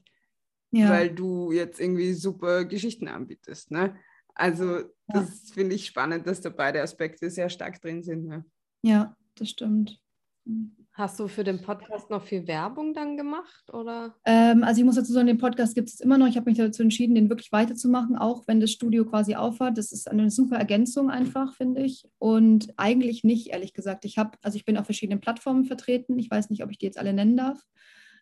ja. 0.72 0.90
weil 0.90 1.14
du 1.14 1.52
jetzt 1.52 1.80
irgendwie 1.80 2.14
super 2.14 2.66
Geschichten 2.66 3.08
anbietest. 3.08 3.72
Ne? 3.72 3.98
Also 4.36 4.84
das 5.08 5.48
ja. 5.48 5.54
finde 5.54 5.76
ich 5.76 5.86
spannend, 5.86 6.28
dass 6.28 6.42
da 6.42 6.50
beide 6.50 6.82
Aspekte 6.82 7.30
sehr 7.30 7.50
stark 7.50 7.82
drin 7.82 8.04
sind. 8.04 8.26
Ne? 8.26 8.46
Ja, 8.84 9.16
das 9.36 9.50
stimmt. 9.50 10.00
Hm. 10.46 10.77
Hast 10.98 11.20
du 11.20 11.28
für 11.28 11.44
den 11.44 11.62
Podcast 11.62 12.10
noch 12.10 12.24
viel 12.24 12.48
Werbung 12.48 12.96
dann 12.96 13.18
gemacht? 13.18 13.72
Oder? 13.72 14.16
Ähm, 14.26 14.64
also 14.64 14.80
ich 14.82 14.86
muss 14.86 14.96
dazu 14.96 15.14
sagen, 15.14 15.28
den 15.28 15.38
Podcast 15.38 15.76
gibt 15.76 15.90
es 15.90 16.00
immer 16.00 16.18
noch. 16.18 16.26
Ich 16.26 16.38
habe 16.38 16.50
mich 16.50 16.58
dazu 16.58 16.82
entschieden, 16.82 17.14
den 17.14 17.30
wirklich 17.30 17.52
weiterzumachen, 17.52 18.16
auch 18.18 18.48
wenn 18.48 18.60
das 18.60 18.72
Studio 18.72 19.06
quasi 19.06 19.36
aufhört. 19.36 19.78
Das 19.78 19.92
ist 19.92 20.10
eine 20.10 20.32
super 20.32 20.56
Ergänzung 20.58 21.12
einfach, 21.12 21.54
finde 21.54 21.84
ich. 21.84 22.10
Und 22.18 22.74
eigentlich 22.78 23.24
nicht, 23.24 23.50
ehrlich 23.50 23.76
gesagt. 23.76 24.06
Ich 24.06 24.18
habe, 24.18 24.40
also 24.42 24.56
ich 24.56 24.66
bin 24.66 24.76
auf 24.76 24.86
verschiedenen 24.86 25.20
Plattformen 25.20 25.66
vertreten. 25.66 26.18
Ich 26.18 26.32
weiß 26.32 26.50
nicht, 26.50 26.64
ob 26.64 26.72
ich 26.72 26.80
die 26.80 26.88
jetzt 26.88 26.98
alle 26.98 27.14
nennen 27.14 27.38
darf. 27.38 27.64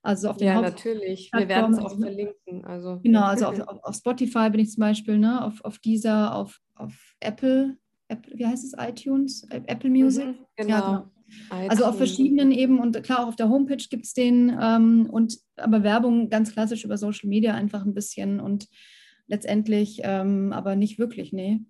Also 0.04 0.30
auf 0.32 0.36
den 0.36 0.48
Ja, 0.48 0.60
natürlich. 0.60 1.32
Wir 1.32 1.48
werden 1.48 1.76
es 1.76 1.80
auch 1.80 1.98
verlinken. 1.98 2.66
Also. 2.66 3.00
Genau, 3.02 3.24
also 3.24 3.46
auf, 3.46 3.60
auf, 3.84 3.96
Spotify 3.96 4.50
bin 4.50 4.60
ich 4.60 4.72
zum 4.72 4.82
Beispiel, 4.82 5.18
ne? 5.18 5.46
auf, 5.46 5.64
auf 5.64 5.80
dieser, 5.80 6.36
auf, 6.36 6.60
auf 6.76 7.16
Apple, 7.22 7.78
Apple, 8.10 8.38
wie 8.38 8.46
heißt 8.46 8.66
es, 8.66 8.74
iTunes, 8.78 9.48
Apple 9.50 9.90
Music? 9.90 10.26
Mhm, 10.26 10.36
genau. 10.58 10.70
Ja, 10.70 10.82
genau. 10.82 11.15
Also 11.50 11.86
auf 11.86 11.98
verschiedenen 11.98 12.52
eben 12.52 12.80
und 12.80 13.02
klar, 13.04 13.24
auch 13.24 13.28
auf 13.28 13.36
der 13.36 13.50
Homepage 13.50 13.84
gibt 13.90 14.06
es 14.06 14.14
den 14.14 14.56
ähm, 14.60 15.08
und 15.10 15.38
aber 15.58 15.84
Werbung 15.84 16.30
ganz 16.30 16.54
klassisch 16.54 16.84
über 16.84 16.98
Social 16.98 17.30
Media 17.30 17.54
einfach 17.54 17.86
ein 17.86 17.94
bisschen 17.94 18.40
und 18.40 18.68
letztendlich 19.28 20.02
ähm, 20.04 20.52
aber 20.54 20.76
nicht 20.76 21.00
wirklich, 21.00 21.34
nee. 21.34 21.62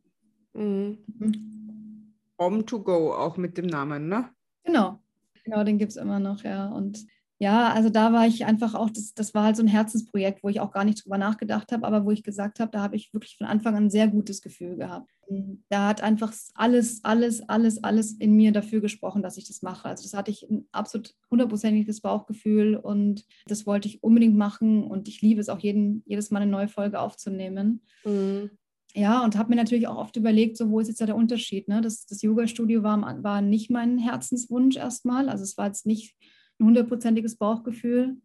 Mhm. 0.54 0.98
Mhm. 1.20 2.14
Om 2.38 2.66
to 2.66 2.82
go 2.82 3.14
auch 3.14 3.38
mit 3.38 3.58
dem 3.58 3.68
Namen, 3.68 4.10
ne? 4.10 4.30
Genau, 4.64 5.00
genau, 5.44 5.64
den 5.64 5.78
gibt 5.78 5.92
es 5.92 5.98
immer 5.98 6.20
noch, 6.20 6.44
ja. 6.44 6.68
Und 6.68 7.06
ja, 7.38 7.74
also 7.74 7.90
da 7.90 8.14
war 8.14 8.26
ich 8.26 8.46
einfach 8.46 8.76
auch, 8.76 8.90
das, 8.90 9.14
das 9.14 9.34
war 9.34 9.44
halt 9.44 9.58
so 9.58 9.64
ein 9.64 9.68
Herzensprojekt, 9.68 10.42
wo 10.42 10.48
ich 10.48 10.62
auch 10.62 10.72
gar 10.72 10.86
nicht 10.86 11.04
drüber 11.04 11.18
nachgedacht 11.18 11.72
habe, 11.74 11.86
aber 11.86 12.06
wo 12.06 12.12
ich 12.12 12.24
gesagt 12.24 12.62
habe, 12.62 12.72
da 12.72 12.82
habe 12.82 12.96
ich 12.96 13.14
wirklich 13.14 13.38
von 13.38 13.46
Anfang 13.46 13.76
an 13.76 13.86
ein 13.86 13.90
sehr 13.90 14.08
gutes 14.08 14.42
Gefühl 14.42 14.78
gehabt. 14.78 15.12
Da 15.70 15.88
hat 15.88 16.02
einfach 16.02 16.32
alles, 16.54 17.02
alles, 17.04 17.50
alles, 17.50 17.84
alles 17.84 18.14
in 18.14 18.36
mir 18.36 18.54
dafür 18.54 18.80
gesprochen, 18.80 19.22
dass 19.22 19.38
ich 19.38 19.48
das 19.48 19.64
mache. 19.64 19.90
Also 19.90 20.04
das 20.04 20.14
hatte 20.14 20.32
ich 20.32 20.44
ein 20.50 20.68
absolut 20.72 21.14
hundertprozentiges 21.30 22.00
Bauchgefühl 22.00 22.78
und 22.78 23.26
das 23.48 23.66
wollte 23.66 23.90
ich 23.90 24.02
unbedingt 24.02 24.38
machen 24.38 24.86
und 24.86 25.10
ich 25.10 25.22
liebe 25.22 25.42
es 25.42 25.50
auch 25.50 25.60
jeden, 25.60 26.04
jedes 26.06 26.32
Mal 26.32 26.42
eine 26.42 26.52
neue 26.52 26.70
Folge 26.70 27.02
aufzunehmen. 27.02 27.82
Mhm. 28.06 28.52
Ja, 28.94 29.26
und 29.26 29.36
habe 29.38 29.50
mir 29.50 29.58
natürlich 29.58 29.90
auch 29.90 29.98
oft 29.98 30.16
überlegt, 30.16 30.56
so 30.56 30.70
wo 30.70 30.80
ist 30.80 30.88
jetzt 30.88 31.02
da 31.02 31.06
der 31.06 31.18
Unterschied? 31.18 31.68
Ne? 31.68 31.82
Das, 31.82 32.06
das 32.06 32.22
Yoga-Studio 32.22 32.82
war, 32.82 33.24
war 33.24 33.42
nicht 33.42 33.70
mein 33.70 33.98
Herzenswunsch 33.98 34.78
erstmal. 34.78 35.28
Also 35.28 35.44
es 35.44 35.58
war 35.58 35.68
jetzt 35.68 35.86
nicht 35.86 36.16
ein 36.60 36.66
hundertprozentiges 36.68 37.38
Bauchgefühl. 37.38 38.18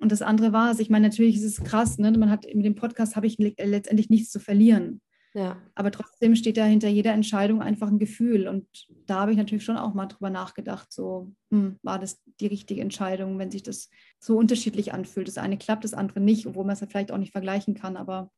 Und 0.00 0.12
das 0.12 0.22
andere 0.22 0.52
war 0.52 0.70
es. 0.70 0.78
Ich 0.78 0.90
meine, 0.90 1.08
natürlich 1.08 1.36
ist 1.36 1.44
es 1.44 1.64
krass, 1.64 1.98
ne? 1.98 2.10
Man 2.12 2.30
hat 2.30 2.46
mit 2.54 2.64
dem 2.64 2.76
Podcast 2.76 3.16
habe 3.16 3.26
ich 3.26 3.36
letztendlich 3.38 4.10
nichts 4.10 4.30
zu 4.30 4.38
verlieren. 4.38 5.00
Ja. 5.34 5.60
Aber 5.74 5.90
trotzdem 5.90 6.34
steht 6.34 6.56
da 6.56 6.64
hinter 6.64 6.88
jeder 6.88 7.12
Entscheidung 7.12 7.60
einfach 7.62 7.88
ein 7.88 7.98
Gefühl. 7.98 8.48
Und 8.48 8.66
da 9.06 9.20
habe 9.20 9.32
ich 9.32 9.36
natürlich 9.36 9.64
schon 9.64 9.76
auch 9.76 9.94
mal 9.94 10.06
drüber 10.06 10.30
nachgedacht, 10.30 10.92
so, 10.92 11.32
hm, 11.50 11.78
war 11.82 11.98
das 11.98 12.22
die 12.40 12.46
richtige 12.46 12.80
Entscheidung, 12.80 13.38
wenn 13.38 13.50
sich 13.50 13.62
das 13.62 13.90
so 14.18 14.36
unterschiedlich 14.36 14.92
anfühlt. 14.92 15.28
Das 15.28 15.38
eine 15.38 15.58
klappt, 15.58 15.84
das 15.84 15.94
andere 15.94 16.20
nicht, 16.20 16.46
obwohl 16.46 16.64
man 16.64 16.74
es 16.74 16.80
ja 16.80 16.86
vielleicht 16.86 17.12
auch 17.12 17.18
nicht 17.18 17.32
vergleichen 17.32 17.74
kann. 17.74 17.96
Aber 17.96 18.30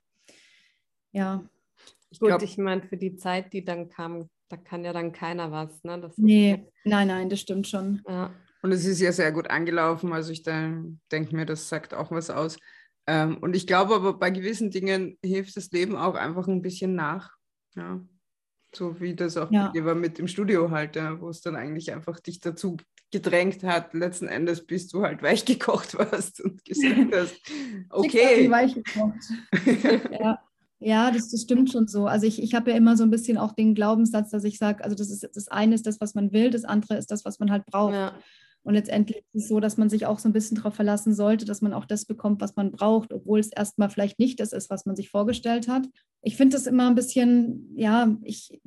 ja. 1.12 1.44
Ich 2.10 2.18
Gut, 2.18 2.42
ich 2.42 2.58
meine, 2.58 2.82
für 2.82 2.96
die 2.96 3.16
Zeit, 3.16 3.52
die 3.52 3.64
dann 3.64 3.88
kam, 3.88 4.28
da 4.48 4.56
kann 4.56 4.84
ja 4.84 4.92
dann 4.92 5.12
keiner 5.12 5.52
was. 5.52 5.84
Ne? 5.84 6.00
Das 6.00 6.18
nee, 6.18 6.66
nein, 6.84 7.08
nein, 7.08 7.28
das 7.28 7.40
stimmt 7.40 7.68
schon. 7.68 8.02
Ja. 8.08 8.32
Und 8.62 8.72
es 8.72 8.84
ist 8.84 9.00
ja 9.00 9.12
sehr 9.12 9.32
gut 9.32 9.50
angelaufen. 9.50 10.12
Also 10.12 10.32
ich 10.32 10.42
denke 10.42 11.34
mir, 11.36 11.46
das 11.46 11.68
sagt 11.68 11.94
auch 11.94 12.10
was 12.10 12.30
aus. 12.30 12.58
Ähm, 13.06 13.38
und 13.38 13.56
ich 13.56 13.66
glaube 13.66 13.94
aber, 13.94 14.18
bei 14.18 14.30
gewissen 14.30 14.70
Dingen 14.70 15.18
hilft 15.24 15.56
das 15.56 15.70
Leben 15.70 15.96
auch 15.96 16.14
einfach 16.14 16.46
ein 16.46 16.62
bisschen 16.62 16.94
nach. 16.94 17.32
Ja. 17.74 18.00
So 18.74 19.00
wie 19.00 19.14
das 19.14 19.36
auch 19.36 19.50
ja. 19.50 19.72
war 19.74 19.94
mit 19.94 20.18
dem 20.18 20.28
Studio 20.28 20.70
halt, 20.70 20.94
ja, 20.96 21.20
wo 21.20 21.28
es 21.28 21.40
dann 21.40 21.56
eigentlich 21.56 21.92
einfach 21.92 22.20
dich 22.20 22.40
dazu 22.40 22.76
gedrängt 23.10 23.64
hat. 23.64 23.94
Letzten 23.94 24.28
Endes 24.28 24.64
bis 24.64 24.88
du 24.88 25.02
halt 25.02 25.22
weich 25.24 25.44
gekocht 25.44 25.98
warst 25.98 26.40
und 26.40 26.64
gesagt 26.64 27.12
hast, 27.14 27.40
okay. 27.90 28.48
ja. 30.20 30.38
Ja, 30.82 31.10
das, 31.10 31.30
das 31.30 31.42
stimmt 31.42 31.70
schon 31.70 31.88
so. 31.88 32.06
Also 32.06 32.26
ich, 32.26 32.42
ich 32.42 32.54
habe 32.54 32.70
ja 32.70 32.76
immer 32.76 32.96
so 32.96 33.02
ein 33.02 33.10
bisschen 33.10 33.36
auch 33.36 33.52
den 33.52 33.74
Glaubenssatz, 33.74 34.30
dass 34.30 34.44
ich 34.44 34.56
sage, 34.56 34.82
also 34.82 34.96
das 34.96 35.10
ist 35.10 35.28
das 35.34 35.48
eine 35.48 35.74
ist 35.74 35.86
das, 35.86 36.00
was 36.00 36.14
man 36.14 36.32
will, 36.32 36.48
das 36.48 36.64
andere 36.64 36.96
ist 36.96 37.10
das, 37.10 37.26
was 37.26 37.38
man 37.38 37.50
halt 37.50 37.66
braucht. 37.66 37.92
Ja. 37.92 38.14
Und 38.62 38.74
letztendlich 38.74 39.18
ist 39.18 39.44
es 39.44 39.48
so, 39.48 39.58
dass 39.58 39.78
man 39.78 39.88
sich 39.88 40.06
auch 40.06 40.18
so 40.18 40.28
ein 40.28 40.32
bisschen 40.32 40.56
darauf 40.56 40.74
verlassen 40.74 41.14
sollte, 41.14 41.44
dass 41.44 41.62
man 41.62 41.72
auch 41.72 41.86
das 41.86 42.04
bekommt, 42.04 42.40
was 42.40 42.56
man 42.56 42.72
braucht, 42.72 43.12
obwohl 43.12 43.40
es 43.40 43.48
erstmal 43.48 43.88
vielleicht 43.88 44.18
nicht 44.18 44.38
das 44.38 44.52
ist, 44.52 44.68
was 44.68 44.84
man 44.84 44.96
sich 44.96 45.08
vorgestellt 45.08 45.68
hat. 45.68 45.88
Ich 46.22 46.36
finde 46.36 46.56
das 46.56 46.66
immer 46.66 46.88
ein 46.88 46.94
bisschen, 46.94 47.72
ja, 47.74 48.14
ich, 48.22 48.60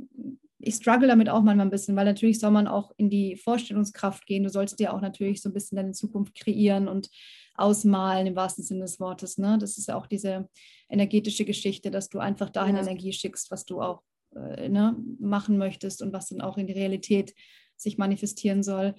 ich 0.57 0.75
struggle 0.75 1.07
damit 1.07 1.29
auch 1.29 1.43
manchmal 1.43 1.67
ein 1.67 1.71
bisschen, 1.71 1.95
weil 1.95 2.05
natürlich 2.05 2.39
soll 2.39 2.51
man 2.51 2.67
auch 2.67 2.91
in 2.97 3.09
die 3.09 3.35
Vorstellungskraft 3.35 4.25
gehen. 4.25 4.43
Du 4.43 4.49
sollst 4.49 4.79
dir 4.79 4.93
auch 4.93 5.01
natürlich 5.01 5.41
so 5.41 5.49
ein 5.49 5.53
bisschen 5.53 5.75
deine 5.75 5.91
Zukunft 5.91 6.35
kreieren 6.35 6.87
und 6.87 7.09
ausmalen 7.55 8.25
im 8.25 8.35
wahrsten 8.35 8.63
Sinne 8.63 8.81
des 8.81 8.99
Wortes. 8.99 9.37
Ne? 9.37 9.57
Das 9.59 9.77
ist 9.77 9.87
ja 9.87 9.95
auch 9.95 10.07
diese 10.07 10.49
energetische 10.89 11.45
Geschichte, 11.45 11.91
dass 11.91 12.09
du 12.09 12.19
einfach 12.19 12.49
dahin 12.49 12.75
ja. 12.75 12.81
Energie 12.81 13.13
schickst, 13.13 13.51
was 13.51 13.65
du 13.65 13.81
auch 13.81 14.01
äh, 14.35 14.69
ne, 14.69 14.95
machen 15.19 15.57
möchtest 15.57 16.01
und 16.01 16.13
was 16.13 16.29
dann 16.29 16.41
auch 16.41 16.57
in 16.57 16.65
die 16.65 16.73
Realität 16.73 17.35
sich 17.75 17.97
manifestieren 17.97 18.63
soll. 18.63 18.95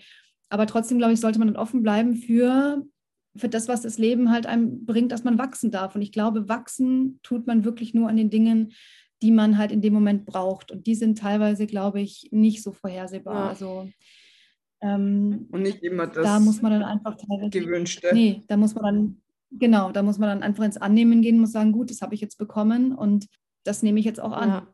Aber 0.49 0.67
trotzdem, 0.67 0.99
glaube 0.99 1.13
ich, 1.13 1.21
sollte 1.21 1.39
man 1.39 1.49
dann 1.49 1.57
offen 1.57 1.83
bleiben 1.83 2.15
für, 2.15 2.85
für 3.37 3.49
das, 3.49 3.69
was 3.69 3.83
das 3.83 3.99
Leben 3.99 4.31
halt 4.31 4.47
einem 4.47 4.85
bringt, 4.85 5.13
dass 5.13 5.25
man 5.25 5.39
wachsen 5.39 5.71
darf. 5.71 5.95
Und 5.95 6.03
ich 6.03 6.13
glaube, 6.13 6.49
wachsen 6.49 7.19
tut 7.23 7.47
man 7.47 7.65
wirklich 7.65 7.95
nur 7.95 8.09
an 8.09 8.17
den 8.17 8.31
Dingen, 8.31 8.73
die 9.23 9.31
man 9.31 9.59
halt 9.59 9.73
in 9.73 9.81
dem 9.81 9.95
Moment 9.95 10.27
braucht. 10.27 10.71
Und 10.71 10.87
die 10.87 10.95
sind 10.95 11.19
teilweise, 11.19 11.67
glaube 11.67 12.01
ich, 12.01 12.29
nicht 12.31 12.63
so 12.63 12.73
vorhersehbar. 12.73 13.35
Ja. 13.35 13.49
Also 13.49 13.89
ähm, 14.85 15.47
und 15.51 15.63
nicht 15.63 15.83
immer 15.83 16.07
das 16.07 16.25
da 16.25 16.39
muss 16.39 16.61
man 16.61 16.73
dann 16.73 16.83
einfach 16.83 17.17
teilweise, 17.17 17.51
gewünschte. 17.51 18.11
Nee, 18.13 18.43
da 18.49 18.59
muss 18.59 18.75
man 18.75 18.85
dann, 18.85 19.23
genau, 19.51 19.93
da 19.93 20.03
muss 20.03 20.19
man 20.19 20.29
dann 20.29 20.43
einfach 20.43 20.65
ins 20.65 20.77
Annehmen 20.77 21.23
gehen, 21.23 21.39
muss 21.39 21.53
sagen, 21.53 21.73
gut, 21.73 21.91
das 21.91 22.03
habe 22.03 22.15
ich 22.15 22.21
jetzt 22.21 22.37
bekommen 22.37 22.95
und 22.95 23.27
das 23.65 23.83
nehme 23.83 23.99
ich 23.99 24.05
jetzt 24.05 24.21
auch 24.21 24.33
an. 24.33 24.49
Ja. 24.49 24.67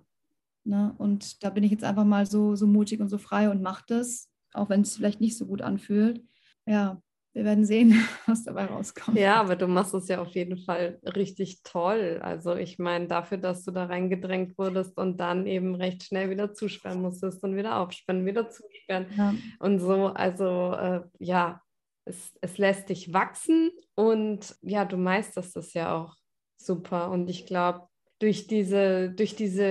Ne? 0.64 0.94
Und 0.98 1.44
da 1.44 1.50
bin 1.50 1.62
ich 1.62 1.70
jetzt 1.70 1.84
einfach 1.84 2.04
mal 2.04 2.26
so, 2.26 2.56
so 2.56 2.66
mutig 2.66 3.00
und 3.00 3.08
so 3.08 3.18
frei 3.18 3.50
und 3.50 3.62
mache 3.62 3.84
das 3.86 4.29
auch 4.52 4.68
wenn 4.68 4.82
es 4.82 4.96
vielleicht 4.96 5.20
nicht 5.20 5.36
so 5.36 5.46
gut 5.46 5.62
anfühlt. 5.62 6.22
Ja, 6.66 7.00
wir 7.32 7.44
werden 7.44 7.64
sehen, 7.64 7.94
was 8.26 8.44
dabei 8.44 8.66
rauskommt. 8.66 9.16
Ja, 9.16 9.40
aber 9.40 9.56
du 9.56 9.68
machst 9.68 9.94
es 9.94 10.08
ja 10.08 10.20
auf 10.20 10.34
jeden 10.34 10.58
Fall 10.58 10.98
richtig 11.04 11.62
toll. 11.62 12.18
Also 12.22 12.56
ich 12.56 12.78
meine, 12.78 13.06
dafür, 13.06 13.38
dass 13.38 13.64
du 13.64 13.70
da 13.70 13.86
reingedrängt 13.86 14.58
wurdest 14.58 14.98
und 14.98 15.18
dann 15.18 15.46
eben 15.46 15.74
recht 15.74 16.02
schnell 16.02 16.30
wieder 16.30 16.52
zusperren 16.52 17.00
musstest 17.00 17.42
und 17.44 17.56
wieder 17.56 17.78
aufsperren, 17.78 18.26
wieder 18.26 18.48
zusperren 18.50 19.06
ja. 19.16 19.34
und 19.60 19.78
so. 19.78 20.06
Also 20.06 20.72
äh, 20.72 21.02
ja, 21.18 21.62
es, 22.04 22.32
es 22.40 22.58
lässt 22.58 22.88
dich 22.88 23.12
wachsen 23.12 23.70
und 23.94 24.56
ja, 24.62 24.84
du 24.84 24.96
meisterst 24.96 25.56
es 25.56 25.74
ja 25.74 25.94
auch 25.94 26.16
super. 26.56 27.10
Und 27.10 27.30
ich 27.30 27.46
glaube, 27.46 27.86
durch 28.18 28.46
diese, 28.46 29.10
durch 29.10 29.36
diese 29.36 29.64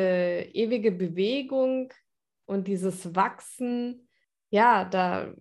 ewige 0.54 0.92
Bewegung 0.92 1.94
und 2.46 2.68
dieses 2.68 3.16
Wachsen, 3.16 4.09
ja, 4.50 4.86
da 4.86 5.34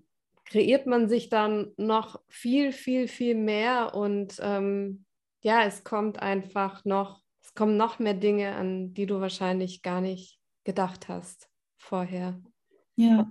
kreiert 0.44 0.86
man 0.86 1.08
sich 1.08 1.28
dann 1.28 1.72
noch 1.76 2.20
viel, 2.28 2.72
viel, 2.72 3.08
viel 3.08 3.34
mehr 3.34 3.94
und 3.94 4.36
ähm, 4.40 5.04
ja, 5.42 5.64
es 5.64 5.84
kommt 5.84 6.20
einfach 6.20 6.84
noch, 6.84 7.22
es 7.42 7.54
kommen 7.54 7.76
noch 7.76 7.98
mehr 7.98 8.14
Dinge, 8.14 8.54
an 8.56 8.94
die 8.94 9.06
du 9.06 9.20
wahrscheinlich 9.20 9.82
gar 9.82 10.00
nicht 10.00 10.40
gedacht 10.64 11.08
hast 11.08 11.48
vorher. 11.76 12.40
Ja. 12.96 13.30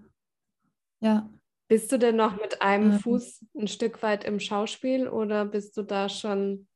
Ja. 0.99 1.30
Bist 1.67 1.91
du 1.91 1.99
denn 1.99 2.15
noch 2.15 2.38
mit 2.38 2.61
einem 2.61 2.93
ja. 2.93 2.99
Fuß 2.99 3.45
ein 3.55 3.67
Stück 3.67 4.01
weit 4.01 4.23
im 4.23 4.39
Schauspiel 4.39 5.07
oder 5.07 5.45
bist 5.45 5.75
du 5.75 5.84
da 5.84 6.07
schon 6.07 6.67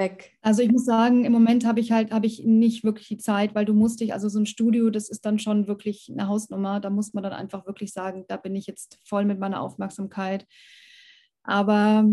weg? 0.00 0.32
Also 0.40 0.62
ich 0.62 0.72
muss 0.72 0.84
sagen, 0.84 1.24
im 1.24 1.32
Moment 1.32 1.64
habe 1.64 1.78
ich 1.78 1.92
halt, 1.92 2.10
habe 2.10 2.26
ich 2.26 2.44
nicht 2.44 2.82
wirklich 2.82 3.06
die 3.06 3.18
Zeit, 3.18 3.54
weil 3.54 3.64
du 3.64 3.74
musst 3.74 4.00
dich, 4.00 4.12
also 4.12 4.28
so 4.28 4.40
ein 4.40 4.46
Studio, 4.46 4.90
das 4.90 5.08
ist 5.08 5.24
dann 5.24 5.38
schon 5.38 5.68
wirklich 5.68 6.10
eine 6.10 6.26
Hausnummer. 6.26 6.80
Da 6.80 6.90
muss 6.90 7.12
man 7.12 7.22
dann 7.22 7.32
einfach 7.32 7.66
wirklich 7.66 7.92
sagen, 7.92 8.24
da 8.26 8.36
bin 8.36 8.56
ich 8.56 8.66
jetzt 8.66 8.98
voll 9.04 9.24
mit 9.24 9.38
meiner 9.38 9.60
Aufmerksamkeit. 9.60 10.46
Aber 11.44 12.08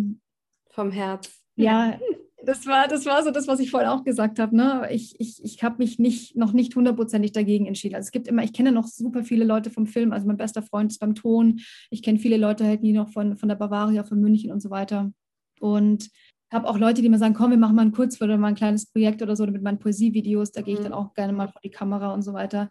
vom 0.69 0.91
Herz. 0.91 1.31
Ja, 1.55 1.97
das 2.45 2.67
war, 2.67 2.88
das 2.88 3.05
war 3.05 3.23
so 3.23 3.31
das, 3.31 3.47
was 3.47 3.59
ich 3.59 3.71
vorhin 3.71 3.89
auch 3.89 4.03
gesagt 4.03 4.38
habe. 4.38 4.55
Ne? 4.55 4.88
Ich, 4.91 5.19
ich, 5.19 5.43
ich 5.43 5.63
habe 5.63 5.77
mich 5.79 5.97
nicht, 5.97 6.35
noch 6.35 6.53
nicht 6.53 6.75
hundertprozentig 6.75 7.31
dagegen 7.31 7.65
entschieden. 7.65 7.95
Also 7.95 8.07
es 8.07 8.11
gibt 8.11 8.27
immer, 8.27 8.43
ich 8.43 8.53
kenne 8.53 8.71
noch 8.71 8.88
super 8.88 9.23
viele 9.23 9.43
Leute 9.43 9.69
vom 9.69 9.88
Film. 9.88 10.13
Also 10.13 10.27
mein 10.27 10.38
bester 10.38 10.61
Freund 10.61 10.91
ist 10.91 10.99
beim 10.99 11.15
Ton. 11.15 11.61
Ich 11.89 12.03
kenne 12.03 12.19
viele 12.19 12.38
Leute 12.38 12.65
halt 12.65 12.83
nie 12.83 12.93
noch 12.93 13.09
von, 13.09 13.38
von 13.38 13.49
der 13.49 13.55
Bavaria, 13.55 14.03
von 14.03 14.19
München 14.19 14.51
und 14.51 14.61
so 14.61 14.69
weiter. 14.69 15.11
Und 15.59 16.09
habe 16.52 16.68
auch 16.68 16.78
Leute, 16.78 17.02
die 17.02 17.10
mir 17.10 17.18
sagen, 17.18 17.34
komm, 17.34 17.52
wir 17.52 17.58
machen 17.58 17.76
mal 17.76 17.82
ein 17.82 17.91
Kurzfilm 17.91 18.32
oder 18.32 18.38
mal 18.38 18.50
ein 18.50 18.56
kleines 18.56 18.86
Projekt 18.86 19.22
oder 19.22 19.36
so 19.36 19.45
mit 19.45 19.62
meinen 19.62 19.80
Poesievideos. 19.80 20.52
Da 20.52 20.62
gehe 20.62 20.74
ich 20.74 20.80
mhm. 20.80 20.86
dann 20.86 20.93
auch 20.93 21.14
gerne 21.14 21.34
mal 21.34 21.50
vor 21.50 21.62
die 21.64 21.72
Kamera 21.72 22.14
und 22.14 22.22
so 22.22 22.34
weiter. 22.34 22.70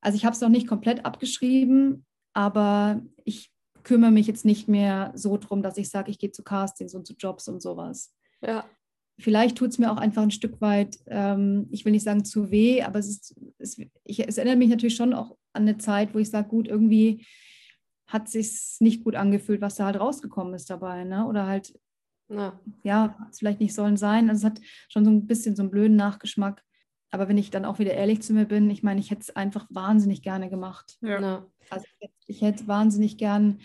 Also 0.00 0.16
ich 0.16 0.24
habe 0.24 0.34
es 0.34 0.40
noch 0.40 0.50
nicht 0.50 0.66
komplett 0.66 1.04
abgeschrieben, 1.06 2.04
aber 2.34 3.00
ich 3.24 3.50
kümmere 3.82 4.10
mich 4.10 4.26
jetzt 4.26 4.44
nicht 4.44 4.68
mehr 4.68 5.12
so 5.14 5.36
drum, 5.38 5.62
dass 5.62 5.78
ich 5.78 5.88
sage, 5.88 6.10
ich 6.10 6.18
gehe 6.18 6.32
zu 6.32 6.42
Castings 6.42 6.94
und 6.94 7.06
zu 7.06 7.14
Jobs 7.14 7.48
und 7.48 7.62
sowas. 7.62 8.14
Ja. 8.42 8.64
Vielleicht 9.18 9.56
tut 9.56 9.70
es 9.70 9.78
mir 9.78 9.92
auch 9.92 9.96
einfach 9.96 10.22
ein 10.22 10.30
Stück 10.30 10.60
weit, 10.60 10.98
ähm, 11.06 11.68
ich 11.70 11.84
will 11.84 11.92
nicht 11.92 12.02
sagen 12.02 12.24
zu 12.24 12.50
weh, 12.50 12.82
aber 12.82 12.98
es, 12.98 13.08
ist, 13.08 13.40
es, 13.58 13.78
ich, 14.04 14.26
es 14.26 14.38
erinnert 14.38 14.58
mich 14.58 14.70
natürlich 14.70 14.96
schon 14.96 15.14
auch 15.14 15.36
an 15.52 15.62
eine 15.62 15.78
Zeit, 15.78 16.14
wo 16.14 16.18
ich 16.18 16.30
sage, 16.30 16.48
gut, 16.48 16.66
irgendwie 16.66 17.24
hat 18.06 18.28
sich 18.28 18.76
nicht 18.80 19.04
gut 19.04 19.14
angefühlt, 19.14 19.60
was 19.60 19.76
da 19.76 19.86
halt 19.86 20.00
rausgekommen 20.00 20.54
ist 20.54 20.68
dabei, 20.68 21.04
ne? 21.04 21.26
Oder 21.26 21.46
halt 21.46 21.78
ja, 22.28 22.58
ja 22.82 23.16
es 23.30 23.38
vielleicht 23.38 23.60
nicht 23.60 23.74
sollen 23.74 23.96
sein. 23.96 24.30
Also 24.30 24.46
es 24.46 24.52
hat 24.52 24.60
schon 24.88 25.04
so 25.04 25.10
ein 25.10 25.26
bisschen 25.26 25.56
so 25.56 25.62
einen 25.62 25.70
blöden 25.70 25.96
Nachgeschmack. 25.96 26.62
Aber 27.10 27.28
wenn 27.28 27.38
ich 27.38 27.50
dann 27.50 27.64
auch 27.64 27.78
wieder 27.78 27.94
ehrlich 27.94 28.22
zu 28.22 28.32
mir 28.32 28.44
bin, 28.44 28.68
ich 28.70 28.82
meine, 28.82 28.98
ich 28.98 29.10
hätte 29.10 29.20
es 29.22 29.36
einfach 29.36 29.66
wahnsinnig 29.70 30.22
gerne 30.22 30.50
gemacht. 30.50 30.96
Ja. 31.00 31.46
Also 31.70 31.86
ich 32.26 32.42
hätte 32.42 32.66
wahnsinnig 32.66 33.18
gern, 33.18 33.60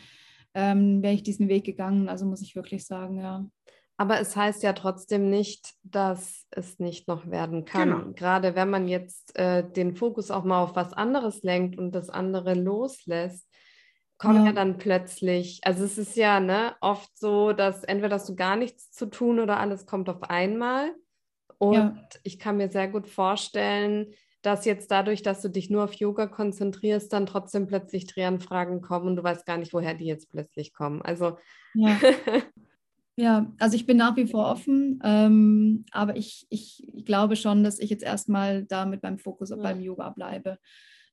ähm, 0.53 1.01
wäre 1.01 1.15
ich 1.15 1.23
diesen 1.23 1.47
Weg 1.47 1.63
gegangen. 1.63 2.09
Also 2.09 2.25
muss 2.25 2.41
ich 2.41 2.55
wirklich 2.55 2.85
sagen, 2.85 3.19
ja. 3.19 3.49
Aber 3.97 4.21
es 4.21 4.35
heißt 4.35 4.63
ja 4.63 4.73
trotzdem 4.73 5.29
nicht, 5.29 5.73
dass 5.83 6.45
es 6.51 6.79
nicht 6.79 7.07
noch 7.07 7.29
werden 7.29 7.65
kann. 7.65 7.89
Genau. 7.89 8.13
Gerade 8.13 8.55
wenn 8.55 8.69
man 8.69 8.87
jetzt 8.87 9.37
äh, 9.37 9.69
den 9.69 9.95
Fokus 9.95 10.31
auch 10.31 10.45
mal 10.45 10.61
auf 10.63 10.75
was 10.75 10.93
anderes 10.93 11.43
lenkt 11.43 11.77
und 11.77 11.91
das 11.91 12.09
andere 12.09 12.53
loslässt, 12.53 13.49
kommen 14.19 14.41
ja. 14.41 14.45
ja. 14.47 14.53
dann 14.53 14.77
plötzlich, 14.77 15.61
also 15.63 15.83
es 15.83 15.97
ist 15.97 16.15
ja 16.15 16.39
ne, 16.39 16.75
oft 16.81 17.17
so, 17.17 17.53
dass 17.53 17.83
entweder 17.83 18.15
hast 18.15 18.29
du 18.29 18.35
gar 18.35 18.55
nichts 18.55 18.91
zu 18.91 19.07
tun 19.07 19.39
oder 19.39 19.59
alles 19.59 19.87
kommt 19.87 20.09
auf 20.09 20.21
einmal. 20.23 20.91
Und 21.57 21.73
ja. 21.73 21.95
ich 22.23 22.37
kann 22.37 22.57
mir 22.57 22.69
sehr 22.69 22.87
gut 22.87 23.07
vorstellen, 23.07 24.13
dass 24.41 24.65
jetzt 24.65 24.91
dadurch, 24.91 25.23
dass 25.23 25.41
du 25.41 25.49
dich 25.49 25.69
nur 25.69 25.83
auf 25.83 25.93
Yoga 25.93 26.27
konzentrierst, 26.27 27.11
dann 27.11 27.25
trotzdem 27.25 27.67
plötzlich 27.67 28.05
Drehanfragen 28.05 28.81
kommen 28.81 29.07
und 29.07 29.15
du 29.15 29.23
weißt 29.23 29.45
gar 29.45 29.57
nicht, 29.57 29.73
woher 29.73 29.93
die 29.93 30.05
jetzt 30.05 30.29
plötzlich 30.29 30.73
kommen. 30.73 31.01
Also 31.01 31.37
ja. 31.73 31.97
Ja, 33.19 33.51
also 33.59 33.75
ich 33.75 33.85
bin 33.85 33.97
nach 33.97 34.15
wie 34.15 34.27
vor 34.27 34.49
offen, 34.49 35.01
ähm, 35.03 35.83
aber 35.91 36.15
ich, 36.15 36.47
ich, 36.49 36.87
ich, 36.87 37.03
glaube 37.03 37.35
schon, 37.35 37.65
dass 37.65 37.77
ich 37.77 37.89
jetzt 37.89 38.01
erstmal 38.03 38.63
da 38.63 38.85
mit 38.85 39.03
meinem 39.03 39.19
Fokus 39.19 39.49
ja. 39.49 39.57
beim 39.57 39.81
Yoga 39.81 40.11
bleibe. 40.11 40.57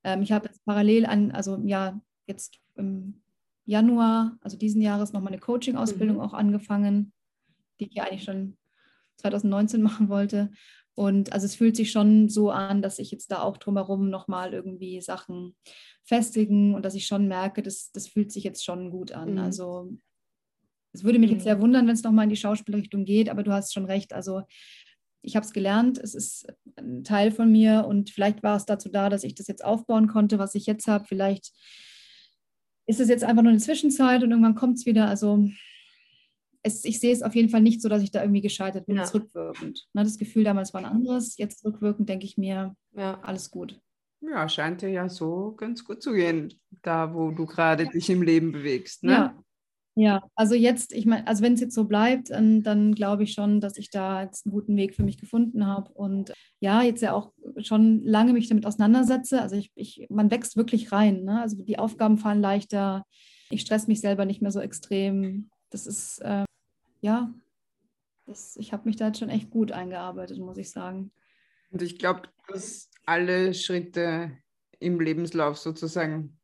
Ähm, 0.05 0.23
ich 0.23 0.31
habe 0.31 0.47
jetzt 0.47 0.65
parallel 0.65 1.05
an, 1.05 1.33
also 1.33 1.61
ja, 1.65 2.01
jetzt 2.29 2.61
im 2.77 3.23
Januar, 3.65 4.39
also 4.41 4.57
diesen 4.57 4.81
Jahres, 4.81 5.13
nochmal 5.13 5.33
eine 5.33 5.41
Coaching-Ausbildung 5.41 6.17
mhm. 6.17 6.23
auch 6.23 6.35
angefangen, 6.35 7.13
die 7.81 7.89
ich 7.89 7.95
ja 7.95 8.05
eigentlich 8.05 8.25
schon 8.25 8.57
2019 9.17 9.83
machen 9.83 10.09
wollte. 10.09 10.51
Und 10.95 11.33
also 11.33 11.45
es 11.45 11.57
fühlt 11.57 11.77
sich 11.77 11.91
schon 11.91 12.29
so 12.29 12.51
an, 12.51 12.81
dass 12.81 12.99
ich 12.99 13.11
jetzt 13.11 13.31
da 13.31 13.43
auch 13.43 13.59
drumherum 13.59 14.09
nochmal 14.09 14.55
irgendwie 14.55 15.01
Sachen 15.03 15.55
festigen 16.05 16.75
und 16.75 16.85
dass 16.85 16.95
ich 16.95 17.07
schon 17.07 17.29
merke, 17.29 17.63
das, 17.63 17.91
das 17.93 18.09
fühlt 18.09 18.33
sich 18.33 18.45
jetzt 18.45 18.65
schon 18.65 18.91
gut 18.91 19.13
an. 19.13 19.33
Mhm. 19.33 19.39
Also 19.39 19.93
es 20.93 21.05
würde 21.05 21.19
mich 21.19 21.31
mhm. 21.31 21.37
jetzt 21.37 21.45
sehr 21.45 21.61
wundern, 21.61 21.87
wenn 21.87 21.95
es 21.95 22.03
nochmal 22.03 22.25
in 22.25 22.31
die 22.31 22.37
Schauspielrichtung 22.37 23.05
geht, 23.05 23.29
aber 23.29 23.43
du 23.43 23.53
hast 23.53 23.75
schon 23.75 23.85
recht. 23.85 24.15
Also 24.15 24.43
ich 25.21 25.37
habe 25.37 25.45
es 25.45 25.53
gelernt, 25.53 25.99
es 25.99 26.15
ist 26.15 26.47
ein 26.77 27.05
Teil 27.05 27.31
von 27.31 27.53
mir 27.53 27.85
und 27.87 28.11
vielleicht 28.11 28.43
war 28.43 28.57
es 28.57 28.65
dazu 28.65 28.89
da, 28.89 29.11
dass 29.11 29.25
ich 29.25 29.35
das 29.35 29.49
jetzt 29.49 29.65
aufbauen 29.65 30.07
konnte, 30.07 30.39
was 30.39 30.55
ich 30.55 30.65
jetzt 30.65 30.87
habe. 30.87 31.05
Vielleicht 31.05 31.53
ist 32.87 33.01
es 33.01 33.09
jetzt 33.09 33.25
einfach 33.25 33.43
nur 33.43 33.51
eine 33.51 33.61
Zwischenzeit 33.61 34.23
und 34.23 34.31
irgendwann 34.31 34.55
kommt 34.55 34.79
es 34.79 34.87
wieder. 34.87 35.09
Also 35.09 35.49
es, 36.63 36.85
ich 36.85 37.01
sehe 37.01 37.13
es 37.13 37.23
auf 37.23 37.35
jeden 37.35 37.49
Fall 37.49 37.63
nicht 37.63 37.81
so, 37.81 37.89
dass 37.89 38.03
ich 38.03 38.11
da 38.11 38.23
irgendwie 38.23 38.41
gescheitert 38.41 38.87
bin, 38.87 38.97
ja. 38.97 39.05
rückwirkend. 39.05 39.87
Ne, 39.93 40.03
das 40.03 40.19
Gefühl 40.19 40.45
damals 40.45 40.75
war 40.75 40.81
ein 40.81 40.87
anderes, 40.87 41.37
jetzt 41.39 41.65
rückwirkend 41.65 42.09
denke 42.09 42.27
ich 42.27 42.37
mir, 42.37 42.75
ja. 42.93 43.21
alles 43.23 43.51
gut. 43.51 43.81
Ja, 44.21 44.49
scheint 44.49 44.83
dir 44.83 44.89
ja 44.89 45.09
so 45.09 45.53
ganz 45.53 45.85
gut 45.85 46.03
zu 46.03 46.13
gehen, 46.13 46.55
da 46.83 47.15
wo 47.15 47.31
du 47.31 47.47
gerade 47.47 47.87
dich 47.87 48.09
im 48.11 48.23
Leben 48.23 48.51
bewegst. 48.51 49.05
Ne? 49.05 49.13
Ja, 49.13 49.45
ja, 49.99 50.23
also 50.35 50.55
jetzt, 50.55 50.93
ich 50.93 51.07
meine, 51.07 51.27
also 51.27 51.43
wenn 51.43 51.55
es 51.55 51.61
jetzt 51.61 51.75
so 51.75 51.85
bleibt, 51.85 52.29
dann, 52.29 52.63
dann 52.63 52.95
glaube 52.95 53.23
ich 53.23 53.33
schon, 53.33 53.63
dass 53.63 53.79
ich 53.79 53.89
da 53.89 54.23
jetzt 54.23 54.45
einen 54.45 54.53
guten 54.53 54.77
Weg 54.77 54.95
für 54.95 55.03
mich 55.03 55.17
gefunden 55.17 55.67
habe 55.67 55.91
und 55.95 56.35
ja, 56.61 56.83
jetzt 56.83 57.01
ja 57.01 57.15
auch 57.15 57.33
schon 57.59 58.05
lange 58.05 58.35
mich 58.35 58.47
damit 58.47 58.67
auseinandersetze. 58.67 59.41
Also 59.41 59.57
ich, 59.57 59.73
ich 59.75 60.07
man 60.11 60.31
wächst 60.31 60.59
wirklich 60.59 60.93
rein. 60.93 61.25
Ne? 61.25 61.41
Also 61.41 61.63
die 61.63 61.79
Aufgaben 61.79 62.19
fallen 62.19 62.43
leichter. 62.43 63.07
Ich 63.49 63.63
stress 63.63 63.87
mich 63.87 64.03
selber 64.03 64.27
nicht 64.27 64.43
mehr 64.43 64.51
so 64.51 64.61
extrem. 64.61 65.49
Das 65.71 65.87
ist 65.87 66.19
äh, 66.19 66.45
ja, 67.01 67.33
das, 68.27 68.57
ich 68.59 68.75
habe 68.75 68.87
mich 68.87 68.97
da 68.97 69.07
jetzt 69.07 69.19
schon 69.21 69.31
echt 69.31 69.49
gut 69.49 69.73
eingearbeitet, 69.73 70.39
muss 70.39 70.59
ich 70.59 70.71
sagen. 70.71 71.11
Und 71.71 71.81
ich 71.81 71.99
glaube, 71.99 72.29
dass 72.49 72.91
alle 73.07 73.55
Schritte 73.55 74.33
im 74.79 75.01
Lebenslauf 75.01 75.57
sozusagen 75.57 76.37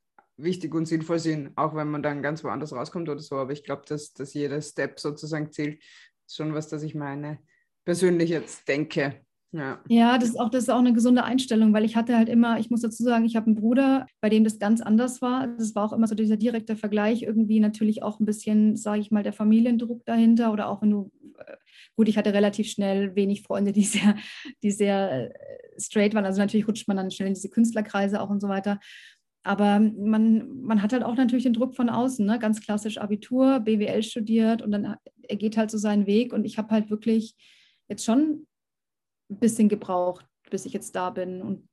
wichtig 0.43 0.75
und 0.75 0.87
sinnvoll 0.87 1.19
sind, 1.19 1.53
auch 1.57 1.75
wenn 1.75 1.89
man 1.89 2.03
dann 2.03 2.23
ganz 2.23 2.43
woanders 2.45 2.73
rauskommt 2.73 3.09
oder 3.09 3.21
so. 3.21 3.37
Aber 3.37 3.53
ich 3.53 3.65
glaube, 3.65 3.83
dass, 3.87 4.13
dass 4.13 4.35
jeder 4.35 4.61
Step 4.61 5.01
sozusagen 5.01 5.53
zählt. 5.53 5.83
Ist 6.27 6.37
schon 6.37 6.55
was, 6.55 6.69
das 6.69 6.83
ich 6.83 6.95
meine, 6.95 7.39
persönlich 7.85 8.31
jetzt 8.31 8.69
denke. 8.69 9.25
Ja. 9.55 9.81
ja, 9.87 10.17
das 10.17 10.31
ist 10.31 10.41
auch 10.41 10.49
das 10.49 10.63
ist 10.63 10.71
auch 10.71 10.79
eine 10.79 10.95
gesunde 10.95 11.25
Einstellung, 11.25 11.75
weil 11.75 11.85
ich 11.85 11.95
hatte 11.95 12.17
halt 12.17 12.31
immer, 12.31 12.59
ich 12.59 12.71
muss 12.71 12.81
dazu 12.81 13.03
sagen, 13.03 13.27
ich 13.27 13.37
habe 13.37 13.47
einen 13.47 13.55
Bruder, 13.55 14.07
bei 14.23 14.31
dem 14.31 14.45
das 14.45 14.59
ganz 14.59 14.81
anders 14.81 15.21
war. 15.21 15.47
Das 15.59 15.75
war 15.75 15.85
auch 15.85 15.93
immer 15.93 16.07
so 16.07 16.15
dieser 16.15 16.39
direkte 16.39 16.75
Vergleich, 16.75 17.23
irgendwie 17.23 17.61
natürlich 17.61 18.03
auch 18.03 18.19
ein 18.19 18.25
bisschen, 18.25 18.77
sage 18.77 19.03
ich 19.03 19.11
mal, 19.11 19.23
der 19.23 19.35
Familiendruck 19.35 20.07
dahinter 20.07 20.55
oder 20.55 20.69
auch 20.69 20.81
wenn 20.81 20.91
du, 20.91 21.11
äh, 21.37 21.57
gut, 21.97 22.09
ich 22.09 22.17
hatte 22.17 22.33
relativ 22.33 22.67
schnell 22.67 23.15
wenig 23.15 23.43
Freunde, 23.43 23.73
die 23.73 23.85
sehr, 23.85 24.17
die 24.63 24.71
sehr 24.71 25.29
äh, 25.29 25.35
straight 25.79 26.15
waren. 26.15 26.25
Also 26.25 26.41
natürlich 26.41 26.67
rutscht 26.67 26.89
man 26.89 26.97
dann 26.97 27.11
schnell 27.11 27.29
in 27.29 27.35
diese 27.35 27.51
Künstlerkreise 27.51 28.23
auch 28.23 28.31
und 28.31 28.41
so 28.41 28.49
weiter. 28.49 28.81
Aber 29.45 29.81
man, 29.81 30.63
man 30.63 30.83
hat 30.83 30.93
halt 30.93 31.03
auch 31.03 31.17
natürlich 31.17 31.43
den 31.45 31.53
Druck 31.53 31.75
von 31.75 31.89
außen, 31.89 32.25
ne? 32.25 32.39
ganz 32.39 32.61
klassisch 32.61 32.99
Abitur, 32.99 33.61
BWL 33.61 34.03
studiert 34.03 34.63
und 34.63 34.71
dann 34.71 34.97
er 35.23 35.37
geht 35.37 35.57
halt 35.57 35.71
so 35.71 35.79
seinen 35.79 36.07
Weg. 36.07 36.33
Und 36.33 36.45
ich 36.45 36.59
habe 36.59 36.71
halt 36.71 36.91
wirklich 36.91 37.35
jetzt 37.89 38.05
schon 38.05 38.47
ein 39.31 39.39
bisschen 39.39 39.69
gebraucht, 39.69 40.27
bis 40.51 40.65
ich 40.65 40.73
jetzt 40.73 40.95
da 40.95 41.11
bin. 41.11 41.43
Und 41.43 41.69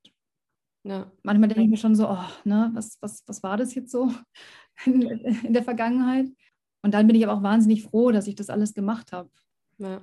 ja. 0.84 1.12
manchmal 1.22 1.50
denke 1.50 1.64
ich 1.64 1.70
mir 1.70 1.78
schon 1.78 1.96
so, 1.96 2.10
oh, 2.10 2.26
ne, 2.44 2.72
was, 2.74 2.98
was, 3.02 3.24
was 3.28 3.44
war 3.44 3.58
das 3.58 3.76
jetzt 3.76 3.92
so 3.92 4.12
in, 4.86 5.02
in 5.02 5.54
der 5.54 5.64
Vergangenheit? 5.64 6.28
Und 6.82 6.94
dann 6.94 7.08
bin 7.08 7.16
ich 7.16 7.28
aber 7.28 7.38
auch 7.38 7.44
wahnsinnig 7.44 7.84
froh, 7.84 8.12
dass 8.12 8.28
ich 8.28 8.36
das 8.36 8.50
alles 8.50 8.74
gemacht 8.74 9.12
habe. 9.12 9.30
Ja 9.78 10.02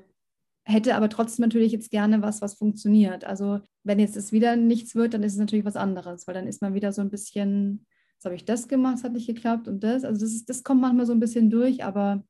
hätte 0.66 0.96
aber 0.96 1.08
trotzdem 1.08 1.44
natürlich 1.44 1.72
jetzt 1.72 1.90
gerne 1.90 2.22
was, 2.22 2.42
was 2.42 2.54
funktioniert. 2.54 3.24
Also 3.24 3.60
wenn 3.84 4.00
jetzt 4.00 4.16
es 4.16 4.32
wieder 4.32 4.56
nichts 4.56 4.96
wird, 4.96 5.14
dann 5.14 5.22
ist 5.22 5.34
es 5.34 5.38
natürlich 5.38 5.64
was 5.64 5.76
anderes, 5.76 6.26
weil 6.26 6.34
dann 6.34 6.48
ist 6.48 6.60
man 6.60 6.74
wieder 6.74 6.92
so 6.92 7.00
ein 7.00 7.10
bisschen, 7.10 7.86
jetzt 8.14 8.24
habe 8.24 8.34
ich 8.34 8.44
das 8.44 8.66
gemacht, 8.66 8.96
es 8.98 9.04
hat 9.04 9.12
nicht 9.12 9.28
geklappt 9.28 9.68
und 9.68 9.84
das. 9.84 10.04
Also 10.04 10.20
das, 10.20 10.34
ist, 10.34 10.48
das 10.50 10.64
kommt 10.64 10.80
manchmal 10.80 11.06
so 11.06 11.12
ein 11.12 11.20
bisschen 11.20 11.50
durch, 11.50 11.84
aber 11.84 12.24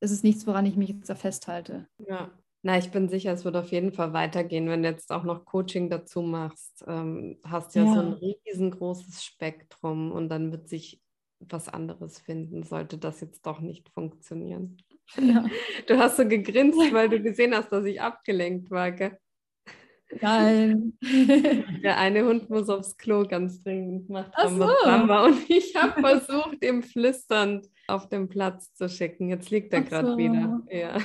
das 0.00 0.10
ist 0.10 0.22
nichts, 0.22 0.46
woran 0.46 0.66
ich 0.66 0.76
mich 0.76 0.90
jetzt 0.90 1.08
da 1.08 1.14
festhalte. 1.14 1.88
Ja. 2.06 2.30
Na, 2.64 2.78
ich 2.78 2.90
bin 2.90 3.08
sicher, 3.08 3.32
es 3.32 3.44
wird 3.44 3.56
auf 3.56 3.72
jeden 3.72 3.92
Fall 3.92 4.12
weitergehen, 4.12 4.68
wenn 4.68 4.82
du 4.82 4.90
jetzt 4.90 5.10
auch 5.10 5.24
noch 5.24 5.44
Coaching 5.46 5.88
dazu 5.88 6.20
machst. 6.20 6.84
Ähm, 6.86 7.38
hast 7.42 7.74
ja, 7.74 7.84
ja 7.84 7.94
so 7.94 8.00
ein 8.00 8.12
riesengroßes 8.12 9.24
Spektrum 9.24 10.12
und 10.12 10.28
dann 10.28 10.52
wird 10.52 10.68
sich 10.68 11.02
was 11.40 11.68
anderes 11.68 12.18
finden, 12.18 12.62
sollte 12.62 12.98
das 12.98 13.20
jetzt 13.20 13.46
doch 13.46 13.60
nicht 13.60 13.88
funktionieren. 13.88 14.76
Ja. 15.16 15.44
Du 15.86 15.98
hast 15.98 16.16
so 16.16 16.26
gegrinst, 16.26 16.78
weil 16.92 17.08
du 17.08 17.20
gesehen 17.22 17.54
hast, 17.54 17.70
dass 17.70 17.84
ich 17.84 18.00
abgelenkt 18.00 18.70
war, 18.70 18.92
gell? 18.92 19.18
Nein. 20.20 20.98
Der 21.82 21.98
eine 21.98 22.24
Hund 22.26 22.50
muss 22.50 22.68
aufs 22.68 22.96
Klo 22.98 23.26
ganz 23.26 23.62
dringend, 23.62 24.10
macht 24.10 24.32
Ramba, 24.36 25.24
so. 25.24 25.26
und 25.26 25.50
ich 25.50 25.74
habe 25.74 26.00
versucht, 26.00 26.62
ihm 26.62 26.82
flüsternd 26.82 27.66
auf 27.88 28.08
den 28.10 28.28
Platz 28.28 28.74
zu 28.74 28.90
schicken. 28.90 29.30
Jetzt 29.30 29.50
liegt 29.50 29.72
er 29.72 29.80
gerade 29.82 30.12
so. 30.12 30.18
wieder. 30.18 30.60
Ja. 30.70 30.98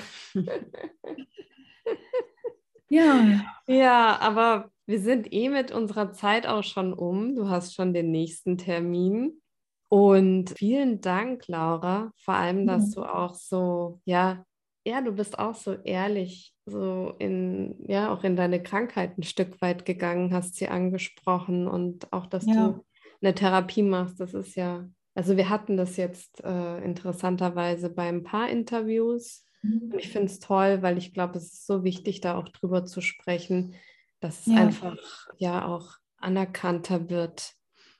ja. 2.89 3.41
Ja, 3.65 4.19
aber 4.19 4.71
wir 4.85 4.99
sind 4.99 5.31
eh 5.33 5.47
mit 5.49 5.71
unserer 5.71 6.11
Zeit 6.11 6.45
auch 6.45 6.63
schon 6.63 6.93
um. 6.93 7.33
Du 7.35 7.49
hast 7.49 7.75
schon 7.75 7.93
den 7.93 8.11
nächsten 8.11 8.57
Termin. 8.57 9.41
Und 9.89 10.51
vielen 10.57 10.99
Dank, 11.01 11.47
Laura, 11.47 12.11
vor 12.17 12.33
allem, 12.33 12.67
dass 12.67 12.91
du 12.91 13.03
auch 13.03 13.35
so, 13.35 14.01
ja, 14.05 14.43
ja, 14.85 15.01
du 15.01 15.11
bist 15.11 15.37
auch 15.37 15.55
so 15.55 15.73
ehrlich, 15.83 16.53
so 16.65 17.13
in, 17.19 17.75
ja, 17.87 18.11
auch 18.11 18.23
in 18.23 18.35
deine 18.35 18.61
Krankheit 18.63 19.17
ein 19.17 19.23
Stück 19.23 19.61
weit 19.61 19.85
gegangen, 19.85 20.33
hast 20.33 20.55
sie 20.55 20.67
angesprochen 20.67 21.67
und 21.67 22.11
auch, 22.13 22.25
dass 22.25 22.45
ja. 22.45 22.53
du 22.53 22.85
eine 23.21 23.35
Therapie 23.35 23.83
machst. 23.83 24.19
Das 24.19 24.33
ist 24.33 24.55
ja, 24.55 24.87
also 25.13 25.35
wir 25.35 25.49
hatten 25.49 25.77
das 25.77 25.97
jetzt 25.97 26.43
äh, 26.43 26.83
interessanterweise 26.83 27.89
bei 27.89 28.07
ein 28.07 28.23
paar 28.23 28.49
Interviews. 28.49 29.45
Mhm. 29.61 29.91
Und 29.91 29.99
ich 29.99 30.09
finde 30.09 30.27
es 30.27 30.39
toll, 30.39 30.81
weil 30.81 30.97
ich 30.97 31.13
glaube, 31.13 31.37
es 31.37 31.53
ist 31.53 31.67
so 31.67 31.83
wichtig, 31.83 32.21
da 32.21 32.37
auch 32.37 32.47
drüber 32.49 32.85
zu 32.85 33.01
sprechen, 33.01 33.75
dass 34.19 34.41
es 34.41 34.53
ja. 34.53 34.55
einfach 34.55 35.27
ja 35.37 35.65
auch 35.65 35.95
anerkannter 36.17 37.09
wird, 37.09 37.53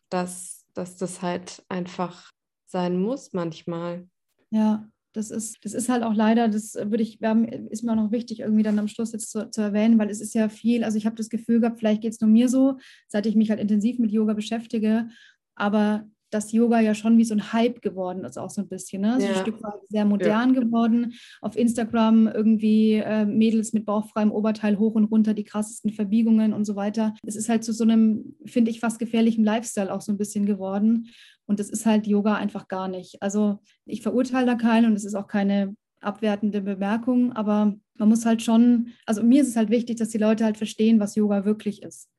dass 0.10 0.57
dass 0.78 0.98
das 0.98 1.22
halt 1.22 1.64
einfach 1.70 2.32
sein 2.66 3.00
muss 3.00 3.34
manchmal. 3.34 4.08
Ja, 4.52 4.88
das 5.14 5.32
ist, 5.32 5.58
das 5.64 5.74
ist 5.74 5.90
halt 5.90 6.04
auch 6.04 6.14
leider, 6.14 6.48
das 6.48 6.76
würde 6.76 7.02
ich, 7.02 7.20
ist 7.22 7.84
mir 7.84 7.92
auch 7.92 7.96
noch 7.96 8.12
wichtig, 8.12 8.42
irgendwie 8.42 8.64
dann 8.64 8.78
am 8.78 8.88
Schluss 8.88 9.14
jetzt 9.14 9.32
zu, 9.32 9.50
zu 9.50 9.62
erwähnen, 9.62 9.98
weil 9.98 10.10
es 10.10 10.22
ist 10.22 10.36
ja 10.36 10.48
viel, 10.50 10.84
also 10.84 10.98
ich 10.98 11.06
habe 11.06 11.16
das 11.16 11.30
Gefühl 11.30 11.60
gehabt, 11.60 11.80
vielleicht 11.80 12.02
geht 12.02 12.14
es 12.14 12.22
nur 12.22 12.30
mir 12.30 12.50
so, 12.50 12.78
seit 13.08 13.26
ich 13.26 13.36
mich 13.36 13.50
halt 13.50 13.60
intensiv 13.60 13.98
mit 14.00 14.12
Yoga 14.12 14.34
beschäftige, 14.34 15.08
aber 15.56 16.08
dass 16.30 16.52
Yoga 16.52 16.80
ja 16.80 16.94
schon 16.94 17.18
wie 17.18 17.24
so 17.24 17.34
ein 17.34 17.54
Hype 17.54 17.82
geworden 17.82 18.24
ist, 18.26 18.38
auch 18.38 18.50
so 18.50 18.62
ein 18.62 18.68
bisschen. 18.68 19.02
Ne? 19.02 19.20
So 19.20 19.28
ja. 19.28 19.34
ein 19.34 19.42
Stück 19.42 19.62
weit 19.64 19.80
sehr 19.90 20.06
modern 20.06 20.54
ja. 20.54 20.62
geworden. 20.62 21.14
Auf 21.42 21.56
Instagram 21.56 22.28
irgendwie 22.28 22.94
äh, 22.96 23.26
Mädels 23.26 23.74
mit 23.74 23.86
bauchfreiem 23.86 24.32
Oberteil 24.32 24.78
hoch 24.78 24.96
und 24.96 25.06
runter, 25.06 25.34
die 25.34 25.44
krassesten 25.44 25.92
Verbiegungen 25.92 26.54
und 26.54 26.66
so 26.66 26.76
weiter. 26.76 27.14
Es 27.24 27.36
ist 27.36 27.50
halt 27.50 27.64
zu 27.64 27.74
so 27.74 27.84
einem, 27.84 28.36
finde 28.46 28.72
ich, 28.72 28.80
fast 28.80 29.00
gefährlichen 29.00 29.44
Lifestyle 29.44 29.94
auch 29.94 30.02
so 30.02 30.12
ein 30.12 30.18
bisschen 30.18 30.46
geworden. 30.46 31.10
Und 31.46 31.60
das 31.60 31.70
ist 31.70 31.86
halt 31.86 32.08
Yoga 32.08 32.36
einfach 32.36 32.68
gar 32.68 32.88
nicht. 32.88 33.22
Also 33.22 33.60
ich 33.86 34.02
verurteile 34.02 34.46
da 34.46 34.56
keinen 34.56 34.88
und 34.88 34.94
es 34.94 35.06
ist 35.06 35.16
auch 35.16 35.28
keine 35.28 35.76
abwertende 36.02 36.62
Bemerkung, 36.62 37.34
aber 37.34 37.76
man 37.96 38.10
muss 38.10 38.26
halt 38.26 38.44
schon, 38.44 38.90
also 39.06 39.24
mir 39.24 39.42
ist 39.42 39.50
es 39.50 39.56
halt 39.56 39.70
wichtig, 39.70 39.98
dass 39.98 40.10
die 40.10 40.18
Leute 40.18 40.46
halt 40.46 40.58
verstehen, 40.58 41.00
was 41.00 41.16
Yoga 41.16 41.46
wirklich 41.46 41.82
ist. 41.82 42.10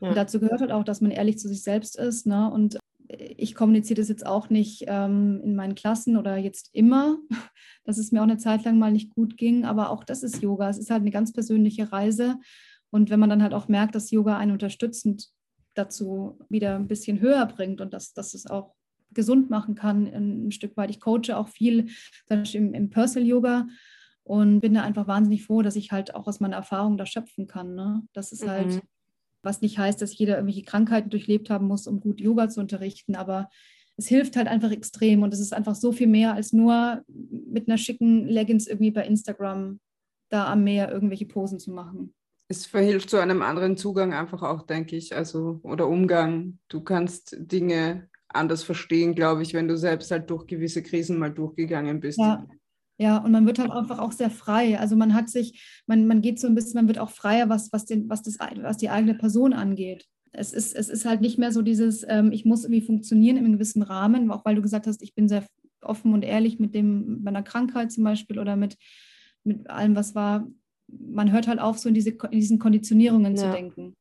Ja. 0.00 0.08
Und 0.08 0.16
dazu 0.16 0.40
gehört 0.40 0.60
halt 0.60 0.72
auch, 0.72 0.84
dass 0.84 1.00
man 1.00 1.10
ehrlich 1.10 1.38
zu 1.38 1.48
sich 1.48 1.62
selbst 1.62 1.98
ist 1.98 2.26
ne? 2.26 2.50
und 2.50 2.78
ich 3.18 3.54
kommuniziere 3.54 4.00
das 4.00 4.08
jetzt 4.08 4.26
auch 4.26 4.50
nicht 4.50 4.84
ähm, 4.86 5.40
in 5.42 5.56
meinen 5.56 5.74
Klassen 5.74 6.16
oder 6.16 6.36
jetzt 6.36 6.70
immer, 6.72 7.18
dass 7.84 7.98
es 7.98 8.12
mir 8.12 8.20
auch 8.20 8.24
eine 8.24 8.38
Zeit 8.38 8.64
lang 8.64 8.78
mal 8.78 8.92
nicht 8.92 9.10
gut 9.10 9.36
ging, 9.36 9.64
aber 9.64 9.90
auch 9.90 10.04
das 10.04 10.22
ist 10.22 10.42
Yoga. 10.42 10.68
Es 10.68 10.78
ist 10.78 10.90
halt 10.90 11.02
eine 11.02 11.10
ganz 11.10 11.32
persönliche 11.32 11.92
Reise. 11.92 12.38
Und 12.90 13.10
wenn 13.10 13.20
man 13.20 13.30
dann 13.30 13.42
halt 13.42 13.54
auch 13.54 13.68
merkt, 13.68 13.94
dass 13.94 14.10
Yoga 14.10 14.36
einen 14.36 14.52
unterstützend 14.52 15.30
dazu 15.74 16.38
wieder 16.48 16.76
ein 16.76 16.88
bisschen 16.88 17.20
höher 17.20 17.46
bringt 17.46 17.80
und 17.80 17.94
dass, 17.94 18.12
dass 18.12 18.34
es 18.34 18.46
auch 18.46 18.74
gesund 19.12 19.50
machen 19.50 19.74
kann, 19.74 20.06
ein 20.06 20.52
Stück 20.52 20.76
weit. 20.76 20.90
Ich 20.90 21.00
coache 21.00 21.36
auch 21.36 21.48
viel 21.48 21.90
im, 22.28 22.74
im 22.74 22.90
Personal 22.90 23.28
Yoga 23.28 23.66
und 24.22 24.60
bin 24.60 24.74
da 24.74 24.82
einfach 24.82 25.06
wahnsinnig 25.06 25.44
froh, 25.44 25.62
dass 25.62 25.76
ich 25.76 25.90
halt 25.90 26.14
auch 26.14 26.26
aus 26.26 26.40
meiner 26.40 26.56
Erfahrung 26.56 26.96
da 26.96 27.06
schöpfen 27.06 27.46
kann. 27.46 27.74
Ne? 27.74 28.02
Das 28.12 28.30
ist 28.32 28.46
halt 28.46 28.68
mhm 28.68 28.80
was 29.42 29.60
nicht 29.60 29.78
heißt, 29.78 30.00
dass 30.00 30.16
jeder 30.16 30.36
irgendwelche 30.36 30.64
Krankheiten 30.64 31.10
durchlebt 31.10 31.50
haben 31.50 31.66
muss, 31.66 31.86
um 31.86 32.00
gut 32.00 32.20
Yoga 32.20 32.48
zu 32.48 32.60
unterrichten, 32.60 33.14
aber 33.14 33.48
es 33.96 34.08
hilft 34.08 34.36
halt 34.36 34.48
einfach 34.48 34.70
extrem 34.70 35.22
und 35.22 35.32
es 35.34 35.40
ist 35.40 35.52
einfach 35.52 35.74
so 35.74 35.92
viel 35.92 36.06
mehr 36.06 36.34
als 36.34 36.52
nur 36.52 37.02
mit 37.08 37.68
einer 37.68 37.78
schicken 37.78 38.26
Leggings 38.26 38.66
irgendwie 38.66 38.90
bei 38.90 39.06
Instagram 39.06 39.78
da 40.30 40.50
am 40.50 40.64
Meer 40.64 40.90
irgendwelche 40.90 41.26
Posen 41.26 41.58
zu 41.58 41.70
machen. 41.72 42.14
Es 42.48 42.66
verhilft 42.66 43.10
zu 43.10 43.18
einem 43.18 43.42
anderen 43.42 43.76
Zugang 43.76 44.12
einfach 44.12 44.42
auch, 44.42 44.62
denke 44.66 44.96
ich, 44.96 45.14
also 45.14 45.60
oder 45.62 45.86
Umgang. 45.86 46.58
Du 46.68 46.80
kannst 46.80 47.36
Dinge 47.38 48.08
anders 48.28 48.62
verstehen, 48.62 49.14
glaube 49.14 49.42
ich, 49.42 49.54
wenn 49.54 49.68
du 49.68 49.76
selbst 49.76 50.10
halt 50.10 50.30
durch 50.30 50.46
gewisse 50.46 50.82
Krisen 50.82 51.18
mal 51.18 51.32
durchgegangen 51.32 52.00
bist. 52.00 52.18
Ja. 52.18 52.46
Ja, 53.00 53.16
und 53.16 53.32
man 53.32 53.46
wird 53.46 53.58
halt 53.58 53.70
einfach 53.70 53.98
auch 53.98 54.12
sehr 54.12 54.28
frei. 54.28 54.78
Also 54.78 54.94
man 54.94 55.14
hat 55.14 55.30
sich, 55.30 55.82
man, 55.86 56.06
man 56.06 56.20
geht 56.20 56.38
so 56.38 56.46
ein 56.46 56.54
bisschen, 56.54 56.74
man 56.74 56.86
wird 56.86 56.98
auch 56.98 57.08
freier, 57.08 57.48
was, 57.48 57.72
was, 57.72 57.86
den, 57.86 58.10
was, 58.10 58.22
das, 58.22 58.36
was 58.38 58.76
die 58.76 58.90
eigene 58.90 59.14
Person 59.14 59.54
angeht. 59.54 60.04
Es 60.32 60.52
ist, 60.52 60.76
es 60.76 60.90
ist 60.90 61.06
halt 61.06 61.22
nicht 61.22 61.38
mehr 61.38 61.50
so 61.50 61.62
dieses, 61.62 62.04
ähm, 62.06 62.30
ich 62.30 62.44
muss 62.44 62.64
irgendwie 62.64 62.82
funktionieren 62.82 63.38
in 63.38 63.46
einem 63.46 63.54
gewissen 63.54 63.80
Rahmen, 63.80 64.30
auch 64.30 64.44
weil 64.44 64.54
du 64.54 64.60
gesagt 64.60 64.86
hast, 64.86 65.02
ich 65.02 65.14
bin 65.14 65.30
sehr 65.30 65.46
offen 65.80 66.12
und 66.12 66.22
ehrlich 66.22 66.60
mit 66.60 66.74
dem, 66.74 67.22
meiner 67.22 67.42
Krankheit 67.42 67.90
zum 67.90 68.04
Beispiel 68.04 68.38
oder 68.38 68.54
mit, 68.54 68.76
mit 69.44 69.70
allem, 69.70 69.96
was 69.96 70.14
war. 70.14 70.46
Man 70.86 71.32
hört 71.32 71.48
halt 71.48 71.58
auf, 71.58 71.78
so 71.78 71.88
in, 71.88 71.94
diese, 71.94 72.10
in 72.10 72.38
diesen 72.38 72.58
Konditionierungen 72.58 73.34
ja. 73.34 73.44
zu 73.44 73.50
denken. 73.50 73.94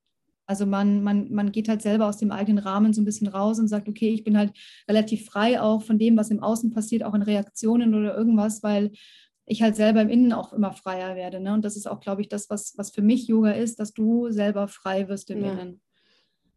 Also 0.50 0.66
man, 0.66 1.04
man, 1.04 1.32
man 1.32 1.52
geht 1.52 1.70
halt 1.70 1.84
selber 1.84 2.08
aus 2.08 2.18
dem 2.18 2.32
eigenen 2.32 2.58
Rahmen 2.58 2.92
so 2.92 3.02
ein 3.02 3.06
bisschen 3.06 3.28
raus 3.28 3.60
und 3.60 3.68
sagt, 3.68 3.88
okay, 3.88 4.10
ich 4.10 4.24
bin 4.24 4.36
halt 4.36 4.52
relativ 4.88 5.28
frei 5.28 5.62
auch 5.62 5.84
von 5.84 6.00
dem, 6.00 6.18
was 6.18 6.32
im 6.32 6.42
Außen 6.42 6.72
passiert, 6.72 7.04
auch 7.04 7.14
in 7.14 7.22
Reaktionen 7.22 7.94
oder 7.94 8.18
irgendwas, 8.18 8.64
weil 8.64 8.92
ich 9.46 9.62
halt 9.62 9.76
selber 9.76 10.02
im 10.02 10.10
Innen 10.10 10.34
auch 10.34 10.52
immer 10.52 10.74
freier 10.74 11.16
werde. 11.16 11.40
Ne? 11.40 11.54
Und 11.54 11.64
das 11.64 11.76
ist 11.76 11.86
auch, 11.86 12.00
glaube 12.00 12.22
ich, 12.22 12.30
das, 12.30 12.50
was, 12.50 12.74
was 12.78 12.90
für 12.90 13.04
mich 13.04 13.28
Yoga 13.28 13.52
ist, 13.52 13.80
dass 13.80 13.94
du 13.94 14.32
selber 14.32 14.68
frei 14.68 15.08
wirst 15.08 15.30
im 15.30 15.46
ja. 15.46 15.52
Innen. 15.52 15.82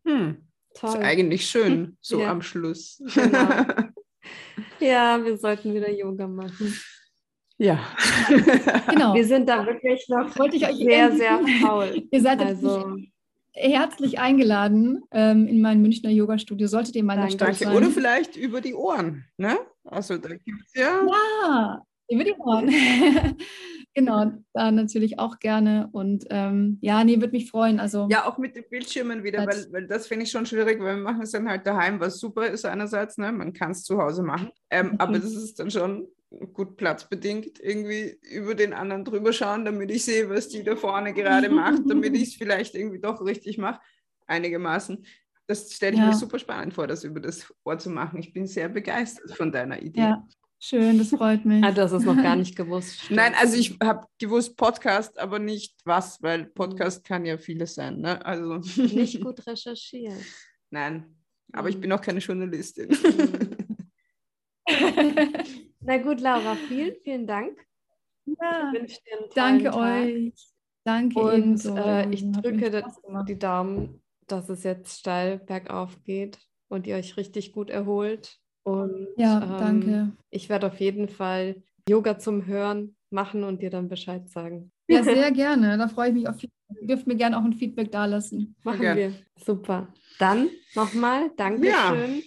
Hm. 0.07 0.37
Toll. 0.73 0.89
Ist 0.89 0.97
eigentlich 0.97 1.47
schön, 1.47 1.99
so 2.01 2.23
ja. 2.23 2.31
am 2.31 2.41
Schluss. 2.41 3.03
Genau. 3.15 3.49
ja, 4.81 5.23
wir 5.23 5.37
sollten 5.37 5.75
wieder 5.75 5.91
Yoga 5.91 6.27
machen. 6.27 6.75
Ja. 7.59 7.79
genau. 8.89 9.13
Wir 9.13 9.27
sind 9.27 9.51
da 9.51 9.67
wirklich 9.67 10.09
noch 10.09 10.35
Wollte 10.39 10.57
ich 10.57 10.67
euch 10.67 10.77
sehr, 10.77 11.13
sehr 11.13 11.41
faul. 11.61 12.05
Ihr 12.11 12.23
seid 12.23 12.41
also, 12.41 12.97
herzlich 13.55 14.19
eingeladen 14.19 15.03
ähm, 15.11 15.47
in 15.47 15.61
mein 15.61 15.83
Münchner 15.83 16.11
Yoga-Studio. 16.11 16.67
Solltet 16.67 16.97
ihr 16.97 17.05
mal 17.05 17.17
Danke. 17.17 17.33
Stadt 17.33 17.55
sein. 17.57 17.77
Oder 17.77 17.91
vielleicht 17.91 18.37
über 18.37 18.61
die 18.61 18.75
Ohren. 18.75 19.25
Ne? 19.37 19.59
Also 19.85 20.17
da 20.19 20.31
gibt 20.31 20.63
es 20.67 20.75
ja. 20.75 21.07
Ja, 21.07 21.83
über 22.09 22.25
die 22.25 22.35
Ohren. 22.35 22.69
genau, 23.95 24.33
da 24.53 24.71
natürlich 24.71 25.19
auch 25.19 25.39
gerne. 25.39 25.89
Und 25.93 26.27
ähm, 26.31 26.79
ja, 26.81 27.05
nee, 27.05 27.21
würde 27.21 27.33
mich 27.33 27.51
freuen. 27.51 27.81
Also, 27.81 28.09
ja, 28.11 28.27
auch 28.27 28.39
mit 28.39 28.57
den 28.57 28.65
Bildschirmen 28.71 29.25
wieder, 29.25 29.47
weil, 29.47 29.67
weil 29.71 29.87
das 29.87 30.07
finde 30.07 30.25
ich 30.25 30.31
schon 30.31 30.47
schwierig, 30.47 30.81
weil 30.81 30.97
wir 30.97 31.03
machen 31.03 31.23
es 31.23 31.33
dann 31.33 31.49
halt 31.49 31.67
daheim, 31.67 32.01
was 32.01 32.19
super 32.19 32.47
ist 32.47 32.65
einerseits. 32.65 33.19
Ne? 33.19 33.33
Man 33.33 33.53
kann 33.53 33.73
es 33.73 33.85
zu 33.85 33.99
Hause 33.99 34.23
machen. 34.23 34.51
Ähm, 34.71 34.93
mhm. 34.93 34.97
Aber 34.99 35.19
das 35.19 35.33
ist 35.33 35.59
dann 35.59 35.71
schon 35.71 36.09
gut 36.53 36.77
platzbedingt 36.77 37.61
irgendwie 37.61 38.17
über 38.23 38.55
den 38.55 38.73
anderen 38.73 39.05
drüber 39.05 39.33
schauen, 39.33 39.65
damit 39.65 39.91
ich 39.91 40.05
sehe, 40.05 40.29
was 40.29 40.49
die 40.49 40.63
da 40.63 40.77
vorne 40.77 41.13
gerade 41.13 41.49
macht, 41.49 41.83
damit 41.87 42.15
ich 42.15 42.29
es 42.29 42.35
vielleicht 42.35 42.75
irgendwie 42.75 43.01
doch 43.01 43.25
richtig 43.25 43.59
mache, 43.59 43.81
einigermaßen. 44.27 45.05
Das 45.47 45.73
stelle 45.73 45.95
ich 45.95 45.99
ja. 45.99 46.07
mir 46.07 46.15
super 46.15 46.39
spannend 46.39 46.75
vor, 46.75 46.87
das 46.87 47.05
über 47.05 47.21
das 47.21 47.53
Ohr 47.65 47.79
zu 47.79 47.91
machen. 47.91 48.21
Ich 48.21 48.33
bin 48.33 48.47
sehr 48.47 48.69
begeistert 48.69 49.33
von 49.33 49.53
deiner 49.53 49.83
Idee. 49.83 50.01
Ja, 50.01 50.27
schön, 50.59 50.99
das 50.99 51.11
freut 51.11 51.45
mich. 51.45 51.63
Ah, 51.65 51.73
du 51.73 51.83
hast 51.83 51.93
es 51.93 52.05
noch 52.05 52.17
gar 52.17 52.37
nicht 52.37 52.57
gewusst. 52.57 53.03
Nein, 53.11 53.35
also 53.39 53.57
ich 53.57 53.77
habe 53.83 54.07
gewusst 54.19 54.57
Podcast, 54.57 55.19
aber 55.19 55.39
nicht 55.39 55.77
was, 55.85 56.23
weil 56.23 56.47
Podcast 56.47 57.05
kann 57.05 57.25
ja 57.25 57.37
vieles 57.39 57.75
sein. 57.75 58.01
Ne? 58.01 58.25
Also 58.25 58.57
nicht 58.77 59.21
gut 59.21 59.47
recherchiert. 59.47 60.23
Nein, 60.71 61.17
aber 61.53 61.69
ich 61.69 61.77
mhm. 61.77 61.81
bin 61.83 61.93
auch 61.93 62.01
keine 62.01 62.21
Journalistin. 62.21 62.97
Na 65.85 65.99
gut, 65.99 66.21
Laura, 66.21 66.55
vielen, 66.55 66.95
vielen 67.03 67.27
Dank. 67.27 67.59
Ja, 68.25 68.73
danke 69.35 69.71
Tag. 69.71 69.77
euch. 69.77 70.33
Danke 70.85 71.19
Und 71.19 71.65
äh, 71.65 72.09
ich 72.11 72.31
drücke 72.33 72.85
die 73.29 73.39
Daumen, 73.39 74.03
dass 74.27 74.49
es 74.49 74.65
jetzt 74.65 75.01
steil 75.01 75.39
bergauf 75.39 76.03
geht 76.05 76.39
und 76.69 76.87
ihr 76.87 76.97
euch 76.97 77.17
richtig 77.17 77.53
gut 77.53 77.71
erholt. 77.71 78.39
Und 78.65 79.09
ja, 79.17 79.43
ähm, 79.43 79.59
danke. 79.59 80.13
Ich 80.31 80.49
werde 80.49 80.69
auf 80.69 80.81
jeden 80.81 81.09
Fall 81.09 81.63
Yoga 81.89 82.19
zum 82.19 82.47
Hören 82.47 82.97
machen 83.11 83.45
und 83.45 83.63
dir 83.63 83.71
dann 83.71 83.89
Bescheid 83.89 84.29
sagen. 84.29 84.73
Ja, 84.89 85.03
sehr 85.05 85.31
gerne. 85.31 85.79
Da 85.79 85.89
freue 85.89 86.09
ich 86.09 86.15
mich 86.15 86.29
auf 86.29 86.37
Feedback. 86.37 86.81
Ihr 86.81 86.87
dürft 86.87 87.07
mir 87.07 87.17
gerne 87.17 87.39
auch 87.39 87.45
ein 87.45 87.53
Feedback 87.53 87.93
dalassen. 87.93 88.57
Machen 88.63 88.97
wir. 88.97 89.13
Super. 89.37 89.93
Dann 90.19 90.49
nochmal 90.75 91.31
Dankeschön. 91.37 92.17
Ja. 92.17 92.23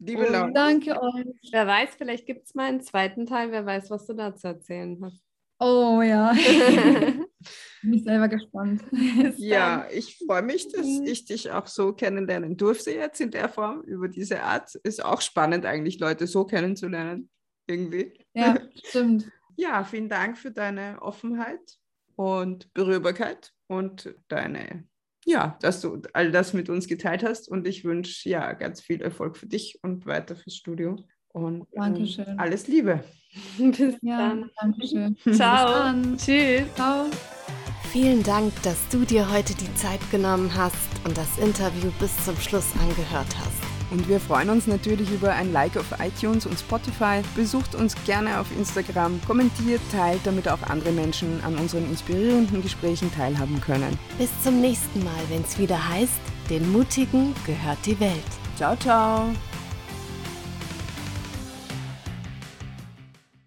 Liebe 0.00 0.26
Und 0.26 0.32
Laura. 0.32 0.50
Danke 0.50 1.00
euch. 1.00 1.26
Wer 1.52 1.66
weiß, 1.66 1.90
vielleicht 1.96 2.26
gibt 2.26 2.46
es 2.46 2.54
mal 2.54 2.66
einen 2.66 2.80
zweiten 2.80 3.26
Teil, 3.26 3.52
wer 3.52 3.64
weiß, 3.66 3.90
was 3.90 4.06
du 4.06 4.14
da 4.14 4.34
zu 4.34 4.48
erzählen 4.48 4.98
hast. 5.02 5.22
Oh 5.62 6.00
ja, 6.00 6.32
bin 7.82 7.92
ich 7.92 8.04
selber 8.04 8.28
gespannt. 8.28 8.82
Ja, 9.36 9.86
ich 9.92 10.16
freue 10.26 10.40
mich, 10.42 10.72
dass 10.72 10.86
Mhm. 10.86 11.04
ich 11.04 11.26
dich 11.26 11.50
auch 11.50 11.66
so 11.66 11.92
kennenlernen 11.92 12.56
durfte 12.56 12.92
jetzt 12.92 13.20
in 13.20 13.30
der 13.30 13.50
Form, 13.50 13.82
über 13.82 14.08
diese 14.08 14.42
Art. 14.42 14.74
Ist 14.84 15.04
auch 15.04 15.20
spannend 15.20 15.66
eigentlich, 15.66 16.00
Leute 16.00 16.26
so 16.26 16.46
kennenzulernen. 16.46 17.28
Irgendwie. 17.66 18.14
Ja, 18.32 18.56
stimmt. 18.84 19.30
Ja, 19.56 19.84
vielen 19.84 20.08
Dank 20.08 20.38
für 20.38 20.50
deine 20.50 21.02
Offenheit 21.02 21.60
und 22.16 22.72
Berührbarkeit 22.72 23.52
und 23.66 24.14
deine, 24.28 24.88
ja, 25.30 25.56
dass 25.62 25.80
du 25.80 26.02
all 26.12 26.30
das 26.32 26.52
mit 26.52 26.68
uns 26.68 26.86
geteilt 26.86 27.22
hast. 27.22 27.48
Und 27.48 27.66
ich 27.66 27.84
wünsche 27.84 28.28
ja 28.28 28.52
ganz 28.52 28.80
viel 28.80 29.00
Erfolg 29.00 29.36
für 29.36 29.46
dich 29.46 29.78
und 29.82 30.06
weiter 30.06 30.36
fürs 30.36 30.56
Studio. 30.56 30.96
Und 31.28 31.60
ähm, 31.60 31.66
Dankeschön. 31.76 32.38
alles 32.38 32.66
Liebe. 32.68 33.04
Bis 33.58 33.96
Ja, 34.02 34.18
dann. 34.30 34.50
danke 34.60 34.86
schön. 34.86 35.16
Ciao. 35.34 35.68
dann. 35.68 36.16
Tschüss. 36.16 36.64
Ciao. 36.74 37.06
Vielen 37.92 38.22
Dank, 38.22 38.52
dass 38.62 38.88
du 38.88 39.04
dir 39.04 39.30
heute 39.32 39.54
die 39.54 39.72
Zeit 39.74 40.00
genommen 40.10 40.52
hast 40.54 40.76
und 41.04 41.16
das 41.16 41.38
Interview 41.38 41.90
bis 41.98 42.16
zum 42.24 42.36
Schluss 42.36 42.72
angehört 42.80 43.36
hast. 43.38 43.69
Und 43.90 44.08
wir 44.08 44.20
freuen 44.20 44.50
uns 44.50 44.66
natürlich 44.66 45.10
über 45.10 45.32
ein 45.32 45.52
Like 45.52 45.76
auf 45.76 45.86
iTunes 46.00 46.46
und 46.46 46.58
Spotify. 46.58 47.22
Besucht 47.34 47.74
uns 47.74 47.94
gerne 48.04 48.40
auf 48.40 48.46
Instagram, 48.56 49.20
kommentiert, 49.26 49.80
teilt, 49.90 50.20
damit 50.24 50.48
auch 50.48 50.62
andere 50.64 50.92
Menschen 50.92 51.42
an 51.44 51.56
unseren 51.56 51.88
inspirierenden 51.90 52.62
Gesprächen 52.62 53.12
teilhaben 53.12 53.60
können. 53.60 53.98
Bis 54.18 54.30
zum 54.42 54.60
nächsten 54.60 55.02
Mal, 55.02 55.22
wenn 55.28 55.42
es 55.42 55.58
wieder 55.58 55.88
heißt, 55.88 56.20
den 56.48 56.70
Mutigen 56.72 57.34
gehört 57.46 57.78
die 57.84 57.98
Welt. 57.98 58.22
Ciao, 58.56 58.76
ciao! 58.76 59.30